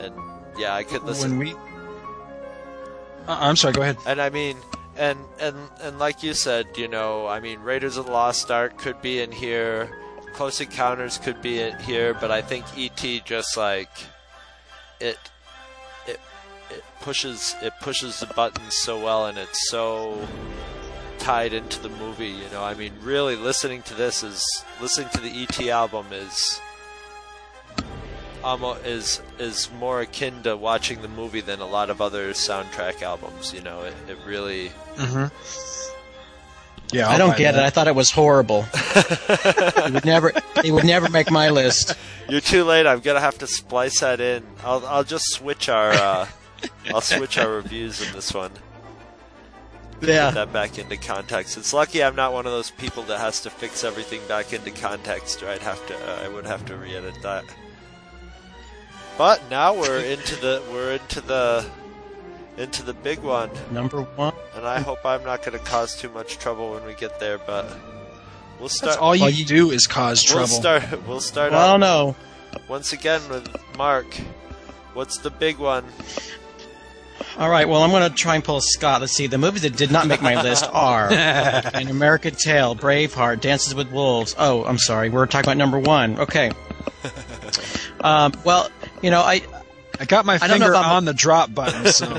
And 0.01 0.15
yeah, 0.59 0.75
I 0.75 0.85
could 0.85 1.03
listen. 1.03 1.39
When 1.39 1.49
we. 1.49 1.55
Uh, 3.29 3.39
I'm 3.41 3.57
sorry. 3.57 3.75
Go 3.75 3.83
ahead. 3.83 3.99
And 4.07 4.21
I 4.21 4.31
mean, 4.31 4.57
and 4.97 5.19
and 5.39 5.57
and 5.83 5.99
like 5.99 6.23
you 6.23 6.35
said, 6.35 6.67
you 6.77 6.89
know, 6.89 7.27
I 7.27 7.41
mean, 7.41 7.61
Raiders 7.61 7.97
of 7.97 8.07
the 8.07 8.13
Lost 8.13 8.51
Ark 8.51 8.79
could 8.79 9.01
be 9.03 9.21
in 9.21 9.33
here, 9.33 9.91
Close 10.37 10.61
Encounters 10.61 11.17
could 11.17 11.41
be 11.41 11.61
in 11.61 11.79
here, 11.79 12.13
but 12.13 12.31
I 12.31 12.43
think 12.43 12.67
ET 12.77 13.25
just 13.25 13.57
like 13.57 13.89
it, 15.01 15.19
it, 16.07 16.21
it 16.71 16.85
pushes 17.01 17.55
it 17.63 17.73
pushes 17.81 18.21
the 18.21 18.27
buttons 18.27 18.75
so 18.75 19.03
well, 19.03 19.27
and 19.27 19.39
it's 19.39 19.71
so 19.71 20.29
tied 21.19 21.55
into 21.55 21.81
the 21.81 21.89
movie. 21.89 22.29
You 22.29 22.51
know, 22.53 22.63
I 22.63 22.75
mean, 22.75 22.93
really 23.01 23.35
listening 23.35 23.81
to 23.85 23.95
this 23.95 24.23
is 24.23 24.45
listening 24.79 25.09
to 25.15 25.21
the 25.21 25.31
ET 25.43 25.69
album 25.69 26.07
is. 26.13 26.61
Almost 28.45 28.85
is 28.85 29.23
is 29.39 29.71
more 29.81 30.03
akin 30.03 30.43
to 30.43 30.55
watching 30.55 31.01
the 31.01 31.09
movie 31.09 31.41
than 31.41 31.61
a 31.61 31.67
lot 31.67 31.89
of 31.89 32.03
other 32.03 32.33
soundtrack 32.33 33.01
albums. 33.01 33.55
You 33.55 33.63
know, 33.63 33.81
it, 33.81 33.95
it 34.07 34.19
really 34.27 34.71
Mm-hmm. 34.97 35.27
Yeah, 36.93 37.09
I 37.09 37.13
I'll 37.13 37.19
don't 37.19 37.37
get 37.37 37.53
that. 37.53 37.63
it. 37.63 37.67
I 37.67 37.71
thought 37.71 37.89
it 37.89 37.95
was 37.95 38.11
horrible. 38.11 38.65
it 38.75 39.93
would 39.93 40.05
never. 40.05 40.33
It 40.65 40.71
would 40.73 40.85
never 40.85 41.09
make 41.09 41.31
my 41.31 41.51
list. 41.51 41.95
You're 42.29 42.41
too 42.41 42.65
late. 42.65 42.87
I'm 42.87 43.01
gonna 43.01 43.21
have 43.21 43.39
to 43.39 43.47
splice 43.47 44.01
that 44.01 44.21
in. 44.21 44.45
I'll 44.65 44.85
I'll 44.87 45.05
just 45.05 45.33
switch 45.33 45.69
our 45.69 45.91
uh, 45.93 46.29
I'll 46.95 47.01
switch 47.01 47.39
our 47.39 47.49
reviews 47.51 48.07
in 48.07 48.13
this 48.15 48.33
one. 48.33 48.53
Yeah. 50.01 50.27
Put 50.29 50.35
that 50.35 50.53
back 50.53 50.79
into 50.79 50.97
context. 50.97 51.57
It's 51.57 51.73
lucky 51.73 52.05
I'm 52.05 52.15
not 52.17 52.33
one 52.33 52.47
of 52.47 52.53
those 52.53 52.71
people 52.71 53.03
that 53.05 53.19
has 53.19 53.41
to 53.43 53.51
fix 53.51 53.83
everything 53.83 54.21
back 54.29 54.53
into 54.53 54.71
context, 54.71 55.43
or 55.43 55.49
I'd 55.49 55.63
have 55.63 55.85
to 55.87 55.95
uh, 55.97 56.25
I 56.25 56.29
would 56.29 56.47
have 56.47 56.65
to 56.67 56.77
re-edit 56.77 57.15
that. 57.23 57.45
But 59.19 59.43
now 59.51 59.75
we're 59.75 60.01
into 60.01 60.37
the 60.37 60.63
we're 60.71 60.93
into 60.93 61.21
the 61.21 61.65
into 62.57 62.83
the 62.83 62.95
big 62.95 63.19
one, 63.21 63.51
Number 63.71 64.03
one. 64.03 64.35
and 64.55 64.67
I 64.67 64.81
hope 64.81 65.05
I'm 65.05 65.23
not 65.25 65.43
going 65.45 65.59
to 65.59 65.65
cause 65.65 65.97
too 65.97 66.09
much 66.11 66.39
trouble 66.39 66.73
when 66.73 66.85
we 66.85 66.95
get 66.95 67.21
there. 67.21 67.39
But 67.39 67.67
we'll 68.59 68.69
start. 68.69 68.93
That's 68.93 68.99
all 68.99 69.15
you 69.15 69.45
do 69.45 69.71
is 69.71 69.87
cause 69.87 70.23
trouble. 70.23 70.41
We'll 70.49 70.61
start. 70.81 71.07
We'll 71.07 71.21
start. 71.21 71.53
Well, 71.53 71.61
I 71.69 71.71
don't 71.73 71.81
know. 71.81 72.17
once 72.69 72.93
again 72.93 73.21
with 73.29 73.49
Mark. 73.77 74.07
What's 74.95 75.19
the 75.19 75.31
big 75.31 75.59
one? 75.59 75.85
All 77.39 77.51
right, 77.51 77.69
well, 77.69 77.83
I'm 77.83 77.91
going 77.91 78.09
to 78.09 78.15
try 78.15 78.35
and 78.35 78.43
pull 78.43 78.63
Scott. 78.63 79.03
Let's 79.03 79.13
see. 79.13 79.27
The 79.27 79.37
movies 79.37 79.61
that 79.63 79.77
did 79.77 79.91
not 79.91 80.07
make 80.07 80.23
my 80.23 80.41
list 80.43 80.65
are 80.73 81.09
An 81.13 81.89
American 81.89 82.35
Tale, 82.35 82.75
Braveheart, 82.75 83.43
Dances 83.43 83.75
with 83.75 83.91
Wolves. 83.93 84.35
Oh, 84.39 84.65
I'm 84.65 84.79
sorry. 84.79 85.11
We're 85.11 85.27
talking 85.27 85.47
about 85.47 85.59
number 85.59 85.79
one. 85.79 86.19
Okay. 86.19 86.51
Um, 88.01 88.33
well, 88.45 88.69
you 89.03 89.11
know, 89.11 89.21
I 89.21 89.41
I 90.01 90.05
got 90.05 90.27
my 90.27 90.35
I 90.35 90.47
don't 90.47 90.61
know 90.61 90.67
finger 90.67 90.77
on 90.77 91.05
the 91.05 91.15
drop 91.15 91.55
button, 91.55 91.87
so 91.87 92.07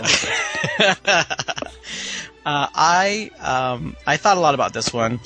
uh, 1.07 1.23
I 2.45 3.31
um, 3.39 3.95
I 4.05 4.17
thought 4.17 4.37
a 4.37 4.39
lot 4.39 4.53
about 4.53 4.73
this 4.73 4.93
one, 4.93 5.19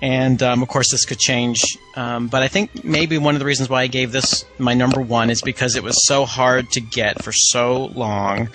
and 0.00 0.42
um, 0.42 0.62
of 0.62 0.68
course 0.68 0.90
this 0.90 1.04
could 1.04 1.18
change. 1.18 1.62
Um, 1.96 2.28
but 2.28 2.42
I 2.42 2.48
think 2.48 2.84
maybe 2.84 3.18
one 3.18 3.34
of 3.34 3.38
the 3.40 3.46
reasons 3.46 3.68
why 3.68 3.82
I 3.82 3.86
gave 3.86 4.12
this 4.12 4.44
my 4.58 4.74
number 4.74 5.00
one 5.00 5.30
is 5.30 5.42
because 5.42 5.76
it 5.76 5.82
was 5.82 6.06
so 6.06 6.24
hard 6.24 6.70
to 6.72 6.80
get 6.80 7.22
for 7.22 7.32
so 7.32 7.86
long. 7.86 8.48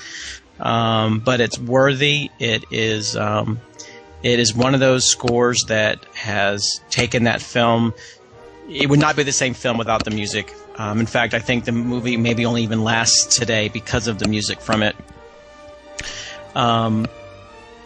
Um, 0.59 1.19
but 1.19 1.41
it's 1.41 1.59
worthy. 1.59 2.29
It 2.39 2.65
is. 2.71 3.15
Um, 3.15 3.59
it 4.23 4.39
is 4.39 4.55
one 4.55 4.73
of 4.73 4.79
those 4.79 5.05
scores 5.05 5.65
that 5.67 6.05
has 6.15 6.79
taken 6.89 7.25
that 7.25 7.41
film. 7.41 7.93
It 8.69 8.89
would 8.89 8.99
not 8.99 9.17
be 9.17 9.23
the 9.23 9.33
same 9.33 9.53
film 9.53 9.77
without 9.77 10.05
the 10.05 10.11
music. 10.11 10.53
Um, 10.75 10.99
in 10.99 11.05
fact, 11.05 11.33
I 11.33 11.39
think 11.39 11.65
the 11.65 11.71
movie 11.71 12.17
maybe 12.17 12.45
only 12.45 12.63
even 12.63 12.83
lasts 12.83 13.37
today 13.37 13.69
because 13.69 14.07
of 14.07 14.19
the 14.19 14.27
music 14.27 14.59
from 14.59 14.83
it. 14.83 14.95
Um, 16.55 17.07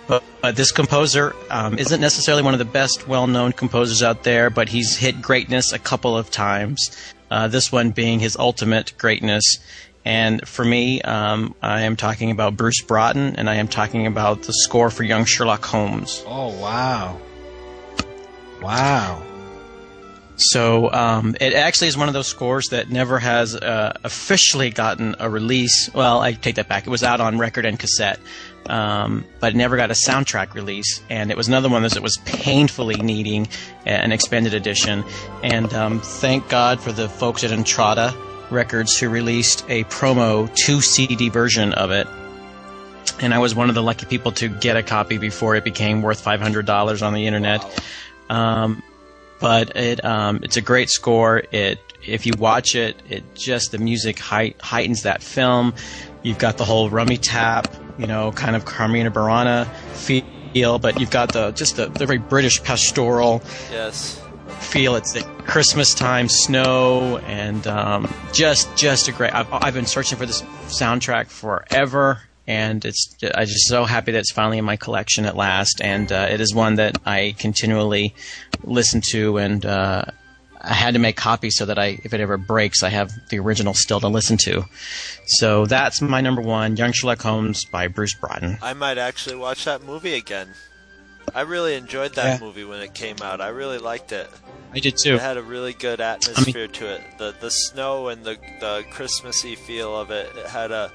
but, 0.08 0.24
this 0.56 0.72
composer 0.72 1.36
um, 1.50 1.78
isn't 1.78 2.00
necessarily 2.00 2.42
one 2.42 2.54
of 2.54 2.60
the 2.60 2.66
best 2.66 3.06
well-known 3.06 3.52
composers 3.52 4.02
out 4.02 4.24
there, 4.24 4.50
but 4.50 4.70
he's 4.70 4.96
hit 4.96 5.22
greatness 5.22 5.74
a 5.74 5.80
couple 5.80 6.18
of 6.18 6.32
times. 6.32 6.96
Uh, 7.30 7.50
this 7.50 7.70
one 7.70 7.92
being 7.92 8.22
his 8.22 8.38
ultimate 8.38 8.94
greatness. 8.98 9.58
And 10.06 10.48
for 10.48 10.64
me, 10.64 11.02
um, 11.02 11.54
I 11.62 11.82
am 11.82 11.98
talking 11.98 12.32
about 12.32 12.56
Bruce 12.56 12.82
Broughton, 12.82 13.36
and 13.36 13.50
I 13.50 13.56
am 13.56 13.68
talking 13.68 14.08
about 14.08 14.44
the 14.44 14.54
score 14.54 14.90
for 14.90 15.04
Young 15.04 15.26
Sherlock 15.26 15.66
Holmes. 15.66 16.24
Oh 16.26 16.58
wow. 16.62 17.20
Wow. 18.62 19.22
So 20.38 20.92
um, 20.94 21.36
it 21.42 21.54
actually 21.54 21.88
is 21.88 21.98
one 21.98 22.08
of 22.08 22.14
those 22.14 22.28
scores 22.28 22.68
that 22.68 22.90
never 22.90 23.18
has 23.18 23.56
uh, 23.56 23.98
officially 24.04 24.70
gotten 24.70 25.16
a 25.20 25.30
release. 25.30 25.90
Well, 25.94 26.22
I 26.22 26.34
take 26.34 26.56
that 26.56 26.68
back. 26.68 26.86
It 26.86 26.92
was 26.92 27.04
out 27.04 27.20
on 27.20 27.40
record 27.40 27.66
and 27.66 27.80
cassette, 27.80 28.20
um, 28.68 29.26
but 29.40 29.54
it 29.54 29.58
never 29.58 29.78
got 29.78 29.90
a 29.90 29.96
soundtrack 29.96 30.54
release. 30.54 31.02
And 31.10 31.32
it 31.32 31.38
was 31.38 31.48
another 31.48 31.70
one 31.70 31.82
that 31.82 32.02
was 32.02 32.18
painfully 32.26 32.98
needing 32.98 33.48
an 33.86 34.12
expanded 34.12 34.54
edition. 34.54 35.04
And 35.42 35.74
um, 35.74 36.02
thank 36.02 36.48
God 36.50 36.80
for 36.80 36.92
the 36.92 37.10
folks 37.10 37.44
at 37.44 37.50
Intrada 37.50 38.16
Records 38.52 38.98
who 38.98 39.10
released 39.10 39.66
a 39.70 39.86
promo 39.86 40.54
two 40.56 40.82
CD 40.82 41.30
version 41.30 41.74
of 41.74 41.90
it. 41.90 42.08
And 43.20 43.34
I 43.34 43.40
was 43.40 43.56
one 43.56 43.70
of 43.70 43.76
the 43.76 43.82
lucky 43.82 44.06
people 44.06 44.32
to 44.34 44.48
get 44.48 44.78
a 44.78 44.84
copy 44.84 45.18
before 45.18 45.56
it 45.56 45.64
became 45.64 46.04
worth 46.04 46.22
five 46.22 46.40
hundred 46.40 46.68
dollars 46.68 47.02
on 47.02 47.14
the 47.14 47.26
internet. 47.26 47.66
Um, 48.30 48.84
but 49.40 49.76
it 49.76 50.04
um, 50.04 50.40
it's 50.44 50.58
a 50.58 50.62
great 50.62 50.90
score. 50.90 51.44
It 51.52 51.80
if 52.06 52.26
you 52.26 52.36
watch 52.36 52.76
it, 52.76 53.02
it 53.10 53.24
just 53.36 53.72
the 53.72 53.78
music 53.78 54.20
height, 54.20 54.56
heightens 54.62 55.04
that 55.04 55.22
film. 55.22 55.74
You've 56.24 56.38
got 56.38 56.58
the 56.58 56.66
whole 56.66 56.90
Rame 56.90 57.18
Tep, 57.18 57.74
you 57.98 58.08
know, 58.08 58.32
kind 58.32 58.56
of 58.56 58.66
Carmina 58.66 59.12
Burana 59.12 59.68
feel, 59.94 60.80
but 60.80 61.00
you've 61.00 61.12
got 61.12 61.32
the 61.34 61.52
just 61.52 61.76
the, 61.76 61.88
the 61.88 62.06
very 62.06 62.18
British 62.18 62.64
pastoral 62.64 63.42
Yes. 63.72 64.22
feel. 64.60 64.96
It's 64.96 65.14
the 65.14 65.24
Christmas 65.46 65.94
time 65.94 66.28
snow, 66.30 67.18
and 67.20 67.66
um, 67.68 68.08
just 68.34 68.74
just 68.76 69.08
a 69.08 69.12
great. 69.12 69.34
I've, 69.34 69.52
I've 69.52 69.74
been 69.74 69.86
searching 69.86 70.18
for 70.18 70.26
this 70.26 70.42
soundtrack 70.68 71.28
forever, 71.28 72.22
and 72.48 72.84
it's 72.86 73.16
I'm 73.36 73.46
just 73.46 73.68
so 73.68 73.84
happy 73.86 74.12
that 74.14 74.20
it's 74.20 74.32
finally 74.32 74.58
in 74.58 74.66
my 74.66 74.78
collection 74.78 75.26
at 75.26 75.36
last. 75.36 75.82
And 75.82 76.12
uh, 76.12 76.28
it 76.30 76.40
is 76.42 76.54
one 76.56 76.76
that 76.76 76.98
I 77.06 77.36
continually 77.38 78.16
listen 78.64 79.02
to, 79.12 79.38
and 79.38 79.66
uh, 79.66 80.06
I 80.62 80.74
had 80.74 80.94
to 80.96 81.00
make 81.00 81.16
copies 81.18 81.56
so 81.58 81.66
that 81.66 81.78
I, 81.78 82.00
if 82.04 82.14
it 82.14 82.20
ever 82.22 82.38
breaks, 82.38 82.82
I 82.84 82.90
have 82.90 83.12
the 83.30 83.40
original 83.40 83.74
still 83.74 84.00
to 84.00 84.08
listen 84.08 84.38
to. 84.44 84.64
So 85.26 85.66
that's 85.66 86.02
my 86.02 86.22
number 86.22 86.42
one, 86.42 86.78
Young 86.78 86.92
Sherlock 86.94 87.22
Holmes 87.22 87.66
by 87.66 87.88
Bruce 87.88 88.16
Broughton. 88.16 88.58
I 88.62 88.74
might 88.74 88.98
actually 88.98 89.36
watch 89.36 89.66
that 89.66 89.84
movie 89.84 90.16
again. 90.16 90.50
I 91.36 91.42
really 91.42 91.76
enjoyed 91.76 92.16
that 92.16 92.40
Yeah. 92.40 92.46
movie 92.46 92.64
when 92.64 92.80
it 92.82 92.94
came 92.94 93.18
out. 93.22 93.42
I 93.42 93.50
really 93.50 93.78
liked 93.78 94.14
it. 94.14 94.30
I 94.74 94.80
did 94.80 94.96
too. 94.98 95.16
It 95.16 95.22
had 95.22 95.36
a 95.38 95.42
really 95.44 95.74
good 95.74 96.00
atmosphere 96.00 96.68
to 96.68 96.94
it. 96.96 97.02
The 97.18 97.36
the 97.40 97.52
snow 97.52 98.08
and 98.08 98.24
the 98.24 98.38
the 98.62 98.86
Christmassy 98.90 99.56
feel 99.56 100.00
of 100.00 100.10
it. 100.12 100.32
It 100.38 100.48
had 100.48 100.72
a. 100.72 100.92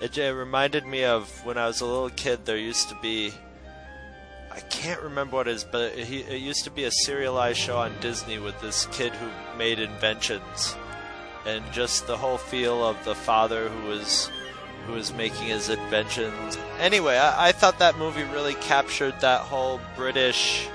It, 0.00 0.16
it 0.18 0.32
reminded 0.32 0.86
me 0.86 1.04
of 1.04 1.44
when 1.44 1.56
I 1.56 1.66
was 1.66 1.80
a 1.80 1.86
little 1.86 2.10
kid. 2.10 2.44
There 2.44 2.56
used 2.56 2.88
to 2.88 2.96
be. 3.00 3.32
I 4.50 4.60
can't 4.60 5.02
remember 5.02 5.36
what 5.36 5.48
it 5.48 5.52
is, 5.52 5.64
but 5.64 5.96
it, 5.96 6.08
it 6.10 6.40
used 6.40 6.64
to 6.64 6.70
be 6.70 6.84
a 6.84 6.90
serialized 6.90 7.58
show 7.58 7.76
on 7.76 7.92
Disney 8.00 8.38
with 8.38 8.60
this 8.60 8.86
kid 8.86 9.12
who 9.12 9.28
made 9.58 9.80
inventions, 9.80 10.76
and 11.44 11.64
just 11.72 12.06
the 12.06 12.16
whole 12.16 12.38
feel 12.38 12.86
of 12.86 13.02
the 13.04 13.14
father 13.14 13.68
who 13.68 13.88
was 13.88 15.12
making 15.14 15.46
his 15.46 15.70
inventions. 15.70 16.58
Anyway, 16.78 17.16
I, 17.16 17.48
I 17.48 17.52
thought 17.52 17.78
that 17.78 17.98
movie 17.98 18.22
really 18.24 18.54
captured 18.54 19.14
that 19.20 19.40
whole 19.40 19.80
British, 19.96 20.66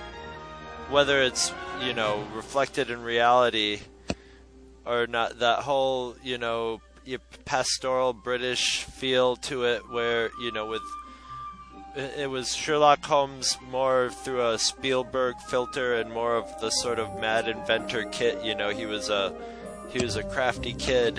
whether 0.90 1.22
it's 1.22 1.54
you 1.82 1.94
know 1.94 2.26
reflected 2.34 2.90
in 2.90 3.02
reality 3.02 3.80
or 4.86 5.08
not, 5.08 5.40
that 5.40 5.60
whole 5.60 6.16
you 6.24 6.38
know 6.38 6.82
y- 7.10 7.18
pastoral 7.46 8.14
British 8.14 8.84
feel 8.84 9.36
to 9.38 9.64
it, 9.66 9.82
where 9.90 10.30
you 10.42 10.52
know 10.52 10.66
with 10.68 10.82
it 11.96 12.20
it 12.22 12.30
was 12.30 12.56
Sherlock 12.56 13.04
Holmes 13.06 13.58
more 13.72 14.10
through 14.24 14.48
a 14.48 14.60
Spielberg 14.60 15.36
filter 15.50 15.96
and 15.96 16.12
more 16.12 16.36
of 16.36 16.46
the 16.62 16.70
sort 16.70 17.00
of 17.00 17.20
mad 17.20 17.48
inventor 17.48 18.04
kit. 18.12 18.44
You 18.44 18.56
know, 18.56 18.70
he 18.70 18.86
was 18.86 19.10
a 19.10 19.34
he 19.90 20.00
was 20.04 20.16
a 20.16 20.24
crafty 20.24 20.74
kid, 20.74 21.18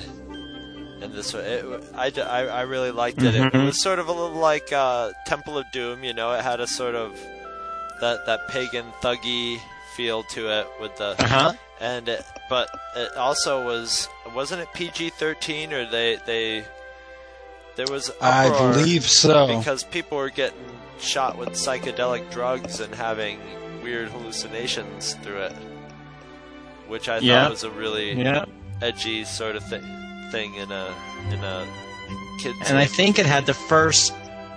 and 1.03 1.13
this 1.13 1.35
it, 1.35 1.65
I, 1.95 2.13
I, 2.21 2.47
I 2.47 2.61
really 2.63 2.93
liked 2.93 3.21
it. 3.23 3.35
it. 3.35 3.43
It 3.47 3.53
Mhm. 3.53 3.67
was 3.67 3.83
sort 3.83 3.99
of 3.99 4.09
a 4.09 4.13
little 4.13 4.37
like 4.39 4.73
uh, 4.73 5.11
Temple 5.27 5.59
of 5.59 5.65
Doom. 5.73 6.05
You 6.05 6.15
know, 6.15 6.33
it 6.33 6.43
had 6.43 6.61
a 6.61 6.67
sort 6.67 6.95
of 6.95 7.13
that 8.01 8.27
that 8.27 8.49
pagan 8.49 8.87
thuggy 9.03 9.59
feel 9.97 10.23
to 10.23 10.49
it 10.61 10.67
with 10.81 10.97
the 10.97 11.17
Uh-huh. 11.23 11.53
And 11.81 12.09
it, 12.09 12.25
but 12.49 12.69
it 12.97 13.17
also 13.17 13.65
was 13.65 14.09
wasn't 14.35 14.61
it 14.63 14.69
PG 14.75 15.11
thirteen 15.11 15.73
or 15.73 15.89
they 15.91 16.19
they 16.27 16.65
there 17.77 17.87
was 17.91 18.11
I 18.21 18.49
believe 18.49 19.05
so. 19.05 19.59
because 19.59 19.85
people 19.85 20.19
were 20.19 20.31
getting 20.31 20.59
shot 20.99 21.39
with 21.39 21.51
psychedelic 21.51 22.31
drugs 22.31 22.81
and 22.81 22.95
having 22.95 23.39
weird 23.83 24.09
hallucinations 24.11 25.15
through 25.23 25.39
it, 25.43 25.53
which 26.89 27.09
I 27.09 27.19
Yeah. 27.19 27.43
thought 27.45 27.51
was 27.53 27.65
a 27.65 27.71
really 27.71 28.13
Yeah. 28.13 28.45
edgy 28.83 29.25
sort 29.25 29.57
of 29.57 29.65
thi- 29.65 29.81
thing 30.31 30.55
in 30.57 30.71
a 30.71 30.95
in 31.31 31.43
a 31.43 31.67
kids. 32.41 32.57
And 32.69 32.79
I 32.79 32.85
think 32.87 33.19
it 33.19 33.27
had 33.27 33.47
the 33.47 33.55
first 33.55 34.13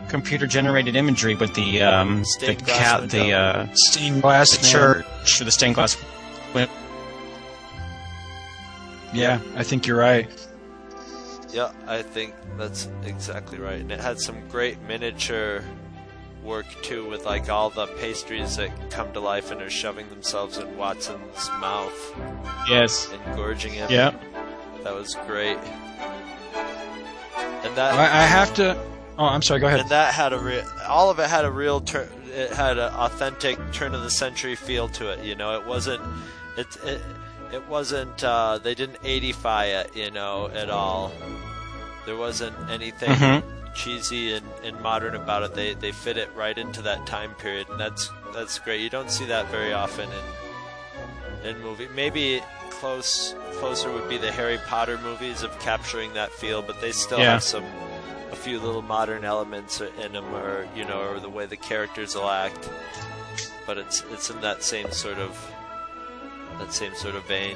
computer 0.09 0.45
generated 0.45 0.95
imagery 0.95 1.35
with 1.35 1.53
the 1.53 1.81
um, 1.81 2.19
the 2.19 2.25
Stained 2.25 2.65
glass 2.65 2.77
cat, 2.77 3.09
the 3.09 3.31
uh, 3.33 3.67
Stained 3.73 4.21
glass 4.21 4.51
the 4.57 4.67
church, 4.67 5.41
or 5.41 5.45
the 5.45 5.51
stained 5.51 5.75
glass. 5.75 5.95
win- 6.53 6.67
Yeah, 9.14 9.40
I 9.56 9.64
think 9.64 9.85
you're 9.88 9.98
right. 9.98 10.27
Yeah, 11.52 11.72
I 11.88 12.02
think 12.02 12.34
that's 12.57 12.88
exactly 13.06 13.60
right. 13.60 13.80
And 13.80 13.91
it 13.91 13.99
had 13.99 14.19
some 14.19 14.48
great 14.49 14.81
miniature 14.81 15.64
work 16.44 16.65
too, 16.81 17.07
with 17.07 17.26
like 17.26 17.49
all 17.49 17.69
the 17.69 17.85
pastries 17.88 18.57
that 18.57 18.72
come 18.90 19.14
to 19.14 19.19
life 19.19 19.52
and 19.52 19.61
are 19.61 19.69
shoving 19.69 20.10
themselves 20.10 20.57
in 20.57 20.76
Watson's 20.77 21.49
mouth 21.60 22.15
Yes. 22.68 23.10
and 23.14 23.35
gorging 23.35 23.72
him. 23.73 23.90
Yeah. 23.91 24.14
that 24.84 24.94
was 24.94 25.15
great. 25.27 25.57
And 26.56 27.76
that 27.77 27.94
I, 27.94 28.23
I 28.23 28.26
have 28.26 28.53
to. 28.56 28.77
Oh, 29.18 29.26
I'm 29.26 29.41
sorry. 29.41 29.60
Go 29.61 29.68
ahead. 29.68 29.80
and 29.81 29.90
that 29.90 30.14
had 30.14 30.34
a 30.34 30.40
real 30.40 30.64
all 30.88 31.10
of 31.10 31.19
it 31.19 31.30
had 31.30 31.45
a 31.45 31.52
real 31.52 31.80
turn 31.80 32.10
it 32.34 32.52
had 32.52 32.77
an 32.80 32.91
authentic 32.94 33.57
turn 33.72 33.94
of 33.94 34.02
the 34.02 34.10
century 34.10 34.56
feel 34.56 34.90
to 34.90 35.11
it 35.11 35.23
you 35.23 35.35
know 35.35 35.57
it 35.60 35.65
wasn't 35.68 36.02
it 36.57 36.65
it, 36.84 36.99
it 37.53 37.67
wasn't 37.67 38.23
uh, 38.23 38.57
they 38.57 38.73
didn't 38.75 38.99
80fy 39.03 39.81
it 39.81 39.95
you 39.95 40.09
know 40.11 40.49
at 40.49 40.69
all 40.69 41.11
there 42.05 42.17
wasn't 42.17 42.55
anything 42.69 43.09
Mhm. 43.11 43.43
cheesy 43.75 44.34
and, 44.34 44.45
and 44.63 44.80
modern 44.81 45.15
about 45.15 45.43
it 45.43 45.53
they 45.53 45.73
they 45.73 45.91
fit 45.91 46.17
it 46.17 46.30
right 46.35 46.57
into 46.57 46.81
that 46.84 47.05
time 47.07 47.34
period 47.35 47.69
and 47.69 47.80
that's 47.80 48.09
that's 48.34 48.59
great 48.59 48.81
you 48.81 48.89
don't 48.89 49.11
see 49.11 49.25
that 49.25 49.47
very 49.51 49.73
often 49.73 50.09
in 51.43 51.49
in 51.49 51.61
movie 51.61 51.88
maybe 51.95 52.41
close 52.69 53.35
closer 53.59 53.91
would 53.91 54.07
be 54.09 54.17
the 54.17 54.31
Harry 54.31 54.59
Potter 54.67 54.97
movies 54.97 55.43
of 55.43 55.57
capturing 55.59 56.13
that 56.13 56.31
feel 56.31 56.61
but 56.61 56.80
they 56.81 56.91
still 56.91 57.19
Yeah. 57.19 57.34
have 57.34 57.43
some 57.43 57.65
a 58.31 58.35
few 58.35 58.59
little 58.59 58.81
modern 58.81 59.23
elements 59.23 59.80
in 59.80 60.13
them, 60.13 60.25
or 60.34 60.67
you 60.75 60.84
know, 60.85 61.01
or 61.01 61.19
the 61.19 61.30
way 61.30 61.45
the 61.45 61.55
characters 61.55 62.15
will 62.15 62.27
act. 62.30 62.67
But 63.67 63.77
it's 63.77 64.03
it's 64.11 64.31
in 64.31 64.41
that 64.41 64.63
same 64.63 64.91
sort 64.91 65.19
of 65.19 65.38
that 66.59 66.73
same 66.73 66.95
sort 66.95 67.15
of 67.15 67.23
vein. 67.25 67.55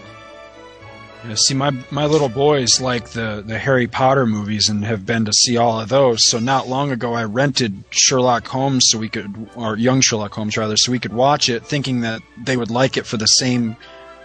See, 1.34 1.56
my 1.56 1.72
my 1.90 2.06
little 2.06 2.30
boys 2.30 2.80
like 2.80 3.10
the 3.10 3.44
the 3.46 3.58
Harry 3.58 3.88
Potter 3.88 4.26
movies 4.26 4.70
and 4.70 4.86
have 4.86 5.06
been 5.06 5.26
to 5.26 5.34
see 5.34 5.58
all 5.58 5.80
of 5.80 5.90
those. 5.90 6.30
So 6.30 6.40
not 6.40 6.68
long 6.68 6.92
ago, 6.92 7.14
I 7.14 7.24
rented 7.24 7.84
Sherlock 7.90 8.48
Holmes 8.48 8.86
so 8.88 9.00
we 9.00 9.10
could, 9.10 9.50
or 9.56 9.76
Young 9.76 10.00
Sherlock 10.02 10.34
Holmes 10.34 10.56
rather, 10.58 10.78
so 10.78 10.92
we 10.92 11.00
could 11.00 11.14
watch 11.14 11.50
it, 11.50 11.66
thinking 11.66 12.02
that 12.02 12.22
they 12.42 12.56
would 12.56 12.70
like 12.70 12.98
it 12.98 13.06
for 13.06 13.18
the 13.18 13.26
same 13.26 13.76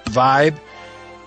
vibe, 0.04 0.58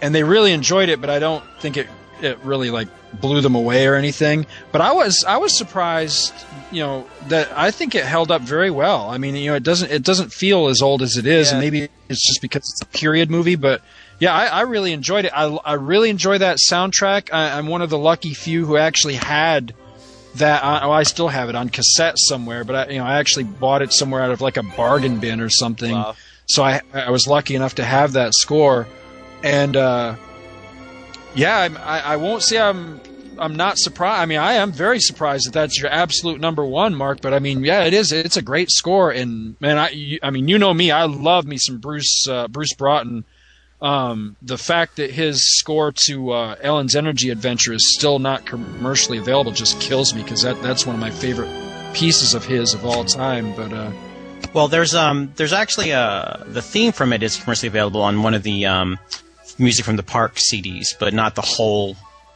and 0.01 0.13
they 0.13 0.23
really 0.23 0.53
enjoyed 0.53 0.87
it. 0.87 1.01
But 1.01 1.09
I 1.09 1.19
don't 1.19 1.43
think 1.59 1.77
it 1.77 1.87
it 2.21 2.39
really 2.43 2.69
like 2.69 2.87
blew 3.19 3.41
them 3.41 3.55
away 3.55 3.87
or 3.87 3.95
anything. 3.95 4.45
But 4.71 4.81
I 4.81 4.91
was 4.91 5.23
I 5.27 5.37
was 5.37 5.57
surprised, 5.57 6.33
you 6.71 6.81
know, 6.81 7.07
that 7.27 7.51
I 7.55 7.71
think 7.71 7.95
it 7.95 8.05
held 8.05 8.31
up 8.31 8.41
very 8.41 8.71
well. 8.71 9.09
I 9.09 9.17
mean, 9.17 9.35
you 9.35 9.51
know, 9.51 9.55
it 9.55 9.63
doesn't 9.63 9.91
it 9.91 10.03
doesn't 10.03 10.31
feel 10.33 10.67
as 10.67 10.81
old 10.81 11.01
as 11.01 11.17
it 11.17 11.25
is, 11.25 11.51
and 11.51 11.59
maybe 11.61 11.89
it's 12.09 12.25
just 12.25 12.41
because 12.41 12.61
it's 12.61 12.81
a 12.81 12.97
period 12.97 13.29
movie, 13.29 13.55
but. 13.55 13.81
Yeah, 14.17 14.33
I, 14.33 14.45
I 14.45 14.61
really 14.61 14.93
enjoyed 14.93 15.25
it. 15.25 15.33
I, 15.35 15.43
I 15.43 15.73
really 15.73 16.09
enjoy 16.09 16.37
that 16.37 16.59
soundtrack. 16.65 17.33
I, 17.33 17.57
I'm 17.57 17.67
one 17.67 17.81
of 17.81 17.89
the 17.89 17.97
lucky 17.97 18.33
few 18.33 18.65
who 18.65 18.77
actually 18.77 19.15
had 19.15 19.73
that. 20.35 20.63
I, 20.63 20.85
oh, 20.85 20.91
I 20.91 21.03
still 21.03 21.27
have 21.27 21.49
it 21.49 21.55
on 21.55 21.67
cassette 21.67 22.17
somewhere, 22.17 22.63
but 22.63 22.75
I, 22.75 22.93
you 22.93 22.99
know, 22.99 23.03
I 23.03 23.19
actually 23.19 23.43
bought 23.43 23.81
it 23.81 23.91
somewhere 23.91 24.21
out 24.21 24.31
of 24.31 24.39
like 24.39 24.55
a 24.55 24.63
bargain 24.63 25.19
bin 25.19 25.41
or 25.41 25.49
something. 25.49 25.91
Wow. 25.91 26.15
So 26.45 26.63
I, 26.63 26.79
I 26.93 27.09
was 27.09 27.27
lucky 27.27 27.55
enough 27.55 27.75
to 27.75 27.83
have 27.83 28.13
that 28.13 28.33
score, 28.33 28.87
and 29.43 29.75
uh, 29.75 30.15
yeah, 31.35 31.57
I'm, 31.59 31.77
I, 31.77 32.01
I 32.01 32.15
won't 32.17 32.43
say 32.43 32.57
I'm 32.59 32.99
I'm 33.37 33.55
not 33.55 33.77
surprised. 33.77 34.21
I 34.21 34.25
mean, 34.25 34.39
I 34.39 34.53
am 34.53 34.71
very 34.71 34.99
surprised 34.99 35.47
that 35.47 35.53
that's 35.53 35.79
your 35.79 35.89
absolute 35.89 36.39
number 36.39 36.65
one, 36.65 36.95
Mark. 36.95 37.21
But 37.21 37.33
I 37.33 37.39
mean, 37.39 37.63
yeah, 37.63 37.83
it 37.83 37.93
is. 37.93 38.11
It's 38.11 38.37
a 38.37 38.41
great 38.41 38.71
score, 38.71 39.11
and 39.11 39.55
man, 39.59 39.77
I 39.77 39.89
you, 39.89 40.19
I 40.23 40.29
mean, 40.29 40.47
you 40.47 40.57
know 40.57 40.73
me, 40.73 40.91
I 40.91 41.05
love 41.05 41.45
me 41.45 41.57
some 41.57 41.77
Bruce 41.79 42.27
uh, 42.27 42.47
Bruce 42.47 42.73
Broughton. 42.73 43.25
Um, 43.81 44.37
the 44.41 44.57
fact 44.57 44.95
that 44.95 45.11
his 45.11 45.57
score 45.59 45.91
to 46.07 46.31
uh, 46.31 46.55
Ellen's 46.61 46.95
Energy 46.95 47.29
Adventure 47.29 47.73
is 47.73 47.93
still 47.93 48.19
not 48.19 48.45
commercially 48.45 49.17
available 49.17 49.51
just 49.51 49.79
kills 49.81 50.15
me 50.15 50.23
because 50.23 50.41
that 50.43 50.61
that's 50.61 50.85
one 50.85 50.95
of 50.95 51.01
my 51.01 51.11
favorite 51.11 51.51
pieces 51.93 52.33
of 52.33 52.45
his 52.45 52.73
of 52.73 52.85
all 52.85 53.03
time. 53.03 53.53
But 53.55 53.73
uh, 53.73 53.91
Well, 54.53 54.69
there's 54.69 54.95
um 54.95 55.33
there's 55.35 55.53
actually 55.53 55.91
a 55.91 56.43
the 56.47 56.61
theme 56.61 56.93
from 56.93 57.11
it 57.13 57.21
is 57.21 57.35
commercially 57.35 57.67
available 57.67 58.01
on 58.01 58.23
one 58.23 58.33
of 58.33 58.43
the 58.43 58.65
um 58.65 58.97
music 59.57 59.85
from 59.85 59.95
the 59.95 60.03
park 60.03 60.35
CDs, 60.35 60.87
but 60.99 61.13
not 61.13 61.35
the 61.35 61.41
whole 61.41 61.95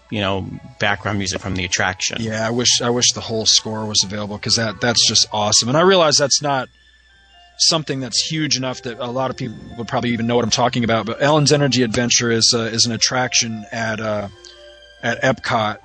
you 0.10 0.22
know 0.22 0.48
background 0.80 1.18
music 1.18 1.42
from 1.42 1.56
the 1.56 1.66
attraction. 1.66 2.18
Yeah, 2.22 2.46
I 2.46 2.52
wish 2.52 2.82
I 2.82 2.90
wish 2.90 3.12
the 3.14 3.22
whole 3.22 3.46
score 3.46 3.86
was 3.86 4.04
available 4.04 4.38
because 4.38 4.56
that 4.56 4.82
that's 4.82 5.08
just 5.08 5.28
awesome. 5.32 5.70
And 5.70 5.78
I 5.78 5.82
realize 5.82 6.18
that's 6.18 6.42
not 6.42 6.70
something 7.60 8.00
that's 8.00 8.26
huge 8.30 8.56
enough 8.58 8.84
that 8.84 9.00
a 9.00 9.12
lot 9.12 9.30
of 9.30 9.38
people 9.38 9.58
would 9.78 9.88
probably 9.88 10.12
even 10.12 10.26
know 10.28 10.36
what 10.36 10.46
I'm 10.46 10.50
talking 10.52 10.84
about. 10.84 11.06
But 11.06 11.22
Ellen's 11.22 11.52
Energy 11.52 11.84
Adventure 11.84 12.32
is 12.32 12.54
uh, 12.56 12.62
is 12.62 12.86
an 12.86 12.92
attraction 12.92 13.66
at 13.72 14.00
uh, 14.00 14.30
at 15.04 15.22
Epcot, 15.22 15.78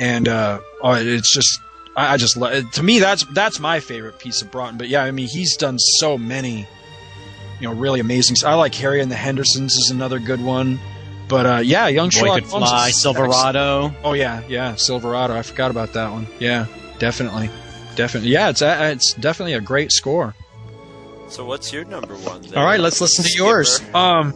and 0.00 0.28
uh, 0.28 0.60
oh, 0.82 0.94
it's 0.94 1.32
just 1.34 1.58
I, 1.96 2.14
I 2.14 2.16
just 2.16 2.36
lo- 2.36 2.62
to 2.62 2.82
me 2.82 2.98
that's 2.98 3.24
that's 3.26 3.58
my 3.60 3.80
favorite 3.80 4.18
piece 4.18 4.42
of 4.42 4.50
Broughton. 4.50 4.78
But 4.78 4.88
yeah, 4.88 5.02
I 5.02 5.10
mean 5.12 5.28
he's 5.28 5.56
done 5.56 5.78
so 5.78 6.18
many, 6.18 6.66
you 7.62 7.68
know, 7.68 7.74
really 7.74 8.00
amazing. 8.00 8.36
I 8.44 8.54
like 8.54 8.74
Harry 8.74 9.00
and 9.00 9.08
the 9.10 9.14
Hendersons 9.14 9.72
is 9.74 9.90
another 9.92 10.18
good 10.18 10.42
one. 10.42 10.80
But 11.28 11.46
uh, 11.46 11.58
yeah, 11.58 11.86
Young 11.86 12.08
Boy 12.08 12.10
Sherlock 12.10 12.40
Could 12.40 12.50
Holmes 12.50 12.68
Fly, 12.68 12.88
is 12.88 13.00
Silverado. 13.00 13.86
excellent. 13.86 13.96
Oh 14.04 14.12
yeah, 14.14 14.42
yeah, 14.48 14.74
Silverado. 14.74 15.34
I 15.34 15.42
forgot 15.42 15.70
about 15.70 15.92
that 15.92 16.10
one. 16.10 16.26
Yeah, 16.40 16.66
definitely, 16.98 17.50
definitely. 17.94 18.30
Yeah, 18.30 18.50
it's 18.50 18.62
a, 18.62 18.90
it's 18.90 19.14
definitely 19.14 19.54
a 19.54 19.60
great 19.60 19.92
score. 19.92 20.34
So 21.28 21.44
what's 21.44 21.72
your 21.72 21.84
number 21.84 22.14
one? 22.16 22.42
Then? 22.42 22.58
All 22.58 22.64
right, 22.64 22.80
let's 22.80 23.00
listen 23.00 23.24
to 23.24 23.32
yours. 23.32 23.80
Um, 23.94 24.34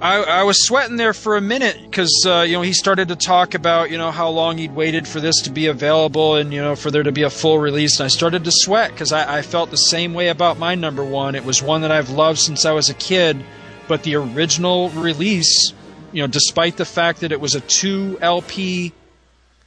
I, 0.00 0.22
I 0.22 0.42
was 0.44 0.64
sweating 0.64 0.96
there 0.96 1.12
for 1.12 1.36
a 1.36 1.40
minute 1.40 1.76
because 1.82 2.24
uh, 2.24 2.42
you 2.42 2.52
know 2.52 2.62
he 2.62 2.72
started 2.72 3.08
to 3.08 3.16
talk 3.16 3.54
about 3.54 3.90
you 3.90 3.98
know 3.98 4.12
how 4.12 4.28
long 4.28 4.56
he'd 4.56 4.74
waited 4.74 5.08
for 5.08 5.18
this 5.18 5.42
to 5.42 5.50
be 5.50 5.66
available 5.66 6.36
and 6.36 6.52
you 6.52 6.62
know 6.62 6.76
for 6.76 6.92
there 6.92 7.02
to 7.02 7.10
be 7.10 7.22
a 7.22 7.30
full 7.30 7.58
release, 7.58 7.98
and 7.98 8.04
I 8.04 8.08
started 8.08 8.44
to 8.44 8.52
sweat 8.52 8.92
because 8.92 9.12
I, 9.12 9.38
I 9.38 9.42
felt 9.42 9.70
the 9.70 9.76
same 9.76 10.14
way 10.14 10.28
about 10.28 10.56
my 10.56 10.76
number 10.76 11.04
one. 11.04 11.34
It 11.34 11.44
was 11.44 11.60
one 11.60 11.80
that 11.80 11.90
I've 11.90 12.10
loved 12.10 12.38
since 12.38 12.64
I 12.64 12.70
was 12.72 12.88
a 12.88 12.94
kid, 12.94 13.44
but 13.88 14.04
the 14.04 14.14
original 14.14 14.90
release, 14.90 15.72
you 16.12 16.22
know, 16.22 16.28
despite 16.28 16.76
the 16.76 16.84
fact 16.84 17.20
that 17.20 17.32
it 17.32 17.40
was 17.40 17.56
a 17.56 17.60
two 17.60 18.18
LP 18.20 18.92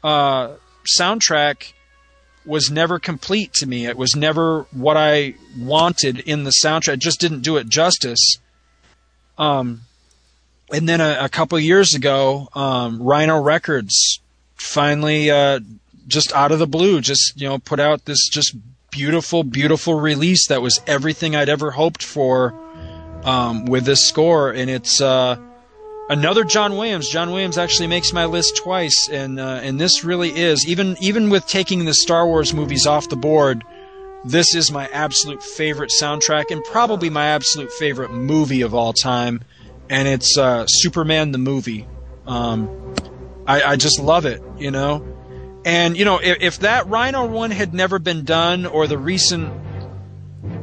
uh, 0.01 0.53
soundtrack 0.97 1.73
was 2.45 2.71
never 2.71 2.99
complete 2.99 3.51
to 3.55 3.65
me. 3.65 3.85
It 3.85 3.97
was 3.97 4.15
never 4.15 4.65
what 4.71 4.95
I 4.95 5.35
wanted 5.59 6.19
in 6.19 6.45
the 6.45 6.53
soundtrack. 6.63 6.93
It 6.93 6.99
just 7.01 7.19
didn't 7.19 7.41
do 7.41 7.57
it 7.57 7.67
justice. 7.67 8.37
Um, 9.37 9.81
and 10.71 10.87
then 10.87 11.01
a, 11.01 11.17
a 11.21 11.29
couple 11.29 11.59
years 11.59 11.95
ago, 11.95 12.49
um, 12.55 13.01
Rhino 13.01 13.41
Records 13.41 14.19
finally, 14.55 15.31
uh, 15.31 15.59
just 16.07 16.33
out 16.33 16.51
of 16.51 16.59
the 16.59 16.67
blue, 16.67 17.01
just 17.01 17.39
you 17.39 17.47
know, 17.47 17.59
put 17.59 17.79
out 17.79 18.05
this 18.05 18.27
just 18.29 18.55
beautiful, 18.91 19.43
beautiful 19.43 19.99
release 19.99 20.47
that 20.47 20.61
was 20.61 20.81
everything 20.85 21.35
I'd 21.35 21.49
ever 21.49 21.71
hoped 21.71 22.03
for 22.03 22.53
um, 23.23 23.65
with 23.65 23.85
this 23.85 24.07
score, 24.07 24.51
and 24.51 24.69
it's 24.69 25.01
uh, 25.01 25.37
another 26.09 26.43
John 26.43 26.77
Williams. 26.77 27.09
John 27.09 27.31
Williams 27.31 27.57
actually 27.57 27.87
makes 27.87 28.13
my 28.13 28.25
list 28.25 28.57
twice, 28.57 29.09
and 29.09 29.39
uh, 29.39 29.61
and 29.63 29.79
this 29.79 30.03
really 30.03 30.29
is 30.29 30.67
even 30.67 30.95
even 31.01 31.29
with 31.29 31.47
taking 31.47 31.85
the 31.85 31.93
Star 31.93 32.27
Wars 32.27 32.53
movies 32.53 32.85
off 32.85 33.09
the 33.09 33.15
board. 33.15 33.63
This 34.23 34.53
is 34.53 34.71
my 34.71 34.87
absolute 34.89 35.41
favorite 35.41 35.91
soundtrack 35.99 36.51
and 36.51 36.63
probably 36.65 37.09
my 37.09 37.25
absolute 37.27 37.71
favorite 37.71 38.11
movie 38.11 38.61
of 38.61 38.75
all 38.75 38.93
time, 38.93 39.43
and 39.91 40.07
it's 40.07 40.37
uh, 40.37 40.65
Superman 40.67 41.31
the 41.31 41.37
movie. 41.37 41.85
Um, 42.25 42.95
I, 43.45 43.61
I 43.63 43.75
just 43.75 43.99
love 43.99 44.25
it, 44.25 44.41
you 44.57 44.71
know. 44.71 45.05
And 45.65 45.97
you 45.97 46.05
know, 46.05 46.17
if, 46.17 46.37
if 46.41 46.59
that 46.59 46.87
Rhino 46.87 47.25
one 47.27 47.51
had 47.51 47.73
never 47.73 47.99
been 47.99 48.23
done, 48.23 48.65
or 48.65 48.87
the 48.87 48.97
recent, 48.97 49.51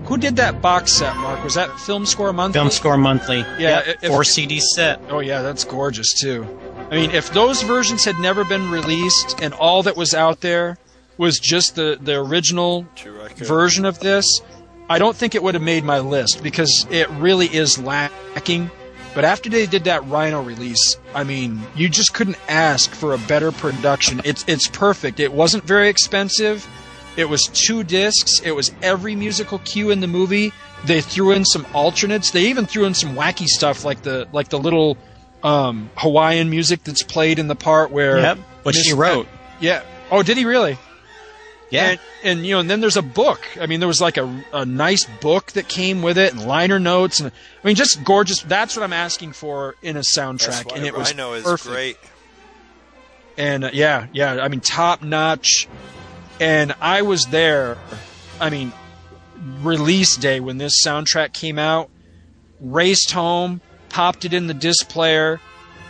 who 0.07 0.17
did 0.17 0.37
that 0.37 0.61
box 0.63 0.93
set? 0.93 1.15
Mark 1.17 1.45
was 1.45 1.55
that 1.55 1.79
Film 1.79 2.07
Score 2.07 2.33
Monthly? 2.33 2.59
Film 2.59 2.71
Score 2.71 2.97
Monthly. 2.97 3.39
Yeah, 3.59 3.85
Yep, 3.87 3.99
if- 4.03 4.11
four 4.11 4.25
CD 4.25 4.61
set. 4.75 5.01
Oh 5.11 5.21
yeah, 5.21 5.43
that's 5.43 5.63
gorgeous 5.65 6.15
too. 6.19 6.47
I 6.91 6.95
mean, 6.95 7.11
if 7.11 7.31
those 7.35 7.63
versions 7.63 8.05
had 8.07 8.19
never 8.19 8.45
been 8.45 8.71
released 8.71 9.41
and 9.43 9.53
all 9.53 9.83
that 9.83 9.95
was 9.95 10.15
out 10.15 10.41
there 10.41 10.79
was 11.19 11.39
just 11.39 11.77
the 11.77 11.99
the 12.01 12.15
original 12.19 12.87
version 13.37 13.85
of 13.85 14.01
this, 14.01 14.41
I 14.89 14.99
don't 14.99 15.15
think 15.15 15.35
it 15.35 15.43
would 15.43 15.55
have 15.55 15.63
made 15.63 15.85
my 15.85 15.99
list 15.99 16.43
because 16.43 16.87
it 16.91 17.11
really 17.11 17.47
is 17.47 17.79
lacking. 17.79 18.71
But 19.15 19.25
after 19.25 19.49
they 19.51 19.67
did 19.67 19.85
that 19.85 20.07
Rhino 20.07 20.43
release, 20.43 20.97
I 21.15 21.25
mean, 21.25 21.61
you 21.75 21.89
just 21.89 22.15
couldn't 22.15 22.39
ask 22.49 22.91
for 22.95 23.15
a 23.15 23.19
better 23.19 23.51
production. 23.51 24.21
It's 24.25 24.45
it's 24.47 24.69
perfect. 24.69 25.19
It 25.19 25.33
wasn't 25.33 25.65
very 25.65 25.89
expensive. 25.89 26.67
It 27.17 27.29
was 27.29 27.47
two 27.47 27.83
discs. 27.83 28.41
It 28.45 28.53
was 28.53 28.71
every 28.81 29.17
musical 29.17 29.59
cue 29.61 29.91
in 29.91 30.01
the 30.01 30.07
movie. 30.07 30.53
They 30.85 31.01
threw 31.01 31.33
in 31.33 31.45
some 31.45 31.67
alternates. 31.75 32.31
They 32.31 32.47
even 32.47 32.67
threw 32.67 32.85
in 32.85 32.95
some 32.95 33.17
wacky 33.17 33.47
stuff 33.47 33.85
like 33.85 34.03
the 34.03 34.29
like 34.33 34.51
the 34.51 34.59
little 34.59 34.97
um, 35.43 35.91
Hawaiian 35.97 36.49
music 36.51 36.85
that's 36.85 37.03
played 37.03 37.39
in 37.39 37.49
the 37.49 37.57
part 37.57 37.91
where 37.91 38.19
Yep, 38.19 38.39
what 38.63 38.75
she 38.77 38.93
wrote. 38.93 39.27
Yeah. 39.61 39.83
Oh, 40.11 40.23
did 40.23 40.37
he 40.37 40.45
really? 40.45 40.79
Yeah. 41.71 41.91
And, 41.91 42.01
and 42.25 42.47
you 42.47 42.55
know, 42.55 42.61
and 42.61 42.71
then 42.71 42.81
there's 42.81 42.97
a 42.97 43.03
book. 43.03 43.41
I 43.61 43.67
mean, 43.67 43.81
there 43.81 43.89
was 43.89 44.01
like 44.01 44.17
a, 44.17 44.45
a 44.53 44.65
nice 44.65 45.05
book 45.21 45.53
that 45.53 45.69
came 45.69 46.03
with 46.03 46.19
it, 46.19 46.33
and 46.33 46.47
liner 46.47 46.79
notes, 46.79 47.21
and 47.21 47.31
I 47.31 47.67
mean, 47.67 47.77
just 47.77 48.03
gorgeous. 48.05 48.43
That's 48.43 48.77
what 48.77 48.83
I'm 48.83 48.93
asking 48.93 49.33
for 49.33 49.75
in 49.83 49.97
a 49.97 50.01
soundtrack, 50.01 50.75
and 50.75 50.85
it 50.85 50.95
was 50.95 51.11
Rhino 51.11 51.35
is 51.35 51.45
perfect. 51.45 51.71
great. 51.71 51.97
And 53.37 53.65
uh, 53.65 53.71
yeah, 53.73 54.07
yeah, 54.13 54.41
I 54.43 54.49
mean, 54.49 54.61
top 54.61 55.03
notch. 55.03 55.69
And 56.41 56.75
I 56.81 57.03
was 57.03 57.27
there. 57.27 57.79
I 58.41 58.51
mean, 58.51 58.73
release 59.61 60.17
day 60.17 60.41
when 60.41 60.59
this 60.59 60.83
soundtrack 60.85 61.33
came 61.33 61.59
out. 61.59 61.91
Raced 62.61 63.13
home, 63.13 63.61
popped 63.89 64.25
it 64.25 64.33
in 64.33 64.49
the 64.49 64.55
disc 64.55 64.89
player, 64.89 65.41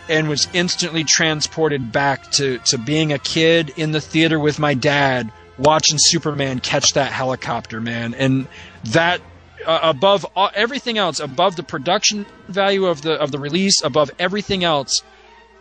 and 0.07 0.29
was 0.29 0.47
instantly 0.53 1.03
transported 1.03 1.91
back 1.91 2.31
to, 2.33 2.59
to 2.59 2.77
being 2.77 3.11
a 3.11 3.19
kid 3.19 3.73
in 3.75 3.91
the 3.91 4.01
theater 4.01 4.39
with 4.39 4.59
my 4.59 4.73
dad 4.73 5.31
watching 5.59 5.97
Superman 5.99 6.59
catch 6.59 6.93
that 6.93 7.11
helicopter, 7.11 7.81
man. 7.81 8.13
And 8.13 8.47
that 8.85 9.21
uh, 9.65 9.79
above 9.83 10.25
all, 10.35 10.49
everything 10.55 10.97
else, 10.97 11.19
above 11.19 11.55
the 11.55 11.63
production 11.63 12.25
value 12.47 12.85
of 12.85 13.01
the 13.01 13.13
of 13.13 13.31
the 13.31 13.39
release, 13.39 13.83
above 13.83 14.09
everything 14.17 14.63
else, 14.63 15.01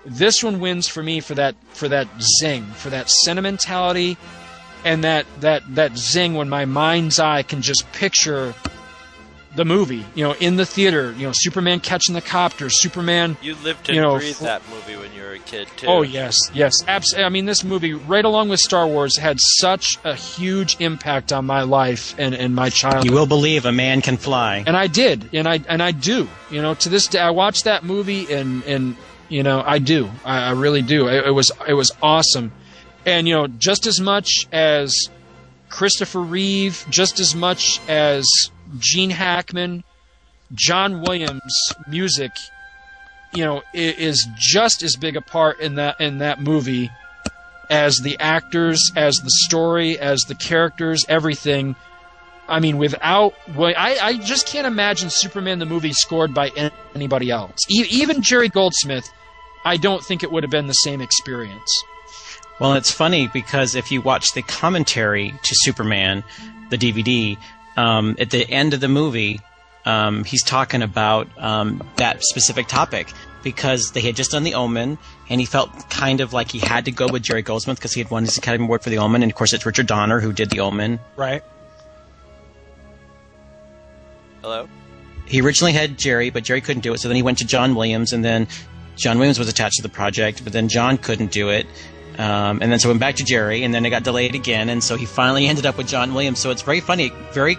this 0.05 0.43
one 0.43 0.61
wins 0.61 0.89
for 0.89 1.03
me 1.03 1.21
for 1.21 1.35
that 1.35 1.55
for 1.71 1.89
that 1.89 2.09
zing, 2.41 2.65
for 2.67 2.91
that 2.91 3.11
sentimentality, 3.11 4.17
and 4.85 5.05
that 5.05 5.27
that 5.41 5.63
that 5.75 5.97
zing 5.97 6.35
when 6.35 6.49
my 6.49 6.65
mind's 6.65 7.19
eye 7.19 7.43
can 7.43 7.61
just 7.61 7.91
picture 7.93 8.55
the 9.55 9.65
movie, 9.65 10.05
you 10.15 10.25
know, 10.25 10.35
in 10.35 10.57
the 10.57 10.67
theater, 10.67 11.13
you 11.13 11.27
know, 11.27 11.33
Superman 11.35 11.81
catching 11.81 12.15
the 12.15 12.21
copter, 12.21 12.69
Superman. 12.69 13.37
You 13.41 13.55
lived 13.57 13.89
and 13.89 13.97
you 13.97 14.03
know, 14.03 14.17
breathed 14.17 14.37
fl- 14.39 14.45
that 14.45 14.63
movie 14.69 14.97
when 14.97 15.13
you 15.15 15.23
were 15.23 15.33
a 15.33 15.39
kid 15.39 15.69
too. 15.77 15.87
Oh 15.87 16.03
yes, 16.03 16.37
yes, 16.53 16.75
absolutely. 16.87 17.25
I 17.25 17.29
mean, 17.31 17.47
this 17.47 17.65
movie, 17.65 17.95
right 17.95 18.25
along 18.25 18.51
with 18.51 18.61
Star 18.61 18.87
Wars, 18.87 19.17
had 19.17 19.39
such 19.41 19.99
a 20.05 20.15
huge 20.15 20.77
impact 20.81 21.33
on 21.33 21.47
my 21.47 21.63
life 21.63 22.15
and, 22.19 22.35
and 22.35 22.55
my 22.55 22.69
childhood. 22.69 23.07
You 23.07 23.13
will 23.13 23.27
believe 23.27 23.65
a 23.65 23.73
man 23.73 24.03
can 24.03 24.17
fly. 24.17 24.65
And 24.67 24.77
I 24.77 24.87
did, 24.87 25.31
and 25.33 25.49
I 25.49 25.61
and 25.69 25.83
I 25.83 25.93
do. 25.93 26.29
You 26.51 26.63
know, 26.63 26.75
to 26.75 26.89
this 26.89 27.07
day, 27.07 27.21
I 27.21 27.31
watched 27.31 27.65
that 27.65 27.85
movie, 27.85 28.33
and 28.33 28.63
and 28.65 28.97
you 29.29 29.43
know, 29.43 29.63
I 29.65 29.79
do. 29.79 30.11
I, 30.25 30.49
I 30.49 30.51
really 30.53 30.83
do. 30.83 31.09
It, 31.09 31.27
it 31.27 31.31
was 31.31 31.51
it 31.67 31.75
was 31.75 31.91
awesome, 32.03 32.53
and 33.07 33.27
you 33.27 33.35
know, 33.35 33.47
just 33.47 33.87
as 33.87 33.99
much 33.99 34.47
as 34.53 34.95
Christopher 35.71 36.21
Reeve, 36.21 36.85
just 36.91 37.19
as 37.19 37.35
much 37.35 37.81
as 37.89 38.27
Gene 38.79 39.11
Hackman, 39.11 39.85
John 40.55 41.03
Williams' 41.03 41.73
music, 41.89 42.33
you 43.35 43.45
know, 43.45 43.63
is 43.75 44.27
just 44.37 44.83
as 44.83 44.97
big 44.97 45.17
a 45.17 45.21
part 45.21 45.61
in 45.61 45.77
that 45.77 46.01
in 46.01 46.19
that 46.19 46.41
movie 46.41 46.91
as 47.71 47.99
the 47.99 48.19
actors, 48.19 48.91
as 48.97 49.17
the 49.17 49.31
story, 49.47 49.99
as 49.99 50.21
the 50.23 50.35
characters, 50.35 51.05
everything. 51.09 51.77
I 52.49 52.61
mean, 52.61 52.79
without 52.79 53.35
I, 53.57 53.99
I 54.01 54.19
just 54.19 54.47
can't 54.47 54.67
imagine 54.67 55.11
Superman 55.11 55.59
the 55.59 55.67
movie 55.67 55.93
scored 55.93 56.33
by 56.33 56.51
anybody 56.95 57.31
else. 57.31 57.61
Even 57.69 58.23
Jerry 58.23 58.49
Goldsmith, 58.49 59.09
I 59.65 59.77
don't 59.77 60.03
think 60.03 60.23
it 60.23 60.33
would 60.33 60.45
have 60.45 60.51
been 60.51 60.67
the 60.67 60.73
same 60.73 61.03
experience. 61.03 61.85
Well, 62.59 62.73
it's 62.73 62.91
funny 62.91 63.29
because 63.29 63.75
if 63.75 63.93
you 63.93 64.01
watch 64.01 64.33
the 64.33 64.43
commentary 64.43 65.31
to 65.43 65.55
Superman, 65.61 66.25
the 66.71 66.79
DVD, 66.79 67.37
um, 67.79 68.17
at 68.19 68.31
the 68.31 68.49
end 68.51 68.75
of 68.75 68.81
the 68.81 68.89
movie, 68.89 69.41
um, 69.87 70.25
he's 70.25 70.43
talking 70.43 70.83
about 70.83 71.29
um, 71.39 71.89
that 71.97 72.25
specific 72.25 72.67
topic 72.67 73.13
because 73.45 73.93
they 73.93 74.01
had 74.01 74.17
just 74.17 74.33
done 74.33 74.43
The 74.43 74.55
Omen, 74.55 74.99
and 75.31 75.41
he 75.41 75.47
felt 75.47 75.89
kind 75.89 76.21
of 76.21 76.33
like 76.33 76.51
he 76.51 76.59
had 76.59 76.87
to 76.87 76.91
go 76.91 77.07
with 77.07 77.23
Jerry 77.23 77.43
Goldsmith 77.43 77.79
because 77.79 77.93
he 77.93 78.01
had 78.01 78.11
won 78.11 78.25
his 78.25 78.37
Academy 78.37 78.65
Award 78.65 78.83
for 78.83 78.91
The 78.91 78.99
Omen, 78.99 79.23
and 79.23 79.31
of 79.31 79.37
course 79.37 79.53
it's 79.53 79.65
Richard 79.65 79.87
Donner 79.87 80.19
who 80.19 80.33
did 80.33 80.51
The 80.51 80.59
Omen. 80.59 80.99
Right. 81.15 81.45
Hello. 84.43 84.69
He 85.27 85.41
originally 85.41 85.73
had 85.73 85.97
Jerry, 85.99 86.31
but 86.31 86.43
Jerry 86.43 86.61
couldn't 86.61 86.83
do 86.83 86.93
it, 86.95 86.99
so 86.99 87.07
then 87.09 87.17
he 87.17 87.23
went 87.23 87.39
to 87.39 87.47
John 87.47 87.77
Williams, 87.77 88.13
and 88.13 88.25
then 88.25 88.49
John 88.97 89.19
Williams 89.19 89.39
was 89.39 89.49
attached 89.49 89.77
to 89.77 89.83
the 89.83 89.89
project, 89.89 90.43
but 90.43 90.53
then 90.53 90.69
John 90.69 90.99
couldn't 90.99 91.31
do 91.31 91.49
it. 91.51 91.67
Um, 92.19 92.59
and 92.61 92.73
then 92.73 92.81
so 92.81 92.89
went 92.89 93.01
back 93.01 93.17
to 93.17 93.25
Jerry, 93.25 93.63
and 93.63 93.73
then 93.73 93.87
it 93.87 93.91
got 93.91 94.03
delayed 94.03 94.35
again, 94.35 94.69
and 94.69 94.83
so 94.83 94.97
he 94.97 95.07
finally 95.07 95.47
ended 95.49 95.67
up 95.67 95.79
with 95.79 95.87
John 95.87 96.15
Williams. 96.15 96.41
So 96.41 96.51
it's 96.51 96.63
very 96.63 96.81
funny, 96.81 97.13
very 97.33 97.57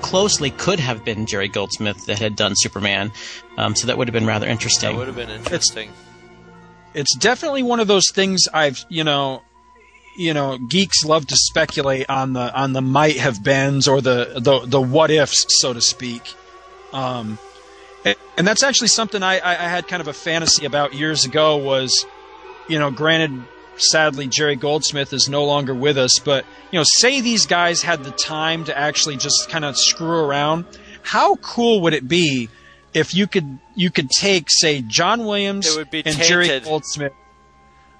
closely 0.00 0.50
could 0.50 0.80
have 0.80 1.04
been 1.04 1.26
Jerry 1.26 1.48
Goldsmith 1.48 2.06
that 2.06 2.18
had 2.18 2.36
done 2.36 2.54
Superman. 2.56 3.12
Um, 3.58 3.76
so 3.76 3.86
that 3.86 3.98
would 3.98 4.08
have 4.08 4.14
been 4.14 4.26
rather 4.26 4.46
interesting. 4.46 4.92
That 4.92 4.98
would 4.98 5.06
have 5.08 5.16
been 5.16 5.30
interesting. 5.30 5.92
It's 6.94 7.14
definitely 7.16 7.62
one 7.62 7.80
of 7.80 7.86
those 7.86 8.10
things 8.10 8.48
I've 8.52 8.84
you 8.88 9.04
know 9.04 9.42
you 10.16 10.34
know 10.34 10.58
geeks 10.58 11.04
love 11.04 11.26
to 11.28 11.36
speculate 11.36 12.08
on 12.10 12.32
the 12.32 12.52
on 12.52 12.72
the 12.72 12.82
might 12.82 13.16
have 13.18 13.44
beens 13.44 13.86
or 13.86 14.00
the 14.00 14.34
the 14.40 14.66
the 14.66 14.80
what 14.80 15.10
ifs 15.10 15.46
so 15.60 15.72
to 15.72 15.80
speak 15.80 16.34
um 16.92 17.38
and, 18.04 18.16
and 18.36 18.46
that's 18.46 18.64
actually 18.64 18.88
something 18.88 19.22
I, 19.22 19.34
I 19.34 19.54
had 19.54 19.86
kind 19.86 20.00
of 20.00 20.08
a 20.08 20.12
fantasy 20.12 20.66
about 20.66 20.94
years 20.94 21.24
ago 21.24 21.56
was 21.58 22.06
you 22.70 22.78
know 22.78 22.90
granted 22.90 23.42
sadly 23.76 24.26
jerry 24.26 24.56
goldsmith 24.56 25.12
is 25.12 25.28
no 25.28 25.44
longer 25.44 25.74
with 25.74 25.96
us 25.98 26.18
but 26.18 26.44
you 26.70 26.78
know 26.78 26.84
say 26.84 27.20
these 27.20 27.46
guys 27.46 27.82
had 27.82 28.04
the 28.04 28.10
time 28.10 28.64
to 28.64 28.76
actually 28.76 29.16
just 29.16 29.48
kind 29.48 29.64
of 29.64 29.76
screw 29.76 30.24
around 30.24 30.64
how 31.02 31.36
cool 31.36 31.80
would 31.80 31.94
it 31.94 32.06
be 32.06 32.48
if 32.92 33.14
you 33.14 33.26
could 33.26 33.58
you 33.74 33.90
could 33.90 34.10
take 34.10 34.46
say 34.48 34.82
john 34.82 35.24
williams 35.24 35.66
It 35.66 35.78
would 35.78 35.90
be 35.90 36.02
and 36.04 36.16
jerry 36.16 36.60
goldsmith 36.60 37.12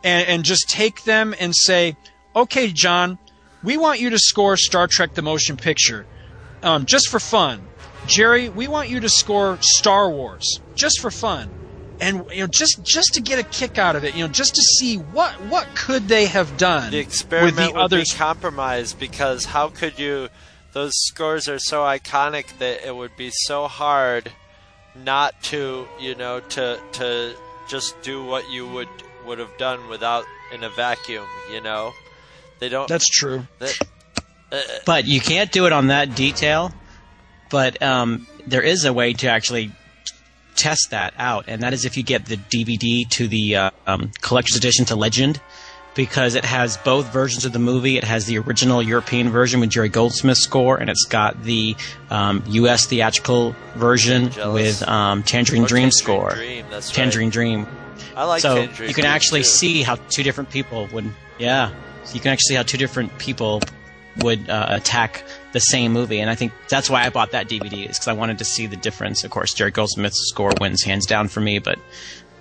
and, 0.02 0.28
and 0.28 0.44
just 0.44 0.68
take 0.68 1.04
them 1.04 1.34
and 1.38 1.54
say, 1.54 1.96
okay, 2.34 2.68
John, 2.72 3.18
we 3.62 3.76
want 3.76 4.00
you 4.00 4.10
to 4.10 4.18
score 4.18 4.56
Star 4.56 4.86
Trek 4.86 5.14
the 5.14 5.22
Motion 5.22 5.56
Picture 5.56 6.06
um, 6.62 6.86
just 6.86 7.08
for 7.08 7.20
fun. 7.20 7.66
Jerry, 8.06 8.48
we 8.48 8.66
want 8.66 8.88
you 8.88 9.00
to 9.00 9.08
score 9.08 9.58
Star 9.60 10.10
Wars 10.10 10.60
just 10.74 11.00
for 11.00 11.10
fun. 11.10 11.50
And 12.00 12.24
you 12.32 12.40
know, 12.40 12.46
just 12.46 12.82
just 12.82 13.14
to 13.14 13.20
get 13.20 13.38
a 13.38 13.42
kick 13.42 13.76
out 13.78 13.94
of 13.96 14.04
it, 14.04 14.14
you 14.14 14.24
know, 14.26 14.32
just 14.32 14.54
to 14.54 14.62
see 14.62 14.96
what 14.96 15.32
what 15.46 15.66
could 15.74 16.08
they 16.08 16.26
have 16.26 16.56
done 16.56 16.90
The 16.90 16.98
with 16.98 17.06
experiment 17.06 17.56
the 17.56 17.72
would 17.72 17.80
others. 17.82 18.12
be 18.12 18.16
compromised 18.18 18.98
because 18.98 19.44
how 19.46 19.68
could 19.68 19.98
you? 19.98 20.28
Those 20.72 20.92
scores 20.94 21.48
are 21.48 21.58
so 21.58 21.80
iconic 21.82 22.58
that 22.58 22.86
it 22.86 22.94
would 22.94 23.16
be 23.16 23.30
so 23.32 23.66
hard 23.66 24.32
not 24.94 25.40
to, 25.44 25.86
you 25.98 26.14
know, 26.14 26.40
to 26.40 26.80
to 26.92 27.34
just 27.68 28.00
do 28.02 28.24
what 28.24 28.48
you 28.50 28.66
would 28.68 28.88
would 29.26 29.38
have 29.38 29.56
done 29.58 29.88
without 29.88 30.24
in 30.54 30.64
a 30.64 30.70
vacuum. 30.70 31.26
You 31.52 31.60
know, 31.60 31.92
they 32.60 32.68
don't. 32.68 32.88
That's 32.88 33.08
true. 33.08 33.46
That, 33.58 33.78
But 34.86 35.06
you 35.06 35.20
can't 35.20 35.52
do 35.52 35.66
it 35.66 35.72
on 35.72 35.88
that 35.88 36.14
detail. 36.14 36.72
But 37.50 37.82
um, 37.82 38.26
there 38.46 38.62
is 38.62 38.84
a 38.84 38.92
way 38.92 39.12
to 39.14 39.28
actually 39.28 39.72
test 40.60 40.90
that 40.90 41.14
out, 41.16 41.44
and 41.48 41.62
that 41.62 41.72
is 41.72 41.84
if 41.84 41.96
you 41.96 42.02
get 42.02 42.26
the 42.26 42.36
DVD 42.36 43.08
to 43.10 43.26
the 43.26 43.56
uh, 43.56 43.70
um, 43.86 44.10
collector's 44.20 44.56
edition 44.56 44.84
to 44.86 44.96
Legend, 44.96 45.40
because 45.94 46.34
it 46.34 46.44
has 46.44 46.76
both 46.78 47.12
versions 47.12 47.44
of 47.44 47.52
the 47.52 47.58
movie. 47.58 47.96
It 47.96 48.04
has 48.04 48.26
the 48.26 48.38
original 48.38 48.82
European 48.82 49.30
version 49.30 49.60
with 49.60 49.70
Jerry 49.70 49.88
Goldsmith's 49.88 50.42
score, 50.42 50.76
and 50.76 50.88
it's 50.90 51.04
got 51.04 51.42
the 51.42 51.76
um, 52.10 52.42
U.S. 52.48 52.86
theatrical 52.86 53.56
version 53.74 54.30
with 54.52 54.86
um, 54.86 55.22
Tangerine 55.22 55.64
Or 55.64 55.66
Dream 55.66 55.90
Tangerine 55.90 55.90
score. 55.90 56.34
Dream, 56.34 56.66
that's 56.70 56.90
right. 56.90 56.94
Tangerine 56.94 57.30
Dream. 57.30 57.66
I 58.16 58.24
like 58.24 58.42
so 58.42 58.54
Tangerine 58.54 58.88
you 58.88 58.94
can 58.94 59.02
Dream, 59.02 59.14
actually 59.14 59.40
too. 59.40 59.48
see 59.48 59.82
how 59.82 59.96
two 60.08 60.22
different 60.22 60.50
people 60.50 60.88
would 60.92 61.10
yeah 61.38 61.70
so 62.04 62.14
you 62.14 62.20
can 62.20 62.32
actually 62.32 62.48
see 62.48 62.54
how 62.54 62.62
two 62.62 62.78
different 62.78 63.16
people 63.18 63.60
would 64.18 64.48
uh, 64.50 64.66
attack 64.70 65.24
the 65.52 65.60
same 65.60 65.92
movie 65.92 66.20
and 66.20 66.30
i 66.30 66.34
think 66.34 66.52
that's 66.68 66.88
why 66.88 67.04
i 67.04 67.08
bought 67.10 67.32
that 67.32 67.48
dvd 67.48 67.88
is 67.88 67.98
because 67.98 68.08
i 68.08 68.12
wanted 68.12 68.38
to 68.38 68.44
see 68.44 68.66
the 68.66 68.76
difference. 68.76 69.24
Of 69.24 69.30
course 69.30 69.52
jerry 69.52 69.70
goldsmith's 69.70 70.28
score 70.28 70.54
wins 70.60 70.82
hands 70.82 71.06
down 71.06 71.28
for 71.28 71.40
me 71.40 71.58
but 71.58 71.78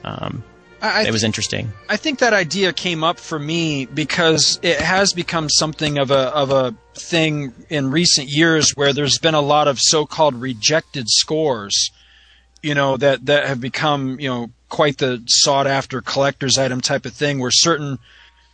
um, 0.04 0.44
I- 0.82 1.02
I 1.02 1.04
it 1.08 1.12
was 1.12 1.26
interesting. 1.26 1.74
I 1.90 1.98
think 1.98 2.20
that 2.20 2.32
idea 2.34 2.72
came 2.72 3.04
up 3.04 3.20
for 3.20 3.38
me 3.38 3.86
because 3.86 4.60
it 4.62 4.80
has 4.80 5.12
become 5.12 5.50
something 5.50 5.98
of 5.98 6.10
a 6.10 6.30
of 6.34 6.52
a 6.52 6.74
thing 6.96 7.54
in 7.70 7.92
recent 7.92 8.30
years 8.30 8.72
where 8.76 8.94
there's 8.94 9.18
been 9.18 9.34
a 9.36 9.42
lot 9.42 9.68
of 9.68 9.78
so-called 9.78 10.36
rejected 10.36 11.10
scores, 11.10 11.92
you 12.64 12.74
know, 12.76 12.96
that 12.96 13.26
that 13.26 13.46
have 13.48 13.60
become, 13.60 14.22
you 14.22 14.30
know, 14.30 14.52
quite 14.70 15.00
the 15.00 15.22
sought 15.28 15.68
after 15.68 16.00
collector's 16.00 16.58
item 16.58 16.80
type 16.80 17.06
of 17.06 17.12
thing 17.14 17.40
where 17.40 17.52
certain 17.52 18.00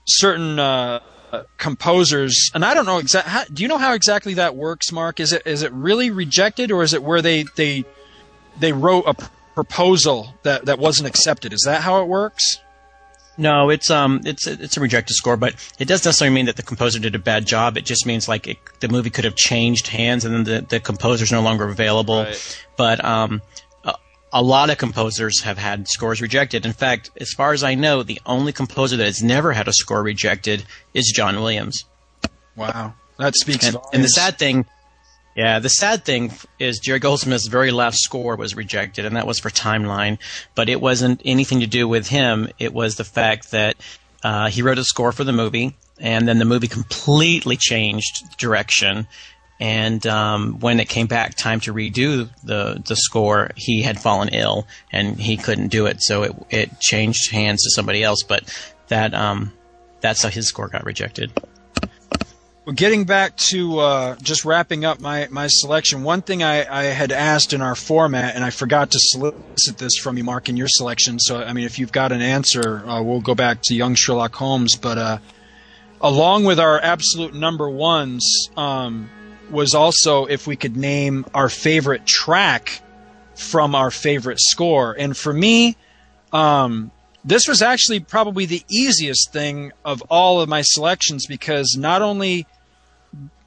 certain 0.08 0.58
uh, 0.58 1.02
uh, 1.36 1.44
composers 1.58 2.52
and 2.54 2.64
I 2.64 2.74
don't 2.74 2.86
know 2.86 2.98
exactly 2.98 3.54
do 3.54 3.64
you 3.64 3.70
know 3.70 3.78
how 3.78 3.94
exactly 3.94 4.36
that 4.36 4.56
works 4.56 4.92
Mark? 4.92 5.20
Is 5.20 5.34
it 5.34 5.44
is 5.46 5.64
it 5.64 5.72
really 5.72 6.12
rejected 6.12 6.72
or 6.72 6.84
is 6.84 6.94
it 6.94 7.04
where 7.04 7.22
they 7.22 7.46
they 7.56 7.86
they 8.60 8.74
wrote 8.74 9.06
a 9.08 9.16
proposal 9.54 10.34
that 10.44 10.66
that 10.66 10.80
wasn't 10.80 11.08
accepted? 11.08 11.54
Is 11.54 11.64
that 11.66 11.82
how 11.82 12.02
it 12.02 12.08
works? 12.08 12.60
No 13.38 13.70
it's 13.70 13.90
um 13.90 14.22
it's 14.26 14.48
it's 14.48 14.78
a 14.78 14.80
rejected 14.80 15.14
score 15.14 15.38
but 15.38 15.54
it 15.80 15.88
doesn't 15.88 16.08
necessarily 16.08 16.34
mean 16.34 16.46
that 16.46 16.56
the 16.56 16.64
composer 16.64 17.00
did 17.00 17.16
a 17.16 17.20
bad 17.20 17.46
job. 17.46 17.78
It 17.78 17.86
just 17.86 18.06
means 18.06 18.28
like 18.28 18.48
it, 18.48 18.58
the 18.80 18.88
movie 18.88 19.10
could 19.10 19.26
have 19.26 19.36
changed 19.36 19.88
hands 19.88 20.24
and 20.26 20.34
then 20.34 20.44
the, 20.44 20.66
the 20.68 20.80
composer's 20.80 21.32
no 21.32 21.42
longer 21.42 21.68
available. 21.68 22.26
But 22.78 23.04
um 23.04 23.42
a, 24.34 24.42
lot 24.42 24.70
of 24.70 24.78
composers 24.78 25.42
have 25.42 25.58
had 25.58 25.88
scores 25.88 26.22
rejected. 26.22 26.66
In 26.66 26.74
fact 26.74 27.12
as 27.20 27.32
far 27.32 27.54
as 27.54 27.64
i 27.64 27.76
know 27.76 28.04
the 28.04 28.22
only 28.26 28.52
composer 28.52 28.98
that 28.98 29.06
has 29.06 29.24
never 29.24 29.54
had 29.54 29.68
a 29.68 29.74
score 29.74 30.04
rejected 30.04 30.66
is 30.94 31.12
john 31.16 31.36
williams. 31.36 31.86
Wow, 32.56 32.94
that 33.18 33.36
speaks. 33.36 33.68
and, 33.68 33.78
and 33.94 34.04
the 34.04 34.10
sad 34.10 34.38
thing 34.38 34.66
yeah 35.36 35.60
the 35.60 35.70
sad 35.70 36.06
thing 36.06 36.32
is 36.60 36.80
jerry 36.80 37.00
goldsmith's 37.00 37.48
very 37.48 37.72
last 37.72 38.00
score 38.00 38.36
was 38.36 38.56
rejected 38.56 39.06
and 39.06 39.16
that 39.16 39.28
was 39.28 39.40
for 39.40 39.50
timeline. 39.50 40.18
But 40.56 40.70
it 40.70 40.82
wasn't 40.82 41.22
anything 41.26 41.60
to 41.62 41.68
do 41.68 41.88
with 41.88 42.08
him. 42.08 42.50
It 42.60 42.74
was 42.74 42.96
the 42.96 43.04
fact 43.04 43.52
that 43.52 43.78
uh, 44.24 44.50
he 44.50 44.62
wrote 44.62 44.80
a 44.80 44.84
score 44.84 45.12
for 45.12 45.24
the 45.24 45.34
movie 45.34 45.76
and 46.00 46.28
then 46.28 46.40
the 46.40 46.46
movie 46.46 46.68
completely 46.68 47.58
changed 47.58 48.38
direction 48.38 49.08
and 49.60 50.06
um, 50.06 50.60
when 50.60 50.80
it 50.80 50.90
came 50.90 51.08
back 51.08 51.36
time 51.36 51.60
to 51.62 51.74
redo 51.74 52.30
the 52.44 52.82
the 52.86 52.96
score, 52.96 53.52
he 53.56 53.82
had 53.82 54.00
fallen 54.00 54.30
ill 54.30 54.68
and 54.92 55.20
he 55.20 55.38
couldn't 55.38 55.70
do 55.70 55.86
it, 55.86 56.02
so 56.02 56.24
it 56.24 56.34
it 56.50 56.80
changed 56.80 57.32
hands 57.32 57.64
to 57.64 57.70
somebody 57.72 58.04
else. 58.04 58.24
But 58.24 58.44
that 58.88 59.14
um, 59.14 59.54
that's 60.02 60.22
how 60.22 60.30
his 60.30 60.48
score 60.48 60.68
got 60.68 60.86
rejected. 60.86 61.32
Well, 62.66 62.74
getting 62.74 63.06
back 63.06 63.38
to 63.52 63.78
uh, 63.78 64.16
just 64.24 64.44
wrapping 64.44 64.86
up 64.86 65.00
my, 65.00 65.28
my 65.30 65.46
selection, 65.46 66.02
one 66.02 66.24
thing 66.24 66.42
I, 66.42 66.66
I 66.68 66.86
had 66.86 67.12
asked 67.12 67.54
in 67.54 67.62
our 67.62 67.76
format, 67.76 68.34
and 68.34 68.44
I 68.44 68.50
forgot 68.50 68.90
to 68.90 68.98
solicit 69.00 69.78
this 69.78 69.98
from 70.00 70.18
you, 70.18 70.24
Mark, 70.24 70.50
in 70.50 70.58
your 70.58 70.68
selection. 70.68 71.20
So, 71.20 71.44
I 71.44 71.54
mean, 71.54 71.66
if 71.66 71.78
you've 71.78 71.92
got 71.92 72.12
an 72.12 72.24
answer, 72.24 72.84
uh, 72.90 73.04
we'll 73.04 73.22
go 73.22 73.36
back 73.36 73.62
to 73.66 73.76
young 73.76 73.94
Sherlock 73.94 74.34
Holmes. 74.34 74.78
But 74.78 74.98
uh, 74.98 75.18
along 76.02 76.46
with 76.46 76.60
our 76.60 76.82
absolute 76.82 77.36
number 77.36 77.70
ones, 77.70 78.50
um, 78.58 79.12
was 79.50 79.74
also 79.74 80.26
if 80.26 80.48
we 80.48 80.56
could 80.56 80.76
name 80.76 81.26
our 81.34 81.50
favorite 81.50 82.06
track 82.06 82.82
from 83.36 83.76
our 83.76 83.92
favorite 83.92 84.40
score. 84.40 84.96
And 84.98 85.16
for 85.16 85.34
me, 85.34 85.76
um, 86.32 86.92
this 87.26 87.48
was 87.48 87.62
actually 87.62 88.00
probably 88.00 88.46
the 88.46 88.64
easiest 88.70 89.34
thing 89.34 89.72
of 89.84 90.02
all 90.04 90.42
of 90.42 90.48
my 90.48 90.62
selections 90.62 91.26
because 91.26 91.76
not 91.78 92.02
only 92.02 92.46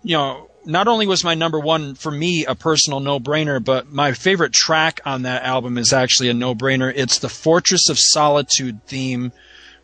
you 0.03 0.16
know 0.16 0.51
not 0.66 0.89
only 0.89 1.07
was 1.07 1.25
my 1.25 1.35
number 1.35 1.59
one 1.59 1.95
for 1.95 2.11
me 2.11 2.45
a 2.45 2.55
personal 2.55 3.01
no-brainer 3.01 3.62
but 3.62 3.91
my 3.91 4.12
favorite 4.12 4.53
track 4.53 5.01
on 5.05 5.23
that 5.23 5.43
album 5.45 5.79
is 5.79 5.93
actually 5.93 6.29
a 6.29 6.35
no-brainer 6.35 6.93
it's 6.95 7.19
the 7.19 7.29
fortress 7.29 7.89
of 7.89 7.99
solitude 7.99 8.85
theme 8.87 9.33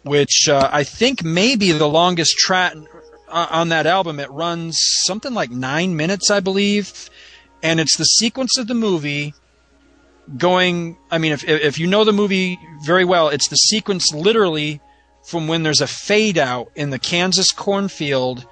which 0.03 0.49
uh, 0.49 0.69
i 0.73 0.85
think 0.85 1.25
may 1.25 1.57
be 1.57 1.73
the 1.73 1.89
longest 1.89 2.37
track 2.37 2.75
on 3.35 3.69
that 3.71 3.87
album 3.87 4.21
it 4.21 4.31
runs 4.31 4.79
something 5.05 5.35
like 5.35 5.51
nine 5.51 5.97
minutes 5.97 6.31
i 6.31 6.41
believe. 6.41 7.11
And 7.63 7.81
it's 7.81 7.97
the 7.97 8.05
sequence 8.05 8.59
of 8.59 8.67
the 8.67 8.75
movie 8.75 9.35
going 10.39 10.97
i 11.11 11.19
mean 11.19 11.33
if 11.33 11.45
if 11.45 11.79
you 11.79 11.87
know 11.87 12.05
the 12.05 12.13
movie 12.13 12.59
very 12.85 13.05
well 13.05 13.29
it's 13.29 13.49
the 13.49 13.57
sequence 13.57 14.13
literally 14.15 14.81
from 15.25 15.49
when 15.49 15.63
there's 15.63 15.81
a 15.81 15.87
fade 15.87 16.39
out 16.39 16.71
in 16.75 16.91
the 16.91 16.99
Kansas 16.99 17.51
cornfield 17.51 18.47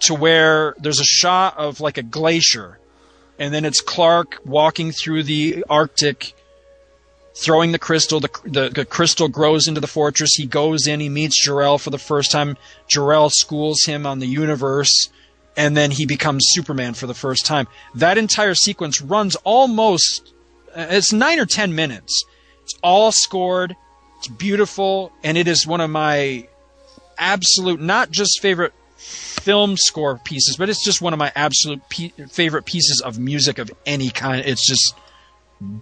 to 0.00 0.14
where 0.14 0.74
there's 0.78 1.00
a 1.00 1.04
shot 1.04 1.56
of 1.56 1.80
like 1.80 1.96
a 1.96 2.02
glacier. 2.02 2.78
And 3.38 3.54
then 3.54 3.64
it's 3.64 3.80
Clark 3.80 4.40
walking 4.44 4.90
through 4.90 5.22
the 5.22 5.64
Arctic 5.70 6.34
throwing 7.40 7.72
the 7.72 7.78
crystal 7.78 8.20
the, 8.20 8.30
the, 8.44 8.68
the 8.68 8.84
crystal 8.84 9.28
grows 9.28 9.68
into 9.68 9.80
the 9.80 9.86
fortress 9.86 10.34
he 10.34 10.46
goes 10.46 10.86
in 10.86 11.00
he 11.00 11.08
meets 11.08 11.42
Jor-El 11.42 11.78
for 11.78 11.90
the 11.90 11.98
first 11.98 12.30
time 12.30 12.56
Jor-El 12.88 13.30
schools 13.30 13.84
him 13.84 14.06
on 14.06 14.18
the 14.18 14.26
universe 14.26 15.08
and 15.56 15.76
then 15.76 15.90
he 15.90 16.06
becomes 16.06 16.44
Superman 16.48 16.94
for 16.94 17.06
the 17.06 17.14
first 17.14 17.46
time 17.46 17.66
that 17.94 18.18
entire 18.18 18.54
sequence 18.54 19.00
runs 19.00 19.36
almost 19.44 20.32
uh, 20.74 20.86
it's 20.90 21.12
nine 21.12 21.40
or 21.40 21.46
ten 21.46 21.74
minutes. 21.74 22.24
It's 22.62 22.74
all 22.82 23.12
scored. 23.12 23.74
It's 24.18 24.28
beautiful, 24.28 25.12
and 25.22 25.36
it 25.36 25.48
is 25.48 25.66
one 25.66 25.80
of 25.80 25.90
my 25.90 26.48
absolute, 27.18 27.80
not 27.80 28.10
just 28.10 28.40
favorite 28.40 28.72
film 28.96 29.76
score 29.76 30.18
pieces, 30.18 30.56
but 30.56 30.68
it's 30.68 30.84
just 30.84 31.00
one 31.00 31.12
of 31.12 31.18
my 31.18 31.32
absolute 31.34 31.80
pe- 31.88 32.12
favorite 32.30 32.64
pieces 32.64 33.00
of 33.04 33.18
music 33.18 33.58
of 33.58 33.70
any 33.86 34.10
kind. 34.10 34.44
It's 34.44 34.66
just 34.66 34.94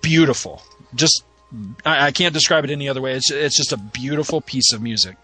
beautiful. 0.02 0.62
Just 0.94 1.24
I, 1.84 2.06
I 2.06 2.10
can't 2.12 2.34
describe 2.34 2.64
it 2.64 2.70
any 2.70 2.88
other 2.88 3.00
way. 3.00 3.14
It's 3.14 3.30
it's 3.30 3.56
just 3.56 3.72
a 3.72 3.76
beautiful 3.76 4.40
piece 4.40 4.72
of 4.72 4.82
music. 4.82 5.16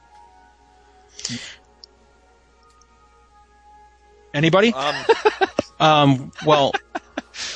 Anybody? 4.35 4.73
Um, 4.73 4.95
Um, 5.83 6.31
well, 6.47 6.73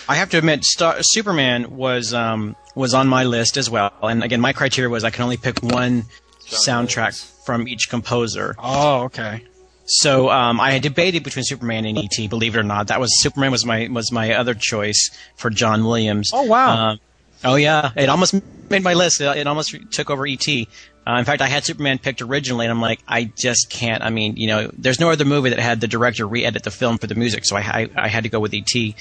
I 0.09 0.17
have 0.17 0.31
to 0.31 0.39
admit, 0.39 0.65
Star- 0.65 0.97
Superman 1.01 1.77
was 1.77 2.13
um, 2.13 2.57
was 2.75 2.93
on 2.93 3.07
my 3.07 3.23
list 3.23 3.57
as 3.57 3.71
well. 3.71 3.93
And 4.03 4.25
again, 4.25 4.41
my 4.41 4.53
criteria 4.53 4.91
was 4.91 5.05
I 5.05 5.11
can 5.11 5.23
only 5.23 5.37
pick 5.37 5.63
one 5.63 6.07
soundtrack 6.45 7.15
from 7.45 7.69
each 7.69 7.89
composer. 7.89 8.57
Oh, 8.59 9.05
okay. 9.05 9.45
So 9.85 10.29
um, 10.29 10.61
I 10.61 10.73
had 10.73 10.83
debated 10.83 11.23
between 11.23 11.45
Superman 11.45 11.85
and 11.85 11.97
ET. 11.99 12.29
Believe 12.29 12.57
it 12.57 12.59
or 12.59 12.65
not, 12.65 12.89
that 12.89 12.99
was 12.99 13.11
Superman 13.23 13.53
was 13.53 13.65
my 13.65 13.87
was 13.93 14.11
my 14.11 14.35
other 14.35 14.55
choice 14.55 15.11
for 15.37 15.49
John 15.49 15.85
Williams. 15.85 16.31
Oh 16.35 16.43
wow. 16.43 16.89
Um, 16.89 16.99
oh 17.45 17.57
yeah, 17.57 17.91
it 17.97 18.09
almost 18.09 18.35
made 18.71 18.83
my 18.83 18.95
list. 18.95 19.21
It, 19.21 19.47
almost 19.47 19.75
took 19.91 20.11
over 20.11 20.27
ET. 20.27 20.47
Uh, 20.49 21.15
in 21.19 21.25
fact, 21.25 21.41
I 21.41 21.47
had 21.47 21.65
Superman 21.65 21.99
picked 21.99 22.21
originally, 22.21 22.67
and 22.67 22.73
I'm 22.73 22.81
like, 22.81 23.01
I 23.07 23.25
just 23.25 23.71
can't. 23.71 24.03
I 24.03 24.11
mean, 24.11 24.37
you 24.37 24.49
know, 24.49 24.71
there's 24.77 24.99
no 24.99 25.11
other 25.11 25.25
movie 25.25 25.51
that 25.51 25.61
had 25.61 25.81
the 25.81 25.87
director 25.87 26.27
re-edit 26.27 26.65
the 26.65 26.71
film 26.73 26.99
for 26.99 27.07
the 27.07 27.15
music, 27.15 27.45
so 27.45 27.57
I 27.57 27.61
I, 27.61 27.89
I 27.97 28.09
had 28.09 28.25
to 28.25 28.29
go 28.29 28.41
with 28.41 28.53
ET. 28.55 28.95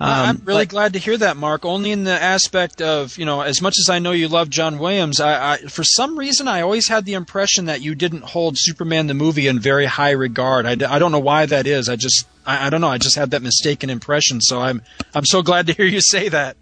Um, 0.00 0.10
I'm 0.10 0.42
really 0.44 0.64
but- 0.64 0.70
glad 0.70 0.92
to 0.94 0.98
hear 0.98 1.16
that, 1.18 1.36
Mark. 1.36 1.64
Only 1.64 1.92
in 1.92 2.02
the 2.02 2.20
aspect 2.20 2.82
of 2.82 3.16
you 3.16 3.24
know, 3.24 3.42
as 3.42 3.62
much 3.62 3.76
as 3.78 3.88
I 3.88 4.00
know 4.00 4.10
you 4.10 4.26
love 4.26 4.50
John 4.50 4.78
Williams, 4.78 5.20
I, 5.20 5.52
I 5.52 5.56
for 5.58 5.84
some 5.84 6.18
reason 6.18 6.48
I 6.48 6.62
always 6.62 6.88
had 6.88 7.04
the 7.04 7.14
impression 7.14 7.66
that 7.66 7.80
you 7.80 7.94
didn't 7.94 8.24
hold 8.24 8.56
Superman 8.58 9.06
the 9.06 9.14
movie 9.14 9.46
in 9.46 9.60
very 9.60 9.86
high 9.86 10.10
regard. 10.10 10.66
I, 10.66 10.72
I 10.72 10.98
don't 10.98 11.12
know 11.12 11.20
why 11.20 11.46
that 11.46 11.68
is. 11.68 11.88
I 11.88 11.94
just 11.94 12.26
I, 12.44 12.66
I 12.66 12.70
don't 12.70 12.80
know. 12.80 12.88
I 12.88 12.98
just 12.98 13.16
had 13.16 13.30
that 13.30 13.42
mistaken 13.42 13.88
impression. 13.88 14.40
So 14.40 14.60
I'm 14.60 14.82
I'm 15.14 15.24
so 15.24 15.42
glad 15.42 15.68
to 15.68 15.72
hear 15.72 15.86
you 15.86 16.00
say 16.00 16.28
that. 16.28 16.56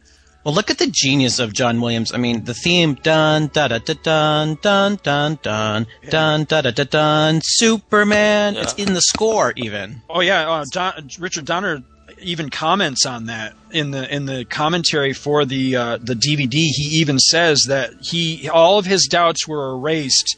Well, 0.44 0.54
look 0.54 0.70
at 0.70 0.78
the 0.78 0.88
genius 0.88 1.38
of 1.38 1.52
John 1.52 1.80
Williams. 1.80 2.12
I 2.12 2.16
mean, 2.16 2.44
the 2.44 2.54
theme 2.54 2.94
dun 2.94 3.48
da 3.52 3.68
da 3.68 3.78
da 3.78 3.94
dun 3.94 4.58
dun 4.60 4.98
dun 5.02 5.38
dun 5.40 5.86
dun 6.08 6.44
da 6.44 6.60
da 6.62 6.70
da 6.72 6.84
dun 6.84 7.40
Superman. 7.44 8.56
It's 8.56 8.74
in 8.74 8.94
the 8.94 9.00
score 9.02 9.52
even. 9.56 10.02
Oh 10.10 10.20
yeah, 10.20 10.50
uh, 10.50 10.64
Don, 10.70 11.08
Richard 11.20 11.44
Donner 11.44 11.84
even 12.18 12.50
comments 12.50 13.06
on 13.06 13.26
that 13.26 13.54
in 13.70 13.92
the 13.92 14.12
in 14.12 14.26
the 14.26 14.44
commentary 14.44 15.12
for 15.12 15.44
the 15.44 15.76
uh, 15.76 15.98
the 15.98 16.14
DVD. 16.14 16.54
He 16.54 16.98
even 17.00 17.18
says 17.18 17.66
that 17.68 17.92
he 18.00 18.48
all 18.48 18.78
of 18.78 18.86
his 18.86 19.06
doubts 19.06 19.46
were 19.46 19.74
erased 19.74 20.36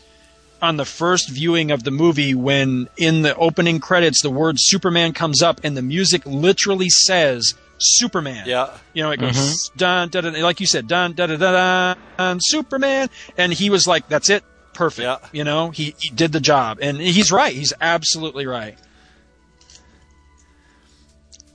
on 0.65 0.77
the 0.77 0.85
first 0.85 1.29
viewing 1.31 1.71
of 1.71 1.85
the 1.85 1.91
movie 1.91 2.35
when 2.35 2.89
in 2.97 3.23
the 3.23 3.37
opening 3.37 3.79
credits 3.79 4.23
the 4.23 4.31
word 4.31 4.57
Superman 4.59 5.13
comes 5.13 5.43
up 5.43 5.61
and 5.63 5.77
the 5.77 5.83
music 5.83 6.23
literally 6.27 6.89
says 6.89 7.55
Superman. 7.79 8.45
Yeah. 8.47 8.77
You 8.93 9.03
know, 9.03 9.11
it 9.11 9.21
goes 9.21 9.71
dun 9.77 10.09
dun 10.09 10.25
dun 10.25 10.41
like 10.41 10.61
you 10.61 10.67
said, 10.67 10.89
dun 10.89 11.13
dun 11.13 11.29
dun 11.29 11.39
dun, 11.39 11.99
dun 12.17 12.39
Superman, 12.41 13.09
and 13.37 13.53
he 13.53 13.71
was 13.71 13.87
like, 13.87 14.09
"That's 14.09 14.31
it, 14.31 14.45
perfect." 14.73 15.05
Yeah. 15.05 15.19
You 15.33 15.45
know, 15.45 15.71
he, 15.71 15.95
he 15.99 16.11
did 16.11 16.33
the 16.33 16.41
job, 16.41 16.79
and 16.81 16.99
he's 16.99 17.31
right. 17.31 17.55
He's 17.55 17.73
absolutely 17.81 18.47
right. 18.47 18.79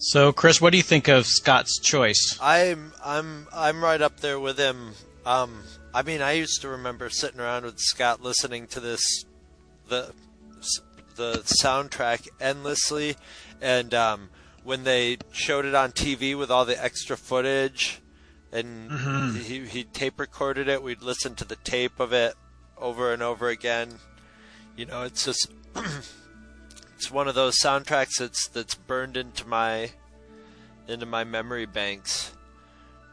So, 0.01 0.31
Chris, 0.31 0.61
what 0.61 0.71
do 0.71 0.77
you 0.77 0.83
think 0.83 1.09
of 1.09 1.25
Scott's 1.25 1.79
choice? 1.79 2.37
I'm 2.41 2.93
I'm 3.03 3.47
I'm 3.53 3.83
right 3.83 4.01
up 4.01 4.19
there 4.21 4.39
with 4.39 4.57
him. 4.57 4.93
Um, 5.25 5.61
I 5.93 6.03
mean, 6.03 6.21
I 6.21 6.33
used 6.33 6.61
to 6.61 6.69
remember 6.69 7.09
sitting 7.09 7.39
around 7.39 7.63
with 7.65 7.79
Scott 7.79 8.21
listening 8.21 8.67
to 8.67 8.79
this 8.79 9.25
the 9.87 10.13
the 11.15 11.41
soundtrack 11.61 12.27
endlessly, 12.39 13.15
and 13.61 13.93
um, 13.93 14.29
when 14.63 14.83
they 14.83 15.17
showed 15.31 15.65
it 15.65 15.75
on 15.75 15.91
TV 15.91 16.37
with 16.37 16.51
all 16.51 16.63
the 16.65 16.81
extra 16.81 17.17
footage, 17.17 18.01
and 18.51 18.89
Mhm. 18.91 19.35
he 19.41 19.65
he 19.65 19.83
tape 19.83 20.19
recorded 20.19 20.67
it, 20.67 20.83
we'd 20.83 21.01
listen 21.01 21.35
to 21.35 21.45
the 21.45 21.55
tape 21.57 21.99
of 21.99 22.13
it 22.13 22.35
over 22.77 23.11
and 23.11 23.21
over 23.23 23.49
again. 23.49 23.99
You 24.77 24.85
know, 24.85 25.03
it's 25.03 25.25
just 25.25 25.51
it's 26.95 27.11
one 27.11 27.27
of 27.27 27.35
those 27.35 27.55
soundtracks 27.61 28.17
that's 28.19 28.47
that's 28.47 28.75
burned 28.75 29.17
into 29.17 29.47
my 29.47 29.91
into 30.87 31.05
my 31.05 31.23
memory 31.23 31.65
banks 31.65 32.31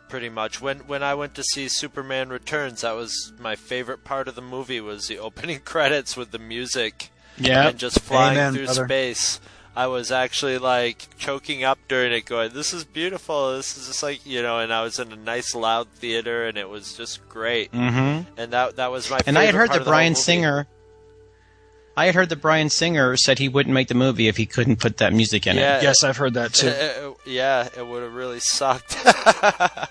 pretty 0.09 0.29
much 0.29 0.61
when 0.61 0.79
when 0.81 1.03
I 1.03 1.15
went 1.15 1.35
to 1.35 1.43
see 1.43 1.69
Superman 1.69 2.29
Returns 2.29 2.81
that 2.83 2.93
was 2.97 3.33
my 3.39 3.57
favorite 3.57 4.05
part 4.05 4.29
of 4.29 4.35
the 4.35 4.43
movie 4.43 4.81
was 4.81 5.09
the 5.09 5.19
opening 5.29 5.61
credits 5.61 6.17
with 6.17 6.31
the 6.31 6.39
music 6.39 7.11
Yep. 7.39 7.71
and 7.71 7.79
just 7.79 8.01
flying 8.01 8.39
Amen, 8.39 8.55
through 8.55 8.65
brother. 8.65 8.87
space 8.87 9.41
I 9.77 9.89
was 9.89 10.11
actually 10.11 10.57
like 10.57 11.07
choking 11.19 11.65
up 11.65 11.79
during 11.87 12.11
it 12.13 12.25
going 12.25 12.55
this 12.55 12.73
is 12.73 12.85
beautiful 12.85 13.55
this 13.57 13.77
is 13.77 13.89
just 13.89 14.03
like 14.03 14.25
you 14.25 14.41
know 14.43 14.59
and 14.61 14.73
I 14.73 14.83
was 14.83 14.99
in 14.99 15.13
a 15.13 15.17
nice 15.17 15.55
loud 15.55 15.89
theater 15.97 16.47
and 16.47 16.57
it 16.57 16.69
was 16.71 16.95
just 16.97 17.29
great 17.29 17.73
Mhm. 17.73 18.25
and 18.39 18.53
that 18.55 18.77
that 18.77 18.91
was 18.91 19.11
my 19.11 19.21
And 19.27 19.37
I 19.37 19.45
had 19.45 19.55
heard 19.55 19.69
that 19.71 19.81
of 19.81 19.85
the 19.85 19.91
whole 19.91 19.99
Bryan. 19.99 20.15
Singer. 20.15 20.67
I 21.99 22.07
had 22.07 22.15
heard 22.15 22.29
that 22.29 22.43
Bryan 22.43 22.69
Singer 22.69 23.17
said 23.17 23.39
he 23.39 23.49
wouldn't 23.49 23.73
make 23.73 23.89
the 23.89 23.95
movie 23.95 24.29
if 24.29 24.37
he 24.37 24.45
couldn't 24.45 24.77
put 24.81 24.99
that 24.99 25.15
music 25.15 25.47
in 25.47 25.57
Yeah, 25.57 25.79
it. 25.79 25.83
Yes, 25.83 26.05
I've 26.05 26.19
heard 26.19 26.35
that 26.35 26.53
too. 26.53 26.69
Uh, 26.69 27.09
uh, 27.09 27.13
yeah, 27.25 27.69
it 27.75 27.87
would 27.87 28.03
have 28.03 28.15
really 28.15 28.41
sucked. 28.41 28.97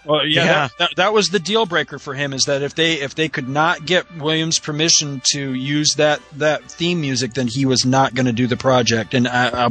Well, 0.06 0.23
yeah, 0.23 0.45
Yeah. 0.45 0.45
That, 0.45 0.72
that, 0.77 0.90
that 0.98 1.14
was 1.14 1.30
the 1.30 1.40
deal 1.40 1.65
breaker 1.65 1.98
for 1.98 2.14
him. 2.14 2.32
Is 2.32 2.44
that 2.44 2.61
if 2.61 2.76
they 2.76 3.02
if 3.02 3.15
they 3.15 3.27
could 3.27 3.49
not 3.49 3.88
get 3.88 4.18
Williams' 4.18 4.60
permission 4.60 5.19
to 5.32 5.53
use 5.56 5.95
that 5.95 6.22
that 6.34 6.64
theme 6.65 7.02
music, 7.02 7.34
then 7.34 7.48
he 7.48 7.65
was 7.65 7.86
not 7.88 8.14
going 8.14 8.27
to 8.27 8.32
do 8.32 8.45
the 8.45 8.56
project. 8.56 9.15
And 9.15 9.26
uh, 9.26 9.49
uh, 9.53 9.69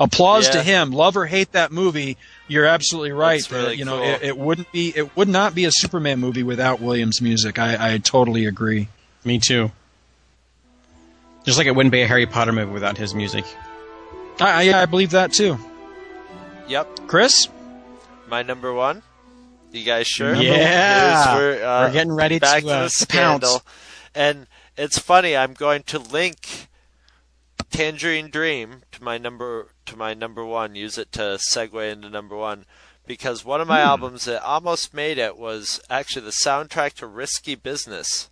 applause 0.00 0.48
to 0.48 0.62
him. 0.62 0.90
Love 0.90 1.16
or 1.16 1.26
hate 1.26 1.52
that 1.52 1.70
movie, 1.70 2.16
you're 2.48 2.64
absolutely 2.64 3.12
right. 3.12 3.42
That, 3.44 3.54
really 3.54 3.76
you 3.76 3.84
know, 3.84 3.98
cool. 3.98 4.06
it, 4.06 4.22
it 4.22 4.38
wouldn't 4.38 4.72
be 4.72 4.92
it 4.96 5.16
would 5.16 5.28
not 5.28 5.54
be 5.54 5.66
a 5.66 5.70
Superman 5.70 6.18
movie 6.18 6.42
without 6.42 6.80
Williams' 6.80 7.22
music. 7.22 7.60
I, 7.60 7.94
I 7.94 7.98
totally 7.98 8.44
agree. 8.46 8.88
Me 9.24 9.38
too. 9.38 9.70
Just 11.46 11.56
like 11.58 11.66
it 11.66 11.74
wouldn't 11.74 11.92
be 11.92 12.02
a 12.02 12.06
Harry 12.06 12.26
Potter 12.26 12.52
movie 12.52 12.72
without 12.72 12.98
his 12.98 13.14
music. 13.14 13.44
I, 14.40 14.68
I, 14.70 14.82
I 14.82 14.86
believe 14.86 15.12
that 15.12 15.32
too. 15.32 15.56
yep, 16.68 16.88
Chris, 17.06 17.48
my 18.28 18.42
number 18.42 18.72
one. 18.74 19.02
You 19.72 19.84
guys 19.84 20.06
sure? 20.06 20.34
Yeah. 20.34 21.36
For, 21.36 21.64
uh, 21.64 21.86
We're 21.86 21.92
getting 21.92 22.12
ready 22.12 22.38
back 22.38 22.62
to, 22.62 22.68
uh, 22.68 22.82
the 22.84 22.88
to 22.88 23.06
pounce. 23.06 23.42
scandal. 23.44 23.62
And 24.14 24.46
it's 24.76 24.98
funny. 24.98 25.36
I'm 25.36 25.52
going 25.54 25.82
to 25.84 25.98
link 25.98 26.68
Tangerine 27.70 28.30
Dream 28.30 28.82
to 28.92 29.02
my 29.02 29.18
number 29.18 29.68
to 29.86 29.96
my 29.96 30.14
number 30.14 30.44
one. 30.44 30.74
Use 30.74 30.96
it 30.98 31.12
to 31.12 31.38
segue 31.52 31.92
into 31.92 32.08
number 32.08 32.36
one 32.36 32.64
because 33.06 33.44
one 33.44 33.60
of 33.60 33.68
my 33.68 33.82
Hmm. 33.82 33.88
albums 33.88 34.24
that 34.24 34.42
almost 34.42 34.94
made 34.94 35.18
it 35.18 35.36
was 35.36 35.80
actually 35.90 36.24
the 36.24 36.30
soundtrack 36.30 36.94
to 36.94 37.06
Risky 37.06 37.54
Business. 37.54 38.30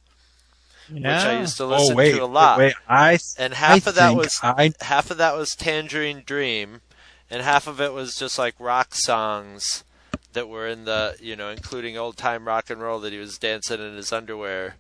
Which 0.91 1.05
I 1.05 1.41
used 1.41 1.57
to 1.59 1.67
listen 1.67 1.93
oh 1.93 1.97
wait, 1.97 2.13
to 2.13 2.25
a 2.25 2.27
lot. 2.27 2.59
wait, 2.59 2.75
I 2.89 3.19
and 3.39 3.55
half 3.55 3.87
I 3.87 3.91
of 3.91 3.95
that 3.97 4.17
was 4.17 4.39
I 4.43 4.73
half 4.81 5.11
of 5.11 5.19
that 5.19 5.37
was 5.37 5.55
Tangerine 5.55 6.23
Dream, 6.25 6.83
and 7.31 7.43
half 7.43 7.67
of 7.67 7.81
it 7.81 7.93
was 7.93 8.15
just 8.17 8.39
like 8.39 8.55
rock 8.59 8.95
songs 8.95 9.85
that 10.33 10.49
were 10.49 10.67
in 10.67 10.85
the 10.85 11.17
you 11.21 11.37
know, 11.37 11.51
including 11.51 11.97
old 11.97 12.17
time 12.17 12.47
rock 12.47 12.71
and 12.71 12.81
roll 12.81 13.01
that 13.01 13.13
he 13.13 13.19
was 13.19 13.39
dancing 13.39 13.81
in 13.81 13.97
his 13.97 14.13
underwear 14.13 14.77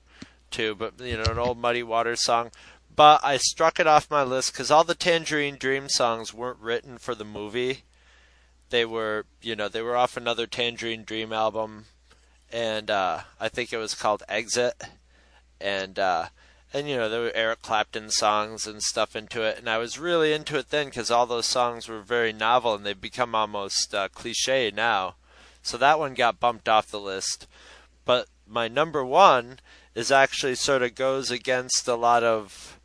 to, 0.53 0.75
but 0.75 1.01
you 1.01 1.17
know, 1.17 1.25
an 1.25 1.39
old 1.39 1.59
Muddy 1.59 1.83
Waters 1.83 2.23
song. 2.23 2.51
But 2.95 3.25
I 3.25 3.39
struck 3.39 3.81
it 3.81 3.89
off 3.89 4.11
my 4.11 4.23
list 4.23 4.53
because 4.53 4.71
all 4.71 4.85
the 4.85 4.95
Tangerine 4.95 5.57
Dream 5.57 5.89
songs 5.89 6.33
weren't 6.33 6.61
written 6.61 6.99
for 6.99 7.15
the 7.15 7.25
movie. 7.25 7.83
They 8.71 8.85
were, 8.85 9.27
you 9.43 9.57
know, 9.57 9.69
they 9.69 9.83
were 9.83 9.97
off 9.97 10.17
another 10.17 10.47
Tangerine 10.47 11.03
Dream 11.03 11.33
album, 11.33 11.87
and 12.53 12.91
uh, 12.91 13.21
I 13.41 13.49
think 13.49 13.73
it 13.73 13.79
was 13.79 13.95
called 13.95 14.23
Exit 14.29 14.81
and 15.65 15.99
uh, 15.99 16.27
and 16.73 16.89
you 16.89 16.97
know 16.97 17.09
there 17.09 17.23
were 17.23 17.32
Eric 17.35 17.62
Clapton 17.62 18.11
songs 18.11 18.66
and 18.66 18.82
stuff 18.82 19.16
into 19.16 19.43
it, 19.43 19.59
and 19.59 19.69
I 19.69 19.78
was 19.78 19.99
really 19.99 20.32
into 20.32 20.59
it 20.59 20.69
then 20.69 20.86
because 20.86 21.11
all 21.11 21.27
those 21.27 21.47
songs 21.47 21.89
were 21.89 22.03
very 22.03 22.32
novel 22.32 22.74
and 22.74 22.85
they've 22.85 23.01
become 23.01 23.35
almost 23.35 23.95
uh, 23.95 24.09
cliche 24.09 24.70
now. 24.74 25.15
So 25.62 25.78
that 25.78 25.99
one 25.99 26.12
got 26.12 26.39
bumped 26.39 26.69
off 26.69 26.91
the 26.91 27.01
list, 27.01 27.47
but 28.05 28.27
my 28.47 28.69
number 28.69 29.03
one 29.05 29.59
is 29.95 30.12
actually 30.12 30.57
sort 30.57 30.82
of 30.82 30.95
goes 30.95 31.31
against 31.31 31.89
a 31.89 31.95
lot 31.95 32.23
of. 32.23 32.78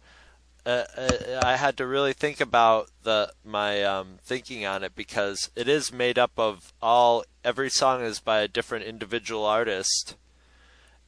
Uh, 0.65 0.83
uh, 0.95 1.39
I 1.43 1.55
had 1.55 1.77
to 1.77 1.87
really 1.87 2.13
think 2.13 2.39
about 2.39 2.89
the 3.03 3.33
my 3.43 3.83
um, 3.83 4.19
thinking 4.23 4.65
on 4.65 4.83
it 4.83 4.95
because 4.95 5.49
it 5.55 5.67
is 5.67 5.91
made 5.91 6.19
up 6.19 6.31
of 6.37 6.73
all 6.81 7.23
every 7.43 7.69
song 7.69 8.01
is 8.01 8.19
by 8.19 8.39
a 8.39 8.47
different 8.47 8.85
individual 8.85 9.45
artist, 9.45 10.15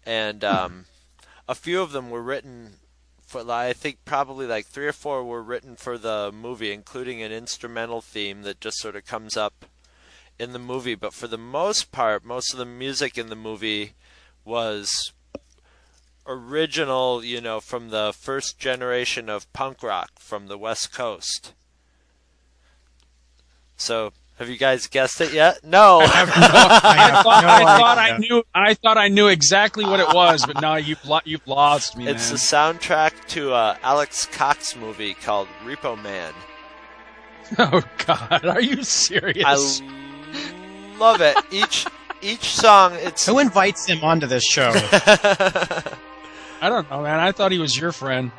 and 0.05 0.43
um, 0.43 0.85
a 1.47 1.55
few 1.55 1.81
of 1.81 1.91
them 1.91 2.09
were 2.09 2.21
written 2.21 2.77
for 3.31 3.49
I 3.49 3.71
think 3.71 4.03
probably 4.03 4.45
like 4.45 4.65
three 4.65 4.87
or 4.87 4.93
four 4.93 5.23
were 5.23 5.41
written 5.41 5.77
for 5.77 5.97
the 5.97 6.31
movie, 6.33 6.73
including 6.73 7.21
an 7.21 7.31
instrumental 7.31 8.01
theme 8.01 8.41
that 8.41 8.59
just 8.59 8.77
sort 8.77 8.97
of 8.97 9.05
comes 9.05 9.37
up 9.37 9.65
in 10.37 10.51
the 10.51 10.59
movie. 10.59 10.95
But 10.95 11.13
for 11.13 11.27
the 11.27 11.37
most 11.37 11.93
part, 11.93 12.25
most 12.25 12.51
of 12.51 12.59
the 12.59 12.65
music 12.65 13.17
in 13.17 13.29
the 13.29 13.35
movie 13.35 13.93
was 14.43 15.13
original, 16.27 17.23
you 17.23 17.39
know, 17.39 17.61
from 17.61 17.89
the 17.89 18.13
first 18.13 18.59
generation 18.59 19.29
of 19.29 19.51
punk 19.53 19.81
rock 19.81 20.19
from 20.19 20.47
the 20.47 20.57
West 20.57 20.91
Coast. 20.91 21.53
So, 23.77 24.11
have 24.41 24.49
you 24.49 24.57
guys 24.57 24.87
guessed 24.87 25.21
it 25.21 25.33
yet? 25.33 25.63
No. 25.63 25.99
I 26.03 26.25
thought, 26.25 27.43
I, 27.43 27.77
thought 27.77 27.97
I 27.99 28.17
knew. 28.17 28.43
I 28.55 28.73
thought 28.73 28.97
I 28.97 29.07
knew 29.07 29.27
exactly 29.27 29.85
what 29.85 29.99
it 29.99 30.07
was, 30.15 30.47
but 30.47 30.59
now 30.59 30.77
you've 30.77 30.99
you've 31.25 31.45
lost 31.47 31.95
me, 31.95 32.07
It's 32.07 32.29
man. 32.29 32.73
the 32.73 32.79
soundtrack 32.79 33.27
to 33.29 33.53
a 33.53 33.77
Alex 33.83 34.25
Cox 34.25 34.75
movie 34.75 35.13
called 35.13 35.47
Repo 35.63 36.01
Man. 36.01 36.33
oh 37.59 37.83
God, 38.07 38.43
are 38.43 38.61
you 38.61 38.81
serious? 38.81 39.43
I 39.45 40.97
love 40.97 41.21
it. 41.21 41.37
Each 41.51 41.85
each 42.23 42.55
song, 42.55 42.95
it's 42.95 43.27
Who 43.27 43.37
invites 43.37 43.85
him 43.85 44.03
onto 44.03 44.25
this 44.25 44.43
show? 44.43 44.71
I 44.73 46.69
don't 46.69 46.89
know, 46.89 47.03
man. 47.03 47.19
I 47.19 47.31
thought 47.31 47.51
he 47.51 47.59
was 47.59 47.77
your 47.77 47.91
friend. 47.91 48.31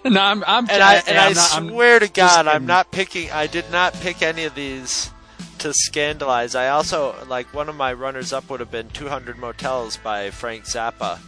no, 0.04 0.20
I'm. 0.20 0.42
I'm 0.46 0.68
and 0.70 0.82
I 0.82 0.94
and 1.06 1.18
I 1.18 1.26
I'm 1.28 1.34
not- 1.34 1.54
I'm 1.54 1.68
swear 1.68 1.98
to 1.98 2.08
God, 2.08 2.46
I'm 2.46 2.66
not 2.66 2.90
picking. 2.90 3.30
I 3.30 3.46
did 3.46 3.70
not 3.70 3.94
pick 3.94 4.22
any 4.22 4.44
of 4.44 4.54
these 4.54 5.10
to 5.58 5.72
scandalize. 5.74 6.54
I 6.54 6.68
also 6.68 7.14
like 7.28 7.52
one 7.52 7.68
of 7.68 7.76
my 7.76 7.92
runners 7.92 8.32
up 8.32 8.48
would 8.50 8.60
have 8.60 8.70
been 8.70 8.88
200 8.90 9.36
Motels 9.38 9.96
by 9.98 10.30
Frank 10.30 10.64
Zappa, 10.64 11.18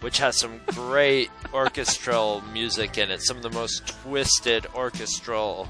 which 0.00 0.18
has 0.18 0.38
some 0.38 0.60
great 0.66 1.30
orchestral 1.52 2.42
music 2.52 2.98
in 2.98 3.10
it. 3.10 3.20
Some 3.22 3.36
of 3.36 3.42
the 3.42 3.50
most 3.50 3.86
twisted 4.02 4.66
orchestral 4.74 5.68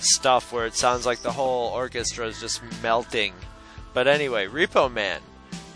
stuff 0.00 0.52
where 0.52 0.64
it 0.66 0.74
sounds 0.74 1.04
like 1.04 1.20
the 1.20 1.32
whole 1.32 1.68
orchestra 1.72 2.26
is 2.26 2.40
just 2.40 2.62
melting. 2.82 3.34
But 3.92 4.08
anyway, 4.08 4.46
Repo 4.46 4.90
Man. 4.90 5.20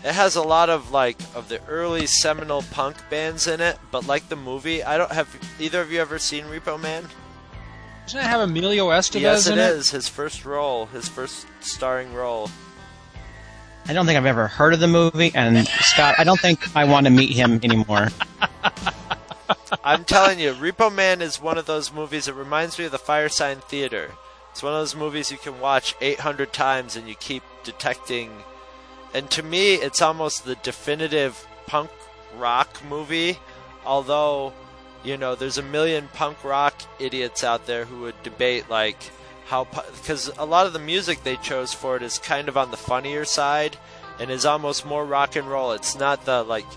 It 0.03 0.13
has 0.13 0.35
a 0.35 0.41
lot 0.41 0.69
of 0.69 0.91
like 0.91 1.17
of 1.35 1.49
the 1.49 1.63
early 1.65 2.07
seminal 2.07 2.63
punk 2.71 2.97
bands 3.09 3.47
in 3.47 3.59
it, 3.59 3.77
but 3.91 4.07
like 4.07 4.29
the 4.29 4.35
movie, 4.35 4.83
I 4.83 4.97
don't 4.97 5.11
have 5.11 5.35
either 5.59 5.81
of 5.81 5.91
you 5.91 5.99
ever 5.99 6.19
seen 6.19 6.45
Repo 6.45 6.79
Man? 6.79 7.07
Doesn't 8.05 8.21
it 8.21 8.23
have 8.23 8.41
Emilio 8.41 8.87
Estevez 8.87 9.21
yes, 9.21 9.47
it 9.47 9.53
in 9.53 9.59
is 9.59 9.91
his 9.91 10.07
first 10.07 10.45
role, 10.45 10.87
his 10.87 11.07
first 11.07 11.45
starring 11.59 12.13
role. 12.13 12.49
I 13.87 13.93
don't 13.93 14.05
think 14.05 14.17
I've 14.17 14.25
ever 14.25 14.47
heard 14.47 14.73
of 14.73 14.79
the 14.79 14.87
movie, 14.87 15.31
and 15.35 15.67
Scott, 15.67 16.15
I 16.17 16.23
don't 16.23 16.39
think 16.39 16.75
I 16.75 16.85
want 16.85 17.05
to 17.07 17.11
meet 17.11 17.31
him 17.31 17.59
anymore. 17.63 18.09
I'm 19.83 20.05
telling 20.05 20.39
you, 20.39 20.53
Repo 20.53 20.93
Man 20.93 21.21
is 21.21 21.41
one 21.41 21.57
of 21.57 21.65
those 21.65 21.91
movies. 21.91 22.27
It 22.27 22.35
reminds 22.35 22.79
me 22.79 22.85
of 22.85 22.91
the 22.91 22.97
Firesign 22.97 23.63
Theater. 23.63 24.11
It's 24.51 24.63
one 24.63 24.73
of 24.73 24.79
those 24.79 24.95
movies 24.95 25.31
you 25.31 25.37
can 25.37 25.59
watch 25.59 25.95
800 26.01 26.53
times 26.53 26.95
and 26.95 27.07
you 27.07 27.15
keep 27.15 27.43
detecting. 27.63 28.31
And 29.13 29.29
to 29.31 29.43
me, 29.43 29.75
it's 29.75 30.01
almost 30.01 30.45
the 30.45 30.55
definitive 30.55 31.47
punk 31.65 31.89
rock 32.37 32.81
movie. 32.87 33.39
Although, 33.85 34.53
you 35.03 35.17
know, 35.17 35.35
there's 35.35 35.57
a 35.57 35.63
million 35.63 36.09
punk 36.13 36.43
rock 36.43 36.75
idiots 36.99 37.43
out 37.43 37.65
there 37.65 37.85
who 37.85 38.01
would 38.01 38.21
debate 38.23 38.69
like 38.69 38.97
how 39.47 39.63
because 39.63 40.29
a 40.37 40.45
lot 40.45 40.67
of 40.67 40.73
the 40.73 40.79
music 40.79 41.23
they 41.23 41.35
chose 41.37 41.73
for 41.73 41.95
it 41.95 42.03
is 42.03 42.19
kind 42.19 42.47
of 42.47 42.57
on 42.57 42.69
the 42.69 42.77
funnier 42.77 43.25
side 43.25 43.77
and 44.19 44.29
is 44.29 44.45
almost 44.45 44.85
more 44.85 45.05
rock 45.05 45.35
and 45.35 45.49
roll. 45.49 45.71
It's 45.71 45.97
not 45.97 46.25
the 46.25 46.43
like 46.43 46.67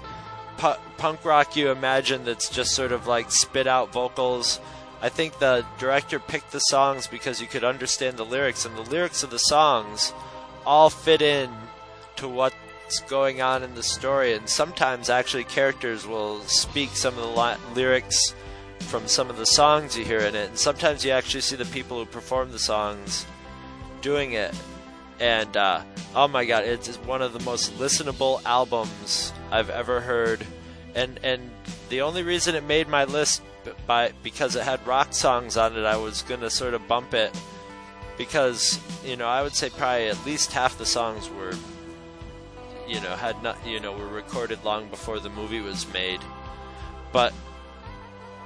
pu- 0.57 0.81
punk 0.97 1.25
rock 1.25 1.55
you 1.55 1.71
imagine 1.71 2.25
that's 2.25 2.49
just 2.49 2.75
sort 2.75 2.93
of 2.93 3.07
like 3.07 3.31
spit 3.31 3.67
out 3.67 3.93
vocals. 3.93 4.59
I 5.03 5.09
think 5.09 5.39
the 5.39 5.67
director 5.79 6.21
picked 6.21 6.53
the 6.53 6.61
songs 6.61 7.09
because 7.09 7.41
you 7.41 7.49
could 7.49 7.65
understand 7.65 8.17
the 8.17 8.25
lyrics, 8.25 8.65
and 8.65 8.77
the 8.77 8.83
lyrics 8.83 9.25
of 9.25 9.31
the 9.31 9.39
songs 9.39 10.13
all 10.65 10.91
fit 10.91 11.21
in 11.21 11.51
to 12.23 12.29
what's 12.29 13.01
going 13.09 13.43
on 13.43 13.65
in 13.65 13.75
the 13.75 13.83
story. 13.83 14.35
And 14.35 14.49
sometimes, 14.49 15.11
actually, 15.11 15.45
characters 15.45 16.07
will 16.07 16.41
speak 16.43 16.91
some 16.91 17.19
of 17.19 17.23
the 17.23 17.41
li- 17.41 17.75
lyrics 17.75 18.35
from 18.79 19.09
some 19.09 19.29
of 19.29 19.37
the 19.37 19.47
songs 19.47 19.99
you 19.99 20.05
hear 20.05 20.21
in 20.21 20.35
it, 20.35 20.51
and 20.51 20.59
sometimes 20.59 21.05
you 21.05 21.11
actually 21.11 21.41
see 21.41 21.57
the 21.57 21.65
people 21.67 21.99
who 21.99 22.07
perform 22.07 22.53
the 22.53 22.59
songs 22.59 23.27
doing 24.03 24.33
it. 24.33 24.55
And 25.19 25.57
uh, 25.57 25.83
oh 26.15 26.29
my 26.29 26.45
god, 26.45 26.65
it's 26.65 26.97
one 26.99 27.23
of 27.23 27.33
the 27.33 27.41
most 27.41 27.77
listenable 27.79 28.43
albums 28.45 29.33
I've 29.51 29.71
ever 29.71 30.01
heard. 30.01 30.47
And 30.95 31.19
and 31.23 31.51
the 31.89 32.03
only 32.03 32.23
reason 32.23 32.55
it 32.55 32.65
made 32.65 32.89
my 32.89 33.05
list 33.05 33.43
by 33.87 34.13
because 34.23 34.57
it 34.57 34.63
had 34.63 34.85
rock 34.87 35.13
songs 35.13 35.57
on 35.57 35.77
it, 35.77 35.85
I 35.85 35.97
was 35.97 36.23
gonna 36.23 36.51
sort 36.51 36.75
of 36.75 36.87
bump 36.87 37.15
it 37.15 37.35
because 38.19 38.79
you 39.05 39.17
know 39.17 39.27
I 39.27 39.43
would 39.43 39.55
say 39.55 39.71
probably 39.71 40.09
at 40.09 40.27
least 40.27 40.53
half 40.53 40.77
the 40.77 40.87
songs 40.87 41.31
were 41.31 41.55
you 42.89 43.01
know 43.01 43.15
had 43.17 43.43
not 43.43 43.57
you 43.67 43.81
know 43.81 43.93
were 43.93 44.07
recorded 44.07 44.65
long 44.65 44.89
before 44.89 45.19
the 45.21 45.31
movie 45.31 45.61
was 45.61 45.91
made, 45.93 46.21
but 47.13 47.33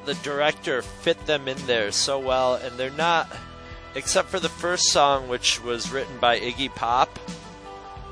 the 0.05 0.15
director 0.15 0.83
fit 0.83 1.27
them 1.27 1.49
in 1.49 1.59
there 1.67 1.93
so 1.93 2.19
well, 2.19 2.55
and 2.55 2.79
they're 2.79 2.91
not 2.91 3.29
except 3.95 4.29
for 4.29 4.39
the 4.39 4.49
first 4.49 4.91
song, 4.93 5.29
which 5.29 5.63
was 5.63 5.91
written 5.91 6.19
by 6.19 6.39
Iggy 6.39 6.75
Pop. 6.75 7.19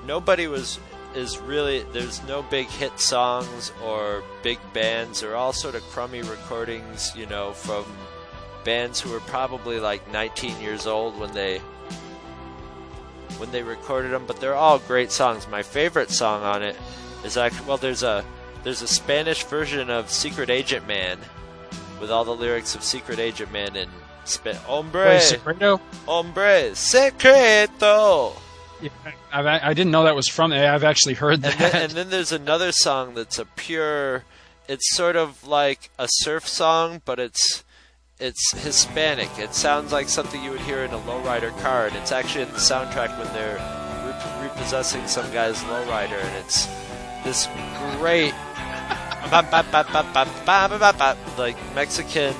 Nobody 0.06 0.46
was 0.46 0.78
is 1.14 1.38
really 1.38 1.82
there's 1.92 2.22
no 2.24 2.42
big 2.42 2.66
hit 2.66 2.98
songs 2.98 3.72
or 3.82 4.22
big 4.42 4.58
bands. 4.72 5.20
They're 5.20 5.36
all 5.36 5.52
sort 5.52 5.74
of 5.74 5.82
crummy 5.84 6.22
recordings, 6.22 7.12
you 7.16 7.26
know, 7.26 7.52
from 7.52 7.84
bands 8.64 9.00
who 9.00 9.10
were 9.10 9.20
probably 9.20 9.78
like 9.78 10.10
19 10.10 10.60
years 10.60 10.86
old 10.86 11.18
when 11.18 11.32
they 11.32 11.60
when 13.38 13.50
they 13.52 13.62
recorded 13.62 14.12
them. 14.12 14.24
But 14.26 14.40
they're 14.40 14.54
all 14.54 14.78
great 14.78 15.10
songs. 15.12 15.46
My 15.48 15.62
favorite 15.62 16.10
song 16.10 16.42
on 16.42 16.62
it 16.62 16.76
is 17.24 17.36
actually 17.36 17.66
well, 17.66 17.76
there's 17.76 18.02
a 18.02 18.24
there's 18.62 18.82
a 18.82 18.86
Spanish 18.88 19.44
version 19.44 19.90
of 19.90 20.10
Secret 20.10 20.50
Agent 20.50 20.86
Man 20.86 21.18
with 22.00 22.10
all 22.10 22.24
the 22.24 22.34
lyrics 22.34 22.74
of 22.74 22.82
Secret 22.82 23.18
Agent 23.18 23.52
Man 23.52 23.76
in 23.76 23.88
Spa- 24.24 24.54
Hombre, 24.54 25.06
Wait, 25.06 25.22
Secreto? 25.22 25.80
hombre, 26.06 26.74
secreto. 26.74 28.32
Yeah, 28.80 28.90
I've, 29.32 29.46
I 29.46 29.74
didn't 29.74 29.92
know 29.92 30.04
that 30.04 30.14
was 30.16 30.28
from. 30.28 30.52
Eh, 30.52 30.72
I've 30.74 30.84
actually 30.84 31.14
heard 31.14 31.42
that. 31.42 31.52
And 31.52 31.60
then, 31.72 31.82
and 31.82 31.92
then 31.92 32.10
there's 32.10 32.32
another 32.32 32.72
song 32.72 33.14
that's 33.14 33.38
a 33.38 33.44
pure. 33.44 34.24
It's 34.68 34.94
sort 34.96 35.16
of 35.16 35.46
like 35.46 35.90
a 35.98 36.06
surf 36.08 36.48
song, 36.48 37.02
but 37.04 37.18
it's 37.18 37.64
it's 38.18 38.52
Hispanic. 38.52 39.38
It 39.38 39.54
sounds 39.54 39.92
like 39.92 40.08
something 40.08 40.42
you 40.42 40.50
would 40.50 40.60
hear 40.60 40.84
in 40.84 40.90
a 40.92 40.98
lowrider 40.98 41.56
car, 41.60 41.86
and 41.86 41.96
it's 41.96 42.12
actually 42.12 42.42
in 42.42 42.50
the 42.50 42.58
soundtrack 42.58 43.18
when 43.18 43.32
they're 43.32 43.56
re- 44.06 44.48
repossessing 44.48 45.06
some 45.06 45.30
guy's 45.32 45.58
lowrider, 45.64 46.22
and 46.22 46.36
it's 46.44 46.66
this 47.24 47.48
great 47.98 48.34
like 51.38 51.56
Mexican 51.74 52.34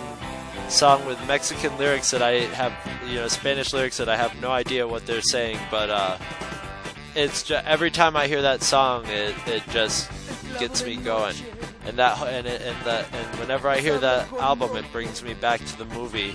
song 0.69 1.05
with 1.07 1.19
Mexican 1.27 1.77
lyrics 1.79 2.11
that 2.11 2.23
I 2.23 2.41
have, 2.55 2.73
you 3.07 3.17
know, 3.17 3.29
Spanish 3.29 3.73
lyrics 3.73 3.97
that 3.97 4.09
I 4.09 4.17
have 4.17 4.41
no 4.41 4.51
idea 4.51 4.87
what 4.87 5.07
they're 5.07 5.23
saying, 5.23 5.59
but 5.71 5.91
uh, 5.91 6.19
it's 7.15 7.43
just, 7.43 7.67
every 7.67 7.91
time 7.91 8.17
I 8.17 8.27
hear 8.27 8.43
that 8.43 8.63
song, 8.63 9.07
it, 9.07 9.35
it 9.47 9.63
just 9.71 10.11
gets 10.59 10.85
me 10.85 10.97
going, 10.97 11.37
and 11.87 11.97
that 11.99 12.21
and 12.23 12.47
it, 12.47 12.63
and 12.63 12.77
that 12.87 13.13
and 13.13 13.39
whenever 13.39 13.69
I 13.69 13.79
hear 13.79 13.99
that 13.99 14.33
album, 14.35 14.77
it 14.77 14.91
brings 14.93 15.23
me 15.23 15.35
back 15.35 15.65
to 15.65 15.79
the 15.79 15.85
movie, 15.87 16.35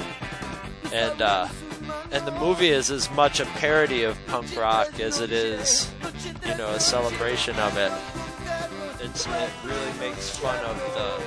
and 0.93 1.21
uh, 1.21 1.47
and 2.11 2.25
the 2.25 2.31
movie 2.39 2.69
is 2.69 2.91
as 2.91 3.09
much 3.11 3.39
a 3.39 3.45
parody 3.45 4.03
of 4.03 4.17
punk 4.27 4.55
rock 4.55 4.99
as 4.99 5.21
it 5.21 5.31
is, 5.31 5.91
you 6.45 6.55
know, 6.55 6.69
a 6.69 6.79
celebration 6.79 7.55
of 7.57 7.77
it. 7.77 7.91
It's, 9.01 9.25
it 9.27 9.49
really 9.63 9.99
makes 9.99 10.37
fun 10.37 10.63
of 10.65 10.77
the 10.93 11.21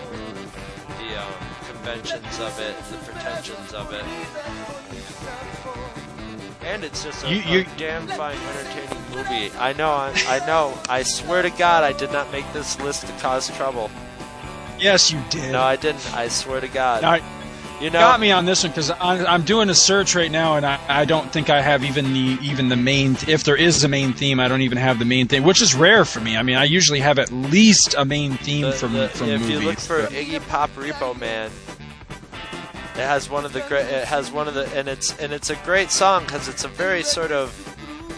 the 0.99 1.21
um, 1.21 1.33
conventions 1.67 2.39
of 2.41 2.59
it, 2.61 2.77
the 2.91 2.99
pretensions 3.11 3.73
of 3.73 3.93
it. 3.93 4.05
And 6.65 6.85
it's 6.85 7.03
just 7.05 7.25
a, 7.25 7.35
You- 7.35 7.61
a 7.61 7.67
damn 7.77 8.07
fine, 8.07 8.37
entertaining 8.37 9.03
movie. 9.17 9.51
I 9.59 9.73
know, 9.73 9.91
I, 9.91 10.13
I 10.29 10.47
know. 10.47 10.79
I 10.89 11.03
swear 11.03 11.43
to 11.43 11.51
God, 11.51 11.83
I 11.85 11.93
did 11.93 12.13
not 12.13 12.31
make 12.33 12.51
this 12.53 12.81
list 12.81 13.07
to 13.07 13.13
cause 13.15 13.49
trouble. 13.57 13.91
yes, 14.79 15.11
you 15.11 15.21
did. 15.31 15.53
No, 15.53 15.61
I 15.63 15.77
didn't. 15.77 16.15
I 16.15 16.29
swear 16.29 16.61
to 16.61 16.69
God. 16.69 17.23
You 17.81 17.91
know, 17.91 17.99
got 17.99 18.21
me 18.21 18.31
on 18.31 18.45
this 18.45 18.63
one 18.63 18.71
because 18.71 18.93
I'm, 18.93 19.27
I'm 19.27 19.43
doing 19.43 19.69
a 19.69 19.75
search 19.75 20.15
right 20.15 20.31
now, 20.31 20.55
and 20.57 20.65
I, 20.65 20.79
I 20.89 21.05
don't 21.05 21.33
think 21.33 21.51
I 21.51 21.61
have 21.61 21.83
even 21.83 22.13
the 22.13 22.39
even 22.41 22.69
the 22.69 22.77
main. 22.77 23.17
If 23.27 23.43
there 23.43 23.57
is 23.57 23.83
a 23.83 23.89
main 23.89 24.13
theme, 24.13 24.39
I 24.39 24.47
don't 24.47 24.61
even 24.63 24.79
have 24.79 25.01
the 25.01 25.05
main 25.05 25.27
theme, 25.27 25.43
which 25.43 25.61
is 25.61 25.75
rare 25.75 26.05
for 26.05 26.21
me. 26.21 26.37
I 26.37 26.45
mean, 26.45 26.55
I 26.57 26.63
usually 26.63 27.01
have 27.01 27.19
at 27.19 27.33
least 27.33 27.97
a 27.99 28.05
main 28.05 28.35
theme 28.37 28.67
the- 28.67 28.73
from 28.73 28.93
the- 28.93 29.09
from 29.09 29.31
if 29.31 29.41
movies. 29.41 29.61
you 29.61 29.67
look 29.67 29.81
for 29.81 30.03
but- 30.03 30.13
Iggy 30.13 30.47
Pop 30.49 30.71
Repo 30.77 31.19
Man, 31.19 31.51
it 32.95 33.07
has 33.07 33.31
one 33.31 33.45
of 33.45 33.53
the 33.53 33.61
great. 33.63 33.87
It 33.87 34.07
has 34.07 34.31
one 34.31 34.49
of 34.49 34.55
the, 34.55 34.67
and 34.77 34.89
it's 34.89 35.19
and 35.19 35.33
it's 35.33 35.51
a 35.51 35.57
great 35.57 35.91
song 35.91 36.25
because 36.25 36.49
it's 36.49 36.65
a 36.65 36.69
very 36.69 37.03
sort 37.03 37.33
of. 37.33 37.51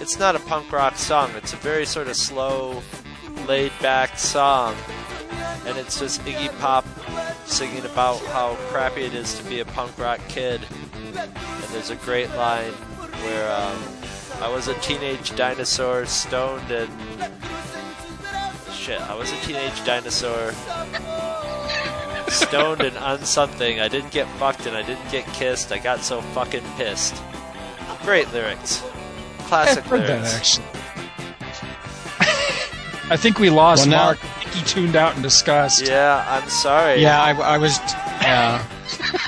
It's 0.00 0.18
not 0.18 0.34
a 0.34 0.40
punk 0.40 0.72
rock 0.72 0.96
song. 0.96 1.30
It's 1.36 1.52
a 1.52 1.56
very 1.56 1.86
sort 1.86 2.08
of 2.08 2.16
slow, 2.16 2.82
laid 3.46 3.72
back 3.80 4.18
song, 4.18 4.74
and 5.66 5.78
it's 5.78 6.00
just 6.00 6.20
Iggy 6.22 6.56
Pop 6.58 6.84
singing 7.46 7.84
about 7.84 8.20
how 8.26 8.56
crappy 8.68 9.02
it 9.02 9.14
is 9.14 9.38
to 9.38 9.44
be 9.44 9.60
a 9.60 9.64
punk 9.64 9.96
rock 9.98 10.20
kid. 10.28 10.66
And 11.14 11.70
there's 11.70 11.90
a 11.90 11.96
great 11.96 12.30
line 12.30 12.72
where 12.72 13.52
um, 13.52 13.78
I 14.42 14.48
was 14.48 14.68
a 14.68 14.74
teenage 14.80 15.34
dinosaur, 15.36 16.04
stoned 16.06 16.70
and 16.70 16.90
shit. 18.72 19.00
I 19.00 19.14
was 19.14 19.32
a 19.32 19.36
teenage 19.36 19.84
dinosaur, 19.84 20.52
stoned 22.28 22.80
and 22.82 22.96
on 22.98 23.24
something. 23.24 23.80
I 23.80 23.88
didn't 23.88 24.10
get 24.12 24.26
fucked 24.38 24.66
and 24.66 24.76
I 24.76 24.82
didn't 24.82 25.10
get 25.10 25.26
kissed. 25.28 25.72
I 25.72 25.78
got 25.78 26.00
so 26.00 26.20
fucking 26.20 26.62
pissed. 26.76 27.14
Great 28.02 28.30
lyrics, 28.32 28.82
classic 29.40 29.78
I've 29.84 29.86
heard 29.90 30.00
that 30.02 30.22
lyrics. 30.22 30.58
actually. 30.58 30.66
I 33.10 33.16
think 33.16 33.38
we 33.38 33.50
lost 33.50 33.82
Well, 33.82 33.90
now- 33.90 34.04
Mark. 34.06 34.18
I 34.24 34.28
think 34.44 34.54
he 34.54 34.62
tuned 34.64 34.96
out 34.96 35.14
in 35.16 35.22
disgust. 35.22 35.86
Yeah, 35.86 36.24
I'm 36.28 36.48
sorry. 36.48 37.00
Yeah, 37.02 37.22
I, 37.22 37.32
I 37.32 37.58
was. 37.58 37.78
Yeah. 38.22 38.64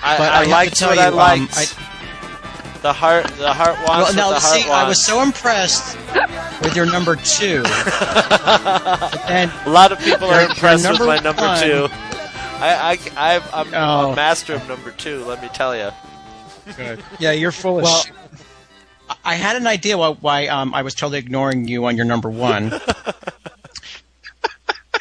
I, 0.02 0.16
But 0.16 0.32
I, 0.32 0.34
I 0.34 0.36
have 0.38 0.44
to 0.44 0.50
liked 0.50 0.76
tell 0.78 0.88
what 0.90 0.96
you, 0.96 1.02
I 1.02 1.06
um, 1.08 1.14
liked. 1.14 1.54
I- 1.58 1.82
The 2.82 2.92
heart, 2.92 3.26
the 3.38 3.52
heart 3.52 3.76
wants 3.78 3.88
Well, 3.88 4.02
what 4.04 4.14
now 4.16 4.28
the 4.30 4.38
heart 4.40 4.60
see, 4.62 4.68
wants. 4.68 4.84
I 4.84 4.88
was 4.88 5.04
so 5.04 5.22
impressed 5.22 5.96
with 6.62 6.76
your 6.76 6.86
number 6.86 7.16
two. 7.16 7.62
and 9.28 9.50
a 9.66 9.70
lot 9.70 9.90
of 9.92 9.98
people 10.00 10.28
are 10.28 10.42
impressed 10.42 10.84
your 10.84 10.92
with 10.92 11.00
my 11.06 11.18
number 11.18 11.42
one- 11.42 11.60
two. 11.62 11.88
I, 12.60 12.98
I, 13.16 13.36
I, 13.36 13.42
I'm 13.52 13.74
Oh. 13.74 14.12
a 14.12 14.16
master 14.16 14.54
of 14.54 14.66
number 14.68 14.90
two. 14.92 15.24
Let 15.24 15.42
me 15.42 15.48
tell 15.52 15.76
you. 15.76 15.90
Good. 16.76 17.02
Yeah, 17.18 17.32
you're 17.32 17.52
full 17.52 17.78
of 17.78 17.84
Well, 17.84 18.00
shit. 18.02 18.12
I 19.24 19.34
had 19.36 19.56
an 19.56 19.66
idea 19.66 19.96
why, 19.98 20.10
why 20.12 20.46
um, 20.48 20.74
I 20.74 20.82
was 20.82 20.94
totally 20.94 21.18
ignoring 21.18 21.68
you 21.68 21.84
on 21.86 21.96
your 21.96 22.06
number 22.06 22.28
one. 22.28 22.72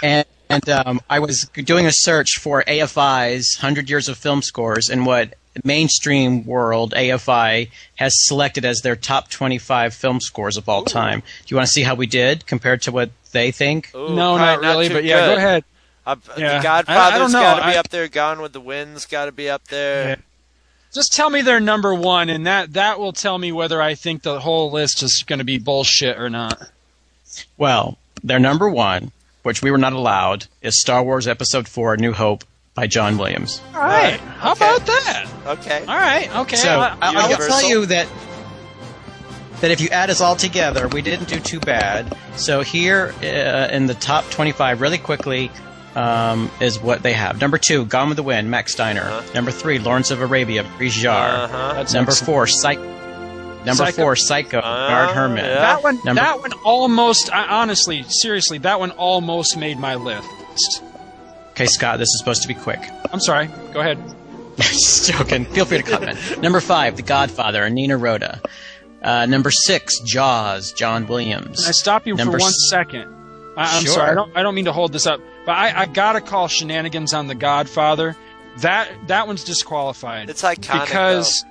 and 0.04 0.26
and 0.48 0.70
um, 0.70 1.02
I 1.10 1.20
was 1.20 1.50
doing 1.56 1.88
a 1.88 1.92
search 1.92 2.38
for 2.40 2.64
AFI's 2.68 3.58
100 3.60 3.90
Years 3.90 4.08
of 4.10 4.18
Film 4.18 4.44
Scores 4.44 4.90
and 4.90 5.04
what 5.06 5.34
mainstream 5.64 6.46
world 6.46 6.94
AFI 6.96 7.72
has 7.96 8.14
selected 8.28 8.64
as 8.64 8.82
their 8.82 8.96
top 8.96 9.30
25 9.30 9.94
film 9.96 10.20
scores 10.20 10.56
of 10.58 10.70
all 10.70 10.84
time. 10.84 11.22
Do 11.22 11.26
you 11.48 11.58
want 11.58 11.66
to 11.68 11.72
see 11.72 11.82
how 11.82 11.96
we 11.96 12.06
did 12.06 12.46
compared 12.46 12.84
to 12.84 12.92
what 12.92 13.10
they 13.32 13.50
think? 13.52 13.90
Ooh, 13.96 14.10
No, 14.14 14.36
probably 14.36 14.38
not 14.38 14.60
really, 14.62 14.90
but 14.90 15.04
yeah, 15.04 15.26
go 15.28 15.36
ahead. 15.36 15.64
Uh, 16.06 16.16
Yeah. 16.38 16.58
The 16.58 16.64
Godfather's 16.64 17.14
I- 17.14 17.16
I 17.16 17.20
don't 17.20 17.32
know. 17.32 17.42
got 17.42 17.56
to 17.60 17.62
be 17.68 17.76
I- 17.76 17.80
up 17.80 17.90
there. 17.90 18.08
Gone 18.08 18.42
with 18.42 18.54
the 18.54 18.60
Wind's 18.62 19.06
got 19.06 19.26
to 19.26 19.32
be 19.32 19.50
up 19.50 19.68
there. 19.70 20.10
Yeah. 20.10 20.16
Just 20.94 21.14
tell 21.14 21.30
me 21.30 21.42
their 21.42 21.60
number 21.60 21.94
one, 21.94 22.30
and 22.30 22.48
that 22.48 22.74
that 22.74 23.00
will 23.00 23.12
tell 23.12 23.38
me 23.38 23.52
whether 23.52 23.82
I 23.82 23.96
think 23.96 24.22
the 24.24 24.40
whole 24.40 24.72
list 24.72 25.04
is 25.04 25.24
going 25.28 25.40
to 25.40 25.46
be 25.46 25.58
bullshit 25.58 26.18
or 26.18 26.30
not. 26.30 26.70
Well, 27.58 27.98
their 28.24 28.40
number 28.40 28.70
one, 28.70 29.12
which 29.44 29.62
we 29.62 29.72
were 29.72 29.78
not 29.78 29.92
allowed, 29.94 30.46
is 30.62 30.80
Star 30.80 31.04
Wars 31.04 31.28
Episode 31.28 31.68
4 31.68 31.98
New 31.98 32.14
Hope 32.14 32.46
by 32.76 32.88
John 32.88 33.18
Williams. 33.18 33.62
All 33.74 33.82
right, 33.82 34.20
how 34.20 34.54
about 34.54 34.86
that? 34.86 35.26
Okay. 35.46 35.80
All 35.86 35.98
right, 35.98 36.34
okay. 36.38 36.56
So 36.56 36.80
I- 36.80 36.96
I, 37.02 37.14
I 37.14 37.28
will 37.28 37.38
tell 37.38 37.68
you 37.68 37.86
that 37.88 38.08
that 39.62 39.72
if 39.72 39.82
you 39.82 39.90
add 39.90 40.10
us 40.10 40.22
all 40.22 40.36
together, 40.36 40.88
we 40.88 41.02
didn't 41.02 41.28
do 41.28 41.40
too 41.40 41.60
bad. 41.60 42.16
So 42.38 42.62
here 42.62 43.14
uh, 43.22 43.68
in 43.74 43.88
the 43.88 43.94
top 43.96 44.30
25, 44.30 44.80
really 44.82 44.98
quickly, 44.98 45.50
um, 45.96 46.50
is 46.60 46.80
what 46.80 47.04
they 47.04 47.14
have. 47.14 47.40
Number 47.42 47.58
two, 47.58 47.86
Gone 47.86 48.10
with 48.10 48.18
the 48.18 48.24
Wind, 48.24 48.50
Max 48.52 48.74
Steiner. 48.74 49.02
Uh-huh. 49.04 49.34
Number 49.34 49.52
three, 49.52 49.80
Lawrence 49.80 50.12
of 50.12 50.22
Arabia, 50.22 50.64
Maurice 50.64 50.98
Jarre. 51.02 51.44
Uh-huh. 51.46 51.74
Number 51.94 52.12
excellent. 52.12 52.26
four, 52.26 52.48
Psych. 52.48 52.80
Number 52.80 53.74
Psycho. 53.86 54.02
four, 54.02 54.16
Psycho, 54.16 54.62
Bernard 54.62 55.12
Herrmann. 55.16 55.46
yeah. 55.46 55.56
That 55.56 55.84
one, 55.84 55.96
Number- 56.06 56.22
that 56.22 56.40
one 56.40 56.54
almost. 56.64 57.34
I, 57.34 57.48
honestly, 57.48 58.04
seriously, 58.08 58.60
that 58.60 58.80
one 58.80 58.92
almost 58.92 59.58
made 59.58 59.80
my 59.80 59.96
list. 59.96 60.84
Okay, 61.52 61.66
Scott, 61.66 61.98
this 61.98 62.08
is 62.10 62.20
supposed 62.20 62.42
to 62.44 62.48
be 62.48 62.54
quick. 62.54 62.80
I'm 63.12 63.20
sorry. 63.20 63.50
Go 63.74 63.80
ahead. 63.80 63.98
Just 64.58 65.10
joking. 65.12 65.46
Feel 65.46 65.66
free 65.66 65.78
to 65.82 65.84
comment. 65.84 66.42
Number 66.42 66.60
five, 66.60 66.96
The 66.96 67.02
Godfather, 67.02 67.68
Nino 67.70 67.98
Rota. 67.98 68.40
Uh, 69.02 69.26
number 69.26 69.52
six, 69.52 70.00
Jaws, 70.02 70.72
John 70.72 71.08
Williams. 71.08 71.62
Can 71.62 71.70
I 71.70 71.72
stop 71.72 72.06
you 72.08 72.16
Number 72.16 72.34
for 72.38 72.44
one 72.44 72.50
s- 72.50 72.70
second? 72.70 73.14
I, 73.58 73.78
I'm 73.78 73.84
Sure. 73.84 73.94
sorry. 73.94 74.12
I 74.12 74.14
don't. 74.16 74.38
I 74.38 74.44
don't 74.44 74.56
mean 74.56 74.66
to 74.66 74.74
hold 74.74 74.92
this 74.94 75.08
up, 75.08 75.20
but 75.46 75.54
I, 75.54 75.82
I 75.82 75.86
gotta 75.86 76.22
call 76.22 76.48
shenanigans 76.48 77.14
on 77.14 77.28
the 77.28 77.36
Godfather. 77.36 78.16
That 78.58 78.90
that 79.08 79.28
one's 79.28 79.44
disqualified. 79.44 80.30
It's 80.30 80.42
iconic, 80.44 80.82
because 80.88 81.46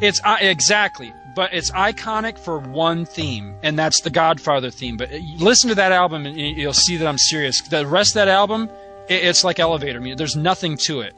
it's 0.00 0.20
uh, 0.24 0.36
exactly, 0.40 1.12
but 1.34 1.52
it's 1.52 1.70
iconic 1.70 2.38
for 2.38 2.58
one 2.58 3.04
theme, 3.06 3.54
and 3.62 3.78
that's 3.78 4.00
the 4.02 4.10
Godfather 4.10 4.70
theme. 4.70 4.96
But 4.96 5.12
uh, 5.12 5.18
listen 5.38 5.68
to 5.70 5.74
that 5.76 5.92
album, 5.92 6.26
and 6.26 6.38
you- 6.38 6.54
you'll 6.54 6.72
see 6.72 6.96
that 6.96 7.06
I'm 7.06 7.18
serious. 7.18 7.60
The 7.62 7.86
rest 7.86 8.10
of 8.10 8.14
that 8.16 8.28
album, 8.28 8.68
it, 9.08 9.24
it's 9.24 9.44
like 9.44 9.58
elevator 9.58 10.00
music. 10.00 10.18
There's 10.18 10.36
nothing 10.36 10.76
to 10.84 11.00
it. 11.00 11.14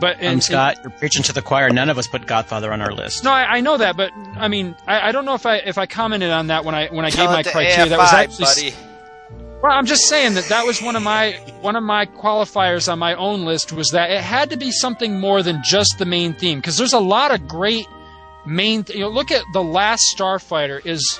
But 0.00 0.16
Um, 0.18 0.22
and, 0.24 0.42
Scott, 0.44 0.78
you're 0.82 0.90
preaching 0.90 1.24
to 1.24 1.32
the 1.32 1.42
choir. 1.42 1.70
None 1.70 1.88
of 1.90 1.98
us 1.98 2.06
put 2.06 2.24
Godfather 2.26 2.72
on 2.72 2.80
our 2.80 2.92
list. 2.92 3.24
no, 3.24 3.32
I, 3.32 3.56
I 3.56 3.60
know 3.60 3.76
that, 3.78 3.96
but 3.96 4.12
I 4.36 4.46
mean, 4.48 4.76
I, 4.86 5.08
I 5.08 5.12
don't 5.12 5.24
know 5.24 5.34
if 5.34 5.44
I 5.46 5.56
if 5.56 5.76
I 5.78 5.86
commented 5.86 6.30
on 6.30 6.48
that 6.48 6.64
when 6.64 6.74
I 6.74 6.86
when 6.88 7.04
I 7.04 7.10
Tell 7.10 7.26
gave 7.26 7.32
my 7.32 7.40
it 7.40 7.44
to 7.44 7.50
criteria. 7.50 7.88
that 7.90 7.98
was 7.98 8.10
AFI, 8.10 8.14
actually 8.14 8.44
buddy. 8.44 8.74
Well, 9.62 9.72
I'm 9.72 9.86
just 9.86 10.08
saying 10.08 10.34
that 10.34 10.44
that 10.44 10.64
was 10.66 10.80
one 10.80 10.94
of 10.96 11.02
my 11.02 11.32
one 11.60 11.74
of 11.76 11.82
my 11.82 12.06
qualifiers 12.06 12.90
on 12.90 12.98
my 12.98 13.14
own 13.14 13.44
list 13.44 13.72
was 13.72 13.88
that 13.90 14.10
it 14.10 14.20
had 14.20 14.50
to 14.50 14.56
be 14.56 14.70
something 14.70 15.18
more 15.18 15.42
than 15.42 15.60
just 15.64 15.96
the 15.98 16.04
main 16.04 16.32
theme 16.34 16.58
because 16.58 16.76
there's 16.78 16.92
a 16.92 17.00
lot 17.00 17.34
of 17.34 17.48
great 17.48 17.86
main. 18.46 18.84
Th- 18.84 18.96
you 18.96 19.04
know, 19.04 19.10
look 19.10 19.30
at 19.30 19.42
the 19.52 19.62
last 19.62 20.02
Starfighter 20.16 20.84
is, 20.86 21.18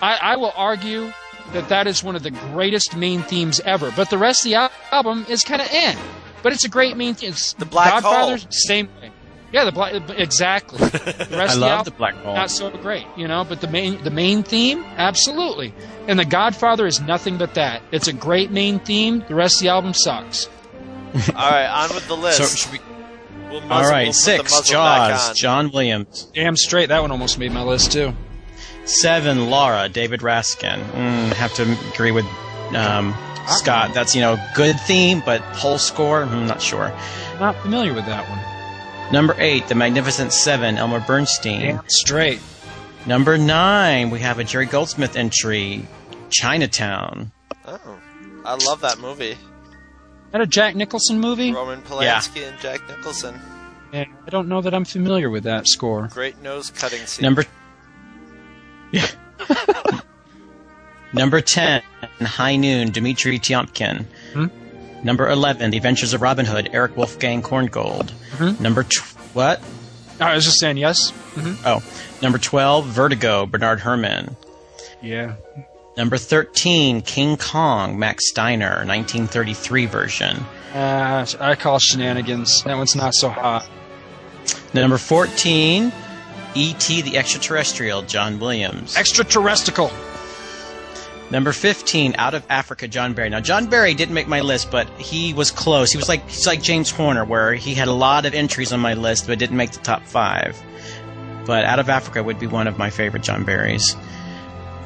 I, 0.00 0.16
I 0.16 0.36
will 0.36 0.52
argue 0.54 1.12
that 1.52 1.68
that 1.68 1.86
is 1.86 2.04
one 2.04 2.14
of 2.14 2.22
the 2.22 2.30
greatest 2.30 2.96
main 2.96 3.22
themes 3.22 3.60
ever. 3.60 3.92
But 3.96 4.08
the 4.10 4.18
rest 4.18 4.44
of 4.44 4.50
the 4.50 4.54
al- 4.56 4.72
album 4.92 5.26
is 5.28 5.42
kind 5.42 5.60
of 5.60 5.68
eh. 5.70 5.96
But 6.42 6.52
it's 6.52 6.64
a 6.64 6.68
great 6.68 6.96
main 6.96 7.14
theme. 7.14 7.30
It's 7.30 7.54
the 7.54 7.66
Black 7.66 7.90
Godfather, 7.90 8.36
Hole. 8.38 8.46
same 8.50 8.88
way. 9.00 9.10
Yeah, 9.52 9.64
the 9.64 9.72
black 9.72 9.92
exactly. 10.10 10.78
The 10.88 10.88
rest 10.88 11.32
I 11.32 11.44
of 11.44 11.50
the 11.54 11.60
love 11.60 11.70
album, 11.70 11.84
the 11.92 11.98
Black 11.98 12.14
Hole. 12.16 12.34
not 12.36 12.50
so 12.50 12.70
great, 12.70 13.06
you 13.16 13.26
know. 13.26 13.44
But 13.44 13.60
the 13.60 13.66
main 13.68 14.02
the 14.04 14.10
main 14.10 14.42
theme, 14.42 14.84
absolutely. 14.96 15.74
And 16.06 16.18
the 16.18 16.24
Godfather 16.24 16.86
is 16.86 17.00
nothing 17.00 17.36
but 17.38 17.54
that. 17.54 17.82
It's 17.92 18.06
a 18.08 18.12
great 18.12 18.50
main 18.50 18.78
theme. 18.78 19.24
The 19.28 19.34
rest 19.34 19.56
of 19.56 19.62
the 19.62 19.68
album 19.70 19.92
sucks. 19.94 20.48
All 21.34 21.50
right, 21.50 21.66
on 21.66 21.94
with 21.94 22.06
the 22.06 22.16
list. 22.16 22.38
So 22.38 22.44
should 22.46 22.72
we? 22.72 22.78
We'll 23.50 23.60
muzzle- 23.62 23.72
All 23.72 23.80
we'll 23.82 23.90
right, 23.90 24.06
put 24.06 24.12
the 24.14 24.44
six, 24.48 24.68
Jaws. 24.68 25.36
John 25.36 25.72
Williams. 25.72 26.30
Damn 26.32 26.56
straight, 26.56 26.90
that 26.90 27.02
one 27.02 27.10
almost 27.10 27.36
made 27.38 27.50
my 27.50 27.62
list 27.64 27.90
too. 27.90 28.12
Seven, 28.84 29.50
Laura, 29.50 29.88
David 29.88 30.20
Raksin. 30.20 30.80
Mm, 30.92 31.32
have 31.32 31.52
to 31.54 31.76
agree 31.92 32.12
with 32.12 32.24
um, 32.76 33.14
Scott. 33.48 33.92
That's 33.94 34.14
you 34.14 34.20
know 34.20 34.36
good 34.54 34.78
theme, 34.80 35.22
but 35.26 35.40
whole 35.40 35.78
score. 35.78 36.22
I'm 36.22 36.46
not 36.46 36.62
sure. 36.62 36.92
Not 37.40 37.56
familiar 37.56 37.92
with 37.94 38.06
that 38.06 38.28
one. 38.28 38.38
Number 39.12 39.34
eight, 39.38 39.66
The 39.66 39.74
Magnificent 39.74 40.32
Seven, 40.32 40.78
Elmer 40.78 41.00
Bernstein. 41.00 41.60
Damn 41.76 41.88
straight. 41.88 42.40
Number 43.06 43.36
nine, 43.36 44.10
we 44.10 44.20
have 44.20 44.38
a 44.38 44.44
Jerry 44.44 44.66
Goldsmith 44.66 45.16
entry, 45.16 45.86
Chinatown. 46.30 47.32
Oh, 47.66 47.98
I 48.44 48.54
love 48.54 48.82
that 48.82 48.98
movie. 48.98 49.36
That 50.30 50.40
a 50.40 50.46
Jack 50.46 50.76
Nicholson 50.76 51.18
movie? 51.18 51.52
Roman 51.52 51.82
Polanski 51.82 52.48
and 52.48 52.58
Jack 52.60 52.86
Nicholson. 52.88 53.40
Yeah, 53.92 54.04
I 54.24 54.30
don't 54.30 54.48
know 54.48 54.60
that 54.60 54.72
I'm 54.72 54.84
familiar 54.84 55.28
with 55.28 55.42
that 55.42 55.66
score. 55.66 56.06
Great 56.08 56.40
nose 56.40 56.70
cutting 56.70 57.04
scene. 57.06 57.24
Number 57.24 57.44
yeah. 58.92 59.06
Number 61.12 61.40
ten, 61.40 61.82
High 62.20 62.54
Noon, 62.54 62.92
Dmitry 62.92 63.40
Tiomkin. 63.40 64.04
Number 65.02 65.28
eleven, 65.28 65.70
The 65.70 65.76
Adventures 65.78 66.12
of 66.14 66.22
Robin 66.22 66.46
Hood, 66.46 66.70
Erich 66.72 66.96
Wolfgang 66.96 67.42
Korngold. 67.42 68.10
Mhm. 68.36 68.60
Number 68.60 68.84
what? 69.32 69.60
I 70.20 70.34
was 70.34 70.44
just 70.44 70.58
saying 70.60 70.76
yes. 70.76 71.10
hmm 71.34 71.54
Oh, 71.64 71.82
number 72.20 72.38
twelve, 72.38 72.86
Vertigo, 72.86 73.46
Bernard 73.46 73.80
Herrmann. 73.80 74.36
Yeah. 75.02 75.34
Number 75.96 76.16
thirteen, 76.18 77.00
King 77.02 77.36
Kong, 77.36 77.98
Max 77.98 78.28
Steiner, 78.28 78.84
1933 78.86 79.86
version. 79.86 80.44
Uh, 80.74 81.26
I 81.40 81.54
call 81.56 81.78
shenanigans. 81.78 82.62
That 82.64 82.76
one's 82.76 82.94
not 82.94 83.14
so 83.14 83.28
hot. 83.30 83.68
Number 84.74 84.98
fourteen, 84.98 85.92
E.T. 86.54 87.02
the 87.02 87.16
Extraterrestrial, 87.16 88.02
John 88.02 88.38
Williams. 88.38 88.96
Extraterrestrial. 88.96 89.90
Number 91.30 91.52
15, 91.52 92.16
Out 92.18 92.34
of 92.34 92.44
Africa, 92.50 92.88
John 92.88 93.14
Barry. 93.14 93.30
Now, 93.30 93.40
John 93.40 93.66
Barry 93.66 93.94
didn't 93.94 94.14
make 94.14 94.26
my 94.26 94.40
list, 94.40 94.70
but 94.70 94.88
he 94.98 95.32
was 95.32 95.50
close. 95.52 95.92
He 95.92 95.96
was 95.96 96.08
like 96.08 96.28
he's 96.28 96.46
like 96.46 96.60
James 96.60 96.90
Horner, 96.90 97.24
where 97.24 97.54
he 97.54 97.74
had 97.74 97.86
a 97.88 97.92
lot 97.92 98.26
of 98.26 98.34
entries 98.34 98.72
on 98.72 98.80
my 98.80 98.94
list, 98.94 99.26
but 99.28 99.38
didn't 99.38 99.56
make 99.56 99.70
the 99.70 99.78
top 99.78 100.02
five. 100.04 100.60
But 101.46 101.64
Out 101.64 101.78
of 101.78 101.88
Africa 101.88 102.22
would 102.22 102.38
be 102.40 102.46
one 102.48 102.66
of 102.66 102.78
my 102.78 102.90
favorite 102.90 103.22
John 103.22 103.44
Barrys. 103.44 103.94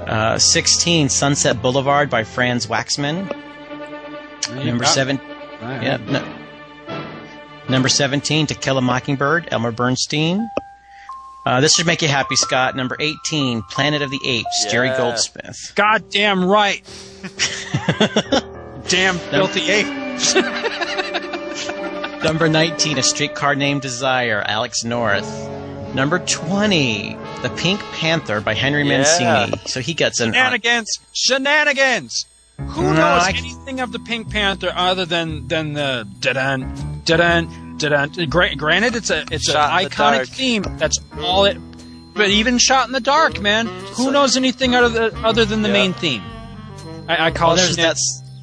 Uh, 0.06 0.38
16, 0.38 1.08
Sunset 1.08 1.62
Boulevard 1.62 2.10
by 2.10 2.24
Franz 2.24 2.66
Waxman. 2.66 3.34
Number 4.64 4.84
seven, 4.84 5.18
yeah, 5.62 5.96
no. 6.06 6.22
Number 7.70 7.88
17, 7.88 8.48
To 8.48 8.54
Kill 8.54 8.76
a 8.76 8.82
Mockingbird, 8.82 9.48
Elmer 9.50 9.72
Bernstein. 9.72 10.50
Uh, 11.46 11.60
this 11.60 11.72
should 11.74 11.86
make 11.86 12.00
you 12.02 12.08
happy, 12.08 12.36
Scott. 12.36 12.74
Number 12.74 12.96
18, 12.98 13.62
Planet 13.62 14.02
of 14.02 14.10
the 14.10 14.20
Apes, 14.24 14.66
Jerry 14.70 14.88
Yeah. 14.88 14.96
Goldsmith. 14.96 15.72
Goddamn 15.74 16.44
right. 16.44 16.82
Damn 18.88 19.16
filthy 19.18 19.70
ape. 19.70 19.86
Number 22.24 22.48
19, 22.48 22.98
A 22.98 23.02
Streetcar 23.02 23.54
Named 23.54 23.82
Desire, 23.82 24.42
Alex 24.46 24.82
North. 24.84 25.28
Number 25.94 26.18
20, 26.18 27.16
The 27.42 27.50
Pink 27.50 27.80
Panther 27.92 28.40
by 28.40 28.54
Henry 28.54 28.82
Yeah. 28.88 28.98
Mancini. 29.46 29.60
So 29.66 29.80
he 29.80 29.92
gets 29.94 30.20
an. 30.20 30.32
Shenanigans. 30.32 30.88
Shenanigans. 31.12 32.24
Who 32.58 32.82
No, 32.84 32.92
knows 32.94 33.22
I- 33.24 33.34
anything 33.36 33.80
of 33.80 33.92
the 33.92 33.98
Pink 33.98 34.30
Panther 34.30 34.72
other 34.74 35.04
than 35.04 35.48
than 35.48 35.72
the 35.74 36.06
da-dun, 36.20 36.60
da-dun, 37.04 37.04
da-dun. 37.04 37.63
Gra- 37.78 38.55
granted, 38.55 38.96
it's 38.96 39.10
a 39.10 39.24
it's 39.30 39.51
Shot 39.51 39.82
an 39.82 39.88
iconic 39.88 40.28
theme. 40.28 40.62
That's 40.78 40.98
all 41.20 41.44
it. 41.44 41.59
But 42.14 42.28
even 42.28 42.59
shot 42.59 42.86
in 42.86 42.92
the 42.92 43.01
dark, 43.01 43.40
man. 43.40 43.66
Who 43.96 44.12
knows 44.12 44.36
anything 44.36 44.74
other 44.76 45.10
than, 45.10 45.24
other 45.24 45.44
than 45.44 45.62
the 45.62 45.68
Yeah. 45.68 45.72
main 45.74 45.92
theme? 45.94 46.22
I, 47.09 47.26
I 47.26 47.30
call 47.32 47.48
Well, 47.48 47.56
it 47.59 47.62
there's 47.62 47.76
that 47.76 47.96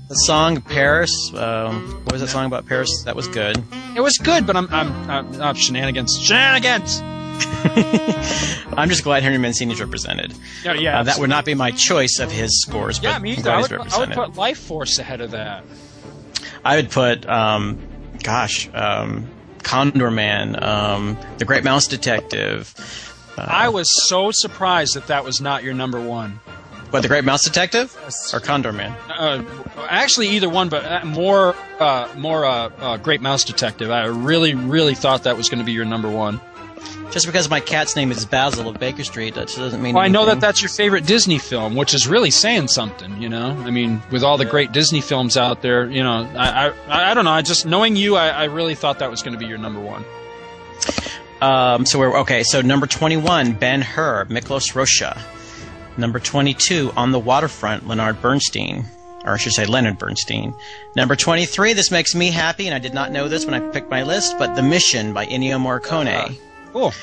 the 0.10 0.16
song 0.16 0.60
Paris. 0.60 1.12
Um, 1.34 2.02
what 2.04 2.12
was 2.12 2.22
that 2.22 2.28
song 2.28 2.46
about 2.46 2.66
Paris? 2.66 2.90
That 3.06 3.16
was 3.16 3.28
good. 3.30 3.64
It 3.96 4.02
was 4.02 4.18
good, 4.18 4.46
but 4.46 4.58
I'm 4.58 4.68
I'm, 4.74 4.92
I'm, 5.10 5.42
I'm 5.42 5.56
shenanigans. 5.56 6.20
Shenanigans. 6.22 7.02
I'm 8.78 8.90
just 8.90 9.04
glad 9.04 9.24
Henry 9.24 9.38
Mancini's 9.38 9.80
represented. 9.80 10.34
Yeah, 10.64 10.74
yeah. 10.74 11.00
Uh, 11.00 11.04
that 11.04 11.18
would 11.18 11.30
not 11.30 11.46
be 11.46 11.54
my 11.54 11.72
choice 11.72 12.20
of 12.20 12.32
his 12.32 12.62
scores, 12.62 13.00
but 13.00 13.08
yeah, 13.10 13.20
me 13.20 13.32
either. 13.34 13.52
I 13.52 13.62
would, 13.62 13.72
I 13.72 14.00
would 14.00 14.12
put 14.12 14.34
Lifeforce 14.34 15.00
ahead 15.00 15.22
of 15.22 15.32
that. 15.32 15.64
I 16.64 16.76
would 16.76 16.92
put, 16.92 17.28
um, 17.28 17.80
gosh, 18.24 18.70
um, 18.74 19.30
Condorman, 19.60 20.62
um, 20.62 21.18
The 21.38 21.46
Great 21.46 21.64
Mouse 21.64 21.88
Detective. 21.88 22.74
Uh, 23.38 23.46
I 23.48 23.70
was 23.70 23.90
so 24.08 24.32
surprised 24.32 24.96
that 24.96 25.08
that 25.08 25.24
was 25.24 25.42
not 25.42 25.64
your 25.64 25.74
number 25.74 26.00
one. 26.00 26.40
What, 26.90 27.04
The 27.04 27.08
Great 27.08 27.24
Mouse 27.24 27.44
Detective 27.44 27.96
or 28.34 28.42
Condorman? 28.42 28.94
Uh, 29.10 29.44
actually, 29.88 30.28
either 30.30 30.50
one, 30.50 30.68
but 30.68 30.84
uh, 30.84 31.06
more, 31.06 31.56
uh, 31.80 32.10
more 32.18 32.44
uh, 32.44 32.70
uh, 32.80 32.98
Great 32.98 33.22
Mouse 33.22 33.46
Detective. 33.46 33.90
I 33.90 34.06
really, 34.08 34.56
really 34.56 34.94
thought 34.94 35.24
that 35.24 35.38
was 35.38 35.48
going 35.48 35.60
to 35.60 35.66
be 35.66 35.72
your 35.72 35.86
number 35.86 36.10
one. 36.12 36.42
Just 37.12 37.26
because 37.26 37.50
my 37.50 37.60
cat's 37.60 37.96
name 37.98 38.10
is 38.10 38.26
Basil 38.26 38.70
of 38.70 38.80
Baker 38.80 39.04
Street, 39.04 39.36
that 39.36 39.50
doesn't 39.50 39.82
mean. 39.82 39.96
Well, 39.96 40.04
I 40.04 40.08
know 40.08 40.26
that 40.28 40.40
that's 40.40 40.62
your 40.62 40.70
favorite 40.70 41.06
Disney 41.06 41.40
film, 41.40 41.76
which 41.76 41.94
is 41.94 42.08
really 42.08 42.32
saying 42.32 42.70
something. 42.70 43.22
You 43.22 43.28
know, 43.28 43.50
I 43.50 43.70
mean, 43.70 44.02
with 44.12 44.24
all 44.24 44.38
the 44.38 44.46
great 44.46 44.72
Disney 44.72 45.02
films 45.02 45.36
out 45.36 45.62
there, 45.62 45.90
you 45.92 46.02
know, 46.02 46.26
I, 46.36 46.70
I, 46.70 47.12
I 47.12 47.14
don't 47.14 47.26
know. 47.26 47.32
I 47.32 47.42
just 47.42 47.66
knowing 47.66 47.98
you, 47.98 48.16
I, 48.16 48.30
I 48.30 48.44
really 48.46 48.76
thought 48.76 49.00
that 49.00 49.12
was 49.12 49.22
going 49.24 49.34
to 49.34 49.40
be 49.40 49.46
your 49.46 49.58
number 49.58 49.82
one. 49.82 50.06
Um, 51.42 51.86
so 51.86 52.00
we're 52.00 52.20
okay. 52.20 52.44
So 52.44 52.62
number 52.62 52.88
twenty-one, 52.88 53.54
Ben 53.54 53.82
Hur, 53.82 54.26
Miklos 54.26 54.74
Rozsa. 54.74 55.22
Number 55.98 56.20
twenty-two, 56.20 56.94
On 56.96 57.12
the 57.12 57.20
Waterfront, 57.20 57.88
Leonard 57.88 58.22
Bernstein, 58.22 58.86
or 59.26 59.34
I 59.34 59.38
should 59.38 59.52
say 59.52 59.66
Leonard 59.66 59.98
Bernstein. 59.98 60.54
Number 60.96 61.18
twenty-three, 61.18 61.74
this 61.74 61.92
makes 61.92 62.16
me 62.16 62.32
happy, 62.32 62.68
and 62.68 62.74
I 62.74 62.80
did 62.80 62.94
not 62.94 63.12
know 63.12 63.28
this 63.28 63.46
when 63.46 63.54
I 63.54 63.60
picked 63.60 63.90
my 63.90 64.04
list, 64.04 64.38
but 64.40 64.56
The 64.56 64.64
Mission 64.64 65.14
by 65.14 65.26
Ennio 65.26 65.60
Morricone. 65.60 66.38
Cool. 66.74 66.94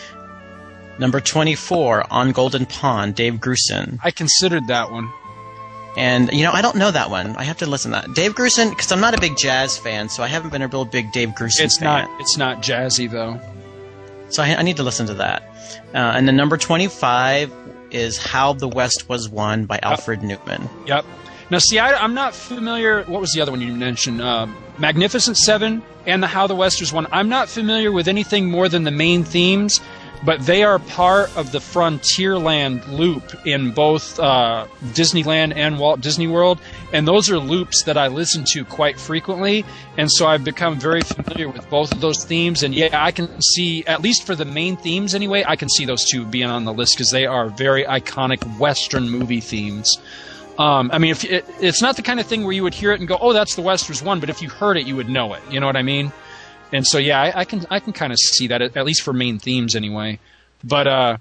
Number 0.99 1.21
twenty-four, 1.21 2.13
On 2.13 2.33
Golden 2.33 2.67
Pond, 2.67 3.15
Dave 3.15 3.35
Grusin. 3.35 3.99
I 4.03 4.11
considered 4.11 4.67
that 4.69 4.91
one. 4.91 5.11
And 5.97 6.31
you 6.33 6.45
know, 6.45 6.53
I 6.53 6.61
don't 6.63 6.77
know 6.77 6.91
that 6.91 7.11
one. 7.11 7.35
I 7.37 7.45
have 7.45 7.59
to 7.59 7.67
listen 7.67 7.93
to 7.93 8.01
that. 8.01 8.15
Dave 8.15 8.35
Grusin, 8.35 8.71
because 8.71 8.91
I'm 8.93 9.01
not 9.01 9.15
a 9.17 9.21
big 9.21 9.37
jazz 9.37 9.77
fan, 9.79 10.09
so 10.09 10.23
I 10.23 10.27
haven't 10.29 10.51
been 10.51 10.63
a 10.63 10.69
real 10.69 10.85
big 10.85 11.13
Dave 11.13 11.31
Grusin 11.31 11.61
It's 11.65 11.79
fan. 11.79 12.09
not. 12.09 12.21
It's 12.21 12.37
not 12.37 12.63
jazzy 12.63 13.11
though. 13.11 13.41
So 14.31 14.43
I, 14.43 14.57
I 14.57 14.63
need 14.63 14.77
to 14.77 14.83
listen 14.83 15.07
to 15.07 15.15
that. 15.15 15.43
Uh, 15.95 15.99
and 15.99 16.29
then 16.29 16.37
number 16.37 16.57
25 16.57 17.53
is 17.91 18.19
How 18.19 18.53
the 18.53 18.69
West 18.69 19.09
Was 19.09 19.29
Won 19.29 19.65
by 19.65 19.79
Alfred 19.83 20.23
Newman. 20.23 20.69
Yep. 20.87 21.05
Now, 21.51 21.59
see, 21.59 21.79
I, 21.79 21.95
I'm 21.95 22.13
not 22.13 22.35
familiar. 22.35 23.05
What 23.05 23.23
was 23.23 23.33
the 23.33 23.41
other 23.41 23.51
one 23.51 23.63
you 23.63 23.73
mentioned? 23.73 24.21
Uh, 24.21 24.47
Magnificent 24.79 25.37
Seven 25.39 25.83
and 26.07 26.23
the 26.23 26.27
How 26.27 26.47
the 26.47 26.55
West 26.55 26.81
Was 26.81 26.93
Won. 26.93 27.07
I'm 27.11 27.31
not 27.31 27.49
familiar 27.49 27.91
with 27.91 28.07
anything 28.07 28.51
more 28.51 28.69
than 28.69 28.85
the 28.85 28.91
main 28.91 29.25
themes, 29.25 29.81
but 30.25 30.41
they 30.45 30.63
are 30.63 30.79
part 30.79 31.35
of 31.37 31.53
the 31.53 31.59
Frontierland 31.59 32.87
loop 32.89 33.47
in 33.47 33.71
both 33.71 34.19
uh, 34.21 34.67
Disneyland 34.89 35.57
and 35.57 35.79
Walt 35.79 36.03
Disney 36.03 36.27
World, 36.27 36.61
and 36.93 37.09
those 37.09 37.31
are 37.31 37.39
loops 37.39 37.83
that 37.85 37.97
I 37.97 38.09
listen 38.09 38.45
to 38.53 38.65
quite 38.65 39.01
frequently, 39.01 39.65
and 39.97 40.11
so 40.11 40.27
I've 40.27 40.45
become 40.45 40.79
very 40.79 41.01
familiar 41.01 41.49
with 41.49 41.69
both 41.71 41.93
of 41.93 42.01
those 42.01 42.25
themes. 42.25 42.63
And 42.63 42.75
yeah, 42.75 43.03
I 43.03 43.11
can 43.11 43.41
see 43.41 43.87
at 43.87 44.03
least 44.03 44.27
for 44.27 44.35
the 44.35 44.45
main 44.45 44.77
themes 44.77 45.15
anyway, 45.15 45.45
I 45.47 45.57
can 45.57 45.69
see 45.71 45.87
those 45.87 46.05
two 46.05 46.27
being 46.27 46.51
on 46.51 46.65
the 46.65 46.75
list 46.75 46.97
because 46.97 47.11
they 47.11 47.25
are 47.25 47.49
very 47.49 47.85
iconic 47.85 48.59
Western 48.59 49.09
movie 49.09 49.41
themes. 49.41 49.99
Um, 50.59 50.91
I 50.93 50.99
mean, 50.99 51.13
if 51.13 51.25
it, 51.25 51.47
it's 51.61 51.81
not 51.81 51.97
the 51.97 52.03
kind 52.03 52.19
of 52.19 52.27
thing 52.27 52.43
where 52.43 52.53
you 52.53 52.65
would 52.65 52.75
hear 52.75 52.93
it 52.93 52.99
and 52.99 53.09
go, 53.09 53.17
"Oh, 53.21 53.33
that's 53.33 53.55
the 53.55 53.63
Westerns 53.63 54.03
one," 54.03 54.19
but 54.19 54.29
if 54.29 54.43
you 54.43 54.49
heard 54.49 54.77
it, 54.77 54.87
you 54.87 54.97
would 54.97 55.09
know 55.09 55.35
it. 55.35 55.43
You 55.49 55.61
know 55.61 55.67
what 55.67 55.77
I 55.77 55.83
mean? 55.83 56.13
And 56.73 56.87
so, 56.87 56.99
yeah, 56.99 57.23
I, 57.23 57.41
I 57.41 57.45
can 57.45 57.65
I 57.71 57.81
can 57.81 57.93
kind 57.93 58.13
of 58.13 58.19
see 58.19 58.49
that 58.49 58.61
at, 58.61 58.85
least 58.85 59.03
for 59.03 59.13
main 59.13 59.39
themes 59.39 59.77
anyway. 59.77 60.19
But 60.65 60.87
uh, 60.89 61.17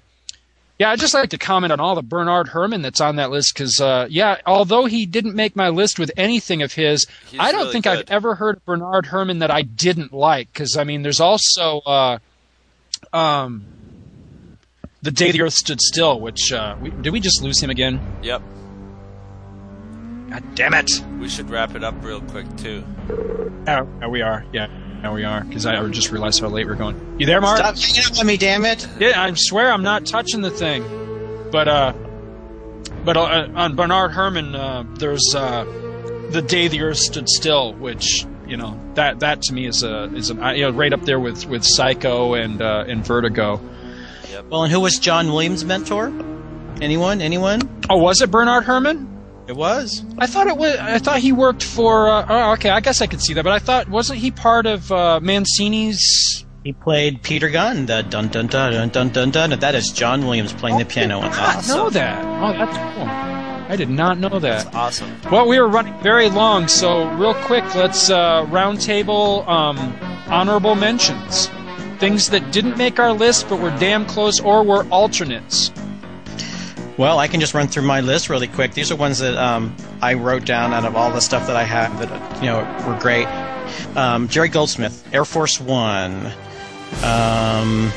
yeah, 0.80 0.90
I'd 0.90 1.00
just 1.00 1.14
like 1.14 1.30
to 1.30 1.38
comment 1.38 1.72
on 1.72 1.80
all 1.80 1.94
the 1.94 2.02
Bernard 2.02 2.50
Herrmann 2.50 2.82
that's 2.82 3.00
on 3.00 3.18
that 3.18 3.30
list 3.30 3.54
because 3.54 3.80
uh, 3.80 4.08
yeah, 4.10 4.38
although 4.46 4.86
he 4.86 5.06
didn't 5.06 5.36
make 5.36 5.56
my 5.56 5.70
list 5.70 6.00
with 6.00 6.12
anything 6.18 6.64
of 6.64 6.74
his, 6.74 7.06
He's 7.28 7.40
I 7.40 7.52
don't 7.52 7.62
really 7.62 7.74
think 7.74 7.86
good. 7.86 8.00
I've 8.00 8.10
ever 8.10 8.36
heard 8.36 8.58
of 8.58 8.66
Bernard 8.66 9.06
Herrmann 9.06 9.40
that 9.40 9.52
I 9.52 9.62
didn't 9.62 10.14
like. 10.14 10.52
Because 10.52 10.76
I 10.78 10.84
mean, 10.84 11.04
there's 11.04 11.22
also 11.22 11.80
uh, 11.86 12.18
um, 13.14 13.66
the 15.04 15.12
day 15.12 15.32
the 15.32 15.44
Earth 15.44 15.54
stood 15.54 15.80
still, 15.80 16.20
which 16.20 16.52
uh, 16.52 16.76
we, 16.82 16.90
did 16.90 17.14
we 17.14 17.20
just 17.20 17.42
lose 17.44 17.62
him 17.62 17.70
again? 17.70 18.02
Yep. 18.24 18.42
God 20.30 20.44
damn 20.56 20.74
it! 20.74 20.92
We 21.20 21.30
should 21.30 21.50
wrap 21.50 21.76
it 21.76 21.84
up 21.84 21.96
real 22.04 22.22
quick 22.22 22.46
too. 22.58 22.84
Oh, 23.68 23.88
oh, 24.04 24.10
we 24.10 24.22
are. 24.22 24.46
Yeah, 24.52 24.68
now 25.02 25.14
we 25.14 25.24
are. 25.24 25.44
Because 25.44 25.66
I 25.66 25.86
just 25.88 26.12
realized 26.12 26.42
how 26.42 26.48
late 26.48 26.68
we're 26.68 26.76
going. 26.76 27.16
You 27.20 27.26
there, 27.26 27.40
Mark? 27.40 27.58
Stop 27.58 27.78
hanging 27.78 28.12
up 28.12 28.20
on 28.20 28.28
me, 28.28 28.38
damn 28.38 28.66
it! 28.66 28.88
Yeah, 29.00 29.22
I 29.22 29.34
swear 29.36 29.72
I'm 29.72 29.84
not 29.84 30.06
touching 30.06 30.42
the 30.42 30.52
thing. 30.52 30.84
But 31.52 31.68
uh, 31.68 31.94
but 33.06 33.16
uh, 33.16 33.48
on 33.56 33.76
Bernard 33.76 34.12
Herrmann, 34.12 34.54
uh, 34.54 34.84
there's 34.96 35.34
uh, 35.34 35.64
the 36.32 36.42
day 36.42 36.68
the 36.68 36.82
Earth 36.82 36.98
stood 36.98 37.30
still, 37.30 37.74
which 37.74 38.26
you 38.46 38.58
know 38.58 38.80
that 38.96 39.22
that 39.22 39.42
to 39.44 39.54
me 39.54 39.66
is 39.66 39.84
a 39.84 40.14
is 40.14 40.30
a 40.30 40.34
you 40.56 40.64
know 40.64 40.72
right 40.72 40.92
up 40.92 41.04
there 41.04 41.20
with 41.20 41.46
with 41.46 41.64
Psycho 41.64 42.34
and 42.34 42.62
uh, 42.62 42.84
and 42.88 43.06
Vertigo. 43.06 43.62
Yep. 44.30 44.46
Well, 44.50 44.64
and 44.64 44.72
who 44.72 44.82
was 44.82 45.00
John 45.00 45.32
Williams' 45.32 45.64
mentor? 45.64 46.08
Anyone? 46.82 47.22
Anyone? 47.22 47.62
Oh, 47.90 47.98
was 47.98 48.22
it 48.22 48.30
Bernard 48.30 48.66
Herrmann? 48.66 49.17
It 49.48 49.56
was. 49.56 50.04
I 50.18 50.28
thought 50.28 50.48
it 50.48 50.58
was. 50.58 50.76
I 50.78 51.00
thought 51.00 51.20
he 51.20 51.32
worked 51.32 51.64
for. 51.64 52.10
Uh, 52.10 52.26
oh, 52.28 52.52
okay, 52.54 52.70
I 52.70 52.82
guess 52.82 53.02
I 53.02 53.08
could 53.08 53.22
see 53.22 53.34
that. 53.34 53.44
But 53.44 53.54
I 53.54 53.60
thought 53.60 53.88
wasn't 53.88 54.20
he 54.20 54.32
part 54.32 54.66
of 54.66 54.92
uh, 54.92 55.20
Mancini's? 55.22 56.46
He 56.64 56.74
played 56.74 57.24
Peter 57.24 57.50
Gunn. 57.50 57.86
The 57.86 58.02
dun 58.02 58.28
dun 58.28 58.48
dun 58.48 58.74
dun 58.74 58.90
dun 58.90 59.10
dun 59.10 59.32
dun. 59.32 59.60
That 59.60 59.74
is 59.74 59.90
John 59.94 60.26
Williams 60.26 60.52
playing 60.52 60.78
the 60.78 60.86
piano 60.86 61.22
I 61.22 61.56
didn't 61.56 61.68
know 61.70 61.90
that. 61.92 62.26
Oh, 62.44 62.52
that's 62.54 62.78
cool. 62.96 63.08
I 63.70 63.76
did 63.78 63.90
not 63.90 64.18
know 64.18 64.40
that. 64.40 64.66
That's 64.66 64.76
Awesome. 64.76 65.14
Well, 65.32 65.48
we 65.48 65.60
were 65.60 65.68
running 65.68 65.98
very 66.02 66.30
long, 66.30 66.68
so 66.68 67.10
real 67.16 67.34
quick, 67.34 67.64
let's 67.76 68.10
uh, 68.10 68.46
roundtable 68.48 69.48
um, 69.48 69.78
honorable 70.28 70.76
mentions. 70.76 71.50
Things 72.00 72.30
that 72.30 72.52
didn't 72.52 72.78
make 72.78 73.00
our 73.00 73.14
list 73.14 73.50
but 73.50 73.60
were 73.60 73.76
damn 73.78 74.06
close 74.06 74.40
or 74.40 74.64
were 74.64 74.86
alternates. 74.90 75.72
Well, 76.98 77.20
I 77.20 77.28
can 77.28 77.40
just 77.40 77.54
run 77.54 77.68
through 77.68 77.84
my 77.84 78.02
list 78.02 78.30
really 78.30 78.48
quick. 78.48 78.74
These 78.74 78.92
are 78.92 78.96
ones 78.96 79.20
that 79.20 79.36
um, 79.38 79.76
I 80.02 80.16
wrote 80.16 80.46
down 80.46 80.74
out 80.74 80.84
of 80.84 80.96
all 80.96 81.12
the 81.12 81.20
stuff 81.22 81.46
that 81.48 81.56
I 81.56 81.64
have 81.64 82.00
that 82.00 82.42
you 82.42 82.50
know 82.50 82.60
were 82.88 83.00
great. 83.00 83.28
Um, 83.96 84.28
Jerry 84.28 84.50
Goldsmith, 84.50 85.08
Air 85.14 85.26
Force 85.26 85.60
One, 85.62 86.32
um, 87.04 87.92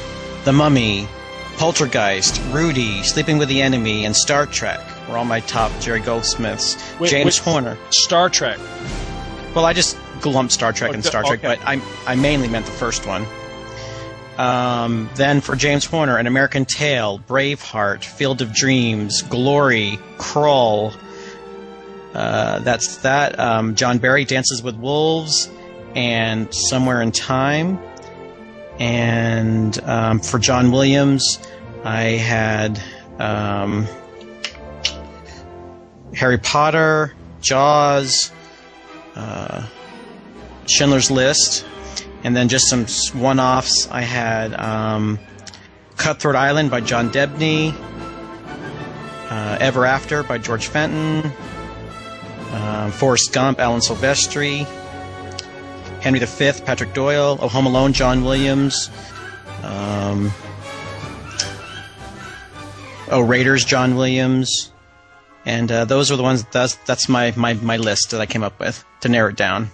The 0.45 0.53
Mummy, 0.53 1.09
Poltergeist, 1.57 2.41
Rudy, 2.51 3.03
Sleeping 3.03 3.39
with 3.39 3.49
the 3.49 3.63
Enemy, 3.63 4.05
and 4.05 4.15
Star 4.15 4.45
Trek 4.47 4.81
were 5.09 5.17
all 5.17 5.25
my 5.25 5.41
top 5.41 5.73
Jerry 5.81 6.01
Goldsmiths. 6.01 6.77
Wait, 6.99 7.11
James 7.11 7.39
Horner. 7.39 7.79
Star 7.91 8.29
Trek. 8.29 8.59
Well, 9.55 9.65
I 9.65 9.73
just 9.73 9.97
lumped 10.27 10.53
Star 10.53 10.73
Trek 10.73 10.91
and 10.93 11.01
Okay, 11.01 11.09
Star 11.09 11.23
Trek, 11.23 11.39
okay. 11.43 11.57
but 11.57 11.67
I 11.67 11.81
I 12.07 12.17
mainly 12.17 12.49
meant 12.49 12.67
the 12.67 12.73
first 12.73 13.07
one. 13.07 13.25
Um, 14.39 15.11
then 15.17 15.41
for 15.41 15.55
James 15.55 15.85
Horner, 15.85 16.17
An 16.17 16.27
American 16.27 16.65
Tail, 16.65 17.19
Braveheart, 17.19 18.05
Field 18.05 18.41
of 18.41 18.55
Dreams, 18.55 19.23
Glory, 19.23 19.99
Krull. 20.17 20.95
Uh, 22.15 22.61
that's 22.61 22.99
that. 22.99 23.39
Um, 23.39 23.75
John 23.75 23.99
Barry, 23.99 24.25
Dances 24.25 24.63
with 24.63 24.77
Wolves, 24.77 25.51
and 25.95 26.53
Somewhere 26.55 27.03
in 27.03 27.13
Time. 27.13 27.79
And 28.79 29.79
um, 29.85 30.21
for 30.21 30.39
John 30.39 30.73
Williams, 30.73 31.39
I 31.85 32.03
had 32.03 32.81
um, 33.19 33.87
Harry 36.15 36.39
Potter, 36.39 37.15
Jaws, 37.43 38.33
uh, 39.15 39.67
Schindler's 40.67 41.11
List, 41.11 41.67
and 42.25 42.37
then 42.37 42.49
just 42.49 42.69
some 42.69 42.87
one-offs. 43.21 43.89
I 43.91 44.03
had 44.03 44.55
um, 44.55 45.19
Cutthroat 45.97 46.37
Island 46.37 46.71
by 46.71 46.81
John 46.81 47.11
Debney, 47.11 47.75
uh, 49.31 49.59
Ever 49.61 49.87
After 49.87 50.23
by 50.23 50.39
George 50.39 50.67
Fenton, 50.67 51.33
um, 52.53 52.91
Forrest 52.93 53.33
Gump, 53.33 53.61
Alan 53.61 53.81
Silvestri, 53.81 54.67
Henry 56.01 56.19
V, 56.19 56.53
Patrick 56.65 56.95
Doyle, 56.95 57.39
Oh 57.41 57.49
Home 57.49 57.67
Alone, 57.67 57.93
John 57.93 58.25
Williams, 58.25 58.91
um, 59.63 60.33
Oh 63.11 63.21
Raiders, 63.21 63.65
John 63.65 63.97
Williams, 63.97 64.73
and 65.45 65.71
uh, 65.71 65.85
those 65.85 66.11
are 66.11 66.17
the 66.17 66.23
ones. 66.23 66.45
That's 66.53 66.77
that's 66.87 67.09
my, 67.09 67.33
my 67.37 67.55
my 67.55 67.77
list 67.77 68.11
that 68.11 68.21
I 68.21 68.27
came 68.27 68.43
up 68.43 68.59
with 68.61 68.85
to 69.01 69.09
narrow 69.09 69.31
it 69.31 69.37
down. 69.37 69.71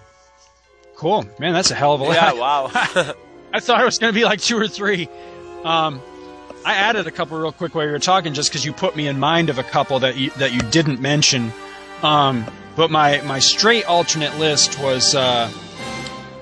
Cool, 0.96 1.26
man. 1.38 1.52
That's 1.52 1.70
a 1.70 1.74
hell 1.74 1.94
of 1.94 2.00
a 2.00 2.04
lot. 2.04 2.14
Yeah, 2.14 2.32
wow. 2.32 2.70
I 3.52 3.60
thought 3.60 3.80
it 3.80 3.84
was 3.84 3.98
going 3.98 4.12
to 4.12 4.18
be 4.18 4.24
like 4.24 4.40
two 4.40 4.58
or 4.58 4.66
three. 4.66 5.08
Um, 5.62 6.00
I 6.64 6.74
added 6.74 7.06
a 7.06 7.10
couple 7.10 7.38
real 7.38 7.52
quick 7.52 7.74
while 7.74 7.84
you 7.84 7.92
were 7.92 7.98
talking, 7.98 8.34
just 8.34 8.50
because 8.50 8.64
you 8.64 8.72
put 8.72 8.96
me 8.96 9.06
in 9.06 9.18
mind 9.18 9.50
of 9.50 9.58
a 9.58 9.62
couple 9.62 10.00
that 10.00 10.16
you 10.16 10.30
that 10.30 10.52
you 10.52 10.60
didn't 10.60 11.00
mention. 11.00 11.52
Um, 12.02 12.44
but 12.76 12.90
my 12.90 13.20
my 13.22 13.38
straight 13.38 13.84
alternate 13.84 14.38
list 14.38 14.78
was 14.80 15.14
uh, 15.14 15.50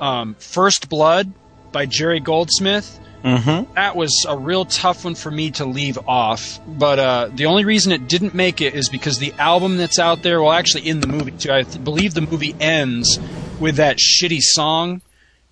um, 0.01 0.35
First 0.39 0.89
Blood 0.89 1.33
by 1.73 1.87
Jerry 1.87 2.21
Goldsmith, 2.21 3.01
Mm-hmm. 3.25 3.73
That 3.73 3.97
was 3.97 4.27
a 4.29 4.37
real 4.37 4.67
tough 4.67 5.07
one 5.07 5.15
for 5.15 5.31
me 5.31 5.51
to 5.53 5.65
leave 5.65 5.97
off. 6.07 6.61
But 6.67 6.99
uh, 6.99 7.31
the 7.33 7.47
only 7.47 7.65
reason 7.65 7.91
it 7.91 8.07
didn't 8.07 8.35
make 8.35 8.61
it 8.61 8.75
is 8.75 8.91
because 8.91 9.19
the 9.19 9.33
album 9.39 9.79
that's 9.79 9.99
out 9.99 10.23
there, 10.23 10.43
well, 10.43 10.53
actually 10.53 10.87
in 10.89 11.01
the 11.01 11.07
movie 11.07 11.31
too, 11.31 11.51
I 11.51 11.63
th- 11.63 11.83
believe 11.83 12.13
the 12.13 12.21
movie 12.21 12.55
ends 12.61 13.19
with 13.61 13.77
that 13.77 13.99
shitty 13.99 14.41
song. 14.41 15.01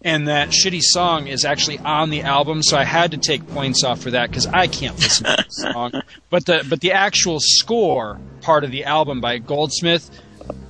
And 0.04 0.26
that 0.26 0.48
shitty 0.48 0.82
song 0.82 1.28
is 1.28 1.44
actually 1.44 1.78
on 1.78 2.10
the 2.10 2.22
album, 2.22 2.64
so 2.64 2.76
I 2.76 2.82
had 2.82 3.12
to 3.12 3.18
take 3.18 3.46
points 3.50 3.84
off 3.84 4.00
for 4.00 4.10
that 4.10 4.30
because 4.30 4.48
I 4.48 4.66
can't 4.66 4.98
listen 4.98 5.26
to 5.26 5.44
the 5.44 5.72
song. 5.72 6.02
But 6.28 6.44
the 6.44 6.66
but 6.68 6.80
the 6.80 6.90
actual 6.90 7.38
score 7.40 8.18
part 8.40 8.64
of 8.64 8.72
the 8.72 8.84
album 8.84 9.20
by 9.20 9.38
Goldsmith, 9.38 10.10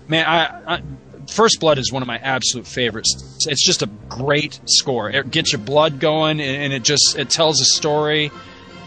man, 0.06 0.26
I, 0.26 0.74
I 0.74 0.82
First 1.30 1.60
Blood 1.60 1.78
is 1.78 1.90
one 1.90 2.02
of 2.02 2.08
my 2.08 2.18
absolute 2.18 2.66
favorites. 2.66 3.46
It's 3.48 3.64
just 3.64 3.80
a 3.80 3.86
great 4.08 4.60
score. 4.66 5.08
It 5.08 5.30
gets 5.30 5.52
your 5.52 5.62
blood 5.62 5.98
going, 5.98 6.38
and, 6.38 6.62
and 6.64 6.72
it 6.74 6.82
just 6.82 7.16
it 7.16 7.30
tells 7.30 7.60
a 7.62 7.64
story. 7.64 8.30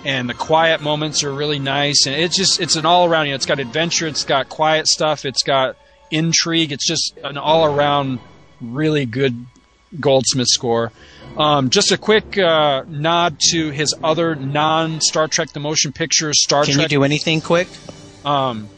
And 0.04 0.30
the 0.30 0.36
quiet 0.36 0.82
moments 0.82 1.24
are 1.24 1.34
really 1.34 1.58
nice, 1.58 2.06
and 2.06 2.16
it's 2.16 2.38
just 2.38 2.62
it's 2.62 2.76
an 2.76 2.86
all 2.86 3.08
around. 3.08 3.26
You 3.26 3.32
know, 3.32 3.38
it's 3.38 3.48
got 3.48 3.60
adventure, 3.60 4.06
it's 4.06 4.24
got 4.24 4.50
quiet 4.50 4.88
stuff, 4.88 5.26
it's 5.26 5.42
got 5.42 5.76
intrigue. 6.12 6.72
It's 6.72 6.88
just 6.88 7.18
an 7.24 7.38
all 7.38 7.66
around 7.66 8.20
really 8.62 9.06
good 9.06 9.46
Goldsmith 10.00 10.48
score. 10.48 10.92
Um, 11.38 11.70
just 11.70 11.92
a 11.92 11.98
quick 11.98 12.38
uh, 12.38 12.84
nod 12.88 13.38
to 13.52 13.70
his 13.70 13.94
other 14.04 14.36
non 14.36 15.02
Star 15.02 15.28
Trek 15.28 15.52
the 15.52 15.60
Motion 15.60 15.92
Picture 15.92 16.34
Star 16.34 16.64
Can 16.64 16.74
Trek. 16.74 16.90
Can 16.90 16.96
you 16.96 17.00
do 17.00 17.04
anything 17.04 17.42
quick? 17.42 17.68
Um, 18.24 18.70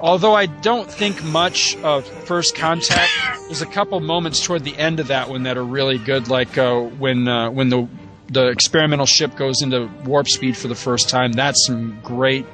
although 0.00 0.34
I 0.34 0.46
don't 0.46 0.90
think 0.90 1.22
much 1.22 1.76
of 1.76 2.06
First 2.06 2.56
Contact, 2.56 3.10
there's 3.46 3.62
a 3.62 3.66
couple 3.66 4.00
moments 4.00 4.44
toward 4.44 4.64
the 4.64 4.76
end 4.76 5.00
of 5.00 5.08
that 5.08 5.28
one 5.28 5.42
that 5.42 5.56
are 5.58 5.64
really 5.64 5.98
good, 5.98 6.28
like 6.28 6.56
uh, 6.56 6.80
when 6.80 7.28
uh, 7.28 7.50
when 7.50 7.68
the 7.68 7.86
the 8.30 8.48
experimental 8.48 9.06
ship 9.06 9.36
goes 9.36 9.62
into 9.62 9.88
warp 10.04 10.28
speed 10.28 10.56
for 10.56 10.68
the 10.68 10.74
first 10.74 11.08
time. 11.08 11.32
That's 11.32 11.66
some 11.66 11.98
great 12.02 12.46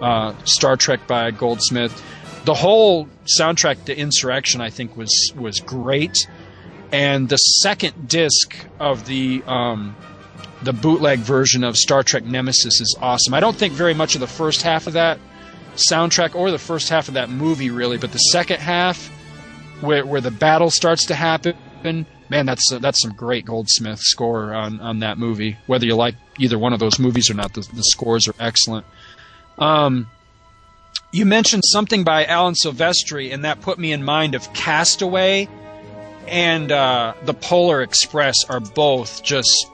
uh, 0.00 0.34
Star 0.44 0.76
Trek 0.76 1.06
by 1.06 1.30
Goldsmith. 1.30 2.02
The 2.46 2.54
whole 2.54 3.08
soundtrack 3.38 3.86
to 3.86 3.98
Insurrection, 3.98 4.60
I 4.60 4.70
think, 4.70 4.96
was 4.96 5.32
was 5.36 5.58
great, 5.58 6.28
and 6.92 7.28
the 7.28 7.38
second 7.38 8.08
disc 8.08 8.56
of 8.78 9.04
the 9.04 9.42
um, 9.48 9.96
the 10.62 10.72
bootleg 10.72 11.18
version 11.18 11.64
of 11.64 11.76
Star 11.76 12.04
Trek 12.04 12.24
Nemesis 12.24 12.80
is 12.80 12.96
awesome. 13.02 13.34
I 13.34 13.40
don't 13.40 13.56
think 13.56 13.74
very 13.74 13.94
much 13.94 14.14
of 14.14 14.20
the 14.20 14.28
first 14.28 14.62
half 14.62 14.86
of 14.86 14.92
that 14.92 15.18
soundtrack 15.74 16.36
or 16.36 16.52
the 16.52 16.58
first 16.58 16.88
half 16.88 17.08
of 17.08 17.14
that 17.14 17.30
movie 17.30 17.70
really, 17.70 17.98
but 17.98 18.12
the 18.12 18.18
second 18.18 18.60
half 18.60 19.08
where 19.80 20.06
where 20.06 20.20
the 20.20 20.30
battle 20.30 20.70
starts 20.70 21.06
to 21.06 21.16
happen, 21.16 22.06
man, 22.28 22.46
that's 22.46 22.70
that's 22.78 23.02
some 23.02 23.12
great 23.12 23.44
Goldsmith 23.44 23.98
score 23.98 24.54
on 24.54 24.78
on 24.80 25.00
that 25.00 25.18
movie. 25.18 25.56
Whether 25.66 25.86
you 25.86 25.96
like 25.96 26.14
either 26.38 26.60
one 26.60 26.72
of 26.72 26.78
those 26.78 27.00
movies 27.00 27.28
or 27.28 27.34
not, 27.34 27.54
the, 27.54 27.62
the 27.74 27.82
scores 27.82 28.28
are 28.28 28.36
excellent. 28.38 28.86
Um, 29.58 30.06
you 31.12 31.26
mentioned 31.26 31.64
something 31.64 32.04
by 32.04 32.24
Alan 32.26 32.54
Silvestri, 32.54 33.32
and 33.32 33.44
that 33.44 33.60
put 33.60 33.78
me 33.78 33.92
in 33.92 34.02
mind 34.02 34.34
of 34.34 34.52
Castaway 34.52 35.48
and 36.28 36.72
uh, 36.72 37.14
the 37.24 37.34
Polar 37.34 37.82
Express 37.82 38.44
are 38.48 38.60
both 38.60 39.22
just 39.22 39.70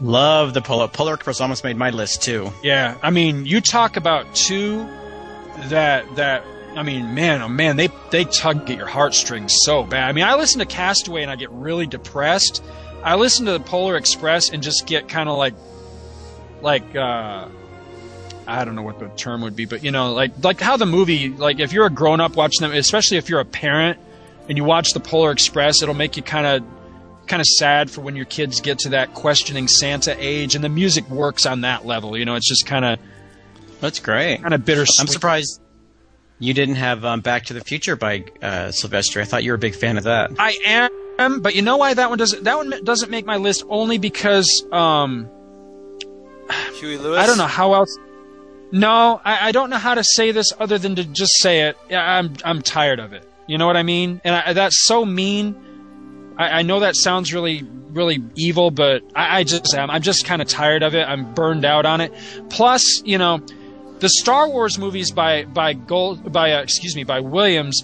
Love 0.00 0.54
the 0.54 0.62
Polar. 0.62 0.86
Polar 0.88 1.14
Express 1.14 1.40
almost 1.40 1.64
made 1.64 1.76
my 1.76 1.90
list 1.90 2.22
too. 2.22 2.52
Yeah, 2.62 2.96
I 3.02 3.10
mean, 3.10 3.46
you 3.46 3.60
talk 3.60 3.96
about 3.96 4.32
two 4.34 4.88
that 5.64 6.04
that 6.16 6.44
I 6.76 6.82
mean, 6.84 7.14
man, 7.14 7.42
oh 7.42 7.48
man, 7.48 7.76
they 7.76 7.88
they 8.10 8.24
tug 8.24 8.70
at 8.70 8.76
your 8.76 8.86
heartstrings 8.86 9.56
so 9.62 9.82
bad. 9.82 10.08
I 10.08 10.12
mean, 10.12 10.24
I 10.24 10.36
listen 10.36 10.60
to 10.60 10.66
Castaway 10.66 11.22
and 11.22 11.30
I 11.30 11.36
get 11.36 11.50
really 11.50 11.86
depressed. 11.86 12.62
I 13.02 13.16
listen 13.16 13.46
to 13.46 13.52
the 13.52 13.60
Polar 13.60 13.96
Express 13.96 14.50
and 14.50 14.62
just 14.62 14.86
get 14.86 15.08
kind 15.08 15.28
of 15.28 15.36
like 15.36 15.54
like 16.62 16.94
uh 16.94 17.48
I 18.48 18.64
don't 18.64 18.74
know 18.74 18.82
what 18.82 18.98
the 18.98 19.08
term 19.08 19.42
would 19.42 19.54
be, 19.54 19.66
but 19.66 19.84
you 19.84 19.90
know, 19.90 20.12
like 20.14 20.32
like 20.42 20.60
how 20.60 20.76
the 20.76 20.86
movie, 20.86 21.28
like 21.28 21.60
if 21.60 21.72
you're 21.72 21.86
a 21.86 21.90
grown 21.90 22.20
up 22.20 22.34
watching 22.34 22.66
them, 22.66 22.76
especially 22.76 23.18
if 23.18 23.28
you're 23.28 23.40
a 23.40 23.44
parent 23.44 23.98
and 24.48 24.56
you 24.56 24.64
watch 24.64 24.88
the 24.94 25.00
Polar 25.00 25.30
Express, 25.30 25.82
it'll 25.82 25.94
make 25.94 26.16
you 26.16 26.22
kind 26.22 26.46
of 26.46 26.68
kind 27.26 27.40
of 27.40 27.46
sad 27.46 27.90
for 27.90 28.00
when 28.00 28.16
your 28.16 28.24
kids 28.24 28.62
get 28.62 28.78
to 28.80 28.88
that 28.90 29.12
questioning 29.12 29.68
Santa 29.68 30.16
age, 30.18 30.54
and 30.54 30.64
the 30.64 30.70
music 30.70 31.08
works 31.10 31.44
on 31.44 31.60
that 31.60 31.84
level. 31.84 32.16
You 32.16 32.24
know, 32.24 32.36
it's 32.36 32.48
just 32.48 32.64
kind 32.66 32.84
of 32.86 32.98
That's 33.80 34.00
great. 34.00 34.40
kind 34.40 34.54
of 34.54 34.64
bittersweet. 34.64 34.98
I'm 35.00 35.06
surprised 35.08 35.60
you 36.38 36.54
didn't 36.54 36.76
have 36.76 37.04
um, 37.04 37.20
Back 37.20 37.44
to 37.46 37.52
the 37.52 37.60
Future 37.60 37.96
by 37.96 38.24
uh, 38.40 38.70
Sylvester. 38.70 39.20
I 39.20 39.24
thought 39.24 39.44
you 39.44 39.50
were 39.50 39.56
a 39.56 39.58
big 39.58 39.74
fan 39.74 39.98
of 39.98 40.04
that. 40.04 40.30
I 40.38 40.88
am, 41.18 41.42
but 41.42 41.54
you 41.54 41.60
know 41.62 41.76
why 41.76 41.92
that 41.92 42.08
one 42.08 42.18
doesn't 42.18 42.44
that 42.44 42.56
one 42.56 42.72
doesn't 42.82 43.10
make 43.10 43.26
my 43.26 43.36
list 43.36 43.64
only 43.68 43.98
because 43.98 44.64
um 44.72 45.28
Huey 46.80 46.96
Lewis. 46.96 47.18
I 47.18 47.26
don't 47.26 47.36
know 47.38 47.46
how 47.46 47.74
else. 47.74 47.98
No, 48.70 49.20
I, 49.24 49.48
I 49.48 49.52
don't 49.52 49.70
know 49.70 49.78
how 49.78 49.94
to 49.94 50.04
say 50.04 50.32
this 50.32 50.52
other 50.58 50.78
than 50.78 50.96
to 50.96 51.04
just 51.04 51.32
say 51.40 51.68
it. 51.68 51.76
I'm 51.90 52.34
I'm 52.44 52.62
tired 52.62 53.00
of 53.00 53.12
it. 53.12 53.28
You 53.46 53.56
know 53.56 53.66
what 53.66 53.76
I 53.76 53.82
mean? 53.82 54.20
And 54.24 54.34
I, 54.34 54.52
that's 54.52 54.84
so 54.84 55.04
mean. 55.04 56.34
I, 56.36 56.60
I 56.60 56.62
know 56.62 56.80
that 56.80 56.94
sounds 56.96 57.32
really 57.32 57.62
really 57.90 58.22
evil, 58.36 58.70
but 58.70 59.02
I, 59.14 59.44
just 59.44 59.74
am. 59.74 59.90
I'm 59.90 60.02
just 60.02 60.26
kind 60.26 60.42
of 60.42 60.48
tired 60.48 60.82
of 60.82 60.94
it. 60.94 61.08
I'm 61.08 61.34
burned 61.34 61.64
out 61.64 61.86
on 61.86 62.02
it. 62.02 62.12
Plus, 62.50 63.02
you 63.02 63.16
know, 63.16 63.40
the 64.00 64.10
Star 64.10 64.48
Wars 64.48 64.78
movies 64.78 65.10
by 65.10 65.44
by 65.44 65.72
Gold 65.72 66.30
by 66.30 66.52
uh, 66.52 66.62
excuse 66.62 66.94
me 66.94 67.04
by 67.04 67.20
Williams 67.20 67.82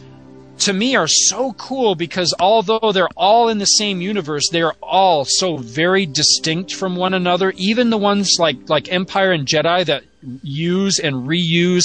to 0.60 0.72
me 0.72 0.94
are 0.96 1.08
so 1.08 1.52
cool 1.54 1.94
because 1.94 2.32
although 2.38 2.92
they're 2.92 3.08
all 3.16 3.48
in 3.48 3.58
the 3.58 3.64
same 3.64 4.00
universe, 4.00 4.48
they 4.50 4.62
are 4.62 4.76
all 4.80 5.24
so 5.24 5.56
very 5.56 6.06
distinct 6.06 6.74
from 6.74 6.96
one 6.96 7.14
another. 7.14 7.52
Even 7.56 7.90
the 7.90 7.98
ones 7.98 8.36
like 8.38 8.68
like 8.68 8.92
Empire 8.92 9.32
and 9.32 9.46
Jedi 9.46 9.84
that 9.86 10.04
use 10.42 10.98
and 10.98 11.28
reuse 11.28 11.84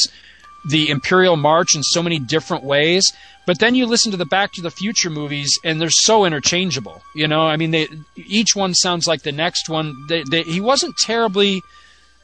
the 0.70 0.90
Imperial 0.90 1.38
March 1.38 1.76
in 1.76 1.84
so 1.84 2.04
many 2.04 2.20
different 2.20 2.64
ways. 2.64 3.12
But 3.48 3.60
then 3.60 3.74
you 3.76 3.86
listen 3.86 4.12
to 4.12 4.18
the 4.18 4.26
Back 4.26 4.52
to 4.54 4.62
the 4.62 4.70
Future 4.70 5.10
movies, 5.10 5.58
and 5.64 5.80
they're 5.82 5.90
so 5.90 6.26
interchangeable. 6.26 7.02
You 7.16 7.28
know, 7.28 7.42
I 7.48 7.56
mean, 7.58 7.72
they 7.72 7.88
each 8.16 8.56
one 8.56 8.74
sounds 8.74 9.08
like 9.08 9.24
the 9.24 9.32
next 9.32 9.70
one. 9.70 9.96
They, 10.08 10.24
they, 10.30 10.44
he 10.44 10.60
wasn't 10.62 10.96
terribly 10.98 11.62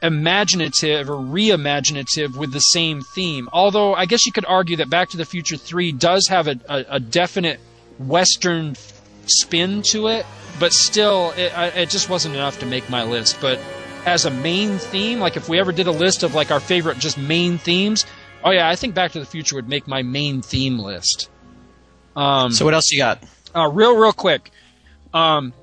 imaginative 0.03 1.09
or 1.09 1.15
reimaginative 1.15 2.37
with 2.37 2.51
the 2.51 2.59
same 2.59 3.01
theme. 3.01 3.49
Although 3.53 3.95
I 3.95 4.05
guess 4.05 4.25
you 4.25 4.31
could 4.31 4.45
argue 4.45 4.75
that 4.77 4.89
Back 4.89 5.09
to 5.09 5.17
the 5.17 5.25
Future 5.25 5.57
3 5.57 5.93
does 5.93 6.27
have 6.27 6.47
a, 6.47 6.59
a, 6.69 6.85
a 6.91 6.99
definite 6.99 7.59
Western 7.97 8.75
spin 9.25 9.81
to 9.91 10.07
it, 10.09 10.25
but 10.59 10.73
still, 10.73 11.31
it, 11.37 11.57
I- 11.57 11.67
it 11.69 11.89
just 11.89 12.09
wasn't 12.09 12.35
enough 12.35 12.59
to 12.59 12.65
make 12.65 12.87
my 12.89 13.03
list. 13.03 13.37
But 13.41 13.59
as 14.05 14.25
a 14.25 14.31
main 14.31 14.77
theme, 14.77 15.19
like 15.19 15.35
if 15.37 15.49
we 15.49 15.59
ever 15.59 15.71
did 15.71 15.87
a 15.87 15.91
list 15.91 16.23
of 16.23 16.33
like 16.35 16.51
our 16.51 16.59
favorite 16.59 16.99
just 16.99 17.17
main 17.17 17.57
themes, 17.57 18.05
oh 18.43 18.51
yeah, 18.51 18.69
I 18.69 18.75
think 18.75 18.93
Back 18.95 19.11
to 19.13 19.19
the 19.19 19.25
Future 19.25 19.55
would 19.55 19.67
make 19.67 19.87
my 19.87 20.03
main 20.03 20.41
theme 20.41 20.77
list. 20.79 21.29
Um, 22.15 22.51
So 22.51 22.65
what 22.65 22.73
else 22.73 22.91
you 22.91 22.99
got? 22.99 23.23
uh, 23.55 23.69
real, 23.69 23.95
real 23.97 24.13
quick. 24.13 24.51
Um, 25.13 25.53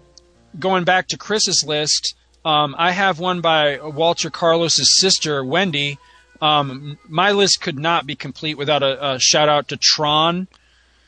going 0.59 0.85
back 0.85 1.09
to 1.09 1.19
Chris's 1.19 1.65
list, 1.67 2.15
um, 2.45 2.75
I 2.77 2.91
have 2.93 3.19
one 3.21 3.41
by 3.41 3.79
Walter 3.81 4.31
Carlos's 4.31 4.99
sister, 4.99 5.45
Wendy. 5.45 5.99
Um, 6.41 6.99
my 7.09 7.31
list 7.33 7.61
could 7.61 7.79
not 7.79 8.05
be 8.07 8.17
complete 8.17 8.59
without 8.59 8.83
a, 8.83 9.13
a 9.15 9.21
shout 9.21 9.49
out 9.49 9.69
to 9.69 9.77
Tron, 9.77 10.49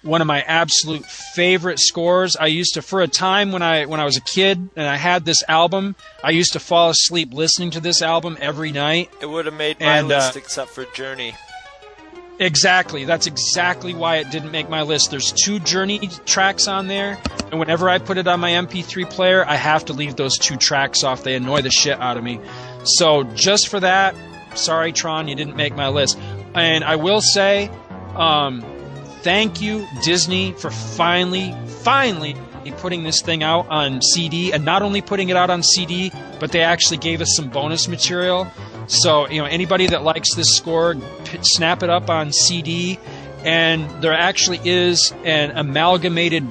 one 0.04 0.20
of 0.20 0.26
my 0.26 0.42
absolute 0.42 1.04
favorite 1.06 1.78
scores. 1.80 2.36
I 2.36 2.46
used 2.46 2.74
to, 2.74 2.82
for 2.82 3.00
a 3.00 3.08
time 3.08 3.52
when 3.52 3.62
I 3.62 3.86
when 3.86 4.00
I 4.00 4.04
was 4.04 4.16
a 4.16 4.20
kid 4.20 4.68
and 4.76 4.86
I 4.86 4.96
had 4.96 5.24
this 5.24 5.42
album, 5.48 5.96
I 6.22 6.30
used 6.30 6.52
to 6.52 6.60
fall 6.60 6.90
asleep 6.90 7.32
listening 7.32 7.70
to 7.72 7.80
this 7.80 8.02
album 8.02 8.36
every 8.40 8.70
night. 8.70 9.10
It 9.20 9.26
would 9.26 9.46
have 9.46 9.54
made 9.54 9.80
my 9.80 9.98
And, 9.98 10.12
uh, 10.12 10.16
list 10.16 10.36
except 10.36 10.70
for 10.70 10.84
Journey. 10.84 11.34
Exactly. 12.38 13.04
That's 13.04 13.26
exactly 13.26 13.94
why 13.94 14.16
it 14.16 14.30
didn't 14.30 14.50
make 14.50 14.68
my 14.68 14.82
list. 14.82 15.10
There's 15.10 15.32
two 15.32 15.60
Journey 15.60 16.00
tracks 16.26 16.66
on 16.66 16.88
there, 16.88 17.16
and 17.50 17.60
whenever 17.60 17.88
I 17.88 17.98
put 17.98 18.18
it 18.18 18.26
on 18.26 18.40
my 18.40 18.50
MP3 18.50 19.08
player, 19.08 19.44
I 19.46 19.54
have 19.56 19.84
to 19.86 19.92
leave 19.92 20.16
those 20.16 20.36
two 20.36 20.56
tracks 20.56 21.04
off. 21.04 21.22
They 21.22 21.36
annoy 21.36 21.62
the 21.62 21.70
shit 21.70 22.00
out 22.00 22.16
of 22.16 22.24
me. 22.24 22.40
So 22.84 23.22
just 23.22 23.68
for 23.68 23.78
that, 23.80 24.16
sorry 24.54 24.92
Tron, 24.92 25.28
you 25.28 25.36
didn't 25.36 25.56
make 25.56 25.76
my 25.76 25.88
list. 25.88 26.18
And 26.54 26.82
I 26.82 26.96
will 26.96 27.20
say, 27.20 27.70
um, 28.16 28.64
thank 29.24 29.60
you 29.60 29.88
Disney 30.02 30.52
for 30.52 30.70
finally, 30.70 31.54
finally 31.82 32.36
putting 32.78 33.02
this 33.02 33.20
thing 33.22 33.42
out 33.42 33.66
on 33.68 34.00
CD, 34.00 34.52
and 34.52 34.64
not 34.64 34.82
only 34.82 35.00
putting 35.00 35.30
it 35.30 35.36
out 35.36 35.50
on 35.50 35.62
CD, 35.62 36.12
but 36.38 36.52
they 36.52 36.60
actually 36.60 36.98
gave 36.98 37.20
us 37.20 37.34
some 37.34 37.48
bonus 37.48 37.88
material. 37.88 38.46
So 38.86 39.28
you 39.28 39.40
know, 39.40 39.46
anybody 39.46 39.86
that 39.88 40.02
likes 40.02 40.34
this 40.34 40.54
score, 40.56 40.94
snap 41.42 41.82
it 41.82 41.90
up 41.90 42.10
on 42.10 42.32
CD, 42.32 42.98
and 43.44 43.90
there 44.02 44.12
actually 44.12 44.60
is 44.64 45.12
an 45.24 45.52
amalgamated 45.56 46.46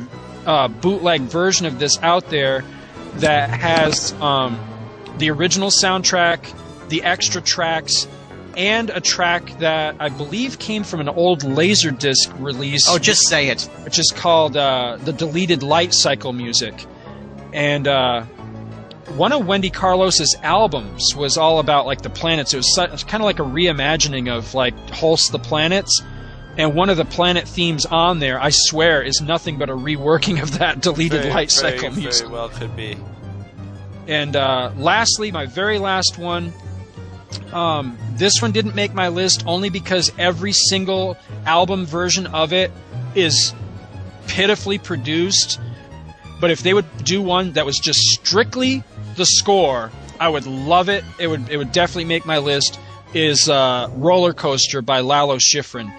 uh, 0.46 0.68
bootleg 0.68 1.22
version 1.22 1.66
of 1.66 1.80
this 1.80 2.02
out 2.02 2.30
there 2.30 2.64
that 3.16 3.50
has 3.50 4.14
um, 4.14 4.60
the 5.18 5.30
original 5.30 5.70
soundtrack, 5.70 6.52
the 6.90 7.04
extra 7.04 7.42
tracks, 7.42 8.08
and 8.56 8.90
a 8.90 9.02
track 9.02 9.58
that 9.60 9.96
I 10.00 10.10
believe 10.10 10.60
came 10.60 10.84
from 10.84 11.00
an 11.00 11.10
old 11.10 11.42
Laserdisc 11.42 12.40
release. 12.40 12.88
Oh, 12.90 13.00
just 13.00 13.28
say 13.28 13.50
it. 13.50 13.64
Which 13.84 14.00
is 14.00 14.12
called 14.16 14.58
uh, 14.58 14.98
the 15.04 15.14
deleted 15.14 15.64
light 15.64 15.94
cycle 15.94 16.34
music, 16.34 16.86
and 17.54 17.88
uh, 17.88 18.24
one 19.16 19.32
of 19.32 19.46
Wendy 19.46 19.70
Carlos's 19.70 20.36
albums 20.42 21.16
was 21.16 21.38
all 21.38 21.60
about 21.60 21.86
like 21.86 22.02
the 22.02 22.10
planets. 22.10 22.54
It 22.54 22.58
was 22.58 23.04
kind 23.04 23.22
of 23.22 23.26
like 23.26 23.40
a 23.40 23.44
reimagining 23.44 24.36
of 24.36 24.54
like 24.54 24.74
Holst 24.90 25.32
the 25.32 25.40
planets. 25.40 26.02
And 26.56 26.76
one 26.76 26.90
of 26.90 26.98
the 26.98 27.06
planet 27.06 27.48
themes 27.48 27.86
on 27.88 28.20
there, 28.20 28.40
I 28.40 28.52
swear, 28.52 29.02
is 29.02 29.22
nothing 29.22 29.58
but 29.58 29.72
a 29.72 29.76
reworking 29.76 30.42
of 30.42 30.60
that 30.60 30.82
deleted 30.82 31.24
Very, 31.24 31.34
light 31.34 31.52
very, 31.52 31.80
cycle 31.80 31.92
music. 31.92 32.28
Very 32.28 32.32
well 32.32 32.50
could 32.50 32.76
be. 32.76 32.96
And 34.08 34.36
uh, 34.36 34.72
lastly, 34.78 35.32
my 35.32 35.48
very 35.48 35.80
last 35.80 36.18
one. 36.20 36.54
Um, 37.54 37.98
this 38.16 38.42
one 38.42 38.52
didn't 38.52 38.76
make 38.76 38.94
my 38.94 39.08
list 39.08 39.44
only 39.46 39.70
because 39.70 40.12
every 40.18 40.52
single 40.52 41.18
album 41.46 41.86
version 41.86 42.28
of 42.28 42.54
it 42.54 42.72
is 43.16 43.54
pitifully 44.28 44.78
produced. 44.78 45.60
But 46.40 46.52
if 46.52 46.62
they 46.62 46.74
would 46.74 46.86
do 47.04 47.22
one 47.22 47.54
that 47.54 47.66
was 47.66 47.78
just 47.78 48.00
strictly 48.00 48.84
the 49.16 49.26
score, 49.26 49.92
I 50.20 50.30
would 50.30 50.46
love 50.46 50.90
it. 50.90 51.04
It 51.20 51.28
would 51.28 51.50
it 51.50 51.58
would 51.58 51.72
definitely 51.72 52.06
make 52.06 52.26
my 52.26 52.38
list. 52.38 52.80
Is 53.14 53.48
uh, 53.48 53.90
Roller 53.94 54.34
Coaster 54.34 54.82
by 54.82 55.02
Lalo 55.02 55.38
Schifrin. 55.38 55.94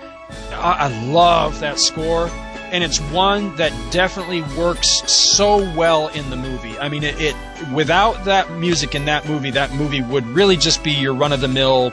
I, 0.50 0.88
I 0.88 1.04
love 1.04 1.60
that 1.60 1.78
score, 1.78 2.28
and 2.74 2.82
it's 2.82 2.98
one 3.12 3.54
that 3.54 3.72
definitely 3.92 4.42
works 4.58 4.88
so 5.06 5.58
well 5.76 6.08
in 6.08 6.28
the 6.28 6.34
movie. 6.34 6.76
I 6.76 6.88
mean, 6.88 7.04
it, 7.04 7.14
it 7.20 7.36
without 7.72 8.24
that 8.24 8.50
music 8.50 8.96
in 8.96 9.04
that 9.04 9.28
movie, 9.28 9.52
that 9.52 9.72
movie 9.74 10.02
would 10.02 10.26
really 10.26 10.56
just 10.56 10.82
be 10.82 10.90
your 10.90 11.14
run 11.14 11.32
of 11.32 11.40
the 11.40 11.46
mill, 11.46 11.92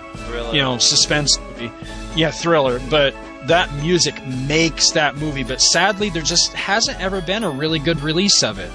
you 0.51 0.59
know, 0.59 0.79
suspense 0.79 1.37
movie. 1.39 1.71
Yeah, 2.15 2.31
thriller. 2.31 2.79
But 2.89 3.13
that 3.43 3.71
music 3.75 4.25
makes 4.25 4.89
that 4.91 5.15
movie. 5.17 5.43
But 5.43 5.61
sadly, 5.61 6.09
there 6.09 6.23
just 6.23 6.51
hasn't 6.53 6.99
ever 6.99 7.21
been 7.21 7.43
a 7.43 7.51
really 7.51 7.77
good 7.77 8.01
release 8.01 8.41
of 8.41 8.57
it. 8.57 8.71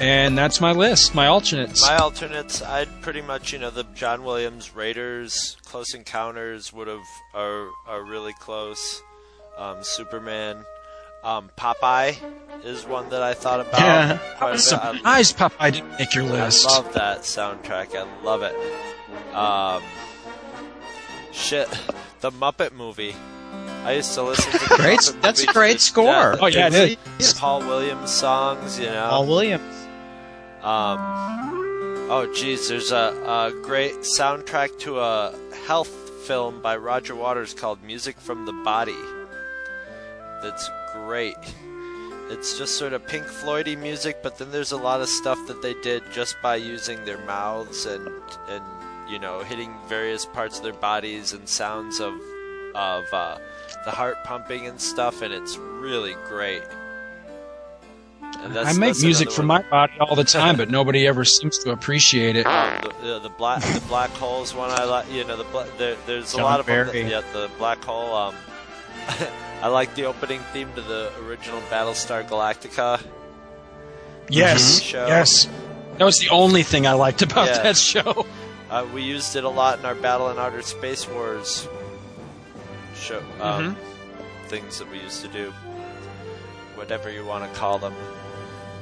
And 0.00 0.38
that's 0.38 0.58
my 0.58 0.72
list, 0.72 1.14
my 1.14 1.26
alternates. 1.26 1.82
My 1.82 1.98
alternates, 1.98 2.62
I'd 2.62 2.88
pretty 3.02 3.20
much, 3.20 3.52
you 3.52 3.58
know, 3.58 3.68
the 3.68 3.84
John 3.94 4.24
Williams 4.24 4.74
Raiders, 4.74 5.58
Close 5.66 5.92
Encounters 5.92 6.72
would 6.72 6.88
have 6.88 7.04
are 7.34 7.68
are 7.86 8.02
really 8.02 8.32
close. 8.40 9.02
Um, 9.58 9.82
Superman, 9.82 10.64
um, 11.24 11.50
Popeye 11.56 12.16
is 12.64 12.84
one 12.86 13.08
that 13.10 13.22
I 13.22 13.34
thought 13.34 13.60
about. 13.60 13.80
Yeah, 13.80 14.18
quite 14.38 14.46
I 14.46 14.48
a 14.48 14.52
was 14.52 14.70
bit. 14.70 14.78
I- 14.82 14.92
surprised 14.96 15.36
Popeye 15.38 15.72
didn't 15.72 15.98
make 15.98 16.14
your 16.14 16.24
list. 16.24 16.66
I 16.68 16.76
love 16.76 16.92
that 16.94 17.20
soundtrack. 17.20 17.94
I 17.94 18.22
love 18.22 18.42
it. 18.42 18.54
Um, 19.34 19.82
shit, 21.32 21.68
the 22.20 22.30
Muppet 22.30 22.72
movie. 22.72 23.14
I 23.84 23.92
used 23.92 24.12
to 24.14 24.22
listen 24.22 24.50
to 24.52 24.58
the 24.58 24.74
Great- 24.76 24.98
Muppet 24.98 25.22
that's 25.22 25.42
a 25.42 25.46
great 25.46 25.80
score. 25.80 26.32
death. 26.32 26.38
Oh, 26.42 26.46
yeah, 26.46 26.68
it 26.72 26.98
It's 27.18 27.32
Paul 27.32 27.60
Williams 27.60 28.10
songs, 28.10 28.78
you 28.78 28.86
know. 28.86 29.08
Paul 29.10 29.26
Williams. 29.26 29.74
Um, 30.62 30.98
oh, 32.10 32.30
geez, 32.34 32.68
there's 32.68 32.90
a, 32.90 32.96
a 33.26 33.52
great 33.62 33.94
soundtrack 34.18 34.78
to 34.80 34.98
a 34.98 35.34
health 35.66 35.88
film 36.26 36.60
by 36.60 36.76
Roger 36.76 37.14
Waters 37.14 37.54
called 37.54 37.82
Music 37.84 38.18
from 38.18 38.46
the 38.46 38.52
Body. 38.52 38.96
That's 40.46 40.70
great. 40.92 41.36
It's 42.30 42.56
just 42.56 42.78
sort 42.78 42.92
of 42.92 43.04
Pink 43.04 43.26
Floydy 43.26 43.76
music, 43.76 44.22
but 44.22 44.38
then 44.38 44.52
there's 44.52 44.70
a 44.70 44.76
lot 44.76 45.00
of 45.00 45.08
stuff 45.08 45.44
that 45.48 45.60
they 45.60 45.74
did 45.74 46.04
just 46.12 46.36
by 46.40 46.54
using 46.54 47.04
their 47.04 47.18
mouths 47.18 47.84
and 47.84 48.08
and 48.48 48.62
you 49.08 49.18
know 49.18 49.40
hitting 49.40 49.74
various 49.88 50.24
parts 50.24 50.58
of 50.58 50.62
their 50.62 50.72
bodies 50.72 51.32
and 51.32 51.48
sounds 51.48 51.98
of 51.98 52.14
of 52.76 53.12
uh, 53.12 53.38
the 53.84 53.90
heart 53.90 54.22
pumping 54.22 54.68
and 54.68 54.80
stuff, 54.80 55.20
and 55.20 55.34
it's 55.34 55.56
really 55.56 56.14
great. 56.28 56.62
And 58.22 58.56
I 58.56 58.72
make 58.72 59.00
music 59.00 59.32
for 59.32 59.42
my 59.42 59.62
body 59.62 59.94
all 59.98 60.14
the 60.14 60.22
time, 60.22 60.56
but 60.56 60.70
nobody 60.78 61.08
ever 61.08 61.24
seems 61.24 61.58
to 61.58 61.70
appreciate 61.72 62.36
it. 62.36 62.46
Um, 62.46 62.82
the, 62.82 63.06
the, 63.06 63.18
the 63.18 63.30
black 63.30 63.62
the 63.62 63.82
black 63.88 64.10
holes 64.10 64.54
one 64.54 64.70
I 64.70 64.84
like. 64.84 65.10
You 65.10 65.24
know 65.24 65.36
the 65.38 65.68
there, 65.76 65.96
there's 66.06 66.34
a 66.34 66.38
lot 66.38 66.60
of 66.60 66.66
them. 66.66 66.86
That, 66.86 66.94
yeah, 66.94 67.22
the 67.32 67.50
black 67.58 67.82
hole. 67.82 68.14
Um, 68.14 68.34
I 69.62 69.68
like 69.68 69.94
the 69.94 70.04
opening 70.04 70.40
theme 70.52 70.72
to 70.74 70.80
the 70.82 71.10
original 71.24 71.60
Battlestar 71.70 72.28
Galactica. 72.28 73.00
Yes, 74.28 74.80
Show. 74.82 75.06
yes. 75.06 75.48
That 75.98 76.04
was 76.04 76.18
the 76.18 76.28
only 76.30 76.62
thing 76.62 76.86
I 76.86 76.92
liked 76.92 77.22
about 77.22 77.46
Yeah. 77.48 77.62
that 77.62 77.76
show. 77.76 78.26
Uh, 78.68 78.84
we 78.92 79.02
used 79.02 79.34
it 79.36 79.44
a 79.44 79.48
lot 79.48 79.78
in 79.78 79.84
our 79.86 79.94
Battle 79.94 80.30
in 80.30 80.38
Outer 80.38 80.60
Space 80.62 81.08
Wars 81.08 81.68
show 82.96 83.18
um, 83.40 83.76
Mm-hmm. 83.76 84.48
things 84.48 84.78
that 84.78 84.90
we 84.90 84.98
used 85.00 85.22
to 85.22 85.28
do, 85.28 85.52
whatever 86.74 87.10
you 87.10 87.24
want 87.24 87.50
to 87.50 87.58
call 87.58 87.78
them. 87.78 87.94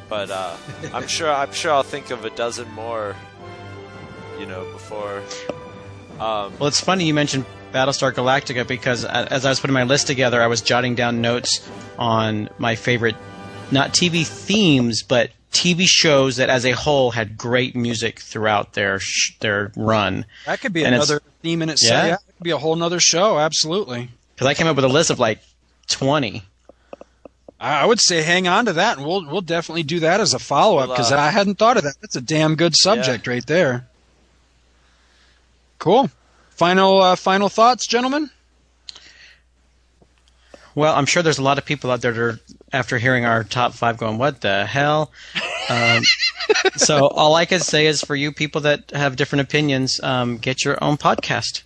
But 0.09 0.31
uh, 0.31 0.57
I'm 0.95 1.07
sure 1.07 1.31
I'm 1.31 1.53
sure 1.53 1.73
I'll 1.73 1.83
think 1.83 2.11
of 2.11 2.25
a 2.25 2.31
dozen 2.31 2.71
more. 2.73 3.15
You 4.41 4.47
know, 4.47 4.65
before. 4.73 5.23
Um, 6.19 6.53
Well, 6.59 6.67
it's 6.67 6.81
funny 6.81 7.05
you 7.07 7.15
mentioned 7.15 7.45
Battlestar 7.75 8.13
Galactica 8.13 8.67
because 8.67 9.05
as 9.05 9.45
I 9.45 9.49
was 9.49 9.59
putting 9.59 9.75
my 9.75 9.83
list 9.83 10.07
together, 10.07 10.41
I 10.41 10.47
was 10.47 10.63
jotting 10.63 10.95
down 10.95 11.21
notes 11.21 11.69
on 11.99 12.49
my 12.57 12.77
favorite, 12.77 13.17
not 13.73 13.93
TV 13.93 14.25
themes, 14.25 15.03
but 15.03 15.33
TV 15.51 15.85
shows 15.87 16.37
that 16.37 16.49
as 16.51 16.65
a 16.65 16.71
whole 16.71 17.11
had 17.11 17.37
great 17.37 17.75
music 17.75 18.21
throughout 18.21 18.75
their 18.75 19.01
sh- 19.01 19.37
their 19.41 19.73
run. 19.77 20.25
That 20.47 20.61
could 20.61 20.73
be 20.73 20.85
And 20.85 20.95
another 20.95 21.21
theme 21.43 21.63
in 21.63 21.69
itself. 21.69 22.03
Yeah? 22.05 22.07
Yeah, 22.07 22.15
it 22.15 22.37
could 22.37 22.45
be 22.45 22.51
a 22.53 22.59
whole 22.59 22.77
nother 22.77 23.01
show. 23.01 23.39
Absolutely. 23.41 24.09
Because 24.35 24.47
I 24.47 24.55
came 24.55 24.69
up 24.69 24.77
with 24.77 24.85
a 24.85 24.89
list 24.89 25.11
of 25.11 25.19
like 25.19 25.41
twenty. 25.89 26.45
I 27.61 27.87
would 27.87 28.01
say 28.01 28.23
hang 28.23 28.47
on 28.47 28.67
to 28.67 28.75
that, 28.75 28.99
and 28.99 29.07
we'll 29.07 29.27
we'll 29.27 29.41
definitely 29.41 29.85
do 29.85 30.01
that 30.01 30.21
as 30.21 30.33
a 30.33 30.39
follow 30.39 30.79
up 30.79 30.89
Well, 30.89 30.97
because 30.97 31.13
uh, 31.13 31.19
I 31.19 31.31
hadn't 31.31 31.57
thought 31.57 31.77
of 31.77 31.83
that. 31.85 31.95
That's 32.01 32.15
a 32.17 32.21
damn 32.21 32.55
good 32.55 32.77
subject 32.77 33.27
right 33.27 33.47
there. 33.47 33.87
Cool. 35.79 36.11
Final 36.57 37.01
uh, 37.01 37.17
final 37.17 37.49
thoughts, 37.49 37.87
gentlemen. 37.87 38.31
Well, 40.77 40.95
I'm 40.95 41.07
sure 41.07 41.23
there's 41.23 41.39
a 41.39 41.43
lot 41.43 41.59
of 41.59 41.65
people 41.65 41.91
out 41.91 42.01
there 42.01 42.13
that 42.13 42.21
are, 42.21 42.41
after 42.73 42.99
hearing 42.99 43.25
our 43.25 43.45
top 43.45 43.75
five, 43.75 43.97
going, 43.97 44.19
"What 44.19 44.41
the 44.41 44.65
hell?" 44.65 45.11
Um, 45.69 46.03
so 46.77 47.09
all 47.09 47.35
I 47.35 47.45
can 47.45 47.61
say 47.61 47.87
is, 47.87 48.03
for 48.03 48.15
you 48.15 48.33
people 48.33 48.61
that 48.63 48.91
have 48.93 49.17
different 49.17 49.43
opinions, 49.43 50.01
um, 50.03 50.39
get 50.39 50.65
your 50.65 50.83
own 50.83 50.97
podcast. 50.97 51.63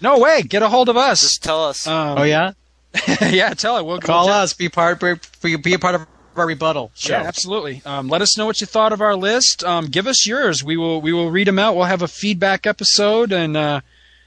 No 0.00 0.18
way. 0.18 0.42
Get 0.42 0.62
a 0.62 0.68
hold 0.68 0.88
of 0.88 0.96
us. 0.96 1.20
Just 1.20 1.42
tell 1.42 1.64
us. 1.64 1.86
Um, 1.86 2.18
oh 2.18 2.22
yeah, 2.22 2.52
yeah. 3.20 3.52
Tell 3.54 3.76
it. 3.76 3.84
We'll 3.84 4.00
call 4.00 4.26
we'll 4.26 4.34
us. 4.34 4.54
Be 4.54 4.68
part. 4.70 5.00
Be, 5.42 5.56
be 5.56 5.74
a 5.74 5.78
part 5.78 5.94
of 5.94 6.06
our 6.36 6.46
rebuttal 6.46 6.92
show. 6.94 7.12
Yeah, 7.12 7.22
absolutely. 7.22 7.82
Um, 7.84 8.08
let 8.08 8.22
us 8.22 8.38
know 8.38 8.46
what 8.46 8.60
you 8.62 8.66
thought 8.66 8.92
of 8.92 9.02
our 9.02 9.16
list. 9.16 9.64
Um, 9.64 9.86
give 9.86 10.06
us 10.06 10.26
yours. 10.26 10.64
We 10.64 10.78
will 10.78 11.00
we 11.02 11.12
will 11.12 11.30
read 11.30 11.46
them 11.46 11.58
out. 11.58 11.76
We'll 11.76 11.84
have 11.84 12.02
a 12.02 12.08
feedback 12.08 12.66
episode 12.66 13.32
and 13.32 13.56
uh, 13.56 13.80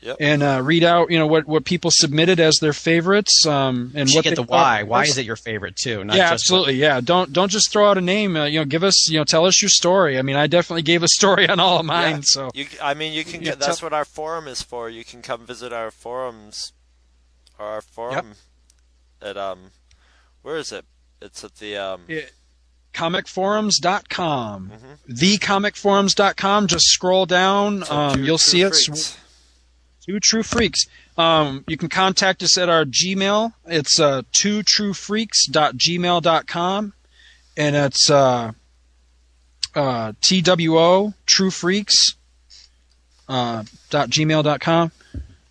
Yep. 0.03 0.17
and 0.19 0.43
uh, 0.43 0.59
read 0.63 0.83
out 0.83 1.09
you 1.11 1.17
know 1.17 1.27
what, 1.27 1.47
what 1.47 1.63
people 1.65 1.89
submitted 1.93 2.39
as 2.39 2.55
their 2.59 2.73
favorites. 2.73 3.45
Um, 3.47 3.91
and 3.95 4.09
You 4.09 4.17
what 4.17 4.23
get 4.25 4.35
the 4.35 4.43
why. 4.43 4.81
of 4.81 4.87
Why 4.89 5.03
is 5.03 5.17
it 5.17 5.25
your 5.25 5.35
favorite 5.37 5.75
too? 5.77 6.03
Not 6.03 6.15
yeah, 6.17 6.23
just 6.31 6.43
absolutely. 6.43 6.75
Yeah, 6.75 6.99
don't 7.01 7.31
don't 7.31 7.49
just 7.49 7.71
throw 7.71 7.89
out 7.89 7.97
a 7.97 8.01
name. 8.01 8.35
Uh, 8.35 8.45
you 8.45 8.59
know, 8.59 8.65
give 8.65 8.83
us 8.83 9.09
you 9.09 9.17
know 9.19 9.23
tell 9.23 9.45
us 9.45 9.61
your 9.61 9.69
story. 9.69 10.19
I 10.19 10.21
mean, 10.21 10.35
I 10.35 10.47
definitely 10.47 10.81
gave 10.81 11.03
a 11.03 11.07
story 11.19 11.47
on 11.47 11.59
all 11.59 11.79
of 11.79 11.85
mine. 11.85 12.15
Yeah. 12.17 12.21
So 12.23 12.49
You, 12.53 12.65
I 12.81 12.93
mean, 12.93 13.13
you 13.13 13.23
can 13.23 13.41
get. 13.41 13.59
That's 13.59 13.79
tell- 13.79 13.85
what 13.87 13.93
our 13.93 14.05
forum 14.05 14.47
is 14.47 14.61
for. 14.61 14.89
You 14.89 15.05
can 15.05 15.21
come 15.21 15.45
visit 15.45 15.71
our 15.71 15.89
forums, 15.91 16.73
or 17.57 17.65
our 17.65 17.81
forum 17.81 18.33
yep. 19.21 19.29
at 19.29 19.37
um, 19.37 19.71
where 20.41 20.57
is 20.57 20.71
it? 20.73 20.85
It's 21.21 21.43
at 21.43 21.55
the 21.55 21.77
um. 21.77 22.01
Yeah. 22.09 22.21
comicforums.com. 22.93 24.71
Mm-hmm. 24.73 25.13
Thecomicforums.com. 25.13 26.67
Just 26.67 26.85
scroll 26.87 27.25
down. 27.25 27.83
So 27.85 27.95
Um, 27.95 28.13
two 28.15 28.23
you'll 28.23 28.37
true 28.37 28.43
see 28.51 28.61
it. 28.61 28.75
freaks. 28.75 29.17
Two 30.05 30.19
True 30.19 30.43
Freaks. 30.43 30.85
Um, 31.17 31.63
you 31.67 31.77
can 31.77 31.89
contact 31.89 32.43
us 32.43 32.55
at 32.57 32.69
our 32.69 32.85
Gmail. 32.85 33.53
It's 33.65 33.99
uh, 33.99 34.21
twotruefreaks.gmail.com. 34.33 36.93
And 37.55 37.75
it's 37.75 38.09
uh, 38.09 38.51
uh, 39.75 40.13
TWO 40.21 41.13
True 41.25 41.51
Freaks 41.51 42.15
uh, 43.29 43.63
dot 43.89 44.09
gmail.com. 44.09 44.91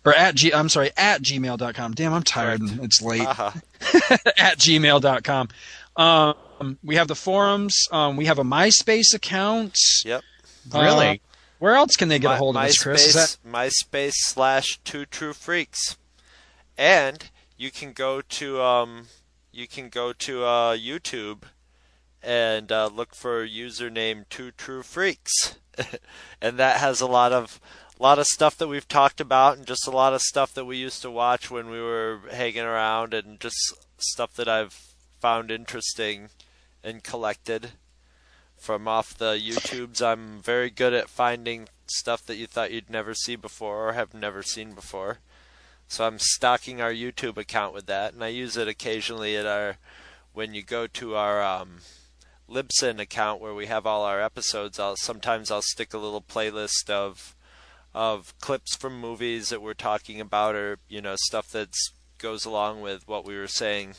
Or 0.05 0.13
at 0.13 0.35
G, 0.35 0.53
I'm 0.53 0.67
sorry, 0.67 0.91
at 0.97 1.21
gmail.com. 1.21 1.93
Damn, 1.93 2.13
I'm 2.13 2.23
tired 2.23 2.59
and 2.59 2.83
it's 2.83 3.01
late. 3.01 3.21
Uh-huh. 3.21 3.51
at 4.37 4.57
gmail.com. 4.57 5.47
Um, 5.95 6.77
we 6.83 6.95
have 6.95 7.07
the 7.07 7.15
forums. 7.15 7.87
Um, 7.91 8.17
we 8.17 8.25
have 8.25 8.37
a 8.37 8.43
MySpace 8.43 9.13
account. 9.13 9.77
Yep. 10.03 10.21
Really? 10.73 11.07
Uh, 11.07 11.15
where 11.63 11.75
else 11.75 11.95
can 11.95 12.09
they 12.09 12.19
get 12.19 12.27
My- 12.27 12.35
a 12.35 12.39
hold 12.39 12.57
of 12.57 12.61
us, 12.61 12.77
Chris? 12.77 13.13
That 13.13 13.37
MySpace 13.49 14.15
slash 14.15 14.81
Two 14.83 15.05
True 15.05 15.31
Freaks, 15.31 15.95
and 16.77 17.29
you 17.55 17.71
can 17.71 17.93
go 17.93 18.19
to 18.19 18.61
um, 18.61 19.07
you 19.49 19.65
can 19.65 19.87
go 19.87 20.11
to 20.11 20.43
uh, 20.43 20.75
YouTube 20.75 21.43
and 22.21 22.69
uh, 22.69 22.87
look 22.87 23.15
for 23.15 23.47
username 23.47 24.27
Two 24.29 24.51
True 24.51 24.83
Freaks, 24.83 25.57
and 26.41 26.59
that 26.59 26.81
has 26.81 26.99
a 26.99 27.07
lot 27.07 27.31
of 27.31 27.61
a 27.97 28.03
lot 28.03 28.19
of 28.19 28.27
stuff 28.27 28.57
that 28.57 28.67
we've 28.67 28.89
talked 28.89 29.21
about, 29.21 29.55
and 29.55 29.65
just 29.65 29.87
a 29.87 29.91
lot 29.91 30.11
of 30.11 30.21
stuff 30.21 30.53
that 30.55 30.65
we 30.65 30.75
used 30.75 31.01
to 31.03 31.09
watch 31.09 31.49
when 31.49 31.69
we 31.69 31.79
were 31.79 32.23
hanging 32.29 32.63
around, 32.63 33.13
and 33.13 33.39
just 33.39 33.55
stuff 33.97 34.33
that 34.33 34.49
I've 34.49 34.73
found 35.21 35.49
interesting 35.49 36.27
and 36.83 37.01
collected 37.01 37.71
from 38.63 38.87
off 38.87 39.17
the 39.17 39.33
YouTubes. 39.33 40.01
I'm 40.01 40.41
very 40.41 40.69
good 40.69 40.93
at 40.93 41.09
finding 41.09 41.67
stuff 41.85 42.25
that 42.25 42.37
you 42.37 42.47
thought 42.47 42.71
you'd 42.71 42.89
never 42.89 43.13
see 43.13 43.35
before 43.35 43.89
or 43.89 43.91
have 43.91 44.13
never 44.13 44.41
seen 44.41 44.71
before. 44.71 45.19
So 45.89 46.05
I'm 46.07 46.17
stocking 46.17 46.79
our 46.79 46.93
YouTube 46.93 47.35
account 47.35 47.73
with 47.73 47.87
that, 47.87 48.13
and 48.13 48.23
I 48.23 48.29
use 48.29 48.55
it 48.55 48.69
occasionally 48.69 49.35
at 49.35 49.45
our 49.45 49.75
when 50.31 50.53
you 50.53 50.63
go 50.63 50.87
to 50.87 51.15
our 51.15 51.43
um, 51.43 51.79
Libsyn 52.49 52.99
account 52.99 53.41
where 53.41 53.53
we 53.53 53.65
have 53.65 53.85
all 53.85 54.03
our 54.03 54.21
episodes. 54.21 54.79
I'll 54.79 54.95
sometimes 54.95 55.51
I'll 55.51 55.61
stick 55.61 55.93
a 55.93 55.97
little 55.97 56.21
playlist 56.21 56.89
of 56.89 57.35
of 57.93 58.33
clips 58.39 58.77
from 58.77 58.97
movies 58.97 59.49
that 59.49 59.61
we're 59.61 59.73
talking 59.73 60.21
about, 60.21 60.55
or 60.55 60.79
you 60.87 61.01
know 61.01 61.15
stuff 61.17 61.49
that 61.49 61.75
goes 62.17 62.45
along 62.45 62.79
with 62.79 63.09
what 63.09 63.25
we 63.25 63.35
were 63.35 63.45
saying. 63.45 63.95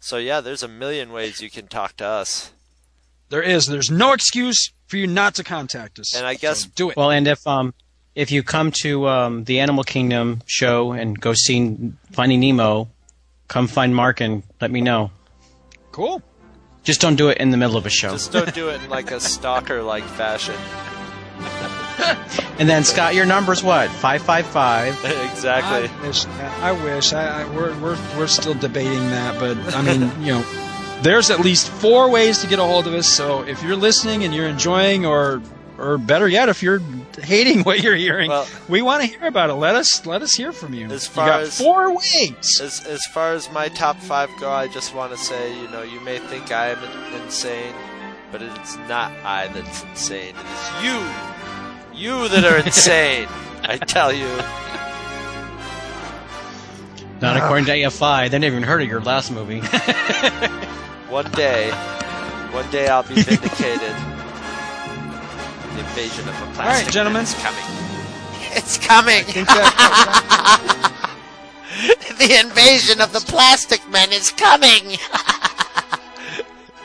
So 0.00 0.16
yeah, 0.16 0.40
there's 0.40 0.62
a 0.62 0.68
million 0.68 1.12
ways 1.12 1.42
you 1.42 1.50
can 1.50 1.68
talk 1.68 1.98
to 1.98 2.06
us. 2.06 2.50
There 3.28 3.42
is. 3.42 3.66
There's 3.66 3.90
no 3.90 4.12
excuse 4.12 4.72
for 4.86 4.96
you 4.96 5.06
not 5.06 5.34
to 5.36 5.44
contact 5.44 5.98
us. 5.98 6.14
And 6.14 6.26
I 6.26 6.34
guess 6.34 6.62
So 6.62 6.68
do 6.74 6.90
it. 6.90 6.96
Well, 6.96 7.10
and 7.10 7.26
if 7.26 7.46
um 7.46 7.74
if 8.14 8.30
you 8.30 8.42
come 8.42 8.70
to 8.70 9.08
um, 9.08 9.44
the 9.44 9.60
Animal 9.60 9.82
Kingdom 9.82 10.42
show 10.46 10.92
and 10.92 11.20
go 11.20 11.32
see 11.34 11.76
Finding 12.12 12.40
Nemo, 12.40 12.88
come 13.48 13.66
find 13.66 13.94
Mark 13.94 14.20
and 14.20 14.44
let 14.60 14.70
me 14.70 14.80
know. 14.80 15.10
Cool. 15.90 16.22
Just 16.84 17.00
don't 17.00 17.16
do 17.16 17.28
it 17.30 17.38
in 17.38 17.50
the 17.50 17.56
middle 17.56 17.76
of 17.76 17.86
a 17.86 17.90
show. 17.90 18.10
Just 18.10 18.30
don't 18.30 18.54
do 18.54 18.68
it 18.68 18.82
in 18.82 18.90
like 18.90 19.10
a 19.10 19.18
stalker 19.18 19.82
like 19.82 20.04
fashion. 20.04 20.54
And 22.58 22.68
then 22.68 22.84
Scott, 22.84 23.14
your 23.14 23.26
number's 23.26 23.64
what? 23.64 23.90
Five 23.90 24.22
five 24.22 24.46
five. 24.46 24.92
exactly. 25.32 25.88
I 25.88 26.06
wish. 26.06 26.26
I 26.26 26.72
wish. 26.72 27.12
I, 27.12 27.42
I, 27.42 27.48
we're, 27.50 27.76
we're, 27.80 27.98
we're 28.16 28.26
still 28.28 28.54
debating 28.54 29.10
that, 29.10 29.40
but 29.40 29.56
I 29.74 29.82
mean, 29.82 30.02
you 30.20 30.34
know, 30.34 30.44
there's 31.04 31.30
at 31.30 31.40
least 31.40 31.68
four 31.68 32.10
ways 32.10 32.38
to 32.38 32.46
get 32.48 32.58
a 32.58 32.64
hold 32.64 32.86
of 32.86 32.94
us. 32.94 33.06
So 33.06 33.42
if 33.42 33.62
you're 33.62 33.76
listening 33.76 34.24
and 34.24 34.34
you're 34.34 34.48
enjoying, 34.48 35.06
or 35.06 35.40
or 35.78 35.98
better 35.98 36.26
yet, 36.26 36.48
if 36.48 36.62
you're 36.62 36.80
hating 37.20 37.62
what 37.62 37.82
you're 37.82 37.94
hearing, 37.94 38.32
we 38.68 38.80
want 38.82 39.02
to 39.02 39.08
hear 39.08 39.26
about 39.26 39.50
it. 39.50 39.54
Let 39.54 39.74
us 39.76 40.04
let 40.06 40.22
us 40.22 40.34
hear 40.34 40.50
from 40.50 40.72
you. 40.72 40.86
As 40.86 41.08
you 41.08 41.14
got 41.14 41.42
as 41.42 41.58
four 41.58 41.94
ways. 41.94 42.58
As 42.60 42.84
as 42.86 43.00
far 43.12 43.34
as 43.34 43.50
my 43.52 43.68
top 43.68 43.98
five 43.98 44.30
go, 44.40 44.50
I 44.50 44.66
just 44.66 44.94
want 44.94 45.12
to 45.12 45.18
say, 45.18 45.54
you 45.60 45.68
know, 45.68 45.82
you 45.82 46.00
may 46.00 46.18
think 46.18 46.50
I 46.50 46.70
am 46.70 47.22
insane, 47.22 47.74
but 48.32 48.40
it's 48.42 48.76
not 48.88 49.12
I 49.24 49.48
that's 49.48 49.84
insane. 49.84 50.34
It 50.34 50.46
is 50.46 50.84
you, 51.94 52.08
you 52.22 52.28
that 52.30 52.44
are 52.44 52.58
insane. 52.58 53.28
I 53.66 53.76
tell 53.76 54.12
you. 54.12 54.28
Not 57.20 57.38
according 57.38 57.64
to 57.66 57.72
AFI. 57.72 58.28
They 58.28 58.38
never 58.38 58.56
even 58.56 58.62
heard 58.64 58.82
of 58.82 58.88
your 58.88 59.00
last 59.00 59.30
movie. 59.30 59.62
One 61.08 61.30
day, 61.32 61.70
one 62.50 62.68
day 62.70 62.88
I'll 62.88 63.02
be 63.02 63.14
vindicated. 63.22 63.80
the 65.74 65.78
invasion 65.80 66.28
of 66.28 66.34
the 66.40 66.46
plastic. 66.54 66.60
All 66.60 66.66
right, 66.66 66.88
gentlemen. 66.90 67.22
is 67.22 67.34
coming. 67.34 67.64
It's 68.56 68.78
coming. 68.78 69.24
the 72.18 72.38
invasion 72.40 73.00
of 73.00 73.12
the 73.12 73.18
plastic 73.26 73.80
men 73.90 74.12
is 74.12 74.30
coming. 74.30 74.96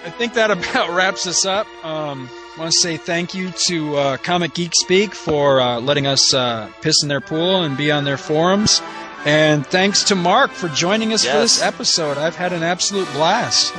I 0.04 0.10
think 0.18 0.34
that 0.34 0.50
about 0.50 0.90
wraps 0.90 1.28
us 1.28 1.46
up. 1.46 1.68
Um, 1.86 2.28
I 2.56 2.60
want 2.60 2.72
to 2.72 2.78
say 2.80 2.98
thank 2.98 3.36
you 3.36 3.52
to 3.68 3.96
uh, 3.98 4.18
Comic 4.18 4.56
Geek 4.56 4.72
Speak 4.74 5.14
for 5.14 5.62
uh, 5.62 5.80
letting 5.80 6.08
us 6.08 6.34
uh, 6.34 6.72
piss 6.82 7.04
in 7.04 7.08
their 7.08 7.22
pool 7.22 7.62
and 7.62 7.78
be 7.78 7.92
on 7.92 8.04
their 8.04 8.18
forums. 8.18 8.82
And 9.24 9.64
thanks 9.68 10.04
to 10.06 10.16
Mark 10.16 10.50
for 10.50 10.70
joining 10.70 11.14
us 11.14 11.24
for 11.24 11.38
this 11.38 11.62
episode. 11.62 12.18
I've 12.18 12.36
had 12.36 12.52
an 12.52 12.64
absolute 12.64 13.08
blast. 13.14 13.76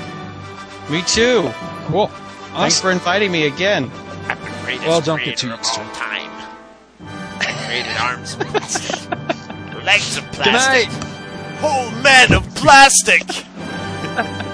Me 0.91 1.03
too. 1.03 1.51
Cool. 1.87 2.09
Thanks 2.55 2.81
for 2.81 2.91
inviting 2.91 3.31
me 3.31 3.47
again. 3.47 3.91
Well, 4.87 5.01
don't 5.01 5.23
get 5.23 5.37
too 5.39 5.49
used 5.49 5.75
to 5.75 5.81
it. 5.83 5.95
time. 5.95 6.31
Created 7.67 7.97
arms 8.01 8.35
of 8.35 8.41
plastic, 8.41 9.11
legs 9.85 10.17
of 10.17 10.25
Good 10.33 10.39
night. 10.39 10.89
plastic, 10.89 10.89
whole 11.61 11.91
men 12.03 12.33
of 12.33 12.55
plastic. 12.57 13.23